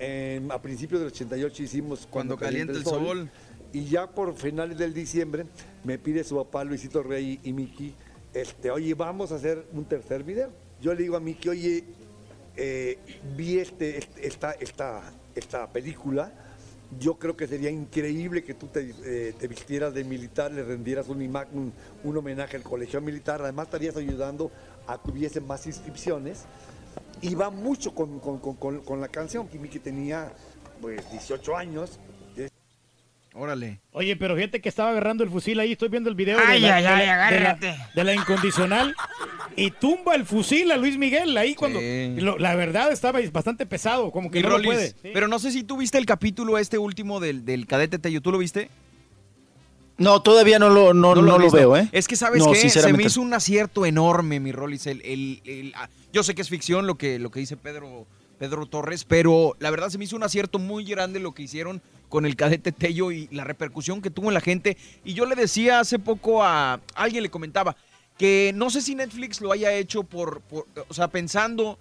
[0.50, 3.30] a principios del 88 hicimos Cuando calienta el sol.
[3.74, 5.46] Y ya por finales del diciembre
[5.84, 7.94] me pide su papá Luisito Rey y Miki,
[8.34, 10.50] este, oye, vamos a hacer un tercer video.
[10.82, 11.84] Yo le digo a Miki, oye,
[12.58, 12.98] eh,
[13.36, 15.02] vi este, este- esta, esta,
[15.36, 16.32] esta película.
[17.00, 21.08] Yo creo que sería increíble que tú te, eh, te vistieras de militar, le rendieras
[21.08, 23.42] un, un, un homenaje al colegio militar.
[23.42, 24.52] Además, estarías ayudando
[24.88, 26.44] a que hubiese más inscripciones.
[27.22, 29.48] Y va mucho con, con- con- con- la canción.
[29.48, 30.34] que Miki tenía
[30.82, 31.98] pues 18 años.
[33.42, 33.80] Órale.
[33.92, 36.68] Oye, pero gente que estaba agarrando el fusil ahí, estoy viendo el video Ay, de,
[36.68, 37.14] la, ay, de la- ay, de la-
[37.50, 37.76] agárrate.
[37.96, 38.96] de la incondicional
[39.56, 41.80] y tumba el fusil a Luis Miguel ahí cuando
[42.24, 44.90] lo- la verdad estaba bastante pesado, como que Mi no lo puede.
[44.90, 45.10] Sí.
[45.12, 48.22] Pero no sé si tú viste el capítulo este último del, del cadete Tello.
[48.22, 48.70] ¿Tú lo viste?
[49.98, 51.58] No, todavía no lo, no, no has lo visto.
[51.58, 51.90] veo, ¿eh?
[51.92, 52.70] Es que, ¿sabes No, qué?
[52.70, 54.86] Se me hizo un acierto enorme, mi Rolis.
[54.86, 58.06] El, el- el- ah, yo sé que es ficción lo que, lo que dice Pedro,
[58.42, 61.80] Pedro Torres, pero la verdad se me hizo un acierto muy grande lo que hicieron
[62.10, 64.78] con el cadete Tello y la repercusión que tuvo en la gente.
[65.06, 67.76] Y yo le decía hace poco a alguien le comentaba
[68.18, 71.78] que no sé si Netflix lo haya hecho por, por- o sea, pensando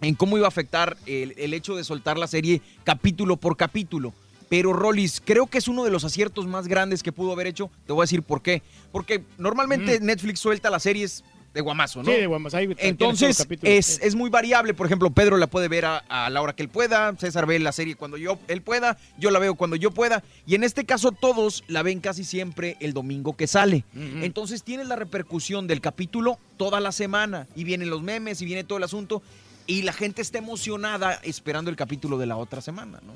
[0.00, 4.14] en cómo iba a afectar el, el hecho de soltar la serie capítulo por capítulo.
[4.48, 7.70] Pero Rollis, creo que es uno de los aciertos más grandes que pudo haber hecho.
[7.86, 8.62] Te voy a decir por qué.
[8.90, 12.10] Porque normalmente Netflix suelta las series de guamazo, ¿no?
[12.10, 14.74] Sí, de ahí los Entonces, es, es muy variable.
[14.74, 17.58] Por ejemplo, Pedro la puede ver a, a la hora que él pueda, César ve
[17.58, 20.22] la serie cuando yo, él pueda, yo la veo cuando yo pueda.
[20.46, 23.84] Y en este caso, todos la ven casi siempre el domingo que sale.
[23.94, 27.48] Entonces, tienes la repercusión del capítulo toda la semana.
[27.56, 29.22] Y vienen los memes y viene todo el asunto.
[29.66, 33.12] Y la gente está emocionada esperando el capítulo de la otra semana, ¿no?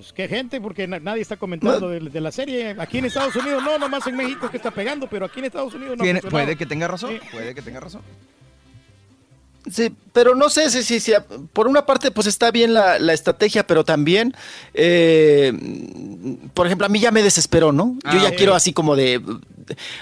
[0.00, 2.74] Pues qué gente, porque na- nadie está comentando de, de la serie.
[2.78, 5.74] Aquí en Estados Unidos no, nomás en México que está pegando, pero aquí en Estados
[5.74, 6.02] Unidos no.
[6.04, 8.00] Tiene- puede que tenga razón, puede que tenga razón.
[9.70, 11.12] Sí, pero no sé si, si, si-
[11.52, 14.34] por una parte pues está bien la, la estrategia, pero también,
[14.72, 15.52] eh,
[16.54, 17.96] por ejemplo, a mí ya me desesperó, ¿no?
[18.04, 19.18] Yo Ah, ya quiero así como de,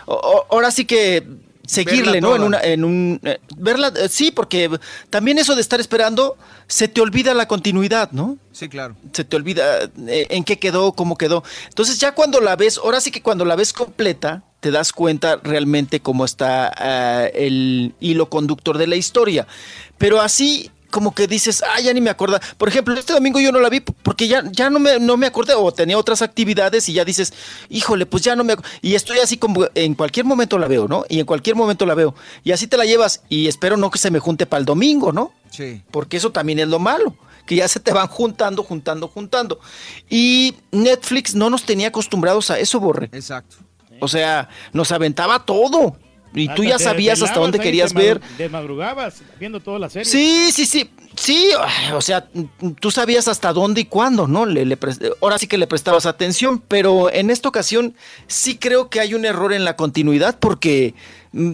[0.06, 1.26] o- o- ahora sí que
[1.68, 2.34] seguirle, ¿no?
[2.34, 4.70] En una, en un, eh, verla, eh, sí, porque
[5.10, 8.38] también eso de estar esperando, se te olvida la continuidad, ¿no?
[8.52, 8.96] Sí, claro.
[9.12, 11.44] Se te olvida eh, en qué quedó, cómo quedó.
[11.68, 15.36] Entonces ya cuando la ves, ahora sí que cuando la ves completa, te das cuenta
[15.42, 19.46] realmente cómo está ah, el hilo conductor de la historia.
[19.98, 22.38] Pero así como que dices, ah, ya ni me acuerdo.
[22.56, 25.26] Por ejemplo, este domingo yo no la vi porque ya, ya no, me, no me
[25.26, 27.32] acordé o tenía otras actividades y ya dices,
[27.68, 28.54] híjole, pues ya no me...
[28.54, 28.64] ac-".
[28.82, 31.04] Y estoy así como, en cualquier momento la veo, ¿no?
[31.08, 32.14] Y en cualquier momento la veo.
[32.44, 35.12] Y así te la llevas y espero no que se me junte para el domingo,
[35.12, 35.32] ¿no?
[35.50, 35.82] Sí.
[35.90, 39.60] Porque eso también es lo malo, que ya se te van juntando, juntando, juntando.
[40.08, 43.08] Y Netflix no nos tenía acostumbrados a eso, Borre.
[43.12, 43.56] Exacto.
[44.00, 45.96] O sea, nos aventaba todo.
[46.40, 48.20] Y tú ya sabías hasta dónde querías ver.
[48.20, 50.04] madru- Desmadrugabas viendo toda la serie.
[50.04, 50.90] Sí, sí, sí.
[51.16, 51.48] Sí,
[51.94, 52.28] o sea,
[52.78, 54.46] tú sabías hasta dónde y cuándo, ¿no?
[54.46, 57.94] Le, le pres- ahora sí que le prestabas atención, pero en esta ocasión
[58.28, 60.94] sí creo que hay un error en la continuidad porque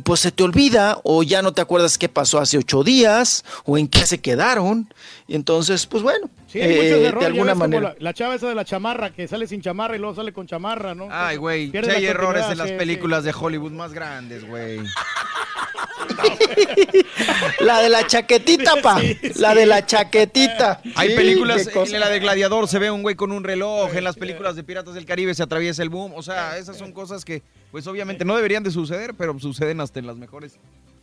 [0.04, 3.76] pues se te olvida o ya no te acuerdas qué pasó hace ocho días o
[3.78, 4.92] en qué se quedaron.
[5.26, 7.20] Y entonces, pues bueno, Sí, hay eh, muchos errores.
[7.20, 7.80] de alguna manera.
[7.90, 10.46] La, la chava esa de la chamarra que sale sin chamarra y luego sale con
[10.46, 11.08] chamarra, ¿no?
[11.10, 11.70] Ay, güey.
[11.72, 14.78] Sí hay errores en las sí, películas de Hollywood más grandes, güey.
[17.60, 19.00] La de la chaquetita, pa.
[19.36, 20.80] La de la chaquetita.
[20.94, 24.04] Hay Sí, películas, en la de Gladiador se ve un güey con un reloj, en
[24.04, 27.24] las películas de Piratas del Caribe se atraviesa el boom, o sea, esas son cosas
[27.24, 30.54] que pues obviamente no deberían de suceder, pero suceden hasta en las mejores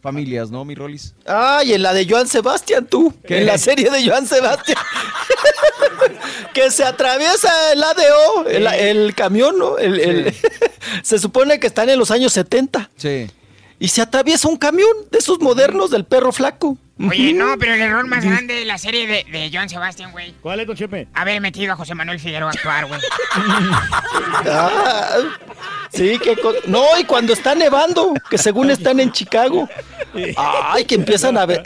[0.02, 1.14] familias, ¿no, mi Rolis?
[1.26, 3.14] Ay, en la de Joan Sebastián, tú.
[3.28, 3.40] ¿Qué?
[3.40, 4.78] En la serie de Joan Sebastián.
[6.54, 9.78] que se atraviesa el ADO, el, el camión, ¿no?
[9.78, 10.36] El- el-
[11.04, 12.90] se supone que están en los años 70.
[12.98, 13.30] Sí.
[13.84, 16.78] Y se atraviesa un camión de esos modernos del perro flaco.
[17.10, 20.36] Oye, no, pero el error más grande de la serie de, de Joan Sebastián, güey.
[20.40, 21.08] ¿Cuál es, don Chepe?
[21.16, 23.02] Haber metido a José Manuel Figueroa a actuar, güey.
[24.46, 25.18] Ah,
[25.92, 29.68] sí, que co- no, y cuando está nevando, que según están en Chicago.
[30.38, 31.64] Ay, que empiezan a ver.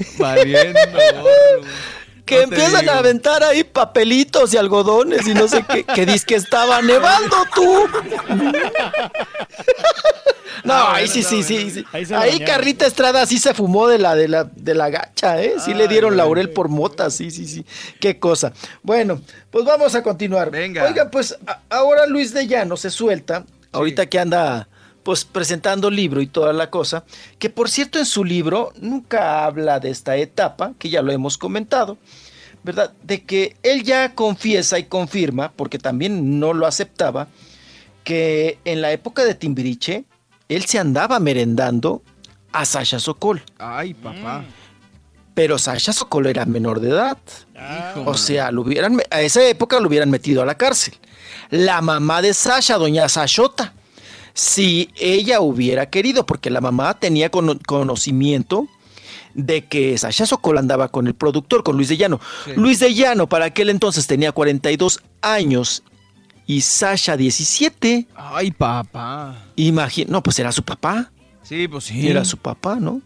[2.26, 2.92] Que No empiezan digo.
[2.94, 7.36] a aventar ahí papelitos y algodones y no sé qué, que dice que estaba nevando
[7.54, 7.86] tú.
[10.64, 11.86] No, ahí sí, sí, sí, sí.
[11.92, 12.40] Ahí Ahí.
[12.40, 15.56] Carlita Estrada sí se fumó de la de la de la gacha, ¿eh?
[15.64, 17.66] Sí le dieron laurel por mota, sí, sí, sí.
[18.00, 18.52] Qué cosa.
[18.82, 19.22] Bueno,
[19.52, 20.50] pues vamos a continuar.
[20.50, 20.86] Venga.
[20.86, 24.68] Oigan, pues a- ahora Luis de Llano se suelta, ahorita que anda
[25.06, 27.06] pues presentando libro y toda la cosa,
[27.38, 31.38] que por cierto en su libro nunca habla de esta etapa, que ya lo hemos
[31.38, 32.00] comentado,
[32.64, 32.92] ¿verdad?
[33.04, 37.28] De que él ya confiesa y confirma, porque también no lo aceptaba,
[38.04, 40.06] que en la época de Timbiriche,
[40.50, 42.02] él se andaba merendando
[42.52, 43.44] a Sasha Sokol.
[43.60, 44.44] Ay, papá.
[45.36, 47.20] Pero Sasha Sokol era menor de edad.
[48.08, 50.96] O sea, lo hubieran, a esa época lo hubieran metido a la cárcel.
[51.52, 53.72] La mamá de Sasha, doña Sashota,
[54.36, 58.68] si ella hubiera querido, porque la mamá tenía cono- conocimiento
[59.34, 62.20] de que Sasha Sokol andaba con el productor, con Luis de Llano.
[62.46, 62.52] Sí.
[62.56, 65.84] Luis de Llano para aquel entonces tenía 42 años
[66.46, 68.08] y Sasha 17.
[68.16, 69.46] Ay, papá.
[69.56, 71.12] Imagina, no, pues era su papá.
[71.42, 72.08] Sí, pues sí.
[72.08, 73.02] Era su papá, ¿no?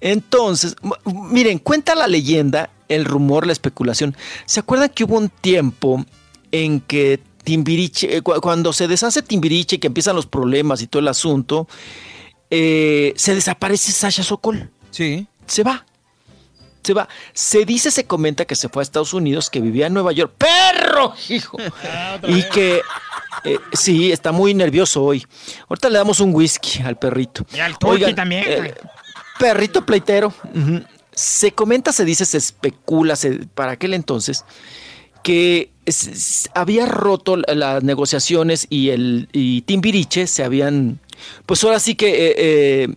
[0.00, 0.76] Entonces,
[1.30, 4.16] miren, cuenta la leyenda, el rumor, la especulación.
[4.46, 6.04] ¿Se acuerdan que hubo un tiempo
[6.52, 11.00] en que Timbiriche, eh, cu- cuando se deshace Timbiriche, que empiezan los problemas y todo
[11.00, 11.66] el asunto,
[12.50, 14.70] eh, se desaparece Sasha Sokol?
[14.90, 15.26] Sí.
[15.46, 15.84] Se va.
[16.82, 17.08] Se va.
[17.32, 20.32] Se dice, se comenta que se fue a Estados Unidos, que vivía en Nueva York.
[20.38, 21.14] ¡Perro!
[21.28, 21.58] Hijo.
[22.28, 22.80] y que
[23.44, 25.26] eh, sí, está muy nervioso hoy.
[25.68, 27.44] Ahorita le damos un whisky al perrito.
[27.54, 28.74] Y al turqui también, eh,
[29.38, 30.32] perrito pleitero.
[31.12, 34.44] Se comenta, se dice, se especula, se- para aquel entonces,
[35.22, 40.98] que es- había roto la- las negociaciones y el y Timbiriche se habían,
[41.46, 42.88] pues ahora sí que, eh, eh,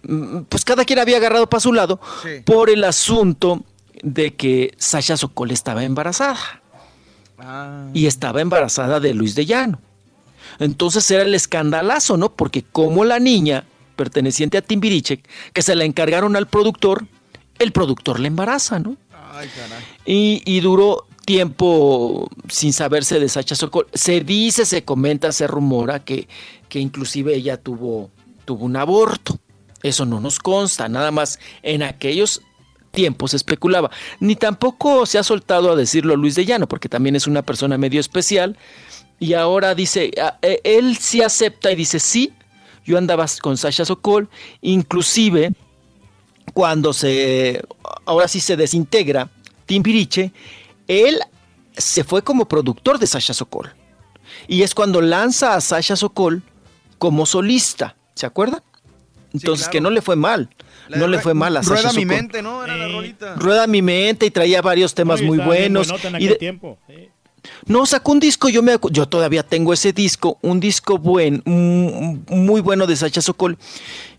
[0.49, 2.41] pues cada quien había agarrado para su lado Sí.
[2.45, 3.63] por el asunto
[4.01, 6.61] de que Sasha Sokol estaba embarazada
[7.39, 7.88] Ah.
[7.93, 9.80] y estaba embarazada de Luis de Llano.
[10.59, 12.33] Entonces era el escandalazo, ¿no?
[12.33, 13.65] Porque como la niña
[13.95, 15.22] perteneciente a Timbiriche,
[15.53, 17.05] que se la encargaron al productor,
[17.59, 18.97] el productor la embaraza, ¿no?
[19.35, 19.83] Ay, caray.
[20.05, 23.88] Y, y duró tiempo sin saberse de Sacha Sokol.
[23.93, 26.27] Se dice, se comenta, se rumora que,
[26.69, 28.11] que inclusive ella tuvo,
[28.45, 29.40] tuvo un aborto.
[29.82, 32.42] Eso no nos consta, nada más en aquellos
[32.92, 33.92] tiempos especulaba.
[34.19, 37.77] Ni tampoco se ha soltado a decirlo Luis de Llano, porque también es una persona
[37.77, 38.58] medio especial.
[39.19, 40.11] Y ahora dice,
[40.42, 42.34] e- él sí acepta y dice, sí,
[42.85, 44.30] yo andaba con Sasha Sokol,
[44.61, 45.53] inclusive
[46.53, 47.61] cuando se,
[48.06, 49.30] ahora sí se desintegra
[49.66, 50.32] Timbiriche,
[50.88, 51.20] él
[51.78, 53.74] se fue como productor de Sasha Sokol.
[54.48, 56.42] Y es cuando lanza a Sasha Sokol
[56.98, 58.62] como solista, ¿se acuerdan?
[59.34, 59.72] Entonces claro.
[59.72, 60.50] que no le fue mal,
[60.88, 62.64] La no le fue mal a Sasha Rueda mi mente, ¿no?
[62.64, 63.36] Era la rolita.
[63.36, 65.90] Rueda mi mente y traía varios temas No, muy buenos.
[65.90, 66.78] en y aquel de- tiempo.
[67.66, 71.42] no, sacó un disco, yo me acu- yo todavía tengo ese disco, un disco buen,
[71.45, 73.58] mm, muy bueno de Sacha Sokol,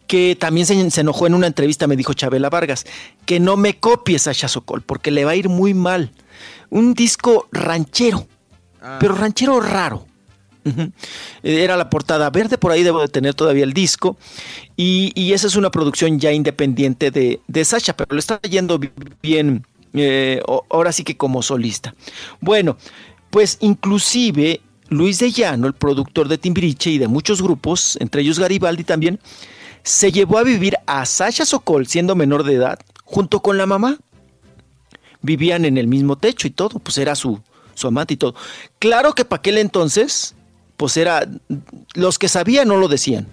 [0.09, 2.85] que también se, se enojó en una entrevista, me dijo Chabela Vargas,
[3.25, 6.11] que no me copies Sasha Sokol, porque le va a ir muy mal.
[6.75, 8.27] Un disco ranchero,
[8.99, 10.07] pero ranchero raro.
[10.65, 10.91] Ujú.
[11.43, 14.17] Era la portada verde, por ahí debo de tener todavía el disco.
[14.77, 18.79] Y, y esa es una producción ya independiente de, de Sasha, pero le está yendo
[18.79, 18.91] bi-
[19.23, 21.95] bien, eh, ahora sí que como solista.
[22.41, 22.77] Bueno,
[23.31, 28.41] pues inclusive Luis de Llano, el productor de Timbiriche y de muchos grupos, entre ellos
[28.41, 29.21] Garibaldi también,
[29.85, 33.99] se llevó a vivir a Sasha Sokol siendo menor de edad, junto con la mamá.
[35.25, 37.41] Vivían en el mismo techo y todo, pues era su,
[37.75, 38.35] su amante y todo.
[38.79, 40.35] Claro que para aquel entonces,
[40.77, 41.27] pues era,
[41.95, 43.27] los que sabían no lo decían,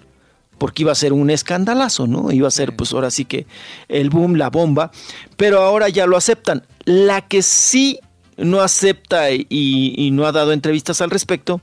[0.56, 2.32] porque iba a ser un escandalazo, ¿no?
[2.32, 3.46] Iba a ser, pues ahora sí que
[3.88, 4.90] el boom, la bomba,
[5.36, 6.66] pero ahora ya lo aceptan.
[6.84, 8.00] La que sí
[8.38, 11.60] no acepta y, y no ha dado entrevistas al respecto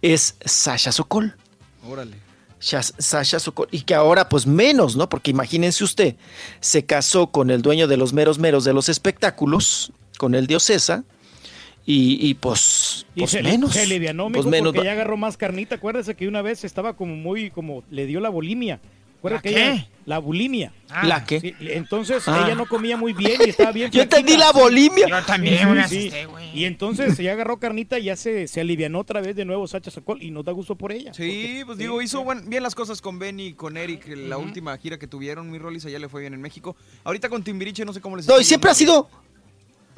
[0.00, 1.36] es Sasha Sokol.
[1.86, 2.25] Órale.
[2.58, 5.08] Sas- Sasha Sokol, y que ahora pues menos, ¿no?
[5.08, 6.16] Porque imagínense usted,
[6.60, 11.04] se casó con el dueño de los meros meros de los espectáculos, con el diosesa,
[11.84, 13.72] y, y pues, Y pues se, menos.
[13.72, 15.76] se alivianó, pues menos porque ya agarró más carnita.
[15.76, 18.80] Acuérdese que una vez estaba como muy, como le dio la bulimia.
[19.26, 19.72] ¿Acuerda ¿La que qué?
[19.72, 20.72] ella- la bulimia.
[21.02, 21.40] ¿La qué?
[21.40, 22.42] Sí, entonces Ah.
[22.44, 25.08] ella no comía muy bien y estaba bien Yo entendí la bulimia.
[25.08, 25.98] Yo también Sí, me sí.
[25.98, 26.56] asusté, güey.
[26.58, 29.90] Y entonces ya agarró carnita y ya se, se alivianó otra vez de nuevo Sacha
[29.90, 31.12] Sokol y nos da gusto por ella.
[31.12, 34.06] Sí, pues digo, hizo buen- bien las cosas con Benny y con Eric.
[34.16, 36.76] La última gira que tuvieron, mi Rolis, allá le fue bien en México.
[37.02, 39.08] Ahorita con Timbiriche, no sé cómo les No, y siempre ha sido.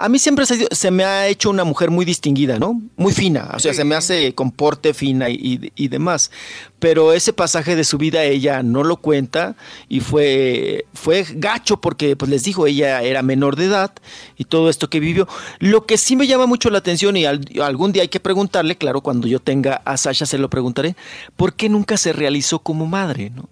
[0.01, 2.81] A mí siempre se, se me ha hecho una mujer muy distinguida, ¿no?
[2.97, 3.51] Muy fina.
[3.55, 6.31] O sea, se me hace con porte fina y, demás.
[6.79, 9.57] Pero ese pasaje de su vida ella no lo cuenta
[9.89, 13.93] y fue, fue gacho porque, pues les dijo, ella era menor de edad
[14.37, 15.27] y todo esto que vivió.
[15.59, 18.77] Lo que sí me llama mucho la atención y al- algún día hay que preguntarle,
[18.77, 20.95] claro, cuando yo tenga a Sasha se lo preguntaré,
[21.37, 23.49] ¿por qué nunca se realizó como madre, no?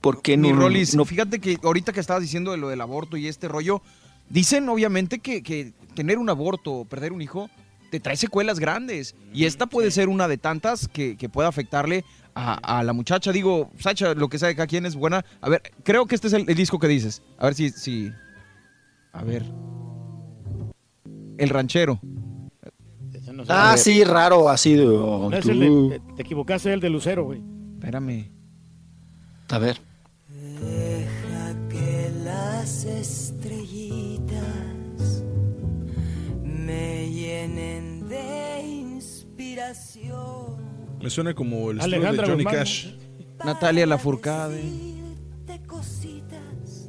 [0.00, 0.56] ¿Por qué Mi no?
[0.60, 3.82] Rolis, no- fíjate que ahorita que estabas diciendo de lo del aborto y este rollo,
[4.30, 7.50] dicen obviamente que, que tener un aborto o perder un hijo
[7.90, 9.14] te trae secuelas grandes.
[9.34, 13.32] Y esta puede ser una de tantas que, que pueda afectarle a, a la muchacha.
[13.32, 15.24] Digo, Sacha, lo que sabe cada quien es buena.
[15.40, 17.20] A ver, creo que este es el, el disco que dices.
[17.36, 18.10] A ver si, si.
[19.12, 19.44] A ver.
[21.36, 22.00] El ranchero.
[23.48, 24.86] Ah, sí, raro, así de...
[24.86, 25.88] oh, No es el tú.
[25.90, 27.40] de- te equivocaste, el de Lucero, güey.
[27.74, 28.30] Espérame.
[29.48, 29.80] A ver.
[31.68, 32.84] que las
[37.12, 40.56] llenen de inspiración.
[41.02, 42.54] Me suena como el estilo de Johnny Guzmán.
[42.54, 42.86] Cash.
[43.44, 44.62] Natalia Lafourcade.
[45.66, 46.88] Cositas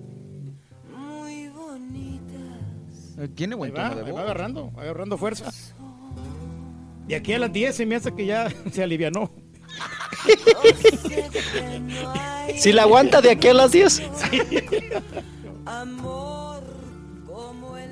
[0.90, 3.16] muy bonitas.
[3.20, 4.22] Eh, Tiene Ahí buen va, tono de ahí va voz.
[4.22, 5.52] agarrando, va agarrando fuerza.
[7.08, 9.32] De aquí a las 10 se me hace que ya se alivianó.
[12.58, 14.02] Si la aguanta de aquí a las 10.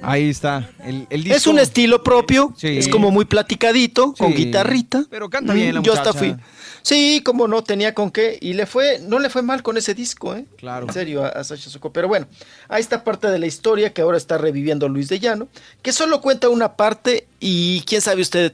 [0.01, 0.69] Ahí está.
[0.83, 1.37] El, el disco.
[1.37, 2.77] Es un estilo propio, Sí.
[2.77, 5.05] es como muy platicadito, con guitarrita.
[5.09, 6.35] Pero canta bien la Yo hasta fui.
[6.81, 8.37] Sí, como no, tenía con qué.
[8.41, 10.45] Y le fue, no le fue mal con ese disco, ¿eh?
[10.57, 10.87] Claro.
[10.87, 11.91] En serio, a, a Sasha Sokol.
[11.91, 12.27] Pero bueno,
[12.69, 15.49] ahí está parte de la historia que ahora está reviviendo Luis de Llano,
[15.81, 18.53] que solo cuenta una parte y quién sabe usted,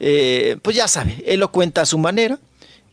[0.00, 2.38] eh, pues ya sabe, él lo cuenta a su manera.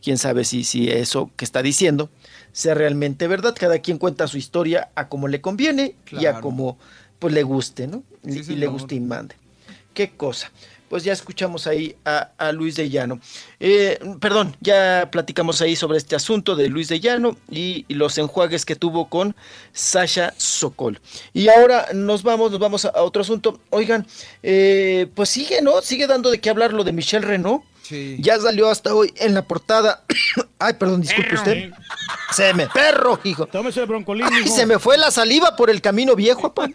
[0.02, 2.08] Quién sabe si, si eso que está diciendo
[2.52, 3.54] sea realmente verdad.
[3.58, 6.78] Cada quien cuenta su historia a como le conviene y a como
[7.20, 8.02] pues le guste, ¿no?
[8.24, 9.36] Sí, y le guste y mande.
[9.94, 10.50] Qué cosa.
[10.88, 13.20] Pues ya escuchamos ahí a, a Luis de Llano.
[13.60, 18.18] Eh, perdón, ya platicamos ahí sobre este asunto de Luis de Llano y, y los
[18.18, 19.36] enjuagues que tuvo con
[19.72, 21.00] Sasha Sokol.
[21.32, 23.60] Y ahora nos vamos, nos vamos a, a otro asunto.
[23.70, 24.04] Oigan,
[24.42, 25.80] eh, pues sigue, ¿no?
[25.80, 27.62] Sigue dando de qué hablar lo de Michelle Renault.
[27.82, 28.16] Sí.
[28.18, 30.02] Ya salió hasta hoy en la portada.
[30.60, 31.70] Ay, perdón, disculpe usted.
[32.32, 33.46] Se me perro, hijo.
[33.46, 34.54] Tómese el broncolín, Ay, mijo.
[34.54, 36.70] se me fue la saliva por el camino viejo, papá.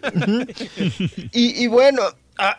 [1.32, 2.02] y, y bueno.
[2.36, 2.58] ah,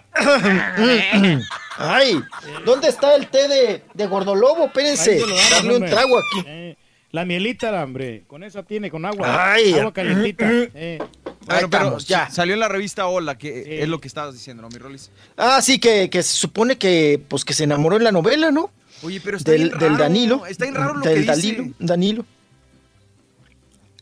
[1.77, 2.19] Ay,
[2.65, 4.65] ¿dónde está el té de, de gordolobo?
[4.65, 6.43] Espérense, darle un trago aquí.
[6.47, 6.75] Eh,
[7.11, 8.23] la mielita, hombre.
[8.27, 9.53] Con esa tiene, con agua.
[9.53, 10.45] Ay, agua calientita.
[10.49, 10.97] Eh.
[11.45, 12.29] Bueno, pero estamos, ya.
[12.29, 15.11] salió en la revista Hola, que es lo que estabas diciendo, ¿no, mi Rolis?
[15.37, 18.69] Ah, sí, que, que se supone que, pues, que se enamoró en la novela, ¿no?
[19.03, 20.45] Oye, pero está Del, bien del raro, Danilo.
[20.45, 21.51] Está bien raro lo del que dice.
[21.57, 22.25] Danilo, Danilo.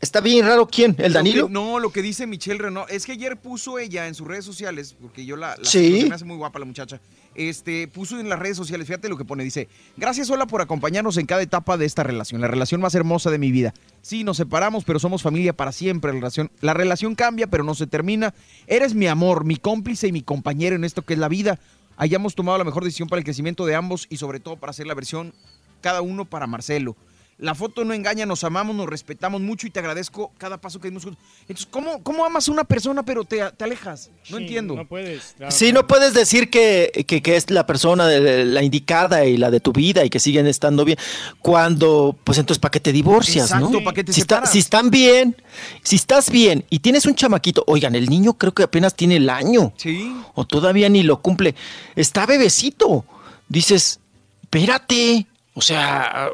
[0.00, 0.94] Está bien raro, ¿quién?
[0.98, 1.46] ¿El Lo Danilo?
[1.46, 4.44] que- no, lo que dice Michelle Renault es que ayer puso ella en sus redes
[4.44, 6.04] sociales, porque yo la, la Sí.
[6.08, 7.00] me hace muy guapa la muchacha.
[7.34, 11.16] Este, puso en las redes sociales, fíjate lo que pone, dice, gracias Hola por acompañarnos
[11.18, 13.74] en cada etapa de esta relación, la relación más hermosa de mi vida.
[14.00, 16.12] Sí, nos separamos, pero somos familia para siempre.
[16.12, 18.32] La relación, la relación cambia, pero no se termina.
[18.66, 21.58] Eres mi amor, mi cómplice y mi compañero en esto que es la vida.
[21.96, 24.86] Hayamos tomado la mejor decisión para el crecimiento de ambos y sobre todo para hacer
[24.86, 25.32] la versión
[25.80, 26.96] cada uno para Marcelo.
[27.38, 30.88] La foto no engaña, nos amamos, nos respetamos mucho y te agradezco cada paso que
[30.88, 31.22] dimos juntos.
[31.42, 34.08] Entonces, ¿cómo, cómo amas a una persona pero te, te alejas?
[34.30, 34.74] No Sí, entiendo.
[34.74, 35.34] No puedes.
[35.36, 35.52] claro.
[35.52, 39.50] Sí, no puedes decir que, que- que es la persona de- la indicada y la
[39.50, 40.96] de tu vida y que siguen estando bien,
[41.42, 43.84] cuando, pues entonces, ¿para qué te divorcias, Exacto, no?
[43.84, 45.36] ¿para qué te si, está- si están bien,
[45.82, 49.28] si estás bien y tienes un chamaquito, oigan, el niño creo que apenas tiene el
[49.28, 49.74] año.
[49.76, 50.10] Sí.
[50.34, 51.54] O todavía ni lo cumple.
[51.96, 53.04] Está bebecito.
[53.48, 54.00] Dices,
[54.42, 55.26] espérate.
[55.54, 56.28] O sea,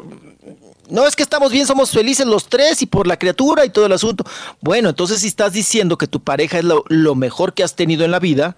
[0.90, 3.86] no es que estamos bien, somos felices los tres y por la criatura y todo
[3.86, 4.24] el asunto.
[4.60, 8.04] Bueno, entonces si estás diciendo que tu pareja es lo, lo mejor que has tenido
[8.04, 8.56] en la vida,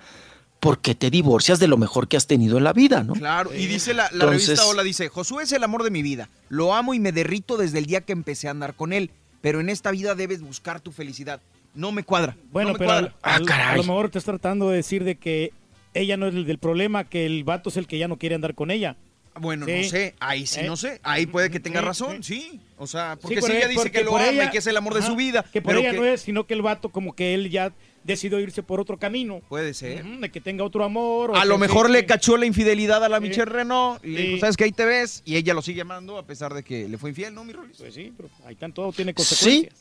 [0.61, 3.13] ¿por qué te divorcias de lo mejor que has tenido en la vida, no?
[3.15, 6.03] Claro, y dice la, la Entonces- revista Hola, dice, Josué es el amor de mi
[6.03, 6.29] vida.
[6.49, 9.11] Lo amo y me derrito desde el día que empecé a andar con él.
[9.43, 11.39] Pero en esta vida debes buscar tu felicidad.
[11.75, 12.35] No me cuadra.
[12.51, 13.15] Bueno, no me pero cuadra.
[13.21, 15.53] al- al- a lo mejor te estás tratando de decir de que
[15.93, 18.35] ella no es el del problema, que el vato es el que ya no quiere
[18.37, 18.97] andar con ella.
[19.41, 19.73] Bueno, Sí.
[19.83, 20.65] no sé, ahí sí ¿Eh?
[20.65, 22.61] no sé, ahí puede que tenga Sí, razón, sí.
[22.79, 24.51] O sea, porque Sí, si por ella e- dice porque que lo ama ella- y
[24.51, 26.21] que es el amor de Ajá, su vida, Que por pero ella que- no es,
[26.21, 27.73] sino que el vato como que él ya
[28.05, 29.41] decidió irse por otro camino.
[29.49, 30.05] Puede ser.
[30.05, 31.31] De que tenga otro amor.
[31.33, 31.93] o A lo sí, mejor sí.
[31.95, 33.23] le cachó la infidelidad a la Sí.
[33.25, 34.41] Michelle Renault y le dijo, Sí.
[34.41, 35.23] ¿sabes que ahí te ves?
[35.25, 37.79] Y ella lo sigue amando a pesar de que le fue infiel, ¿no, mi Rolis?
[37.79, 39.15] Pues sí, pero ahí están todo tiene Sí.
[39.17, 39.75] consecuencias.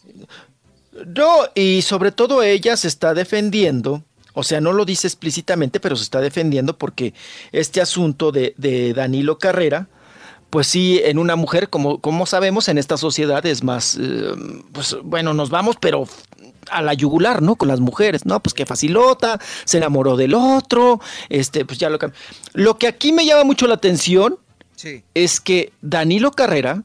[1.16, 4.04] No, y sobre todo ella se está defendiendo,
[4.34, 7.14] o sea, no lo dice explícitamente, pero se está defendiendo porque
[7.52, 9.88] este asunto de, de Danilo Carrera,
[10.50, 14.34] pues sí, en una mujer, como, como sabemos, en esta sociedad es más, eh,
[14.72, 16.08] pues bueno, nos vamos, pero
[16.70, 17.56] a la yugular, ¿no?
[17.56, 18.40] Con las mujeres, ¿no?
[18.40, 22.12] Pues que facilota, se enamoró del otro, este, pues ya lo que...
[22.54, 24.38] Lo que aquí me llama mucho la atención
[24.76, 25.04] Sí.
[25.14, 26.84] es que Danilo Carrera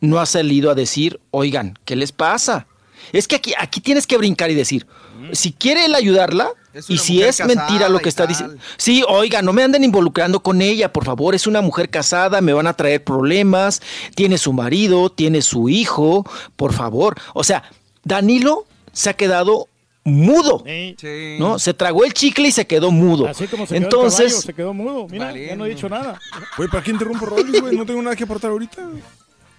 [0.00, 2.66] no ha salido a decir, oigan, ¿qué les pasa?
[3.12, 4.86] Es que aquí, aquí tienes que brincar y decir,
[5.32, 6.50] si quiere él ayudarla,
[6.88, 8.56] y si es mentira lo que está diciendo.
[8.76, 12.52] Sí, oiga, no me anden involucrando con ella, por favor, es una mujer casada, me
[12.52, 13.82] van a traer problemas,
[14.14, 16.24] tiene su marido, tiene su hijo,
[16.56, 17.16] por favor.
[17.34, 17.64] O sea,
[18.04, 19.66] Danilo se ha quedado
[20.04, 21.36] mudo, Sí.
[21.38, 21.58] ¿no?
[21.58, 23.26] Se tragó el chicle y se quedó mudo.
[23.26, 25.06] Así como se quedó el Entonces, caballo, se quedó mudo.
[25.10, 26.18] Mira, ya no he dicho nada.
[26.56, 27.76] Güey, ¿para qué interrumpo Rolis, güey?
[27.76, 28.80] No tengo nada que aportar ahorita.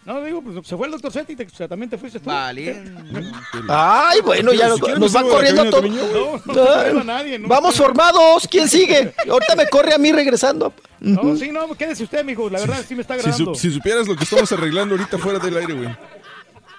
[0.03, 2.19] No, digo, pues se fue el doctor Seti y te- o sea, también te fuiste
[2.19, 2.29] tú.
[3.69, 5.89] Ay, bueno, ya Si nos, van salgo de la corriendo todos.
[5.91, 8.47] No, no te pierdo a nadie, no Vamos formados.
[8.49, 9.13] ¿Quién sigue?
[9.29, 10.73] Ahorita me corre a mí regresando.
[10.99, 12.49] No, sí, no, quédese usted, mijo.
[12.49, 13.55] La verdad, sí me está Si, agradando.
[13.55, 15.89] su- si supieras lo que estamos arreglando ahorita fuera del aire, güey.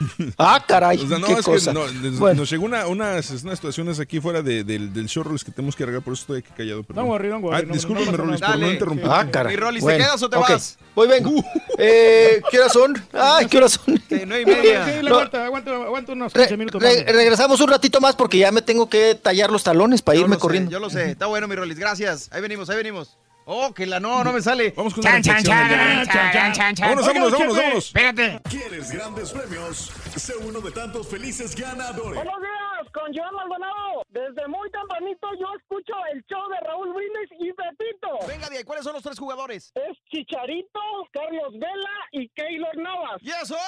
[0.38, 0.98] Ah, caray.
[0.98, 1.72] O sea, no, qué es cosa.
[1.72, 2.40] que no, nos, Bueno.
[2.40, 5.76] nos llegó una, unas, unas situaciones aquí fuera de- del, del show Rolis que tenemos
[5.76, 6.82] que arreglar, por eso estoy aquí callado.
[6.82, 7.04] perdón.
[7.06, 8.46] No worry, worry, Ah, no- discúlpame, no nada.
[8.52, 9.06] por no interrumpir.
[9.08, 9.54] Ah, caray.
[9.56, 10.78] Mi Rolis, Bueno, ¿te quedas o te vas?
[10.94, 11.32] Voy, vengo.
[11.78, 13.02] Eh, ¿Qué horas son?
[13.12, 13.96] Ay, ¿qué horas son?
[14.08, 14.84] Sí, nueve y Sí, media.
[14.86, 15.18] sí, No.
[15.18, 19.14] aguanta, unos Re- 15 minutos re- regresamos un ratito más porque ya me tengo que
[19.14, 20.70] tallar los talones para Yo irme sé, corriendo.
[20.70, 22.28] yo lo sé, está bueno, mi Rolis, gracias.
[22.32, 23.16] Ahí venimos, ahí venimos.
[23.44, 24.72] Oh, que la no, no me sale.
[24.76, 26.88] Vamos con Chan, una chan, chan, chan, chan, chan, chan.
[26.88, 27.86] Vámonos, vámonos, vámonos, vámonos.
[27.86, 28.40] Espérate.
[28.48, 29.90] ¿Quieres grandes premios?
[30.16, 32.14] Sé uno de tantos felices ganadores.
[32.14, 34.02] Buenos días, con Joan Maldonado.
[34.10, 38.26] Desde muy tempranito yo escucho el show de Raúl Brindis y Pepito.
[38.28, 39.72] Venga, ahí, ¿cuáles son los tres jugadores?
[39.74, 40.80] Es Chicharito,
[41.12, 43.20] Carlos Vela y Keylor Navas.
[43.22, 43.62] ¡Y eso es!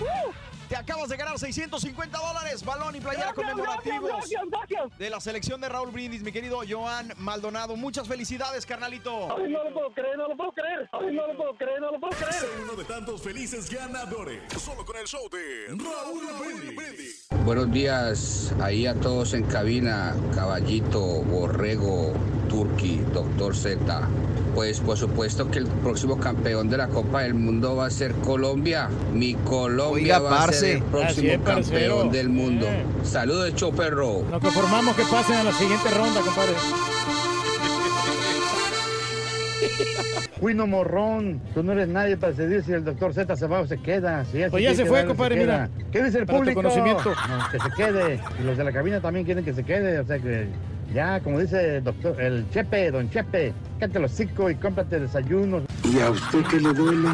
[0.00, 0.41] ¡Correcto!
[0.72, 4.98] Te acabas de ganar 650 dólares, balón y playera Gracias, conmemorativos gracias, gracias.
[4.98, 7.76] de la selección de Raúl Brindis, mi querido Joan Maldonado.
[7.76, 9.36] Muchas felicidades, carnalito.
[9.36, 10.88] Ay, no lo puedo creer, no lo puedo creer.
[10.92, 12.32] Ay, no lo puedo creer, no lo puedo creer.
[12.32, 14.40] Sé uno de tantos felices ganadores.
[14.58, 17.28] Solo con el show de Raúl Brindis.
[17.44, 22.14] Buenos días ahí a todos en cabina, Caballito, Borrego,
[22.48, 24.08] Turki, Doctor Z.
[24.54, 28.12] Pues por supuesto que el próximo campeón de la Copa del Mundo va a ser
[28.16, 28.90] Colombia.
[29.12, 30.61] Mi Colombia Oiga, va a parce.
[30.66, 32.66] Ser el próximo es, campeón del mundo.
[32.66, 32.84] Eh.
[33.02, 34.22] Saludos, show perro.
[34.30, 36.52] Nos conformamos que pasen a la siguiente ronda, compadre.
[40.40, 43.66] Cuino Morrón, tú no eres nadie para decidir si el doctor Z se va o
[43.66, 44.24] se queda.
[44.24, 45.70] Si Pues ya se fue, compadre, mira.
[45.92, 46.62] ¿Qué dice el Para público?
[46.62, 47.10] conocimiento.
[47.10, 48.20] No, que se quede.
[48.40, 50.00] Y los de la cabina también quieren que se quede.
[50.00, 50.48] O sea que
[50.92, 55.62] ya, como dice el doctor, el Chepe, don Chepe, cállate los cinco y cómprate desayunos.
[55.84, 57.08] ¿Y a usted qué le duele?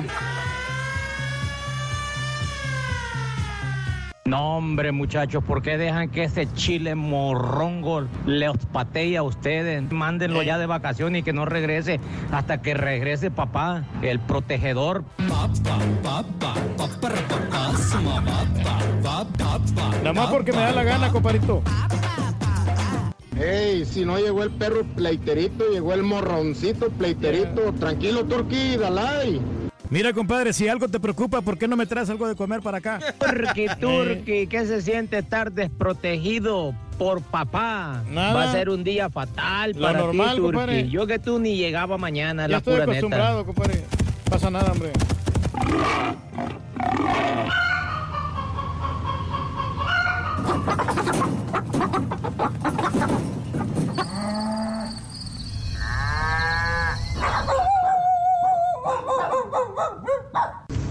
[4.29, 9.91] No, hombre, muchachos, ¿por qué dejan que ese chile morrongo les patee a ustedes?
[9.91, 11.99] Mándenlo ya de vacaciones y que no regrese
[12.31, 15.03] hasta que regrese papá, el protegedor.
[20.03, 21.63] Nada más porque me da la gana, compadrito.
[23.41, 27.73] Ey, si no llegó el perro pleiterito, llegó el morroncito pleiterito.
[27.81, 29.41] Tranquilo, Turqui, Dalai.
[29.91, 32.79] Mira, compadre, si algo te preocupa, ¿por qué no me traes algo de comer para
[32.79, 32.99] acá?
[33.19, 38.03] Turqui, Turqui, ¿qué se siente estar desprotegido por papá?
[38.11, 38.35] Nada.
[38.35, 40.53] Va a ser un día fatal Lo para normal, ti, Turqui.
[40.53, 40.89] compadre.
[40.91, 42.99] Yo que tú ni llegaba mañana, Ya la estoy pura neta.
[42.99, 43.85] acostumbrado, compadre.
[44.31, 44.93] pasa nada, hombre.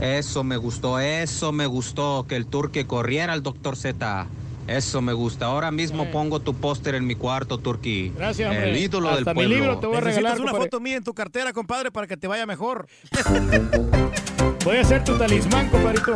[0.01, 4.27] Eso me gustó, eso me gustó, que el Turque corriera al doctor Z.
[4.67, 5.45] Eso me gusta.
[5.45, 8.11] Ahora mismo pongo tu póster en mi cuarto, Turqui.
[8.15, 8.69] Gracias, hombre.
[8.69, 9.55] El ídolo del Hasta mi pueblo.
[9.55, 10.65] libro te voy a regalar, una compadre.
[10.65, 12.87] foto mía en tu cartera, compadre, para que te vaya mejor.
[14.65, 16.13] Voy a ser tu talismán, compadrito.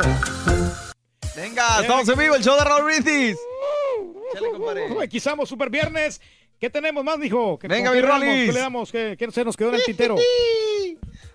[1.37, 3.37] Venga, estamos en vivo, el show de Raúl Brindis.
[4.89, 6.19] Uy, Aquí estamos, Super Viernes.
[6.59, 7.57] ¿Qué tenemos más, mijo?
[7.57, 8.19] ¿Qué- Venga, mi le damos?
[8.19, 8.45] Rolis.
[8.47, 8.91] ¿Qué le damos?
[8.91, 10.15] ¿Qué, qué se nos quedó en el tintero?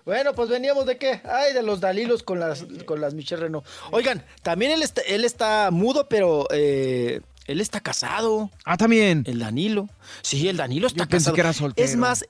[0.07, 1.19] Bueno, pues veníamos de qué?
[1.25, 3.65] Ay, de los Dalilos con las, con las Michelle Renault.
[3.91, 8.49] Oigan, también él está, él está mudo, pero eh, él está casado.
[8.63, 9.25] Ah, también.
[9.27, 9.89] El Danilo.
[10.21, 11.35] Sí, el Danilo está Yo pensé casado.
[11.35, 11.85] que era soltero.
[11.85, 12.23] Es más,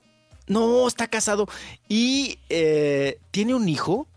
[0.48, 1.48] no, está casado.
[1.88, 4.08] Y eh, tiene un hijo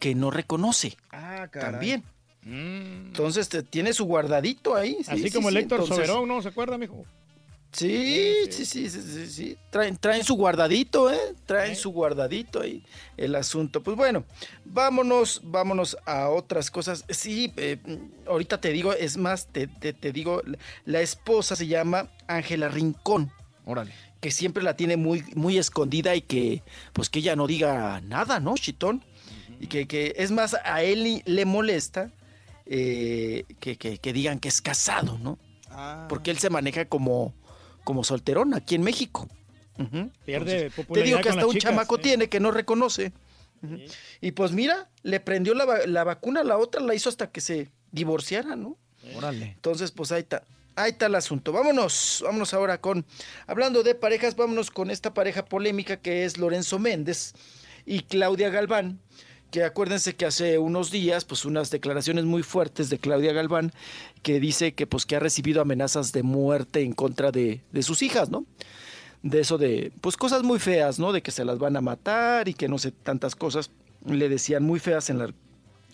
[0.00, 0.96] que no reconoce.
[1.10, 2.02] Ah, También.
[2.44, 4.96] Entonces te- tiene su guardadito ahí.
[5.04, 6.40] sí, Así sí, como el Héctor entonces- Soberón, ¿no?
[6.40, 7.04] ¿Se acuerda, mijo?
[7.72, 9.56] Sí, sí, sí, sí, sí, sí.
[9.70, 11.34] Traen, traen su guardadito, ¿eh?
[11.46, 12.84] Traen su guardadito ahí
[13.16, 13.82] el asunto.
[13.82, 14.24] Pues bueno,
[14.66, 17.04] vámonos, vámonos a otras cosas.
[17.08, 17.78] Sí, eh,
[18.26, 20.42] ahorita te digo, es más, te, te- digo,
[20.84, 23.32] la esposa se llama Ángela Rincón.
[23.64, 23.92] Órale.
[24.20, 28.38] Que siempre la tiene muy, muy escondida y que, pues que ella no diga nada,
[28.38, 29.02] ¿no, Chitón?
[29.60, 32.10] Y que, que es más, a él le molesta
[32.66, 35.38] eh, que, que- que digan que es casado, ¿no?
[36.08, 37.32] Porque él se maneja como,
[37.84, 39.28] como solterón aquí en México.
[39.78, 40.10] Ujú.
[40.24, 42.02] Pierde Entonces, Te popularidad digo que hasta un chicas, chamaco sí.
[42.02, 43.12] tiene que no reconoce.
[44.20, 47.70] Y pues mira, le prendió la, la vacuna, la otra la hizo hasta que se
[47.92, 48.76] divorciara, ¿no?
[49.16, 49.52] Órale.
[49.54, 50.42] Entonces, pues ahí está.
[50.74, 51.52] Ahí está el asunto.
[51.52, 53.04] Vámonos, vámonos ahora con,
[53.46, 57.34] hablando de parejas, vámonos con esta pareja polémica que es Lorenzo Méndez
[57.86, 58.98] y Claudia Galván,
[59.52, 63.70] que acuérdense que hace unos días, pues unas declaraciones muy fuertes de Claudia Galván,
[64.22, 68.00] que dice que pues que ha recibido amenazas de muerte en contra de, de sus
[68.02, 68.46] hijas, ¿no?
[69.22, 71.12] De eso de, pues cosas muy feas, ¿no?
[71.12, 73.70] De que se las van a matar y que no sé, tantas cosas,
[74.06, 75.32] le decían muy feas en la,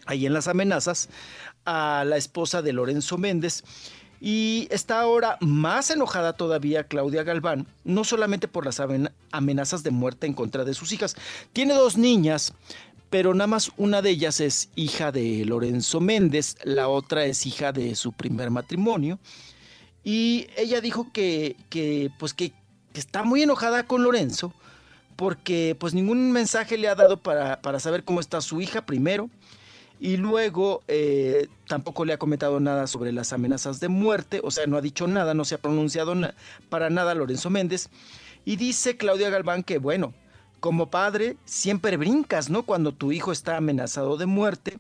[0.07, 1.09] ahí en las amenazas
[1.65, 3.65] a la esposa de Lorenzo Méndez.
[4.21, 9.93] Y está ahora más enojada todavía Claudia Galván, no solamente por las amen- amenazas de
[9.93, 11.15] muerte en contra de sus hijas.
[11.53, 12.53] Tiene dos niñas,
[13.11, 17.73] pero nada más una de ellas es hija de Lorenzo Méndez, la otra es hija
[17.73, 19.19] de su primer matrimonio.
[20.05, 22.53] Y ella dijo que, que, pues que,
[22.95, 24.53] está muy enojada con Lorenzo
[25.15, 29.31] porque pues ningún mensaje le ha dado para, para saber cómo está su hija primero
[30.01, 34.67] y luego eh, tampoco le ha comentado nada sobre las amenazas de muerte, o sea,
[34.67, 36.15] no ha dicho nada, no se ha pronunciado
[36.69, 37.89] para nada Lorenzo Méndez.
[38.45, 40.15] Y dice Claudia Galván que, bueno,
[40.61, 42.65] como padre siempre brincas, ¿no?
[42.65, 44.79] Cuando tu hijo está amenazado de muerte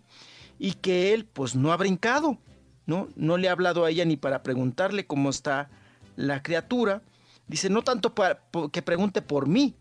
[0.58, 2.38] y que él pues no ha brincado,
[2.86, 3.08] ¿no?
[3.16, 5.70] No le ha hablado a ella ni para preguntarle cómo está
[6.16, 7.02] la criatura.
[7.46, 8.40] Dice, no tanto para,
[8.72, 9.74] que pregunte por mí,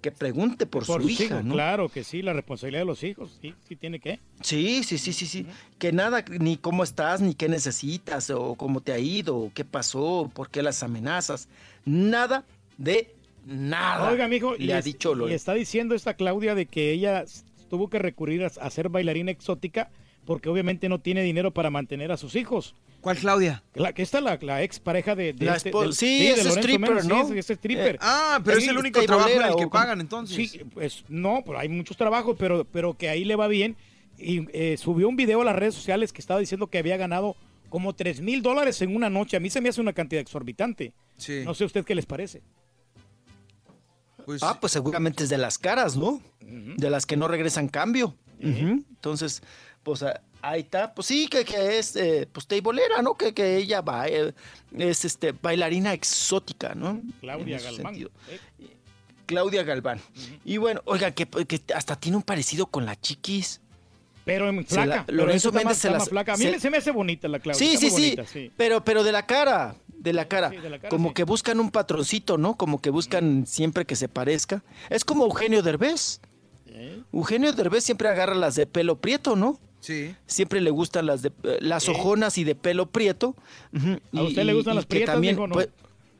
[0.00, 1.54] que pregunte por, Por su hija, hijos, ¿no?
[1.54, 3.38] Claro que sí, la responsabilidad de los hijos.
[3.40, 4.20] Sí, sí tiene que.
[4.42, 5.46] Sí, sí, sí, sí, sí.
[5.78, 9.64] Que nada, ni cómo estás, ni qué necesitas, o cómo te ha ido, o qué
[9.64, 11.48] pasó, por qué las amenazas.
[11.86, 12.44] Nada
[12.76, 14.10] de nada.
[14.10, 15.36] Oiga, mijo, le ha es- dicho y Lorenzo.
[15.36, 17.24] está diciendo esta Claudia de que ella
[17.68, 19.90] tuvo que recurrir a, a ser bailarina exótica
[20.24, 22.74] porque obviamente no tiene dinero para mantener a sus hijos.
[23.02, 23.62] ¿Cuál Claudia?
[23.74, 26.46] La, que está la, la ex pareja de, de La este- del- sí, de es
[26.46, 27.22] stripper, sí, ¿no?
[27.22, 27.96] es- es stripper.
[27.96, 30.50] Eh, ah, pero es el único Sí, trabajo en el que pagan, entonces.
[30.50, 33.76] Sí, pues no, pero hay muchos trabajos, pero, pero que ahí le va bien.
[34.16, 37.36] Y eh, subió un video a las redes sociales que estaba diciendo que había ganado
[37.68, 39.36] como 3 mil dólares en una noche.
[39.36, 40.94] A mí se me hace una cantidad exorbitante.
[41.18, 41.42] Sí.
[41.44, 42.40] No sé a usted qué les parece.
[44.42, 46.20] Ah, pues seguramente es de las caras, ¿no?
[46.40, 48.14] De las que no regresan cambio.
[48.40, 49.42] Entonces,
[49.82, 50.94] pues a- ahí está.
[50.94, 53.14] Pues sí, que, que es eh, pues teibolera, ¿no?
[53.16, 54.34] Que, que ella va, eh,
[54.76, 57.00] es este bailarina exótica, ¿no?
[57.20, 57.86] Claudia Galván.
[57.94, 58.10] sentido.
[59.26, 60.00] Claudia Galván.
[60.44, 63.60] Y bueno, oiga, que, que hasta tiene un parecido con la chiquis.
[64.24, 65.04] Pero en la- flaca.
[65.06, 66.34] pero Lorenzo Méndez más- se las- flaca.
[66.34, 67.58] A mí se- me- se me hace bonita la Claudia.
[67.58, 68.50] Sí, sí, sí, sí.
[68.56, 70.50] Pero, pero de la cara, de la cara.
[70.50, 71.14] sí, de la cara, como sí.
[71.14, 72.56] que buscan un patroncito, ¿no?
[72.56, 74.62] Como que buscan siempre que se parezca.
[74.90, 76.20] Es como Eugenio Derbez.
[77.12, 79.60] Eugenio Derbez siempre agarra las de pelo prieto, ¿no?
[79.80, 80.14] Sí.
[80.26, 83.36] Siempre le gustan las de eh, las ojonas y de pelo prieto.
[84.12, 85.54] ¿A usted le gustan las que prietas, también, mijo, no?
[85.54, 85.68] pues,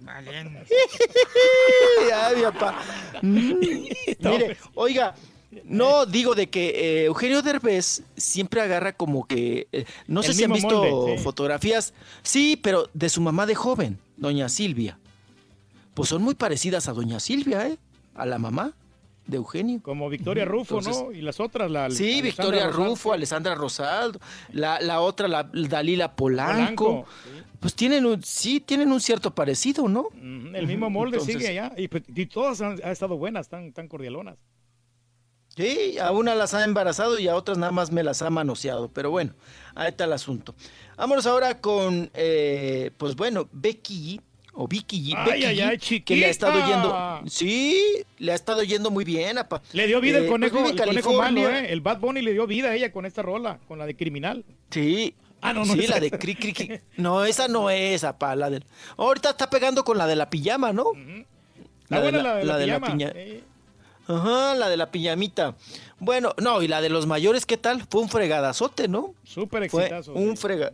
[2.15, 2.79] Ay, papá.
[3.23, 5.15] Mire, oiga,
[5.65, 10.45] no digo de que eh, Eugenio Derbez siempre agarra como que eh, no sé si
[10.45, 14.99] han visto molde, fotografías, sí, pero de su mamá de joven, doña Silvia.
[15.95, 17.79] Pues son muy parecidas a doña Silvia, ¿eh?
[18.15, 18.73] A la mamá.
[19.27, 19.81] de Eugenio.
[19.83, 21.11] Como Victoria Rufo, Entonces- ¿no?
[21.11, 22.91] Y las otras, la Sí, Victoria Rosaldo.
[22.91, 24.21] Rufo, Alessandra Rosaldo,
[24.53, 26.85] la, la otra, la Dalila Polanco.
[26.85, 27.07] Polanco,
[27.59, 30.09] Pues tienen un, sí, tienen un cierto parecido, ¿no?
[30.21, 31.73] El mismo molde Entonces- sigue allá.
[31.79, 34.37] Y, pues, y todas han, han estado buenas, tan, tan cordialonas.
[35.57, 38.89] Sí, a una las ha embarazado y a otras nada más me las ha manoseado.
[38.89, 39.35] Pero bueno,
[39.75, 40.55] ahí está el asunto.
[40.97, 44.21] Vámonos ahora con, eh, pues bueno, Becky G,
[44.57, 47.77] o Vicky Ay, Becky ay, ay, que le ha estado yendo, sí,
[48.19, 49.61] le ha estado yendo muy bien, apa.
[49.73, 51.51] Le dio vida Eh, el pues conejo, en el conejo malo.
[51.51, 51.73] ¿eh?
[51.73, 54.45] El Bad Bunny le dio vida a ella con esta rola, con la de criminal.
[54.71, 55.15] Sí.
[55.41, 56.81] Ah, no, no sí, la de cri, cri, cri.
[56.97, 58.65] No, esa no es, apa, la del...
[58.97, 60.85] Ahorita está pegando con la de la pijama, ¿no?
[61.83, 63.43] Está buena la de la pijama, piña- sí.
[64.07, 65.57] Ajá, la de la piñamita.
[65.99, 67.87] Bueno, no, y la de los mayores, ¿qué tal?
[67.89, 69.15] Fue un fregadazote, ¿no?
[69.25, 70.13] Súper Fue exitazo.
[70.13, 70.43] un sí.
[70.43, 70.73] frega...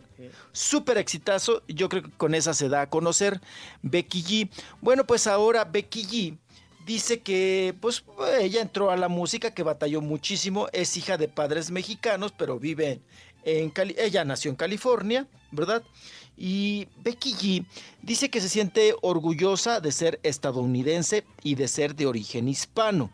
[0.52, 1.62] Súper exitazo.
[1.68, 3.40] Yo creo que con esa se da a conocer
[3.82, 4.50] Becky G.
[4.80, 6.38] Bueno, pues ahora Becky G
[6.86, 8.04] dice que pues
[8.40, 10.68] ella entró a la música, que batalló muchísimo.
[10.72, 13.00] Es hija de padres mexicanos, pero vive
[13.44, 13.94] en Cali.
[13.96, 15.82] Ella nació en California, ¿verdad?
[16.42, 17.66] Y Becky G
[18.00, 23.10] dice que se siente orgullosa de ser estadounidense y de ser de origen hispano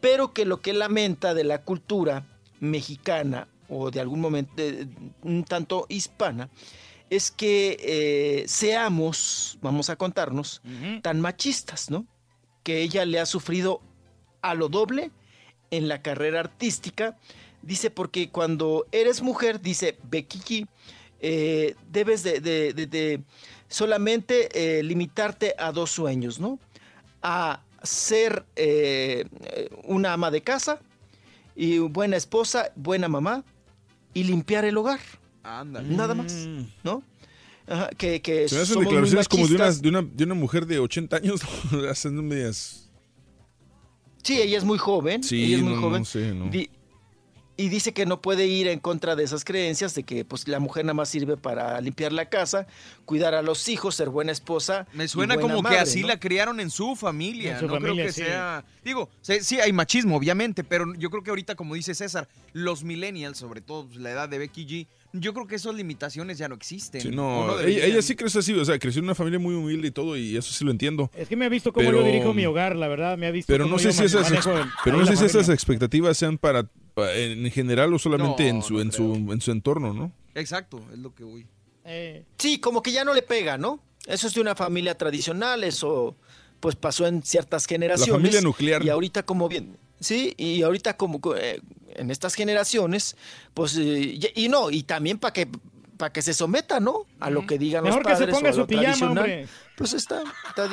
[0.00, 2.26] pero que lo que lamenta de la cultura
[2.60, 4.86] mexicana o de algún momento de-
[5.22, 6.48] un tanto hispana
[7.10, 10.60] es que eh, seamos, vamos a contarnos,
[11.02, 12.06] tan machistas, ¿no?
[12.62, 13.80] Que ella le ha sufrido
[14.42, 15.10] a lo doble
[15.70, 17.16] en la carrera artística.
[17.62, 20.68] Dice, porque cuando eres mujer, dice Becky G,
[21.20, 23.20] eh, debes de, de- de- de
[23.68, 26.58] solamente eh, limitarte a dos sueños, ¿no?
[27.22, 29.24] A ser eh,
[29.84, 30.80] una ama de casa
[31.54, 33.44] y buena esposa, buena mamá
[34.14, 35.00] y limpiar el hogar.
[35.42, 35.88] Ándale.
[35.94, 36.32] Nada más,
[36.84, 37.02] ¿no?
[37.68, 40.66] Ajá, que, que Se me hacen declaraciones como de una, de, una, de una mujer
[40.66, 41.40] de 80 años,
[41.90, 42.88] haciendo medias...
[44.22, 45.22] Sí, ella es muy joven.
[45.22, 46.00] Sí, ella es muy no, joven.
[46.00, 46.48] no sé, no.
[46.48, 46.68] Di-
[47.56, 50.60] y dice que no puede ir en contra de esas creencias de que pues la
[50.60, 52.66] mujer nada más sirve para limpiar la casa,
[53.04, 54.86] cuidar a los hijos, ser buena esposa.
[54.92, 56.08] Me y suena buena como madre, que así ¿no?
[56.08, 57.54] la criaron en su familia.
[57.54, 58.22] En su no familia, creo que sí.
[58.22, 58.64] sea.
[58.84, 62.84] Digo, sí, sí, hay machismo, obviamente, pero yo creo que ahorita, como dice César, los
[62.84, 64.86] millennials, sobre todo pues, la edad de Becky G,
[65.20, 67.00] yo creo que esas limitaciones ya no existen.
[67.00, 69.88] Sí, no, ella, ella sí creció así, o sea, creció en una familia muy humilde
[69.88, 71.10] y todo, y eso sí lo entiendo.
[71.14, 73.30] Es que me ha visto cómo Pero- yo dirijo mi hogar, la verdad, me ha
[73.30, 74.28] visto Pero cómo no sé yo si esas,
[74.84, 76.64] pero no la sé si esas expectativas sean para,
[76.94, 80.12] pa- en general o solamente No, en su no en su en su entorno, ¿no?
[80.34, 81.46] Exacto, es lo que voy.
[82.38, 83.80] Sí, como que ya no le pega, ¿no?
[84.06, 86.16] Eso es de una familia tradicional, eso
[86.60, 88.12] pues pasó en ciertas generaciones.
[88.14, 88.84] familia nuclear.
[88.84, 91.60] Y ahorita como bien, sí, y ahorita como eh,
[91.94, 93.16] en estas generaciones,
[93.54, 95.48] pues, eh, y, no, y también para que
[95.96, 97.06] para que se someta, ¿no?
[97.20, 99.18] A lo que digan Mejor los que se padres ponga o su lo pijama, tradicional.
[99.18, 99.48] hombre.
[99.76, 100.68] Pues está, está,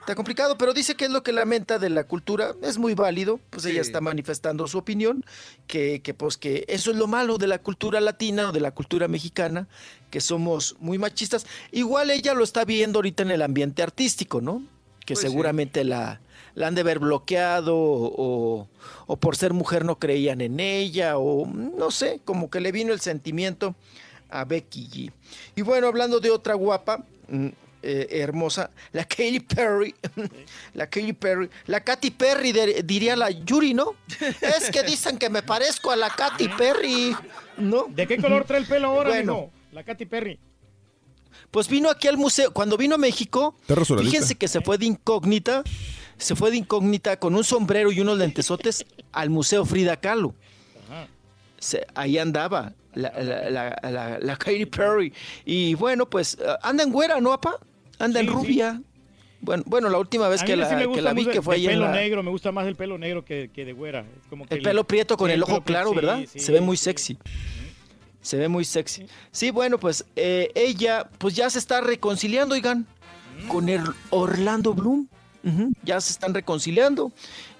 [0.00, 3.38] está complicado, pero dice que es lo que lamenta de la cultura, es muy válido,
[3.50, 5.24] pues ella está manifestando su opinión,
[5.68, 8.72] que, que pues que eso es lo malo de la cultura latina o de la
[8.72, 9.68] cultura mexicana,
[10.10, 11.46] que somos muy machistas.
[11.70, 14.64] Igual ella lo está viendo ahorita en el ambiente artístico, ¿no?
[15.10, 15.28] Que Pues sí.
[15.28, 16.20] seguramente la,
[16.54, 18.68] la han de haber bloqueado o,
[19.08, 22.92] o por ser mujer no creían en ella o no sé, como que le vino
[22.92, 23.74] el sentimiento
[24.28, 25.12] a Becky G.
[25.56, 27.48] Y bueno, hablando de otra guapa, mm,
[27.82, 29.92] eh, hermosa, la Katy Perry,
[30.74, 33.96] la Katy Perry, la Katy Perry de- diría la Yuri, ¿no?
[34.40, 37.16] Es que dicen que me parezco a la Katy Perry,
[37.56, 37.86] ¿no?
[37.88, 39.34] ¿De qué color trae el pelo ahora, Bueno.
[39.34, 39.50] mijo?
[39.72, 40.38] La Katy Perry.
[41.50, 43.56] Pues vino aquí al museo, cuando vino a México,
[43.98, 45.64] fíjense que se fue de incógnita,
[46.16, 50.34] se fue de incógnita con un sombrero y unos lentesotes al Museo Frida Kahlo.
[51.58, 55.12] Se- ahí andaba la, la, la, la- la Katy Perry.
[55.44, 57.56] Y bueno, pues eh, anda en güera, ¿no, apa?
[57.98, 58.38] Anda en Sí, sí.
[58.38, 58.80] rubia.
[59.42, 61.72] Bueno, bueno, la última vez que la, que la vi, que fue el ahí en
[61.72, 64.00] pelo la- negro, me gusta más el pelo negro que, que de güera.
[64.00, 66.20] Es como que el pelo prieto con el ojo pelo claro, ¿verdad?
[66.30, 66.84] sí, Se ve muy sí.
[66.84, 67.18] sexy.
[68.22, 69.06] Se ve muy sexy.
[69.32, 72.86] Sí, bueno, pues eh, ella pues ya se está reconciliando, oigan,
[73.48, 75.08] con el Orlando Bloom.
[75.82, 77.12] Ya se están reconciliando,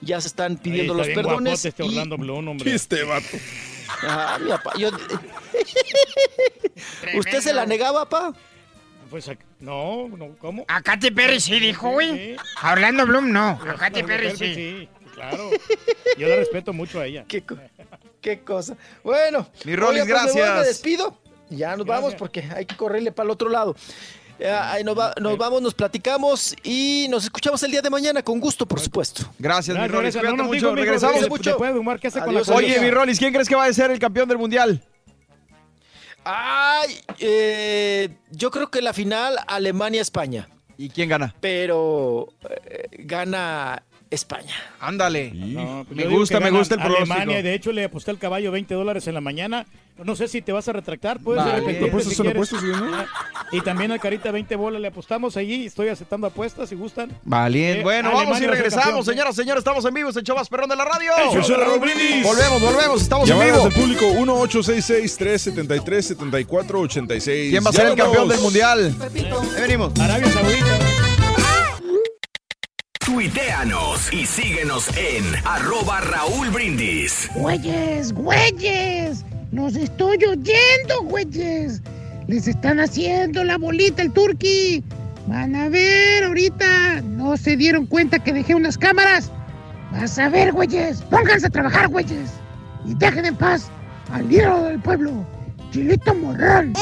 [0.02, 1.64] ya se están pidiendo Ahí los bien perdones.
[1.64, 2.70] este y- Orlando Bloom, hombre.
[2.74, 3.26] Este vato.
[4.02, 4.90] Ah, mi papá, yo-
[7.18, 8.32] ¿Usted se la negaba, pa?
[9.08, 10.64] Pues no, no, ¿cómo?
[10.68, 12.36] A Katy Perry sí dijo, güey.
[12.60, 13.58] A Orlando Bloom no.
[13.66, 14.88] A Katy Perry sí.
[15.14, 15.50] claro.
[16.16, 17.24] Yo la respeto mucho a ella.
[17.28, 17.56] ¿Qué, co-
[18.20, 18.76] qué cosa?
[19.04, 20.60] Bueno, Mi Rolis, oiga, pues, me voy, gracias.
[20.60, 21.16] me despido.
[21.50, 23.74] Ya nos vamos porque hay que correrle para el otro lado.
[24.42, 28.40] Ahí nos, va- nos vamos, nos platicamos y nos escuchamos el día de mañana con
[28.40, 29.24] gusto, por supuesto.
[29.38, 30.14] Gracias, mi Gracias, Rolis.
[30.14, 30.22] gracias.
[30.22, 30.74] Cuídate No mucho.
[30.74, 31.20] Regresamos.
[31.20, 31.50] de- mucho.
[31.50, 33.64] Después de Humar, ¿qué hace con Adiós, la Oye, mi Rolis, ¿quién crees que va
[33.66, 34.82] a ser el campeón del mundial?
[36.24, 41.34] Ay, eh, yo creo que la final Alemania-España, ¿Y quién gana?
[41.40, 42.28] pero
[42.66, 44.54] eh, gana España.
[44.80, 45.30] Ándale.
[45.32, 47.12] No, pues me gusta, me gusta el pronóstico.
[47.14, 49.66] Alemania, de hecho le aposté al caballo 20 dólares en la mañana.
[50.02, 51.56] No sé si te vas a retractar, puedes Vale.
[51.56, 52.94] arrepentirte Apuestas si apuestas, ¿no?
[52.96, 53.04] Ah,
[53.52, 55.66] Y también al Carita 20 bolas le apostamos allí.
[55.66, 57.12] Estoy aceptando apuestas si gustan.
[57.22, 57.80] Valiente.
[57.80, 59.04] Eh, bueno, vamos Alemania y va a ser regresamos, campeón.
[59.04, 59.60] señoras, señores.
[59.60, 61.12] Estamos en vivo, es el show más perrón de la radio.
[61.34, 62.22] El show de.
[62.22, 63.68] Volvemos, volvemos, estamos en Llamadas vivo.
[63.68, 64.06] del público
[66.06, 67.50] 1-866-373-7486.
[67.50, 68.94] ¿Quién va a ser el campeón del mundial?
[69.00, 69.92] Ahí venimos.
[70.00, 70.78] Arabia Saudita.
[73.12, 77.28] Tuiteanos y síguenos en arroba Raúl Brindis.
[77.34, 81.82] Güeyes, güeyes, los estoy oyendo, güeyes.
[82.28, 84.84] Les están haciendo la bolita el turqui.
[85.26, 87.00] Van a ver ahorita.
[87.02, 89.32] No se dieron cuenta que dejé unas cámaras.
[89.90, 91.02] Vas a ver, güeyes.
[91.02, 92.30] Pónganse a trabajar, güeyes.
[92.86, 93.72] Y dejen en paz
[94.12, 95.26] al líder del pueblo,
[95.72, 96.74] Chilito Morrón.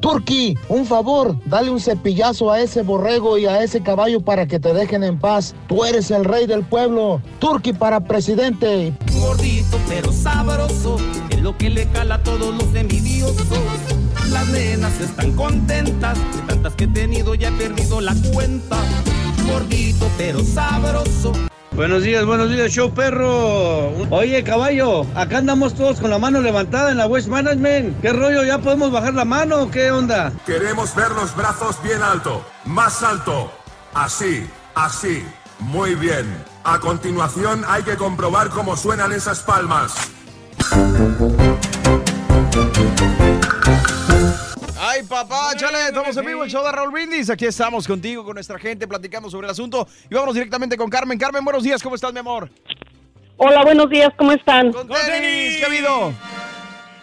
[0.00, 4.58] Turki, un favor, dale un cepillazo a ese borrego y a ese caballo para que
[4.58, 5.54] te dejen en paz.
[5.68, 7.20] Tú eres el rey del pueblo.
[7.38, 8.94] Turki para presidente.
[9.20, 10.96] Gordito pero sabroso,
[11.28, 13.46] es lo que le cala a todos los envidiosos.
[14.30, 18.78] Las nenas están contentas, de tantas que he tenido ya he perdido la cuenta.
[19.46, 21.32] Gordito pero sabroso.
[21.72, 23.90] Buenos días, buenos días, show perro.
[24.10, 28.00] Oye, caballo, acá andamos todos con la mano levantada en la West Management.
[28.00, 28.42] ¿Qué rollo?
[28.42, 30.32] ¿Ya podemos bajar la mano o qué onda?
[30.44, 33.52] Queremos ver los brazos bien alto, más alto.
[33.94, 35.24] Así, así.
[35.60, 36.26] Muy bien.
[36.64, 39.92] A continuación hay que comprobar cómo suenan esas palmas.
[44.82, 47.28] Ay, papá, chale, estamos en vivo, el show de Raúl Brindis.
[47.28, 49.86] Aquí estamos contigo, con nuestra gente, platicando sobre el asunto.
[50.08, 51.18] Y vámonos directamente con Carmen.
[51.18, 52.50] Carmen, buenos días, ¿cómo estás, mi amor?
[53.36, 54.72] Hola, buenos días, ¿cómo están?
[54.72, 56.14] Con tenis, ¿qué ha habido?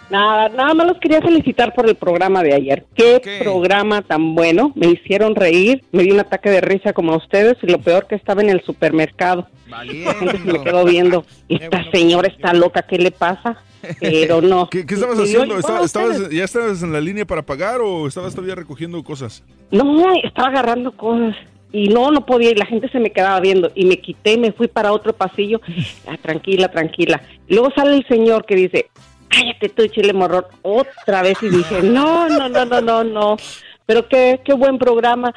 [0.09, 2.85] Nada, nada más los quería felicitar por el programa de ayer.
[2.95, 4.71] Qué programa tan bueno.
[4.75, 8.07] Me hicieron reír, me dio un ataque de risa como a ustedes y lo peor
[8.07, 9.47] que estaba en el supermercado.
[9.69, 11.25] La gente se me quedó viendo.
[11.49, 13.57] Esta señora está loca, ¿qué le pasa?
[13.99, 14.69] Pero no.
[14.69, 15.45] ¿Qué, qué estabas haciendo?
[15.45, 16.31] igual ¿Estaba- a estabas- ustedes.
[16.37, 19.43] ¿Ya estabas en la línea para pagar o estabas todavía recogiendo cosas?
[19.71, 19.83] No,
[20.23, 21.35] estaba agarrando cosas.
[21.73, 23.71] Y no, no podía, y la gente se me quedaba viendo.
[23.75, 25.59] Y me quité, me fui para otro pasillo.
[26.07, 27.21] Ah, tranquila, tranquila.
[27.49, 28.85] Luego sale el señor que dice,
[29.29, 31.41] cállate tú, chile morrón, otra vez.
[31.41, 33.37] Y dije, no, no, no, no, no, no.
[33.85, 35.33] Pero qué, qué buen programa.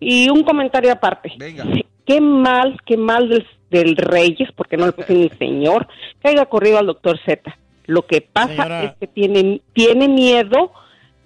[0.00, 1.32] Y un comentario aparte.
[1.38, 1.64] Venga.
[2.04, 5.88] Qué mal, qué mal del, del Reyes, porque no le puse ni señor,
[6.22, 7.56] que haya corrido al doctor Z.
[7.86, 8.82] Lo que pasa Señora.
[8.84, 10.72] es que tiene, tiene miedo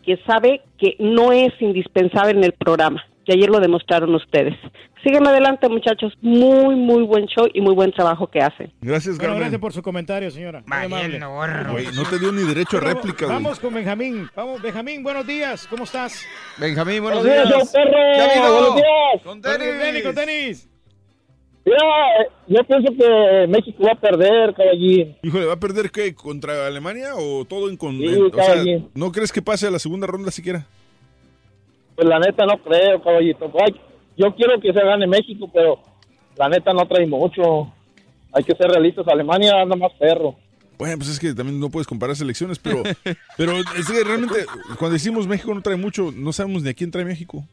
[0.05, 3.05] que sabe que no es indispensable en el programa.
[3.31, 4.57] Y ayer lo demostraron ustedes.
[5.05, 6.13] Sigan adelante, muchachos.
[6.21, 8.73] Muy, muy buen show y muy buen trabajo que hacen.
[8.81, 9.39] Gracias, Bueno, Carmen.
[9.39, 10.65] gracias por su comentario, señora.
[10.67, 13.27] Güey, no te dio ni derecho a Bueno, réplica.
[13.27, 14.29] Vamos con Benjamín.
[14.35, 15.69] Vamos, Benjamín, buenos días.
[15.69, 16.27] ¿Cómo estás?
[16.59, 17.57] Benjamín, buenos Buenos días.
[17.57, 18.53] días, perro.
[18.53, 19.23] Buenos días.
[19.23, 19.81] Con Con tenis.
[19.81, 20.67] tenis, con tenis.
[21.65, 21.79] Mira,
[22.49, 25.17] yo pienso que México va a perder, caballín.
[25.23, 26.15] Híjole, ¿va a perder qué?
[26.17, 27.77] ¿Contra Alemania o todo en...
[27.77, 28.65] Con, Sí, en- o sea.
[28.95, 30.67] ¿no crees que pase a la segunda ronda siquiera?
[32.01, 33.53] Pues la neta no creo, caballito.
[33.63, 33.79] Ay,
[34.17, 35.83] yo quiero que se gane México, pero
[36.35, 37.71] la neta no trae mucho.
[38.33, 39.07] Hay que ser realistas.
[39.07, 40.35] Alemania anda más perro.
[40.79, 42.83] Bueno, pues es que también no puedes comparar selecciones, pero,
[43.37, 44.47] pero es que realmente
[44.79, 47.45] cuando decimos México no trae mucho, no sabemos ni a quién trae México.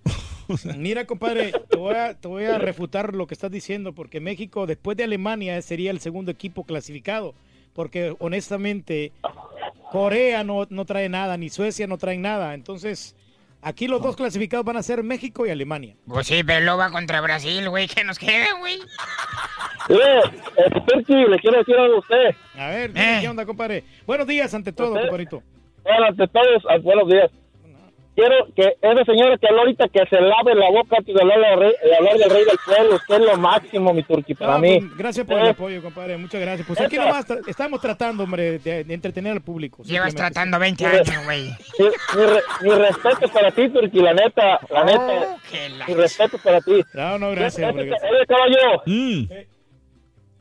[0.78, 4.66] Mira, compadre, te voy, a, te voy a refutar lo que estás diciendo, porque México,
[4.66, 7.34] después de Alemania, sería el segundo equipo clasificado.
[7.74, 9.12] Porque honestamente,
[9.92, 12.54] Corea no, no trae nada, ni Suecia no traen nada.
[12.54, 13.14] Entonces,
[13.62, 15.96] aquí los dos clasificados van a ser México y Alemania.
[16.08, 17.88] Pues sí, pero va contra Brasil, güey.
[17.88, 18.80] ¿Qué nos queda, güey?
[19.90, 20.22] Eh,
[20.58, 22.36] eh, Turki, le quiero decir algo a usted.
[22.58, 23.84] A ver, dime, ¿qué onda, compadre?
[24.06, 25.42] Buenos días, ante todo, compadrito.
[25.84, 27.32] Bueno, ante todos, ah, buenos días.
[28.18, 31.40] Quiero que esa señora que habló ahorita que se lave la boca antes de hablar,
[31.40, 32.96] del rey- de hablar del rey del pueblo.
[32.96, 34.80] Usted es lo máximo, mi Turki, para No, mí.
[34.80, 36.18] pues, gracias por el apoyo, compadre.
[36.18, 36.66] Muchas gracias.
[36.68, 39.84] Pues aquí nomás tra- estamos tratando, hombre, de, de entretener al público.
[39.84, 41.44] Llevas tratando 20 Mire, años, güey.
[41.78, 41.86] Mi,
[42.20, 45.36] mi re- mi respeto para ti, Turki, la neta, la neta.
[45.88, 46.82] Mi respeto para ti.
[46.96, 48.12] No, no, gracias, hombre, gracias.
[48.28, 48.82] Caballo.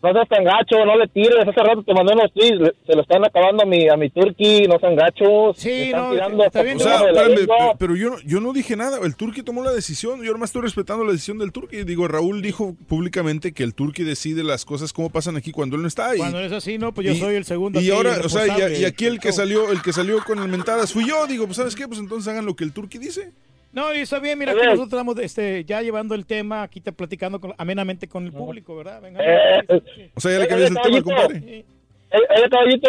[0.02, 1.49] No seas tan gacho, no le tires.
[1.49, 2.75] Hace rato te mandé unos tweets.
[2.86, 4.62] Se lo están acabando a mi, a mi Turki.
[4.68, 5.57] No sean gachos.
[5.57, 8.76] Sí, están no, tirando está bien, O sea, espérame, pero yo, no- yo no dije
[8.76, 8.99] nada.
[9.02, 10.23] El Turqui tomó la decisión.
[10.23, 11.83] Yo nomás estoy respetando la decisión del Turqui.
[11.84, 15.83] Digo, Raúl dijo públicamente que el Turqui decide las cosas como pasan aquí cuando él
[15.83, 16.15] no está.
[16.15, 17.81] Y, Cuando es así, no, pues yo y- soy el segundo.
[17.81, 20.49] Y aquí, ahora, o sea, y, aquí el que salió, el que salió con el
[20.49, 21.26] mentadas fui yo.
[21.26, 21.89] Digo, pues ¿sabes qué?
[21.89, 23.33] Pues entonces hagan lo que el Turqui dice.
[23.76, 24.78] No, y está bien, mira, Está aquí bien.
[24.80, 28.74] nosotros estamos este, ya llevando el tema, aquí te platicando con- amenamente con el público,
[28.74, 29.02] ¿verdad?
[29.02, 29.82] Venga, Eh,
[30.14, 31.36] O sea, ya le Oye, cambias el tema, compadre.
[31.58, 31.64] Eh,
[32.10, 32.88] Oye, caballito.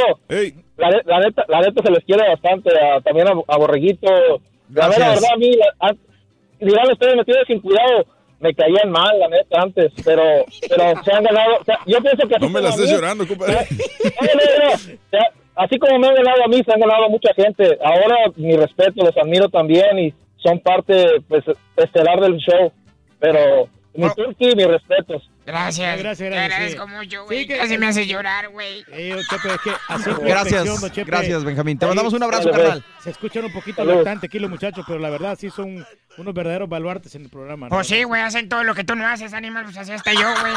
[0.78, 2.70] La, la neta, la neta se les quiere bastante.
[2.80, 4.08] a- también a, a Borreguito.
[4.10, 5.14] La verdad, la Gracias.
[5.16, 5.52] verdad, a mí,
[5.82, 8.06] a- dirán ustedes metidos sin cuidado,
[8.40, 10.24] me caían mal, la neta, antes, pero,
[10.70, 12.92] pero se han ganado, o sea, yo pienso que así No me la estés mí-
[12.96, 13.54] llorando, compadre.
[13.56, 14.78] No, no, no, o
[15.12, 15.26] sea,
[15.56, 17.78] así como me han ganado a mí, se han ganado a mucha gente.
[17.84, 20.14] Ahora, mi respeto, los admiro también y
[20.48, 21.44] son parte pues,
[21.76, 22.72] estelar del show.
[23.20, 25.30] Pero, mi turkey, mis respetos.
[25.46, 25.98] Gracias.
[26.00, 26.92] Gracias, Te gracias, agradezco sí.
[26.94, 27.40] mucho, güey.
[27.40, 28.84] Sí, que- Casi me hace llorar, güey.
[28.92, 31.04] Eh, Chepe, es que así Gracias, Chepe.
[31.10, 31.78] gracias, Benjamín.
[31.80, 32.84] Te Ahí- mandamos un abrazo, Dale, carnal.
[33.02, 35.86] Se escuchan un poquito lactante aquí los muchachos, pero la verdad sí son
[36.18, 37.68] unos verdaderos baluartes en el programa.
[37.70, 37.76] ¿no?
[37.76, 40.28] Pues sí, güey, hacen todo lo que tú no haces, animal, pues así hasta yo,
[40.42, 40.54] güey.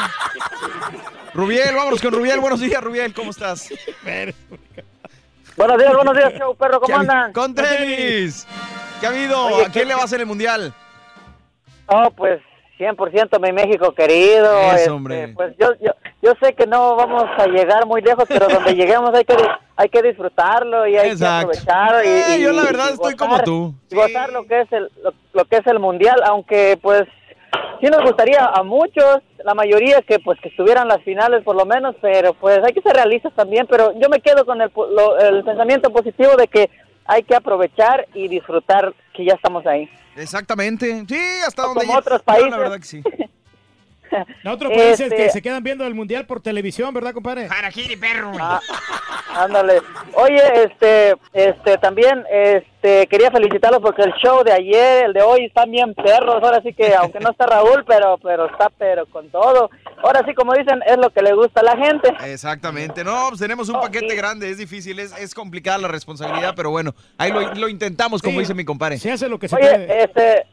[1.34, 2.40] Rubiel, vámonos con Rubiel.
[2.40, 3.68] Buenos días, Rubiel, ¿cómo estás?
[5.56, 7.32] Buenos días, buenos días, show perro, ¿cómo ¿Qué ha- andan?
[7.32, 8.46] Con tenis.
[9.00, 9.46] ¿Qué ha habido?
[9.46, 10.72] Oye, ¿A quién le vas en el mundial?
[11.86, 12.40] Oh, pues
[12.78, 14.58] 100% mi México querido.
[14.60, 15.28] Eso, este, hombre.
[15.34, 19.10] Pues yo, yo, yo sé que no vamos a llegar muy lejos, pero donde lleguemos
[19.14, 19.36] hay que,
[19.76, 21.50] hay que disfrutarlo y hay Exacto.
[21.50, 22.04] que aprovechar.
[22.04, 23.74] Y, Eh, y- yo la verdad y estoy gozar- como tú.
[23.90, 27.02] Gozar lo que es el, lo, lo que es el mundial, aunque pues
[27.80, 31.64] sí nos gustaría a muchos, la mayoría que pues que estuvieran las finales por lo
[31.66, 33.66] menos, pero pues hay que ser realistas también.
[33.68, 36.70] Pero yo me quedo con el, lo- el pensamiento positivo de que
[37.12, 39.90] hay que aprovechar y disfrutar que ya estamos ahí.
[40.16, 41.04] Exactamente.
[41.08, 42.50] Sí, hasta donde como otros No, países.
[42.50, 43.02] la verdad que sí.
[44.44, 47.48] A otros países Este- que se quedan viendo el mundial por televisión, ¿verdad, compadre?
[48.00, 48.32] Perro.
[48.40, 48.60] Ah,
[49.36, 49.80] ándale.
[50.14, 55.44] Oye, este, este, también, este, quería felicitarlos porque el show de ayer, el de hoy,
[55.46, 56.42] están bien perros.
[56.42, 59.70] Ahora sí que, aunque no está Raúl, pero, pero está, pero con todo.
[60.02, 62.12] Ahora sí, como dicen, es lo que le gusta a la gente.
[62.24, 63.04] Exactamente.
[63.04, 66.94] No, pues tenemos un paquete grande, es difícil, es, es complicada la responsabilidad, pero bueno,
[67.18, 68.98] ahí lo, lo intentamos, como dice mi compadre.
[68.98, 70.46] Se hace lo que Oye, este,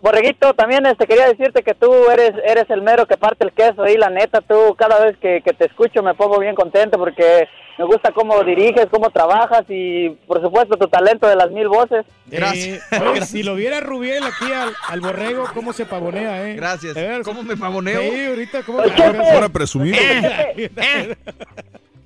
[0.00, 3.86] Borreguito, también este, quería decirte que tú eres, eres el mero que parte el queso
[3.86, 7.48] y la neta, tú cada vez que, que te escucho me pongo bien contento porque
[7.78, 12.04] me gusta cómo diriges, cómo trabajas y por supuesto tu talento de las mil voces.
[12.30, 16.54] Eh, oye, si lo viera Rubiel aquí al, al borrego, cómo se pavonea, ¿eh?
[16.54, 16.96] Gracias.
[17.24, 18.00] ¿Cómo me pavoneo?
[18.00, 18.92] Sí, ahorita, ¿cómo Oye,
[19.32, 19.96] Ahora presumido.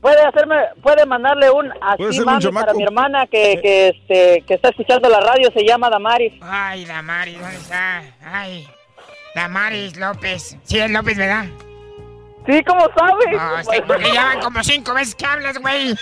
[0.01, 3.89] Puede hacerme, puede mandarle un así Puede ser un mami para mi hermana que, que,
[3.89, 6.33] este, que está escuchando la radio, se llama Damaris.
[6.41, 8.03] Ay, Damaris, ¿dónde está?
[8.25, 8.67] Ay,
[9.35, 10.57] Damaris López.
[10.65, 11.45] Sí, es López, ¿verdad?
[12.47, 13.27] Sí, ¿cómo sabes?
[13.33, 15.95] No, sí, porque ya van como cinco veces que hablas, güey.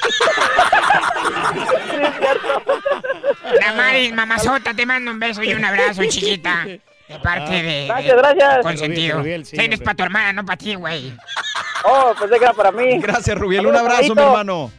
[3.61, 6.67] Damaris, mamazota, te mando un beso y un abrazo, chiquita.
[7.09, 7.63] De parte de...
[7.63, 8.59] de- Gracias, gracias.
[8.63, 9.19] Consentido.
[9.19, 11.13] Rubiel, sí, Sí, es para tu hermana, no para ti, güey.
[11.85, 12.99] Oh, pensé que era para mí.
[13.01, 13.67] Gracias, Rubiel.
[13.67, 14.71] Un abrazo, mi hermano.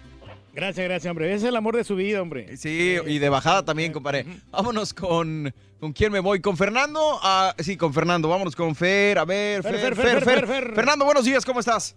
[0.53, 1.27] Gracias, gracias, hombre.
[1.27, 2.58] Ese es el amor de su vida, hombre.
[2.58, 4.25] Sí, y de bajada también, compadre.
[4.51, 5.53] Vámonos con.
[5.80, 6.41] ¿Con quién me voy?
[6.41, 7.19] ¿Con Fernando?
[7.24, 8.27] Ah, sí, con Fernando.
[8.27, 9.17] Vámonos con Fer.
[9.17, 10.74] A ver, Fer, Fer, Fer, Fer, Fer.
[10.75, 11.95] Fernando, buenos días, ¿cómo estás?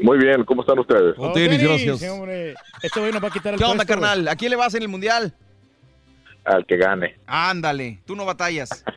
[0.00, 1.14] Muy bien, ¿cómo están ustedes?
[1.16, 2.00] Oh, tenis, gracias.
[2.00, 2.54] sí, hombre.
[2.82, 4.26] Este güey nos va a quitar el ¿Qué onda, puesto, carnal?
[4.26, 5.32] ¿A quién le vas en el mundial?
[6.44, 7.16] Al que gane.
[7.26, 8.84] Ándale, tú no batallas.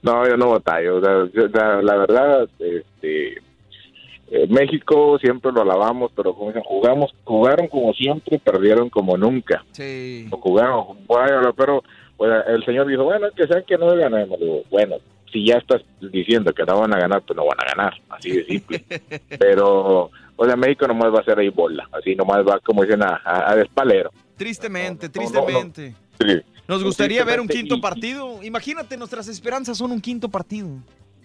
[0.00, 0.98] No, yo no batallo.
[0.98, 3.32] o sea, yo- la, la verdad, este,
[4.30, 9.64] eh, México siempre lo alabamos, pero como dicen, jugamos, jugaron como siempre, perdieron como nunca.
[9.72, 10.28] Sí.
[10.30, 11.82] O jugaron, bueno, pero
[12.16, 14.38] pues, el señor dijo, bueno, que sean que no ganemos.
[14.38, 14.96] Digo, bueno,
[15.32, 18.30] si ya estás diciendo que no van a ganar, pues no van a ganar, así
[18.30, 18.84] de simple.
[19.38, 23.02] pero, o sea, México nomás va a ser ahí bola, así nomás va, como dicen,
[23.02, 24.10] a, a, a despalero.
[24.36, 25.12] Tristemente, no, no.
[25.12, 25.94] tristemente.
[26.20, 26.40] Sí.
[26.68, 28.42] Nos gustaría ver un quinto y- partido.
[28.42, 30.68] Imagínate, nuestras esperanzas son un quinto partido.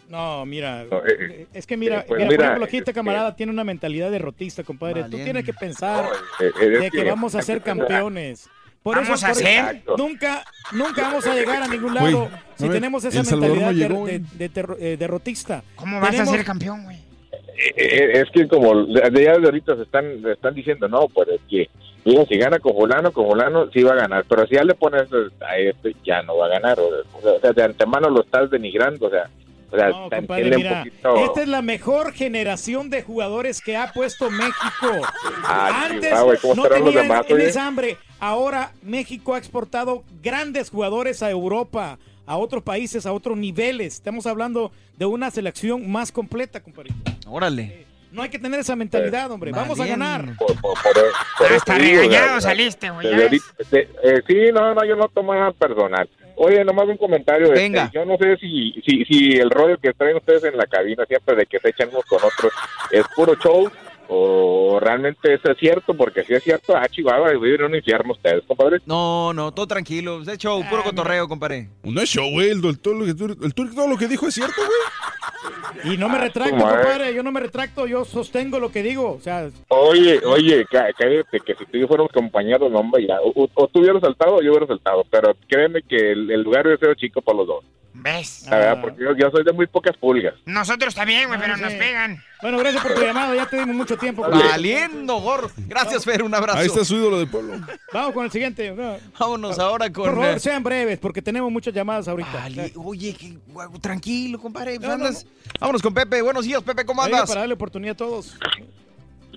[0.10, 2.92] No, mira, No, eh, es que mira, eh, pues mira, mira, por ejemplo, aquí este
[2.92, 4.96] eh, camarada tiene una mentalidad derrotista, compadre.
[4.96, 5.24] Tú Valiendo.
[5.26, 6.06] tienes que pensar
[6.40, 8.50] eh, eh, de que vamos a ser campeones.
[8.84, 9.76] Por Vamos eso, a por ser.
[9.78, 13.66] eso nunca, nunca vamos a llegar a ningún Güey, lado si ver, tenemos esa mentalidad
[13.66, 15.64] no de- llegó, de, de eh, derrotista.
[15.76, 16.98] ¿Cómo vas Tenemos- a ser campeón, güey?
[16.98, 20.88] Eh, eh, es que como de de ya de ahorita se están, se están diciendo,
[20.90, 21.70] no, pues es que,
[22.06, 24.74] mira, si gana con fulano, con fulano, sí va a ganar, pero si ya le
[24.76, 25.08] pones
[25.42, 29.10] a este, ya no va a ganar, o sea, de antemano lo estás denigrando, o
[29.10, 29.30] sea,
[29.72, 31.16] o sea, No, compadre, mira, poquito.
[31.26, 35.02] esta es la mejor generación de jugadores que ha puesto México.
[35.46, 37.48] Ah, Antes chihuahua, ¿y cómo no tenían demás, en oye?
[37.48, 37.98] esa hambre.
[38.20, 43.96] Ahora México ha exportado grandes jugadores a Europa, a otros países, a otros niveles.
[43.96, 46.92] Estamos hablando de una selección más completa, compadre.
[47.28, 47.86] Órale.
[48.14, 49.52] No hay que tener esa mentalidad, hombre.
[49.52, 50.24] Vamos a ganar.
[50.38, 50.94] Por- por- por-
[51.40, 53.08] por Hasta digo, regañado saliste, güey.
[53.12, 56.08] eh, sí, no, no, yo no tomo nada personal.
[56.36, 57.48] Oye, nomás un comentario.
[57.48, 57.92] este, Venga.
[57.94, 61.36] yo no sé si, si, si el rollo que traen ustedes en la cabina siempre
[61.36, 62.52] de que se echan unos con otros
[62.92, 63.70] es puro show
[64.16, 68.14] o realmente eso es cierto, porque si es cierto, ah, chivado, vivir en un infierno
[68.14, 68.80] ustedes, compadre.
[68.86, 70.24] No, no, todo tranquilo.
[70.24, 71.70] De hecho, puro cotorreo, compadre.
[71.84, 72.50] No es show, güey.
[72.50, 75.94] El, el, todo lo que, tú- el turco todo lo que dijo es cierto, güey.
[75.94, 76.82] Y no me retracto, Madre.
[76.84, 79.14] compadre, yo no me retracto, yo sostengo lo que digo.
[79.14, 83.06] O sea, Oye, oye, cá- cállate, que si tú y yo fuéramos compañeros, no, hombre,
[83.08, 83.20] ya.
[83.22, 85.04] O, o tú hubieras saltado o yo hubiera saltado.
[85.10, 87.66] Pero créeme que el, el lugar hubiera sido chico para los dos.
[87.96, 88.48] ¿Ves?
[88.50, 90.34] La verdad, porque yo, yo soy de muy pocas pulgas.
[90.46, 91.62] Nosotros también, güey, pero sí.
[91.62, 92.18] nos pegan.
[92.42, 94.24] bueno, gracias por tu llamada, ya te dimos mucho tiempo.
[94.28, 95.52] Valiendo, gorro.
[95.68, 96.58] Gracias, Fer, un abrazo.
[96.58, 97.54] Ahí está su ídolo del pueblo.
[97.94, 98.74] Vamos con el siguiente.
[99.20, 100.06] Vámonos ahora con...
[100.06, 102.48] Por favor, sean breves, porque tenemos muchas llamadas ahorita.
[102.78, 104.78] Oye, que- guau, tranquilo, compadre.
[104.80, 105.28] pues No, no, andas-
[105.60, 106.22] Vámonos con Pepe.
[106.24, 107.28] Buenos días, Pepe, ¿cómo andas?
[107.30, 108.36] para darle oportunidad a todos.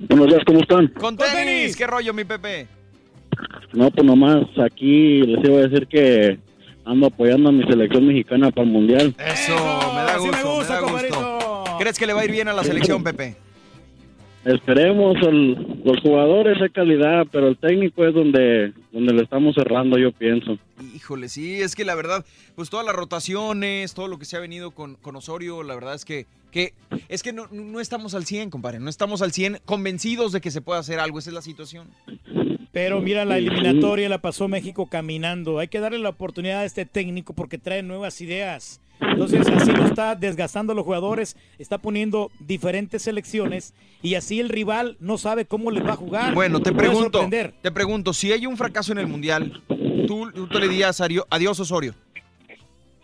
[0.09, 0.89] Buenos días, ¿cómo están?
[0.89, 1.76] Con tenis.
[1.76, 2.68] ¿Qué rollo, mi Pepe?
[3.75, 6.39] No, pues nomás aquí les iba a decir que
[6.87, 9.15] ando apoyando a mi selección mexicana para el Mundial.
[9.19, 9.53] Eso,
[9.95, 11.65] me da me gusto, me, gusta, da gusto.
[11.79, 13.37] ¿Crees que le va a ir bien a la selección, Pepe?
[14.45, 19.99] Esperemos, el- los jugadores de calidad, pero el técnico es donde, donde le estamos cerrando,
[19.99, 20.57] yo pienso.
[20.95, 22.25] Híjole, sí, es que la verdad,
[22.55, 25.95] pues todas las rotaciones, todo lo que se ha venido con, con Osorio, la verdad
[25.97, 26.75] es que, que
[27.09, 30.53] es que no, no estamos al 100, compadre, no estamos al 100 convencidos de que
[30.53, 31.89] se pueda hacer algo, esa es la situación.
[32.77, 35.61] Pero mira, la eliminatoria la pasó México caminando.
[35.61, 38.83] Hay que darle la oportunidad a este técnico porque trae nuevas ideas.
[39.01, 43.73] Entonces, así lo está desgastando a los jugadores, está poniendo diferentes selecciones
[44.03, 46.35] y así el rival no sabe cómo les va a jugar.
[46.35, 49.63] Bueno, te pregunto, te pregunto, si hay un fracaso en el Mundial,
[50.07, 51.95] tú, tú le dirías adiós Osorio.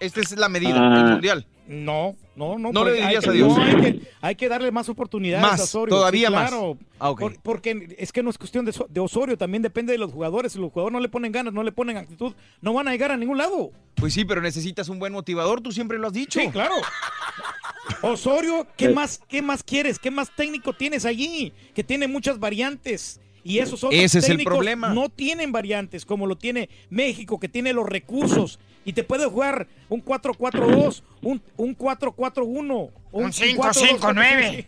[0.03, 1.01] Esta es la medida, Ah.
[1.07, 1.47] el Mundial.
[1.69, 2.73] No, no, no.
[2.73, 3.57] No le dirías que- adiós.
[3.57, 5.95] no, hay, que, hay que darle más oportunidades Más, a Osorio.
[5.95, 6.49] todavía Sí, más.
[6.51, 6.77] claro.
[6.99, 7.21] Ah, ok.
[7.21, 10.13] Por- porque es que no es cuestión de, So- de Osorio, también depende de los
[10.13, 10.53] jugadores.
[10.53, 13.13] Si los jugadores no le ponen ganas, no le ponen actitud, no van a llegar
[13.13, 13.71] a ningún lado.
[13.95, 16.41] Pues sí, pero necesitas un buen motivador, tú siempre lo has dicho.
[16.41, 16.75] Sí, claro.
[18.03, 19.99] Osorio, ¿qué más, ¿qué más quieres?
[19.99, 21.53] ¿Qué más técnico tienes allí?
[21.75, 23.21] Que tiene muchas variantes.
[23.45, 24.95] Y esos otros Ese es el técnicos problema.
[24.95, 28.59] no tienen variantes como lo tiene México, que tiene los recursos.
[28.85, 32.91] Y te puede jugar un 4-4-2, un, un 4-4-1.
[33.13, 34.67] Un 5-5-9.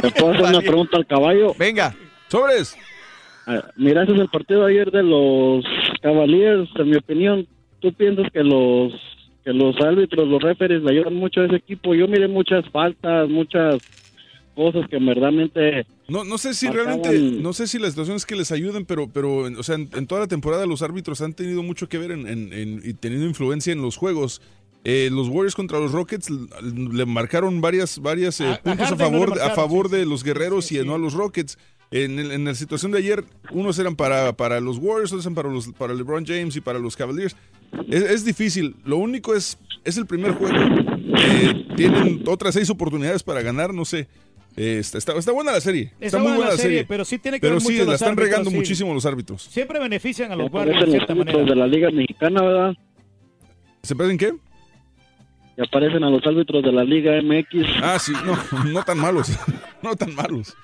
[0.00, 1.54] ¿Te puedo hacer una pregunta al caballo?
[1.58, 1.94] Venga,
[2.28, 2.76] sobres.
[3.76, 5.64] Miraste el partido de ayer de los
[6.02, 7.46] Cavaliers, en mi opinión,
[7.80, 8.92] ¿tú piensas que los
[9.44, 11.94] que los árbitros, los referees le ayudan mucho a ese equipo?
[11.94, 13.76] Yo miré muchas faltas, muchas
[14.56, 18.26] cosas que verdaderamente No, no sé si Marcaban- realmente, no sé si la situación es
[18.26, 21.34] que les ayuden, pero, pero o sea, en, en toda la temporada los árbitros han
[21.34, 24.40] tenido mucho que ver en, en- en- y tenido influencia en los juegos.
[24.84, 28.96] Eh, los Warriors contra los Rockets le marcaron varias, varias eh, a puntos a no
[28.96, 31.58] favor, a favor de los guerreros y no a los Rockets.
[31.92, 35.34] En, el- en la situación de ayer, unos eran para, para los Warriors, otros eran
[35.36, 37.36] para, los, para LeBron James y para los Cavaliers.
[37.88, 38.74] Es, es difícil.
[38.84, 40.56] Lo único es, es el primer juego.
[41.18, 44.08] Eh, tienen otras seis oportunidades para ganar, no sé.
[44.56, 45.92] Eh, está, está- está buena la serie.
[46.00, 47.94] Está, muy buena la serie, pero sí tiene que Pero ver sí, mucho la los
[47.94, 48.56] están árbitros, regando sí.
[48.56, 49.42] muchísimo los árbitros.
[49.42, 51.54] Siempre benefician a los guardias de cierta manera.
[51.54, 52.74] la Liga Mexicana, ¿verdad?
[53.82, 54.32] ¿Se parecen qué?
[55.56, 57.66] Que aparecen a los árbitros de la Liga MX.
[57.82, 59.30] Ah, sí, no, no tan malos.
[59.82, 60.56] No tan malos.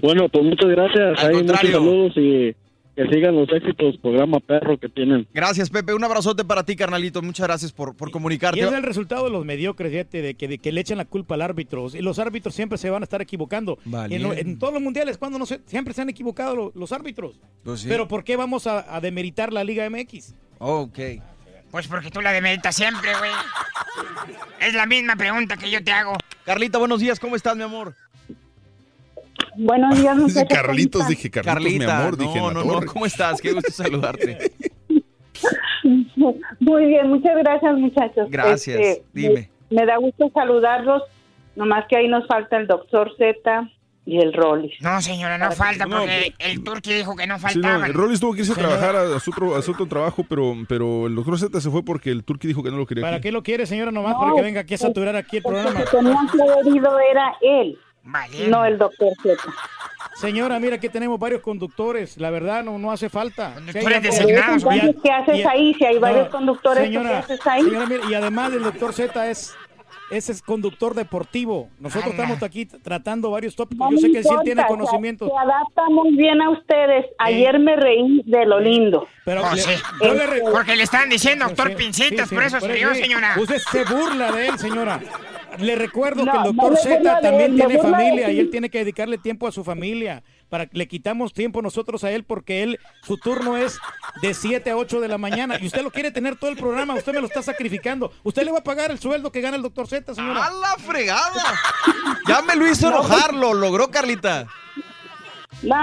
[0.00, 1.18] Bueno, pues muchas gracias.
[1.18, 1.72] Al Hay muchos contrario.
[1.78, 2.54] saludos y
[2.96, 5.26] que sigan los éxitos programa perro que tienen.
[5.34, 5.94] Gracias, Pepe.
[5.94, 7.20] Un abrazote para ti, carnalito.
[7.22, 8.60] Muchas gracias por, por comunicarte.
[8.60, 11.04] Y es el resultado de los mediocres, fíjate, de que, de que le echan la
[11.04, 11.86] culpa al árbitro.
[11.92, 13.78] Y los árbitros siempre se van a estar equivocando.
[13.84, 14.14] Vale.
[14.14, 16.92] En, lo- en todos los mundiales, cuando no se, siempre se han equivocado lo- los
[16.92, 17.40] árbitros.
[17.64, 17.88] Pues sí.
[17.88, 20.34] Pero ¿por qué vamos a, a demeritar la Liga MX?
[20.58, 20.98] Ok.
[21.70, 23.32] Pues porque tú la demeritas siempre, güey.
[24.60, 26.16] Es la misma pregunta que yo te hago.
[26.44, 27.18] Carlita, buenos días.
[27.18, 27.94] ¿Cómo estás, mi amor?
[29.56, 30.48] Buenos días, muchachos.
[30.48, 32.86] Carlitos, ¿cómo dije Carlitos, Carlita, mi amor, no, dije no, no.
[32.86, 33.40] ¿Cómo estás?
[33.40, 34.52] Qué gusto saludarte.
[36.60, 38.28] Muy bien, muchas gracias, muchachos.
[38.30, 38.80] Gracias.
[38.80, 39.50] Este, Dime.
[39.70, 41.02] Me, me da gusto saludarlos.
[41.56, 43.70] Nomás que ahí nos falta el doctor Z
[44.06, 44.72] y el Rollis.
[44.80, 47.84] No, señora, no falta No, porque el turqui dijo que no Sí, no, faltaban.
[47.84, 50.24] el Rollis tuvo que irse a trabajar a, a su otro, a su otro trabajo,
[50.28, 53.02] pero, pero el doctor Z se fue porque el Turqui dijo que no lo quería.
[53.02, 53.24] ¿Para aquí.
[53.24, 54.14] qué lo quiere, señora, nomás?
[54.14, 55.78] No, para que venga aquí a saturar aquí el programa.
[55.80, 57.78] el que tenían que haber ido era él,
[58.48, 59.42] no el doctor Z.
[60.14, 62.16] Señora, mira, aquí tenemos varios conductores.
[62.18, 63.54] La verdad, no, no hace falta.
[63.54, 65.74] Conductores Sí, designados, Entonces, ¿qué haces y ahí?
[65.74, 67.62] Si hay varios conductores, ¿qué señora, haces ahí?
[67.64, 69.56] señora, mira, y además el doctor Z es,
[70.10, 71.68] ese es conductor deportivo.
[71.80, 73.90] Nosotros estamos aquí tratando varios tópicos.
[73.90, 75.26] No Yo sé que sí él importa, tiene se- conocimiento.
[75.26, 77.06] Se adapta muy bien a ustedes.
[77.18, 79.08] Ayer me reí de lo lindo.
[79.24, 79.70] Pero Oh, le- sí.
[80.00, 82.74] yo le re- Porque le estaban diciendo doctor Sí, Pincitas, sí, por eso por se
[82.74, 83.00] rió, sí.
[83.02, 83.34] señora.
[83.40, 85.00] Usted se burla de él, señora.
[85.58, 89.18] Le recuerdo No, que el doctor Z también tiene familia y él tiene que dedicarle
[89.18, 90.22] tiempo a su familia.
[90.48, 93.78] Para le quitamos tiempo nosotros a él porque él su turno es
[94.22, 96.94] de 7 a 8 de la mañana y usted lo quiere tener todo el programa,
[96.94, 98.12] usted me lo está sacrificando.
[98.22, 100.46] Usted le va a pagar el sueldo que gana el doctor Z, señora.
[100.46, 101.54] ¡A la fregada!
[102.28, 104.46] Ya me lo hizo enojar, lo logró, Carlita.
[105.62, 105.76] No,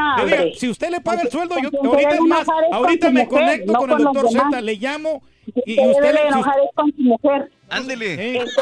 [0.58, 3.74] si usted le paga el sueldo, yo ahorita es más, con ahorita me mujer, conecto
[3.74, 4.32] no con el con doctor.
[4.32, 5.24] Z, le llamo
[5.66, 7.52] y, usted le enojar es con su mujer.
[7.70, 8.38] Ándele.
[8.38, 8.62] Este,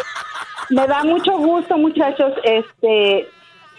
[0.70, 2.34] me da mucho gusto, muchachos.
[2.44, 3.28] Este,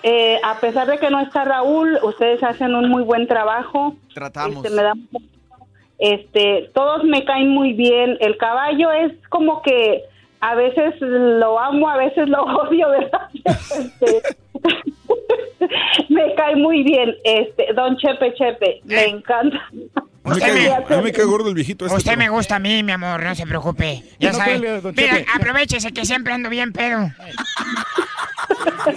[0.02, 3.94] eh, a pesar de que no está Raúl, ustedes hacen un muy buen trabajo.
[4.14, 4.64] Tratamos.
[4.64, 5.66] Este, me da mucho gusto.
[5.98, 8.16] este, todos me caen muy bien.
[8.20, 10.04] El caballo es como que
[10.40, 13.28] a veces lo amo, a veces lo odio, ¿verdad?
[13.44, 14.22] Este,
[16.08, 17.14] me cae muy bien.
[17.24, 19.60] Este, Don Chepe Chepe, me encanta.
[20.22, 21.96] A mí me cae- a mí me cae gordo el viejito este.
[21.96, 24.02] Usted pero- me gusta a mí, mi amor, no se preocupe.
[24.18, 24.58] Ya No sabe.
[24.58, 27.10] Mira, aprovechese que siempre ando bien pedo.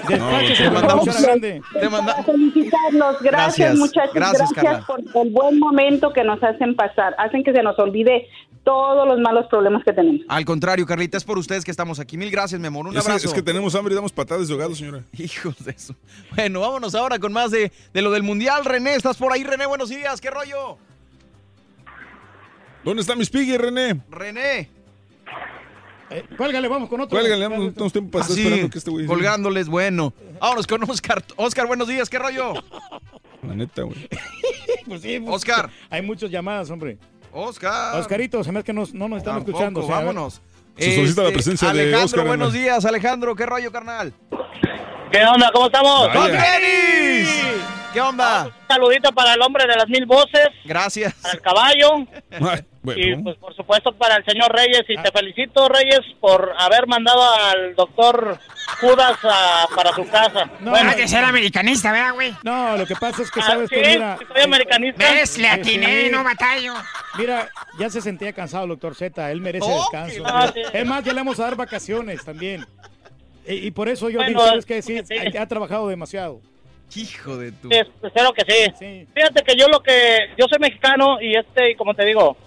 [0.07, 1.61] Despáchese, te mandamos- grande.
[1.79, 6.75] te manda- felicitarlos, gracias, Gracias, muchachos, gracias, gracias, por el buen momento que nos hacen
[6.75, 8.27] pasar, hacen que se nos olvide
[8.63, 10.21] todos los malos problemas que tenemos.
[10.29, 12.17] Al contrario, Carlita, es por ustedes que estamos aquí.
[12.17, 12.87] Mil gracias, mi amor.
[12.87, 13.27] Un Es, abrazo.
[13.27, 15.03] es que tenemos hambre y damos patadas de ahogado, señora.
[15.17, 15.95] Hijos de eso.
[16.35, 18.63] Bueno, vámonos ahora con más de, de lo del Mundial.
[18.65, 19.65] René, ¿estás por ahí, René?
[19.65, 20.77] Buenos días, ¿qué rollo?
[22.83, 24.01] ¿Dónde está mi Piggy, René?
[24.09, 24.69] René.
[26.09, 27.17] Eh, cuélgale, vamos con otro.
[27.17, 29.05] Cuélgale, no tenemos tiempo para estar Así, esperando que este güey...
[29.05, 30.13] colgándoles, bueno.
[30.39, 31.23] Vámonos con Oscar.
[31.37, 32.53] Oscar, buenos días, ¿qué rollo?
[33.47, 34.07] La neta, güey.
[34.85, 35.69] Pues sí, pues, Oscar.
[35.89, 36.97] Hay muchas llamadas, hombre.
[37.31, 37.95] Oscar.
[37.99, 39.79] Oscarito, se me hace que no, no nos están Tampoco, escuchando.
[39.81, 40.41] o sea, vámonos.
[40.77, 43.71] Se solicita la Este, presencia de Alejandro, Oscar en la- buenos días, Alejandro, ¿qué rollo,
[43.71, 44.13] carnal?
[45.11, 45.49] ¿Qué onda?
[45.53, 46.09] ¿Cómo estamos?
[46.09, 47.29] ¡Con tenis!
[47.93, 48.45] ¿Qué onda?
[48.45, 51.13] Un saludito para el hombre de las mil voces, Gracias.
[51.21, 51.89] para el caballo
[52.31, 56.87] y Bueno, pues por supuesto para el señor Reyes y te felicito Reyes por haber
[56.87, 58.39] mandado al doctor
[58.81, 60.49] Judas a- para su casa.
[60.59, 62.33] No, hay que ser americanista, ¿verdad, güey?
[62.43, 64.17] No, lo que pasa es que Ah, sabes sí, que mira.
[64.33, 65.11] soy americanista.
[65.13, 65.37] ¿Ves?
[65.37, 66.73] Le atiné, no batallo.
[67.17, 67.47] Mira,
[67.77, 70.23] ya se sentía cansado el doctor Z, él merece Oh, descanso.
[70.53, 70.61] Sí.
[70.73, 72.65] Es más, ya le vamos a dar vacaciones también.
[73.47, 74.81] Y, y por eso yo Bueno, digo, ¿sabes qué?
[74.81, 74.99] Sí,
[75.37, 76.41] ha trabajado demasiado.
[76.95, 77.69] Hijo de tu.
[77.71, 78.43] Espero que
[78.77, 79.07] sí.
[79.13, 82.37] Fíjate que yo lo que yo soy mexicano y este como te digo,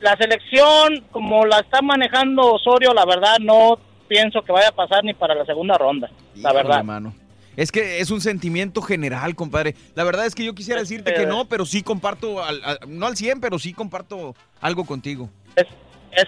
[0.00, 3.78] la selección como la está manejando Osorio, la verdad no
[4.08, 6.82] pienso que vaya a pasar ni para la segunda ronda, la verdad.
[6.84, 7.14] mano.
[7.56, 9.74] Es que es un sentimiento general, compadre.
[9.94, 13.06] La verdad es que yo quisiera decirte que no, pero sí comparto, al- al- no
[13.06, 15.28] al 100, pero sí comparto algo contigo.
[15.56, 15.66] Es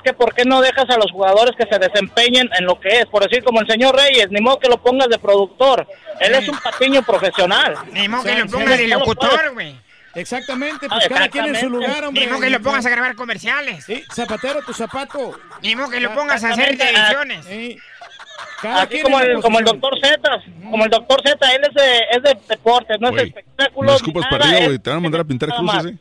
[0.03, 3.07] que ¿por qué no dejas a los jugadores que se desempeñen en lo que es?
[3.07, 5.87] Por decir como el señor Reyes, ni modo que lo pongas de productor.
[6.21, 7.75] Él es un patiño profesional.
[7.93, 9.77] Ni modo que Sí, lo pongas sí, de locutor, güey.
[10.15, 12.25] Exactamente, Ah, pues cada quien en su lugar, hombre.
[12.27, 13.85] Ni modo que lo pongas a grabar comerciales.
[13.85, 15.39] Sí, zapatero, tu zapato.
[15.63, 17.45] Ni modo que lo pongas a hacer ediciones.
[17.47, 17.79] Sí.
[18.89, 20.21] Quien como el, como el doctor Z,
[20.71, 23.91] como el doctor Z, él es de, es de deportes, no es de espectáculos.
[23.91, 24.79] no escupas para arriba, es- güey.
[24.79, 25.87] Te van a mandar a pintar cruces.
[25.87, 25.97] ¿eh?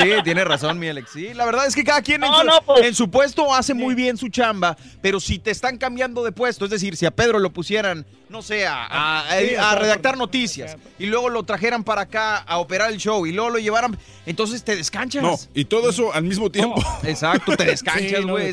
[0.00, 1.10] Sí, tiene razón, mi Alex.
[1.12, 2.86] Sí, la verdad es que cada quien en, No, su, no, pues.
[2.86, 6.64] en su puesto hace muy bien su chamba, pero si te están cambiando de puesto,
[6.64, 8.86] es decir, si a Pedro lo pusieran, no sé, a,
[9.20, 12.90] a- Sí, a o sea, redactar noticias y luego lo trajeran para acá a operar
[12.90, 13.96] el show y luego lo llevaran,
[14.26, 15.22] entonces te descanchas.
[15.22, 16.82] No, y todo eso al mismo tiempo.
[17.04, 18.48] Exacto, te descanchas, Sí, no, güey.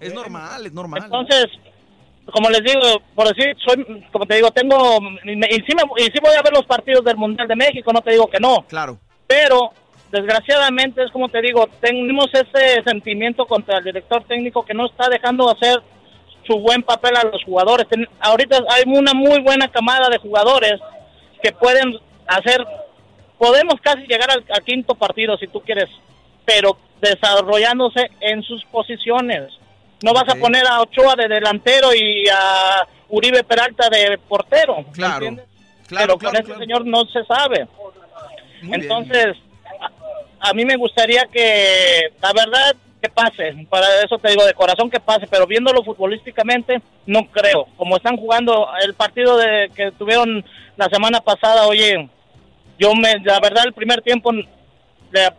[0.00, 1.02] es normal, es normal.
[1.04, 1.46] Entonces,
[2.32, 2.80] como les digo,
[3.14, 6.34] por decir, soy, como te digo, tengo, y, me- y sí me- y sí voy
[6.36, 8.98] a ver los partidos del Mundial de México, no te digo que no, Claro.
[9.26, 9.72] pero
[10.12, 15.08] desgraciadamente es como te digo, tenemos ese sentimiento contra el director técnico que no está
[15.08, 15.80] dejando hacer
[16.46, 17.86] su buen papel a los jugadores.
[17.88, 20.80] Ten- ahorita hay una muy buena camada de jugadores
[21.42, 22.64] que pueden hacer,
[23.38, 25.88] podemos casi llegar al, al quinto partido si tú quieres,
[26.44, 29.52] pero desarrollándose en sus posiciones.
[30.02, 34.78] No vas a poner a Ochoa de delantero y a Uribe Peralta de portero.
[34.78, 35.14] ¿me Claro.
[35.26, 35.46] entiendes?
[35.88, 36.60] Claro, pero claro, con este claro.
[36.60, 37.66] señor no se sabe.
[38.62, 38.74] Muy.
[38.76, 39.36] Entonces,
[40.40, 43.66] a, a mí me gustaría que, la verdad, que pase.
[43.68, 47.66] Para eso te digo de corazón que pase, pero viéndolo futbolísticamente, no creo.
[47.76, 50.44] Como están jugando el partido de que tuvieron
[50.76, 52.08] la semana pasada, oye,
[52.78, 54.46] yo me, la verdad, el primer tiempo le,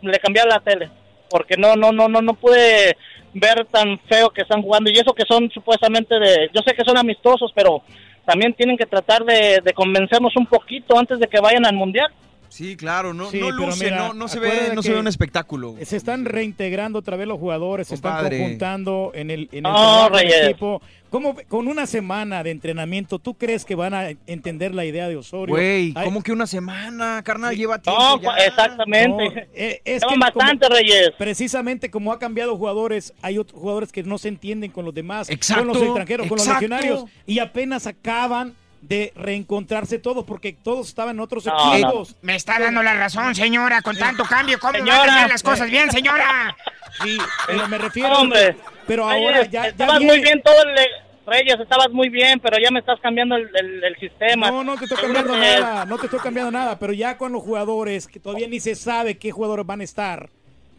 [0.02, 0.90] le cambié a la tele,
[1.32, 2.96] porque no, no, no, no, no pude
[3.32, 6.84] ver tan feo que están jugando y eso que son supuestamente de, yo sé que
[6.84, 7.82] son amistosos, pero
[8.26, 12.12] también tienen que tratar de, de convencernos un poquito antes de que vayan al mundial.
[12.52, 14.98] Sí, claro, no, Sí, no pero luce, mira, no, no se ve, no se ve
[15.00, 15.74] un espectáculo.
[15.84, 19.72] Se están reintegrando otra vez los jugadores, se están conjuntando en el, en el
[20.12, 20.44] Reyes.
[20.50, 20.82] equipo.
[21.08, 25.16] ¿Cómo, con una semana de entrenamiento, ¿tú crees que van a entender la idea de
[25.16, 25.54] Osorio?
[25.54, 27.54] Güey, ¿cómo que una semana, carnal?
[27.54, 28.36] Lleva tiempo No, ya.
[28.46, 29.08] exactamente.
[29.08, 31.10] no, eh, es Llevan que bastante, como- Reyes.
[31.18, 35.28] Precisamente como ha cambiado jugadores, hay otros jugadores que no se entienden con los demás,
[35.28, 40.88] Exacto, con los extranjeros, con los legionarios, y apenas acaban de reencontrarse todos, porque todos
[40.88, 41.74] estaban en otros No, no.
[41.74, 42.16] equipos.
[42.20, 44.58] Me está dando la razón, señora, con tanto cambio.
[44.58, 45.12] ¿Cómo van Señora.
[45.14, 46.54] a hacer las cosas bien, señora?
[47.02, 48.10] Sí, pero me refiero.
[48.10, 48.56] No, hombre.
[48.86, 50.76] Pero Reyes, ahora ya, ya estabas viene- muy bien todo el...
[51.24, 54.50] Reyes, estabas muy bien, pero ya me estás cambiando el, el- el sistema.
[54.50, 57.42] No, no te estoy cambiando nada, no te estoy cambiando nada, pero ya con los
[57.42, 60.28] jugadores, que todavía ni se sabe qué jugadores van a estar.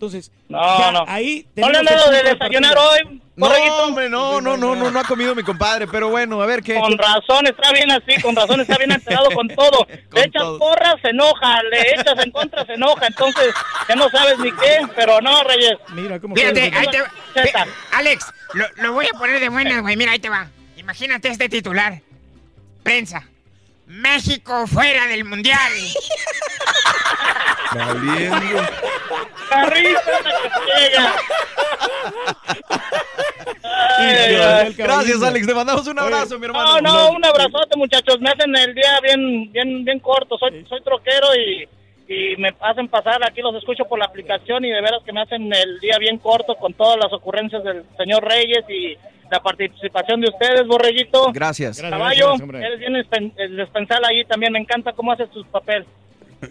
[0.05, 1.05] Entonces, No, ya no.
[1.07, 3.21] ahí No le dado de desayunar hoy.
[3.35, 3.47] No,
[3.83, 6.75] hombre, no, no, no, no, no ha comido mi compadre, pero bueno, a ver qué.
[6.75, 9.87] Con razón está bien así, con razón está bien enterado con todo.
[10.11, 13.07] Le echas porras, se enoja, le echas en contra, se enoja.
[13.07, 13.53] Entonces,
[13.89, 15.73] ya no sabes ni qué, pero no, Reyes.
[15.93, 17.65] Mira cómo Fíjate, ahí te va.
[17.93, 19.97] Alex, lo, lo voy a poner de buenas, güey.
[19.97, 20.47] Mira, ahí te va.
[20.77, 22.01] Imagínate este titular.
[22.83, 23.27] Prensa.
[23.85, 25.71] México fuera del mundial.
[27.75, 28.61] Valiendo.
[29.49, 30.01] La risa
[33.97, 34.73] ay.
[34.73, 35.47] Gracias, Alex.
[35.47, 36.81] Te mandamos un abrazo, mi hermano.
[36.81, 38.19] No, no, un abrazote, muchachos.
[38.19, 40.37] Me hacen el día bien, bien, bien corto.
[40.37, 41.67] Soy, soy troquero y,
[42.07, 43.21] y me hacen pasar.
[43.25, 46.17] Aquí los escucho por la aplicación y de veras que me hacen el día bien
[46.17, 48.95] corto con todas las ocurrencias del señor Reyes y
[49.31, 51.31] la participación de ustedes, Borreguito.
[51.33, 51.81] Gracias.
[51.81, 52.93] Caballo, eres bien
[53.57, 54.53] dispensal ahí también.
[54.53, 55.87] Me encanta cómo haces tus papeles.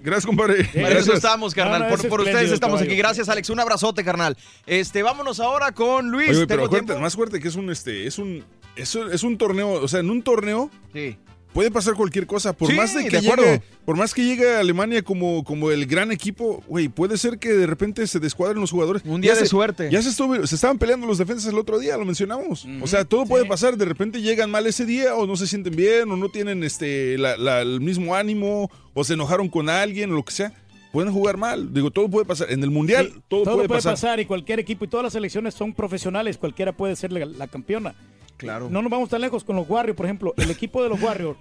[0.03, 0.65] Gracias, compadre.
[0.65, 1.17] Para eso Gracias.
[1.17, 1.81] estamos, carnal.
[1.81, 2.91] No, no, por es por ustedes estamos caballo.
[2.91, 2.97] aquí.
[2.99, 3.51] Gracias, Alex.
[3.51, 4.37] Un abrazote, carnal.
[4.67, 6.31] Este, vámonos ahora con Luis.
[6.31, 8.43] Oye, pero ¿Tengo acuérdate, más fuerte que es un este, es un
[8.75, 11.19] es, un- es un torneo, o sea, en un torneo Sí.
[11.53, 14.55] Puede pasar cualquier cosa, por Sí, más de que de llegue, por más que llegue
[14.57, 18.61] a Alemania como, como el gran equipo, güey, puede ser que de repente se descuadren
[18.61, 19.03] los jugadores.
[19.05, 19.89] Un día Ya de se- suerte.
[19.91, 22.67] Ya se, estuvo- se estaban peleando los defensas el otro día, lo mencionamos.
[22.81, 25.77] O sea, todo puede pasar, de repente llegan mal ese día o no se sienten
[25.77, 30.11] bien o no tienen este la- la- el mismo ánimo o se enojaron con alguien
[30.13, 30.53] o lo que sea.
[30.93, 32.51] Pueden jugar mal, digo, todo puede pasar.
[32.53, 33.93] En el mundial Sí, todo, todo, puede, puede pasar.
[33.95, 34.21] pasar.
[34.21, 37.95] y cualquier equipo y todas las selecciones son profesionales, cualquiera puede ser la, la campeona.
[38.43, 38.69] Claro.
[38.69, 41.39] No nos vamos tan lejos con los Warriors, por ejemplo, el equipo de los Warriors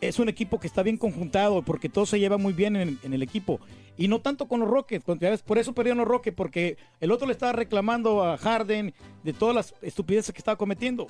[0.00, 3.12] es un equipo que está bien conjuntado porque todo se lleva muy bien en, en
[3.12, 3.60] el equipo
[3.98, 6.78] y no tanto con los Rockets, cuando ya ves, por eso perdieron los Rockets porque
[7.00, 11.06] el otro le estaba reclamando a Harden de todas las estupideces que estaba cometiendo.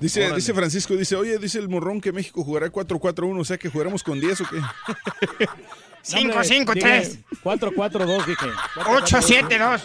[0.00, 0.36] Dice, Órale.
[0.36, 4.02] dice Francisco, dice, oye, dice el morrón que México jugará 4-4-1, o sea que jugaremos
[4.02, 5.46] con 10 o qué.
[6.04, 7.24] 5-5-3.
[7.42, 8.46] 4-4-2 dije.
[8.74, 9.80] 8-7-2.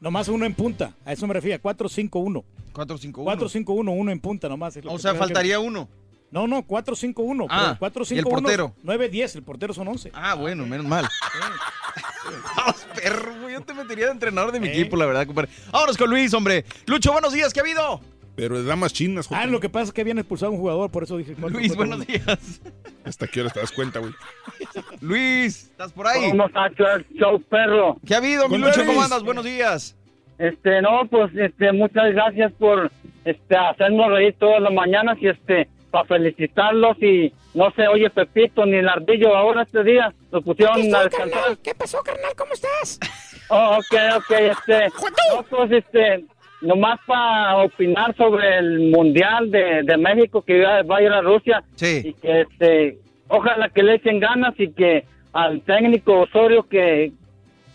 [0.00, 2.44] Nomás uno en punta, a eso me refiero, 4-5-1.
[2.72, 3.12] 4-5-1.
[3.24, 4.72] 4-5-1, uno en punta nomás.
[4.76, 5.88] O sea, tengo que- faltaría uno.
[6.30, 7.46] No, no, 4-5-1.
[7.48, 8.14] Ah, pero 4-5-1.
[8.16, 8.74] ¿y el portero?
[8.82, 10.10] 9-10, el portero son 11.
[10.12, 11.08] Ah, bueno, menos mal.
[12.56, 14.72] Vamos, perro, yo te metería de entrenador de mi Eh.
[14.72, 15.50] equipo, la verdad, compadre.
[15.70, 16.64] Vámonos con Luis, hombre.
[16.86, 18.00] Lucho, buenos días, ¿qué ha habido?
[18.36, 20.90] Pero de damas chinas, Ah, lo que pasa es que habían expulsado a un jugador,
[20.90, 21.34] por eso dije.
[21.48, 22.60] Luis, buenos días.
[23.04, 24.12] ¿Hasta qué hora te das cuenta, güey?
[25.00, 26.30] Luis, ¿estás por ahí?
[26.30, 26.72] ¿Cómo estás,
[27.18, 27.96] show perro?
[28.06, 28.84] ¿Qué ha habido, mi Lucho?
[28.84, 29.22] ¿Cómo andas?
[29.22, 29.96] Buenos días.
[30.38, 32.90] Este, no, pues, este, muchas gracias por,
[33.24, 38.66] este, hacernos reír todas las mañanas y, este, para felicitarlos y no se oye Pepito
[38.66, 41.56] ni el ardillo ahora este día, lo pusieron a descansar.
[41.62, 42.34] ¿Qué pasó, carnal?
[42.36, 43.00] ¿Cómo estás?
[43.48, 46.24] Oh, ok, ok, este, no, pues, este,
[46.60, 51.62] nomás para opinar sobre el Mundial de, de México que va, a ir a Rusia.
[51.76, 52.02] Sí.
[52.04, 57.12] Y que, este, ojalá que le echen ganas y que al técnico Osorio que,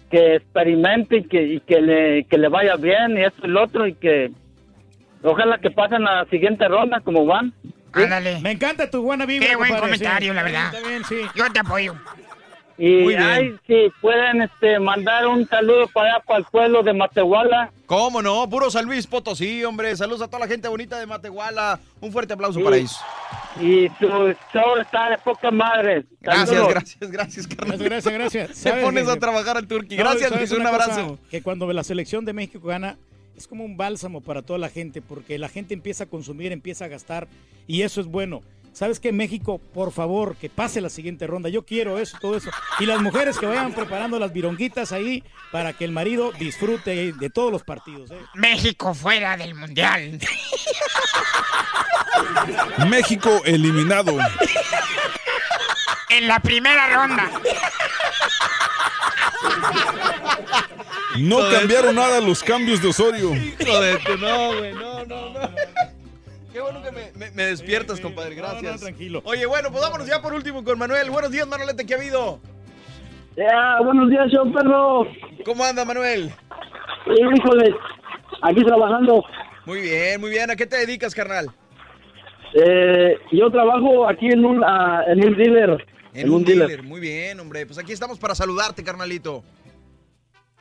[0.10, 3.64] que experimente y que, y que le, que le vaya bien y esto y lo
[3.64, 4.32] otro y que
[5.24, 7.54] ojalá que pasen a la siguiente ronda como van.
[7.94, 8.40] Ándale.
[8.42, 9.48] Me encanta tu buena vibra.
[9.48, 10.36] Qué buen compadre, comentario, sí.
[10.36, 10.72] la verdad.
[10.88, 11.22] Bien, sí.
[11.36, 11.96] Yo te apoyo.
[12.78, 17.72] Y ay, si pueden este, mandar un saludo para allá, para el pueblo de Matehuala.
[17.86, 18.50] ¿Cómo no?
[18.50, 19.96] Puro San Luis Potosí, hombre.
[19.96, 21.80] Saludos a toda la gente bonita de Matehuala.
[22.00, 22.98] Un fuerte aplauso para ellos.
[23.60, 24.08] Y su
[24.54, 26.06] show está de poca madre.
[26.22, 26.70] Gracias, Saludos.
[26.70, 27.78] gracias, gracias, carnal.
[27.78, 28.48] Gracias, gracias, gracias.
[28.64, 29.96] Te ¿Sabes pones que- a trabajar al Turqui.
[29.98, 30.60] Gracias, ¿sabes Luis.
[30.62, 31.20] Un abrazo.
[31.30, 32.98] Que cuando la selección de México gana,
[33.38, 36.86] es como un bálsamo para toda la gente, porque la gente empieza a consumir, empieza
[36.86, 37.28] a gastar,
[37.68, 38.42] y eso es bueno.
[38.74, 39.60] ¿Sabes qué, México?
[39.74, 41.50] Por favor, que pase la siguiente ronda.
[41.50, 42.50] Yo quiero eso, todo eso.
[42.80, 47.30] Y las mujeres que vayan preparando las vironguitas ahí para que el marido disfrute de
[47.30, 48.12] todos los partidos.
[48.12, 48.18] ¿eh?
[48.36, 50.20] México fuera del mundial.
[52.88, 54.18] México eliminado.
[56.10, 57.30] En la primera ronda.
[61.18, 63.36] No cambiaron nada los cambios de Osorio.
[63.36, 65.40] Hijo de tu, no, güey, no, no, no.
[66.54, 68.82] Qué bueno que me, me- me despiertas, compadre, gracias.
[68.82, 69.22] tranquilo.
[69.26, 71.10] Oye, bueno, pues vámonos ya por último con Manuel.
[71.10, 72.40] Buenos días, Manolete, ¿qué ha habido?
[73.38, 75.08] Ya, buenos días, show perro.
[75.46, 76.30] ¿Cómo anda, Manuel?
[77.08, 77.74] Híjole,
[78.42, 79.24] aquí trabajando.
[79.66, 80.52] Muy bien, muy bien.
[80.52, 81.50] ¿A qué te dedicas, carnal?
[82.54, 85.86] Eh, yo trabajo aquí en un, ah, en un dealer.
[86.14, 86.84] En un dealer.
[86.84, 87.66] Muy bien, hombre.
[87.66, 89.42] Pues aquí estamos para saludarte, carnalito.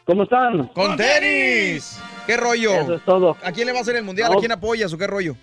[0.05, 0.69] ¿Cómo están?
[0.69, 2.01] ¡Con tenis!
[2.27, 2.73] ¿Qué rollo?
[2.75, 3.37] Eso es todo.
[3.43, 4.33] ¿A quién le va a hacer el mundial?
[4.33, 5.35] ¿A quién apoyas o qué rollo?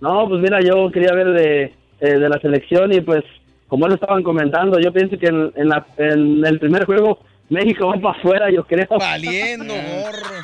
[0.00, 1.62] No, pues mira, yo quería ver de,
[2.00, 3.22] eh, de la selección y pues,
[3.68, 7.86] como lo estaban comentando, yo pienso que en, en la- en el primer juego México
[7.88, 8.86] va para afuera, yo creo.
[8.98, 10.40] Valiendo, gorro.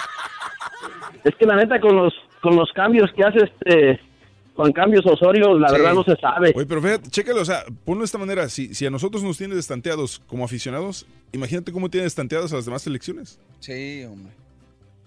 [1.25, 4.01] Es que la neta con los con los cambios que hace este
[4.55, 5.75] con cambios Osorio, la Sí.
[5.77, 6.53] verdad no se sabe.
[6.55, 8.49] Oye, pero fíjate, chécalo, o sea, ponlo de esta manera.
[8.49, 12.65] Si, si a nosotros nos tiene destanteados como aficionados, imagínate cómo tiene destanteados a las
[12.65, 13.39] demás selecciones.
[13.61, 14.33] Sí, hombre.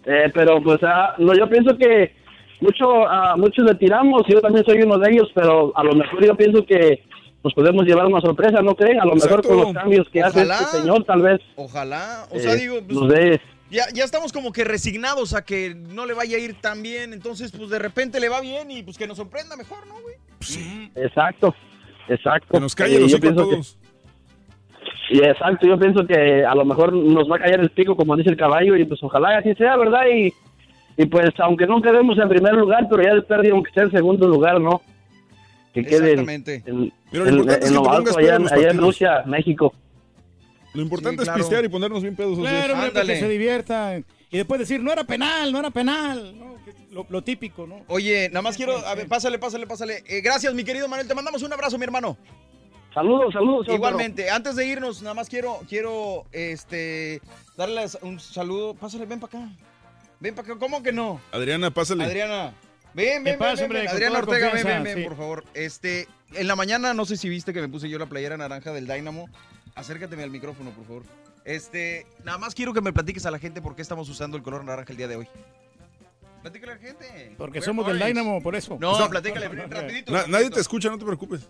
[0.06, 2.14] Eh, pero pues ah, no, yo pienso que
[2.62, 6.26] mucho, a muchos le tiramos, yo también soy uno de ellos, pero a lo mejor
[6.26, 7.04] yo pienso que
[7.42, 9.00] pues podemos llevar una sorpresa, ¿no creen?
[9.00, 11.40] A lo mejor con los cambios que hace este señor, tal vez.
[11.56, 12.26] Ojalá.
[12.32, 13.14] O sea, eh, digo, pues, nos
[13.72, 17.14] ya, ya estamos como que resignados a que no le vaya a ir tan bien.
[17.14, 20.16] Entonces, pues de repente le va bien y pues que nos sorprenda mejor, ¿no, güey?
[20.96, 21.54] Exacto,
[22.08, 22.48] exacto.
[22.52, 23.78] Que nos calle Eh, los que- todos.
[25.12, 28.16] Y exacto, yo pienso que a lo mejor nos va a caer el pico, como
[28.16, 30.02] dice el caballo, y pues ojalá así sea, ¿verdad?
[30.14, 30.32] Y,
[31.02, 33.92] y pues aunque no quedemos en primer lugar, pero ya de pérdida, aunque esté en
[33.92, 34.82] segundo lugar, ¿no?
[35.74, 36.64] Que quede en, Exactamente.
[36.66, 38.74] en- Pero lo en- importante es en que lo te alto, pongas allá, en allá.
[38.82, 39.74] Rusia, México.
[40.74, 42.38] Lo importante Sí, es pistear y ponernos bien pedos.
[42.38, 44.06] Claro, hombre, para que se diviertan.
[44.30, 46.38] Y después decir, no era penal, no era penal.
[46.38, 46.56] ¿no?
[46.66, 47.82] Que Lo, lo típico, ¿no?
[47.88, 50.04] Oye, nada más quiero, a ver, pásale, pásale, pásale.
[50.08, 52.18] Eh, gracias, mi querido Manuel, te mandamos un abrazo, mi hermano.
[52.94, 53.68] Saludos, saludos.
[53.70, 57.22] Igualmente, antes de irnos, nada más quiero, quiero, este,
[57.56, 58.74] darles un saludo.
[58.74, 59.52] Pásale, ven para acá.
[60.20, 61.22] Ven para acá, ¿cómo que no?
[61.32, 62.04] Adriana, pásale.
[62.04, 62.54] Adriana.
[62.94, 63.80] Ven, ¿Qué ven, pasa, ven, hombre?
[63.80, 65.04] ven, Con Adriana Ortega, ven, ven, ven, sí.
[65.04, 65.44] por favor.
[65.54, 68.74] Este, en la mañana, no sé si viste que me puse yo la playera naranja
[68.74, 69.30] del Dynamo.
[69.76, 71.04] Acércateme al micrófono, por favor.
[71.46, 74.44] Este, nada más quiero que me platiques a la gente por qué estamos usando el
[74.44, 75.28] color naranja el día de hoy.
[76.42, 77.36] Platícale a la gente.
[77.38, 78.00] Porque We're somos del.
[78.00, 78.78] Dynamo, por eso.
[78.80, 80.12] No, O sea, platícale rapidito.
[80.12, 81.48] Na- nadie te escucha, no te preocupes.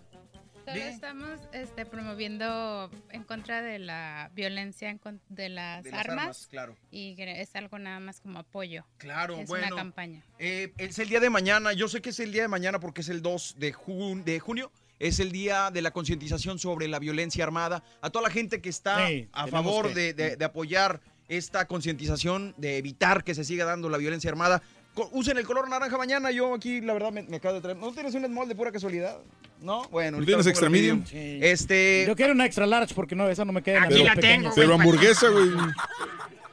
[0.72, 6.00] Solo estamos este, promoviendo en contra de la violencia en con- de las, De las
[6.00, 6.76] armas, claro.
[6.90, 8.84] y es algo nada más como apoyo.
[8.98, 9.66] Claro, es bueno.
[9.68, 10.22] una campaña.
[10.38, 11.72] Eh, es el día de mañana.
[11.72, 14.40] Yo sé que es el día de mañana porque es el 2 de, jun- de
[14.40, 14.70] junio.
[14.98, 17.82] Es el día de la concientización sobre la violencia armada.
[18.02, 21.66] A toda la gente que está Sí, a favor que- de, de- de apoyar esta
[21.66, 24.62] concientización, de evitar que se siga dando la violencia armada.
[25.12, 26.30] Usen el color naranja mañana.
[26.30, 27.76] Yo aquí, la verdad, me, me acabo de traer.
[27.76, 29.18] ¿No tienes un small de pura casualidad?
[29.60, 29.88] ¿No?
[29.88, 30.18] Bueno.
[30.18, 31.04] ¿No tienes extra medium?
[31.12, 31.42] medium.
[31.42, 32.04] Este.
[32.06, 34.06] Yo quiero una extra large porque no, esa no me queda en Aquí la dos
[34.06, 34.54] tengo, pequeñas.
[34.56, 35.48] Pero hamburguesa, güey.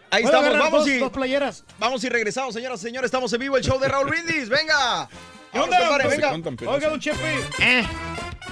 [0.10, 0.98] Ahí ¿Puedo estamos, vamos dos- y.
[1.00, 1.66] dos playeras.
[1.80, 3.08] Vamos y regresamos, señoras y señores.
[3.08, 4.48] Estamos en vivo el show de Raúl Brindis.
[4.50, 5.10] ¡Venga!
[5.52, 5.78] ¿Qué onda?
[5.80, 6.70] Compadre, venga.
[6.72, 7.40] Oiga, don Chepe.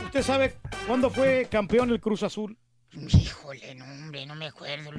[0.05, 0.55] ¿Usted sabe
[0.87, 2.57] cuándo fue campeón el Cruz Azul?
[2.93, 4.91] Híjole, no, hombre, no me acuerdo.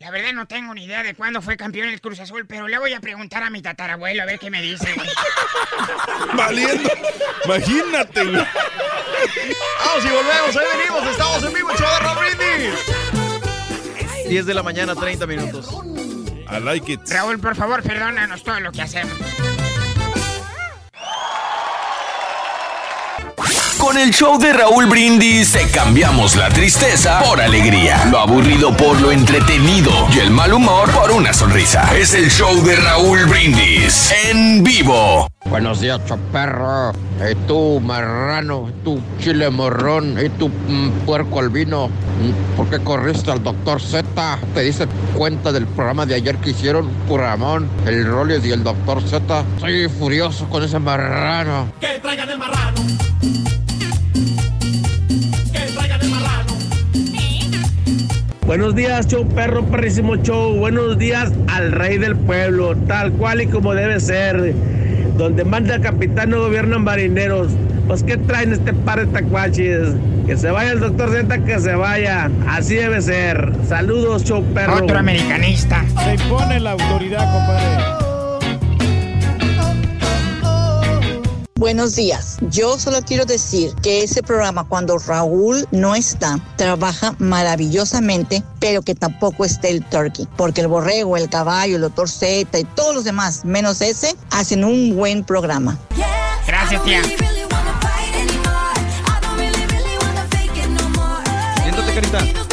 [0.00, 2.78] La verdad no tengo ni idea de cuándo fue campeón el Cruz Azul, pero le
[2.78, 4.94] voy a preguntar a mi tatarabuelo a ver qué me dice.
[6.34, 6.88] Valiendo.
[7.44, 8.46] Imagínate, güey.
[9.84, 14.28] Vamos y volvemos, ahí venimos, estamos en vivo, show de Raúl Brindis.
[14.28, 15.68] 10 de la mañana, 30 minutos.
[16.48, 17.00] I like it.
[17.08, 19.18] Raúl, por favor, perdónanos todo lo que hacemos.
[23.78, 29.00] Con el show de Raúl Brindis te cambiamos la tristeza por alegría, lo aburrido por
[29.00, 31.96] lo entretenido y el mal humor por una sonrisa.
[31.96, 35.28] Es el show de Raúl Brindis en vivo.
[35.48, 36.92] Buenos días, choperro.
[37.30, 41.88] Y tú, marrano, tú, chile morrón, y tú, mm, puerco albino.
[41.88, 44.38] Mm, ¿Por qué corriste al doctor Z?
[44.54, 46.90] ¿Te diste cuenta del programa de ayer que hicieron?
[47.08, 49.44] Ramón, el Rollis y el doctor Z.
[49.56, 51.72] Estoy furioso con ese marrano.
[51.80, 52.82] Que traigan el marrano.
[58.48, 60.56] Buenos días, show perro, perrísimo show.
[60.56, 64.54] Buenos días al rey del pueblo, tal cual y como debe ser.
[65.18, 67.48] Donde manda el capitán no gobiernan marineros.
[67.86, 69.90] Pues, ¿qué traen este par de tacuaches?
[70.26, 72.30] Que se vaya el doctor Z, que se vaya.
[72.48, 73.52] Así debe ser.
[73.68, 74.76] Saludos, show perro.
[74.76, 75.84] Otro americanista.
[76.02, 78.07] Se impone la autoridad, compadre.
[81.58, 82.38] Buenos días.
[82.52, 88.94] Yo solo quiero decir que ese programa, cuando Raúl no está, trabaja maravillosamente, pero que
[88.94, 93.02] tampoco esté el turkey, porque el borrego, el caballo, el doctor Z y todos los
[93.02, 95.76] demás, menos ese, hacen un buen programa.
[96.46, 97.02] Gracias, tía.
[101.64, 102.48] Siéntate, carita.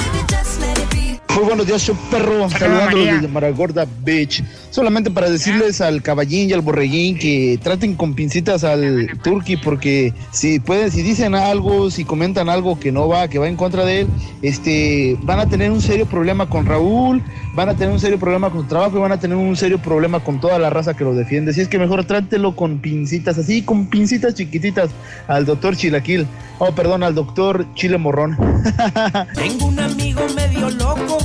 [1.36, 2.50] Muy buenos días, show perro.
[2.50, 4.42] Saludándolos desde Maragorda Beach.
[4.76, 10.14] Solamente para decirles al caballín y al borreguín que traten con pincitas al turkey porque
[10.32, 13.86] si pueden, si dicen algo, si comentan algo que no va, que va en contra
[13.86, 14.08] de él,
[14.42, 17.24] este, van a tener un serio problema con Raúl,
[17.54, 19.78] van a tener un serio problema con su trabajo y van a tener un serio
[19.78, 21.52] problema con toda la raza que lo defiende.
[21.52, 24.90] Así es que mejor trátelo con pincitas, así, con pincitas chiquititas
[25.30, 26.28] al doctor Chilaquil.
[26.60, 28.36] Oh, perdón, al doctor Chile Morrón.
[29.36, 31.18] Tengo un amigo medio loco.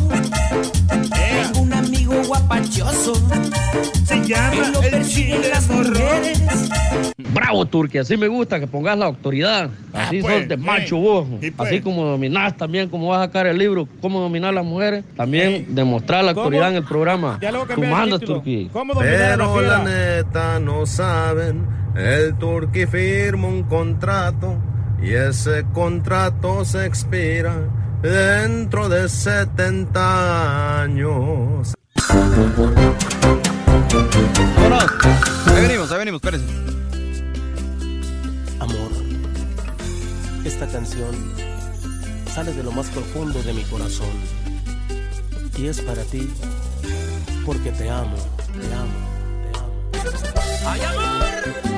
[0.89, 3.30] Tengo un amigo guapachoso.
[4.05, 6.41] Se llama el chile las mujeres.
[7.33, 9.71] Bravo, Turquía, así me gusta que pongas la autoridad.
[9.93, 10.59] Así pues, sos de eh.
[10.59, 11.29] macho vos.
[11.41, 11.69] Y pues.
[11.69, 15.05] Así como dominás también, como vas a sacar el libro, cómo dominar a las mujeres.
[15.17, 16.45] También demostrar la ¿Cómo?
[16.45, 17.39] autoridad en el programa.
[17.41, 18.21] Ya a Tú mandas.
[18.21, 18.69] Turquía.
[18.73, 24.57] ¿Cómo dominar a la Pero la neta no saben, el turqui firma un contrato
[25.03, 27.55] y ese contrato se expira
[28.03, 31.75] dentro de 70 años.
[33.93, 34.85] Vámonos.
[35.47, 36.47] Ahí venimos, ahí venimos, espérense.
[38.61, 38.91] Amor,
[40.45, 41.15] esta canción
[42.33, 44.09] sale de lo más profundo de mi corazón.
[45.57, 46.31] Y es para ti,
[47.45, 48.17] porque te amo,
[48.53, 48.93] te amo,
[49.43, 50.11] te amo.
[50.67, 51.70] ¡Ay, amor!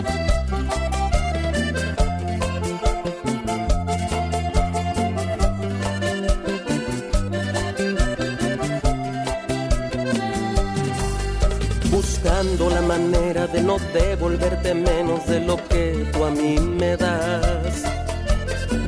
[12.43, 17.85] La manera de no devolverte menos de lo que tú a mí me das.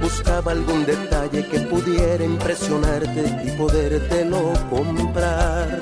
[0.00, 5.78] Buscaba algún detalle que pudiera impresionarte y podértelo comprar.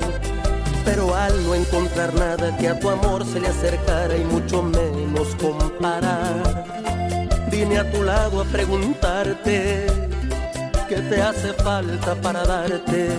[0.85, 5.35] Pero al no encontrar nada que a tu amor se le acercara y mucho menos
[5.41, 6.65] comparar,
[7.49, 9.87] vine a tu lado a preguntarte
[10.87, 13.09] qué te hace falta para darte.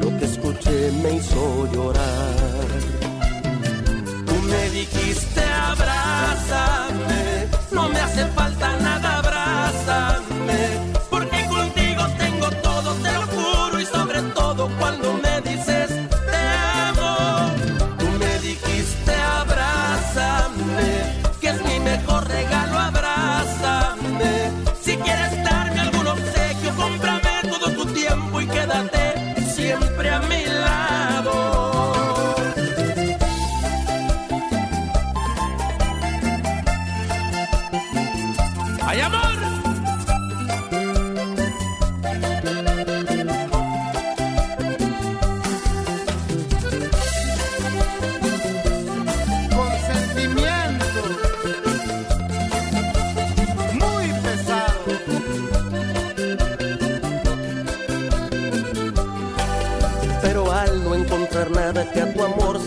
[0.00, 2.47] Lo que escuché me hizo llorar.
[4.48, 8.87] Me dijiste abrázame, no me hace falta nada,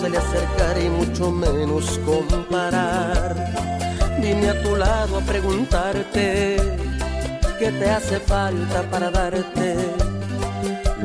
[0.02, 3.36] tu amor se le acercara y mucho menos comparar,
[4.20, 6.58] vine a tu lado a preguntarte
[7.60, 9.76] qué te hace falta para darte.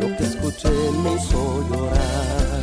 [0.00, 0.68] Lo que escuché
[1.02, 2.62] me hizo llorar.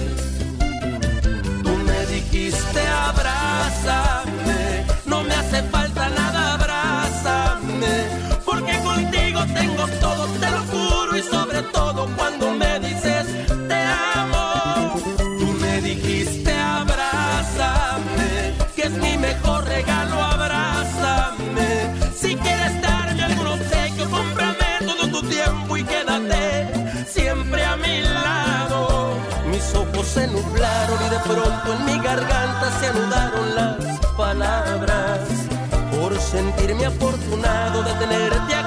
[1.64, 4.53] Tú me dijiste abrázame,
[36.34, 38.63] sentirme afortunado de tenerte aquí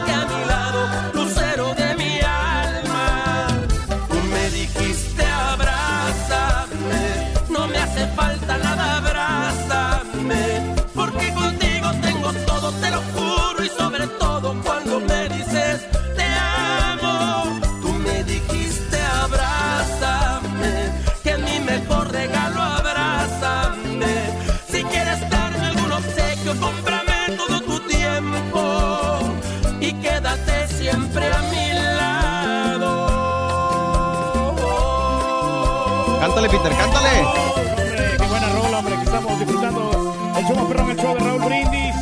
[36.36, 37.20] Cántale, Peter, cántale.
[37.24, 41.20] Hombre, qué buena rola, hombre, que estamos disfrutando el show más perrón, el show de
[41.20, 41.94] Raúl Brindis.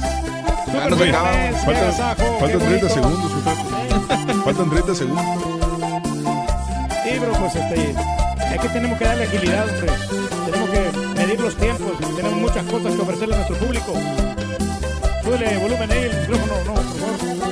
[0.67, 1.31] Ya no se acaba.
[1.31, 2.89] viernes, qué Faltan, agasajo, faltan qué 30 bonito.
[2.89, 3.33] segundos.
[4.45, 5.25] Faltan 30 segundos.
[7.05, 7.95] Sí, pero pues este,
[8.55, 9.93] es que tenemos que darle agilidad, hombre.
[10.47, 10.81] Tenemos que
[11.21, 11.93] medir los tiempos.
[12.17, 13.93] Tenemos muchas cosas que ofrecerle a nuestro público.
[15.23, 17.45] Súbele volumen ahí, el micrófono, no, por favor.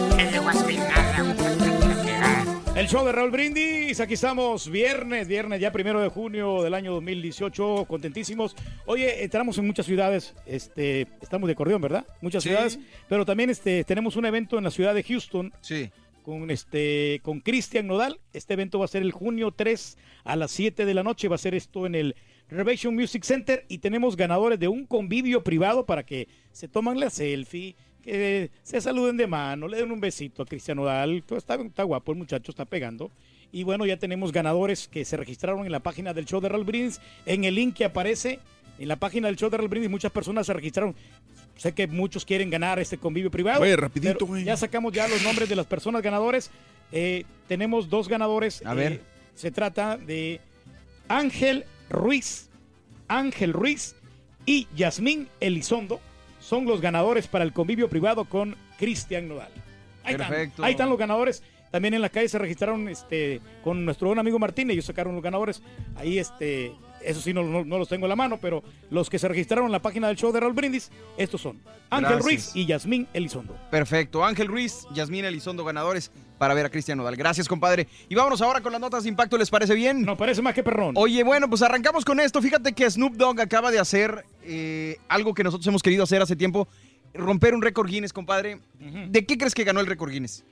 [2.74, 6.92] El show de Raúl Brindis, aquí estamos, viernes, viernes ya primero de junio del año
[6.94, 8.54] 2018, contentísimos.
[8.86, 12.06] Oye, entramos en muchas ciudades, este, estamos de acordeón, ¿verdad?
[12.20, 12.48] Muchas Sí.
[12.50, 15.52] ciudades, pero también este, tenemos un evento en la ciudad de Houston.
[15.60, 15.90] Sí.
[16.24, 18.20] Con este, con Cristian Nodal.
[18.32, 21.26] Este evento va a ser el junio 3 a las 7 de la noche.
[21.26, 22.14] Va a ser esto en el
[22.48, 27.10] Renovation Music Center y tenemos ganadores de un convivio privado para que se toman la
[27.10, 31.24] selfie, que se saluden de mano, le den un besito a Cristian Nodal.
[31.36, 33.10] Está, está guapo, el muchacho está pegando.
[33.52, 36.64] Y bueno, ya tenemos ganadores que se registraron en la página del show de Raúl
[36.64, 37.00] Brindis.
[37.26, 38.40] En el link que aparece
[38.78, 40.96] en la página del show de Raúl Brindis, muchas personas se registraron.
[41.56, 43.60] Sé que muchos quieren ganar este convivio privado.
[43.60, 44.44] Oye, rapidito, güey.
[44.44, 46.50] Ya sacamos ya los nombres de las personas ganadores.
[46.92, 48.64] Eh, tenemos dos ganadores.
[48.64, 48.92] A ver.
[48.92, 49.00] Eh,
[49.34, 50.40] se trata de
[51.08, 52.48] Ángel Ruiz.
[53.06, 53.94] Ángel Ruiz
[54.46, 56.00] y Yasmín Elizondo
[56.40, 59.52] son los ganadores para el convivio privado con Cristian Nodal.
[60.04, 60.42] Ahí Perfecto.
[60.42, 61.42] Están, ahí están los ganadores.
[61.72, 64.70] También en la calle se registraron este, con nuestro buen amigo Martín.
[64.70, 65.60] Ellos sacaron los ganadores.
[65.96, 66.70] Ahí este,
[67.04, 69.66] eso sí no, no- no los tengo en la mano, pero los que se registraron
[69.66, 71.58] en la página del show de Raúl Brindis, estos son
[71.90, 72.24] Ángel Gracias.
[72.24, 73.56] Ruiz y Yasmín Elizondo.
[73.70, 74.24] Perfecto.
[74.24, 77.16] Ángel Ruiz, Yasmín Elizondo ganadores para ver a Cristian Nodal.
[77.16, 77.86] Gracias, compadre.
[78.08, 80.02] Y vámonos ahora con las notas de impacto, ¿les parece bien?
[80.02, 80.94] No, parece más que perrón.
[80.96, 82.40] Oye, bueno, pues arrancamos con esto.
[82.42, 86.36] Fíjate que Snoop Dogg acaba de hacer eh, algo que nosotros hemos querido hacer hace
[86.36, 86.68] tiempo.
[87.14, 88.58] Romper un récord Guinness, compadre.
[89.08, 90.44] ¿De qué crees que ganó el récord Guinness?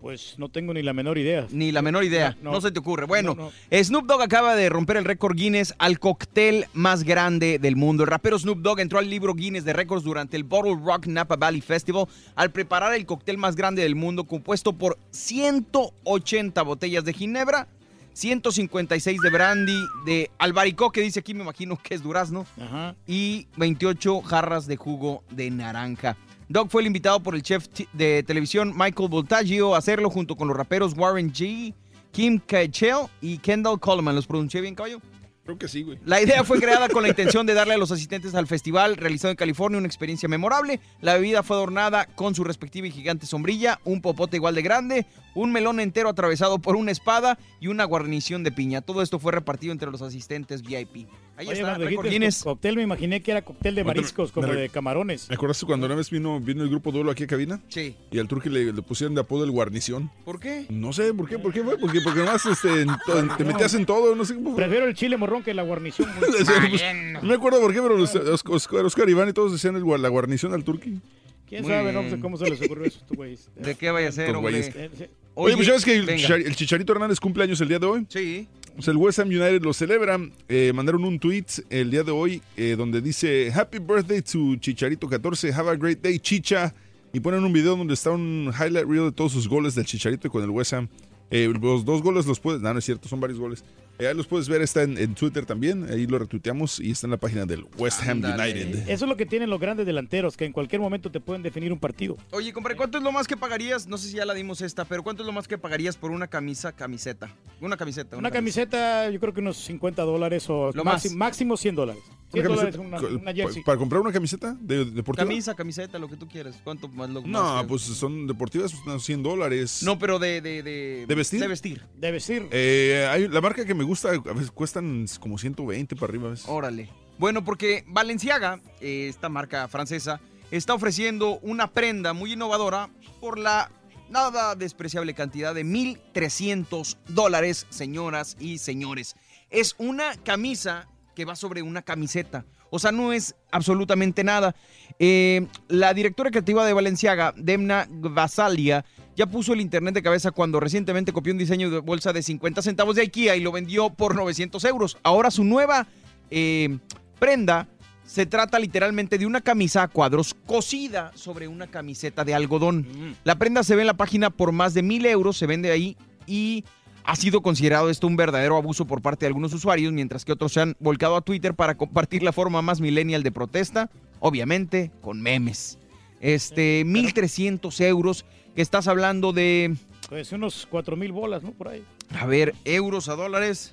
[0.00, 1.46] Pues no tengo ni la menor idea.
[1.50, 2.30] Ni la menor idea.
[2.42, 2.60] No, No, no.
[2.62, 3.04] se te ocurre.
[3.04, 3.50] Bueno, No,
[3.84, 8.04] Snoop Dogg acaba de romper el récord Guinness al cóctel más grande del mundo.
[8.04, 11.36] El rapero Snoop Dogg entró al libro Guinness de récords durante el Bottle Rock Napa
[11.36, 17.12] Valley Festival al preparar el cóctel más grande del mundo compuesto por 180 botellas de
[17.12, 17.68] ginebra,
[18.14, 22.94] 156 de brandy, de albaricoque, dice aquí, me imagino que es durazno, Ajá.
[23.06, 26.16] y 28 jarras de jugo de naranja.
[26.50, 30.48] Dog fue el invitado por el chef de televisión Michael Voltaggio a hacerlo junto con
[30.48, 31.72] los raperos Warren G,
[32.10, 34.16] Kim Cattrall y Kendall Coleman.
[34.16, 35.00] ¿Los pronuncié bien, caballo?
[35.44, 36.00] Creo que sí, güey.
[36.04, 39.30] La idea fue creada con la intención de darle a los asistentes al festival realizado
[39.30, 40.80] en California una experiencia memorable.
[41.00, 45.06] La bebida fue adornada con su respectiva y gigante sombrilla, un popote igual de grande,
[45.36, 48.80] un melón entero atravesado por una espada y una guarnición de piña.
[48.80, 51.06] Todo esto fue repartido entre los asistentes VIP.
[51.40, 55.26] Ahí Oye, está, dijiste Cóctel, me imaginé que era cóctel de mariscos, como de camarones.
[55.30, 57.62] ¿Me acordaste cuando una vez vino, vino el grupo Duelo aquí a cabina?
[57.68, 57.96] Sí.
[58.10, 60.10] Y al turqui le, le pusieron de apodo el guarnición.
[60.26, 60.66] ¿Por qué?
[60.68, 61.38] No sé, ¿por qué?
[61.38, 61.78] ¿Por qué fue?
[61.78, 64.54] Porque, porque nomás este, en to- en- te metías en todo, no sé cómo.
[64.54, 66.10] Prefiero el chile morrón que la guarnición.
[66.18, 66.30] güey.
[66.30, 66.82] Decían, pues,
[67.22, 70.02] no me acuerdo por qué, pero los- Oscar, Oscar, Oscar Iván y todos decían el,
[70.02, 71.00] la guarnición al turqui.
[71.48, 72.02] ¿Quién Muy sabe no?
[72.02, 73.48] Pues, cómo se les ocurrió eso estos güeyes?
[73.56, 74.52] ¿De qué vaya a ser, hombre?
[74.52, 74.76] güeyes.
[74.76, 75.04] Eh, sí.
[75.34, 76.22] Oye, pues sabes que el, venga.
[76.28, 78.06] Chichar- el Chicharito Hernández cumple años el día de hoy.
[78.10, 78.46] Sí.
[78.74, 80.18] Pues el West Ham United lo celebra.
[80.48, 85.08] Eh, mandaron un tweet el día de hoy eh, donde dice Happy birthday to Chicharito
[85.08, 85.52] 14.
[85.52, 86.74] Have a great day, Chicha.
[87.12, 90.30] Y ponen un video donde está un highlight reel de todos sus goles del Chicharito
[90.30, 90.88] con el West Ham.
[91.30, 92.60] Eh, los dos goles los puedes.
[92.60, 93.64] No, no es cierto, son varios goles.
[94.00, 95.90] Eh, ahí los puedes ver, está en, en Twitter también.
[95.90, 98.18] Ahí lo retuiteamos y está en la página del West Ham.
[98.24, 98.88] United.
[98.88, 101.72] Eso es lo que tienen los grandes delanteros, que en cualquier momento te pueden definir
[101.72, 102.16] un partido.
[102.32, 103.86] Oye, compadre, ¿cuánto es lo más que pagarías?
[103.86, 106.10] No sé si ya la dimos esta, pero ¿cuánto es lo más que pagarías por
[106.10, 107.34] una camisa, camiseta?
[107.60, 108.16] Una camiseta.
[108.16, 111.28] Una camiseta, yo creo que unos 50 dólares o Lo máximo, más.
[111.28, 112.02] máximo 100 dólares.
[112.32, 113.62] 100 Una camiseta- jersey.
[113.62, 115.26] ¿Para comprar una camiseta de, deportiva?
[115.26, 116.60] Camisa, camiseta, lo que tú quieras.
[116.62, 119.82] ¿Cuánto más lo No, más pues son deportivas, pues, unos 100 dólares.
[119.82, 120.40] No, pero de...
[120.40, 121.40] ¿De, de, ¿De vestir?
[121.40, 121.84] De vestir.
[121.96, 122.48] De vestir.
[122.52, 126.28] Eh, hay, la marca que me gusta, a veces cuestan como 120 para arriba.
[126.28, 126.46] a veces.
[126.48, 126.88] Órale.
[127.18, 132.88] Bueno, porque Balenciaga, eh, esta marca francesa, está ofreciendo una prenda muy innovadora
[133.20, 133.70] por la
[134.08, 139.16] nada despreciable cantidad de 1.300 dólares, señoras y señores.
[139.50, 140.88] Es una camisa
[141.20, 142.46] que va sobre una camiseta.
[142.70, 144.54] O sea, no es absolutamente nada.
[144.98, 150.60] Eh, la directora creativa de Balenciaga, Demna Gvasalia, ya puso el internet de cabeza cuando
[150.60, 154.14] recientemente copió un diseño de bolsa de 50 centavos de IKEA y lo vendió por
[154.14, 154.96] 900 euros.
[155.02, 155.88] Ahora su nueva
[156.30, 156.78] eh,
[157.18, 157.68] prenda
[158.06, 162.86] se trata literalmente de una camisa a cuadros cosida sobre una camiseta de algodón.
[163.24, 165.98] La prenda se ve en la página por más de mil euros, se vende ahí
[166.26, 166.64] y
[167.10, 170.52] ha sido considerado esto un verdadero abuso por parte de algunos usuarios, mientras que otros
[170.52, 173.90] se han volcado a Twitter para compartir la forma más millennial de protesta,
[174.20, 175.76] obviamente con memes.
[176.20, 178.24] Este, 1.300 euros,
[178.54, 179.74] que estás hablando de,
[180.08, 181.50] Pues unos 4 mil bolas, ¿no?
[181.50, 181.82] Por ahí.
[182.16, 183.72] a ver, euros a dólares.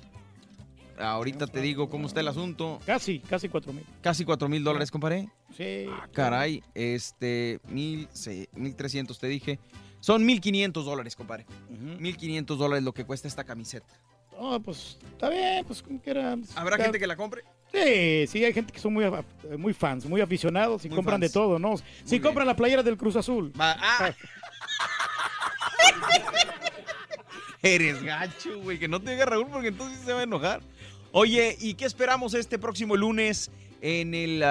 [0.98, 2.80] Ahorita te digo cómo está el asunto.
[2.84, 3.84] Casi, casi 4 mil.
[4.00, 5.28] Casi 4 mil dólares, compadre.
[5.56, 5.86] Sí.
[5.88, 9.60] Ah, caray, este, mil, se- 1300 te dije.
[10.00, 11.46] Son 1500 dólares, compadre.
[11.98, 13.86] 1500 dólares lo que cuesta esta camiseta.
[14.40, 16.36] No, pues está bien, pues como quiera.
[16.36, 17.42] pues, ¿Habrá está- gente que la compre?
[17.72, 19.04] Sí, sí, hay gente que son muy,
[19.58, 21.30] muy fans, muy aficionados y Muy compran fans.
[21.32, 21.74] de todo, ¿no?
[22.04, 23.52] Si compran la playera del Cruz Azul.
[23.58, 24.10] ah.
[27.62, 30.60] Eres gacho, güey, que no te diga Raúl porque entonces se va a enojar.
[31.10, 34.42] Oye, ¿y qué esperamos este próximo lunes en el,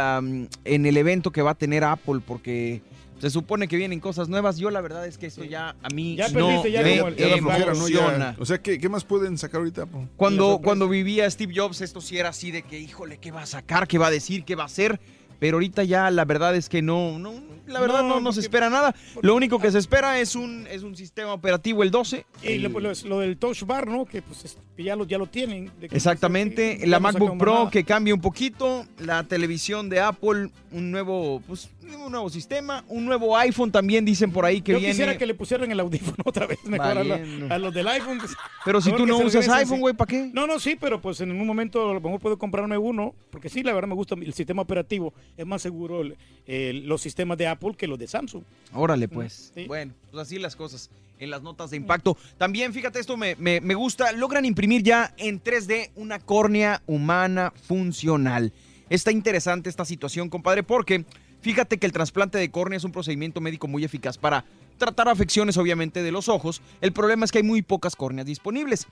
[0.65, 2.19] en el evento que va a tener Apple?
[2.25, 2.81] Porque
[3.19, 4.57] se supone que vienen cosas nuevas.
[4.57, 7.07] Yo la verdad es que esto ya a mí Ya no perdiste ya me como
[7.09, 7.87] el- flojera, ¿no?
[7.89, 8.35] Ya- emociona.
[8.39, 9.85] o sea, ¿qué, qué más pueden sacar ahorita?
[9.85, 10.07] po?
[10.17, 13.45] Cuando, cuando vivía Steve Jobs, esto sí era así de que, híjole, ¿qué va a
[13.45, 13.87] sacar?
[13.87, 14.43] ¿Qué va a decir?
[14.43, 14.99] ¿Qué va a hacer?
[15.39, 17.33] Pero ahorita ya la verdad es que no, no
[17.67, 18.95] la verdad no, no se espera nada.
[19.21, 22.25] Lo único que se espera es un, es un sistema operativo, el 12.
[22.43, 22.63] Y el-
[23.05, 24.05] lo, del Touch Bar, ¿no?
[24.05, 25.71] Que pues ya lo, ya lo tienen.
[25.79, 27.69] de que- Exactamente, sí, la MacBook Pro nada.
[27.71, 33.05] que cambia un poquito, la televisión de Apple, un nuevo, pues, un nuevo sistema, un
[33.05, 34.91] nuevo iPhone también dicen por ahí que Yo viene.
[34.93, 37.53] quisiera que le pusieran el audífono otra vez mejor a, la- Valiendo.
[37.53, 38.17] a los del iPhone.
[38.19, 40.29] pues, Pero si tú no usas iPhone, güey, ¿para qué?
[40.33, 43.49] No, no, sí, pero pues en un momento a lo mejor puedo comprarme uno, porque
[43.49, 45.13] sí, la verdad me gusta el sistema operativo.
[45.37, 46.01] Es más seguro
[46.45, 48.43] los sistemas de Apple que los de Samsung.
[48.73, 49.51] Órale, pues.
[49.55, 49.65] Sí.
[49.65, 50.89] Bueno, pues así las cosas.
[51.19, 52.15] en las notas de impacto.
[52.37, 57.51] También, fíjate, esto me, me- me gusta, logran imprimir ya en 3D una córnea humana
[57.67, 58.53] funcional.
[58.89, 61.05] Está interesante esta situación, compadre, porque
[61.41, 64.45] fíjate que el trasplante de córnea es un procedimiento médico muy eficaz para
[64.77, 66.61] tratar afecciones, obviamente, de los ojos.
[66.81, 68.85] El problema es que hay muy pocas córneas disponibles.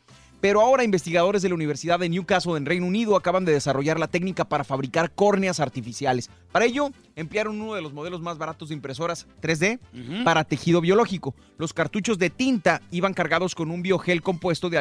[0.46, 4.08] Pero ahora investigadores de la Universidad de Newcastle en Reino Unido acaban de desarrollar la
[4.08, 6.30] técnica para fabricar córneas artificiales.
[6.52, 9.80] Para ello, emplearon uno de los modelos más baratos de impresoras 3D
[10.24, 11.34] para tejido biológico.
[11.58, 14.78] Los cartuchos de tinta iban cargados con un biogel compuesto de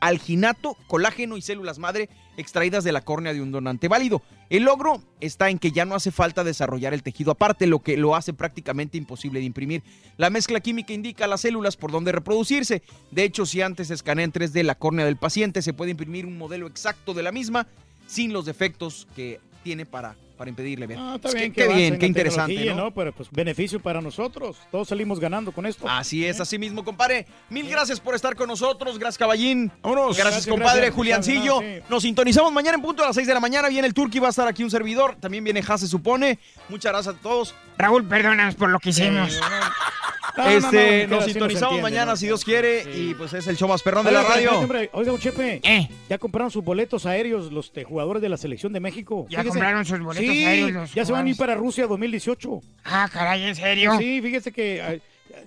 [0.00, 4.22] alginato, colágeno y células madre extraídas de la córnea de un donante válido.
[4.48, 7.96] El logro está en que ya no hace falta desarrollar el tejido aparte, lo que
[7.96, 9.82] lo hace prácticamente imposible de imprimir.
[10.16, 12.82] La mezcla química indica a las células por dónde reproducirse.
[13.10, 16.26] De hecho, si antes se escanea en 3D la córnea del paciente, se puede imprimir
[16.26, 17.66] un modelo exacto de la misma
[18.06, 20.88] sin los defectos que tiene para, para impedirle.
[20.98, 22.94] Ah, está Es que- bien, qué bien, en qué interesante, tecnología, ¿no?
[22.94, 24.56] Pero pues beneficio para nosotros.
[24.72, 25.86] Todos salimos ganando con esto.
[25.86, 27.26] Así es, así mismo, compadre.
[27.50, 28.98] Mil gracias por estar con nosotros.
[28.98, 29.70] Gracias, caballín.
[29.82, 30.16] Vámonos.
[30.16, 30.76] Gracias, Gracias, compadre.
[30.78, 30.94] gracias.
[30.96, 31.58] Juliancillo.
[31.60, 31.90] Gracias, sí.
[31.90, 33.68] Nos sintonizamos mañana en punto a las 6 de la mañana.
[33.68, 35.14] Viene el Turqui, va a estar aquí un servidor.
[35.20, 36.38] También viene Jase, supone.
[36.70, 37.54] Muchas gracias a todos.
[37.76, 39.38] Raúl, perdónanos por lo que hicimos.
[39.38, 39.66] No, no, no,
[40.48, 42.16] este, nos sintonizamos mañana, ¿no?
[42.16, 42.82] si Dios quiere.
[42.94, 44.60] Y pues es el show más perrón de la radio.
[44.92, 45.88] Oiga, don Chepe, Eh.
[46.08, 49.26] ya compraron sus boletos aéreos los jugadores de la selección de México.
[49.28, 52.60] Ya compraron sus boletos Sí, aéreos los Ya se van a ir para Rusia 2018.
[52.84, 53.96] Ah, caray, ¿en serio?
[53.98, 55.00] Sí, fíjese que...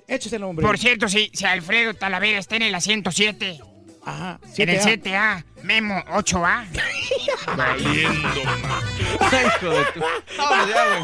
[0.07, 0.65] échese el hombre.
[0.65, 3.59] Por cierto, si, si Alfredo Talavera está en el asiento 7,
[4.05, 5.01] Ajá, en el 7A.
[5.03, 6.65] 7A, Memo 8A.
[7.57, 8.29] Valiendo,
[9.19, 9.99] Ay, hijo de tu-
[10.37, 11.03] Vámonos ya, güey.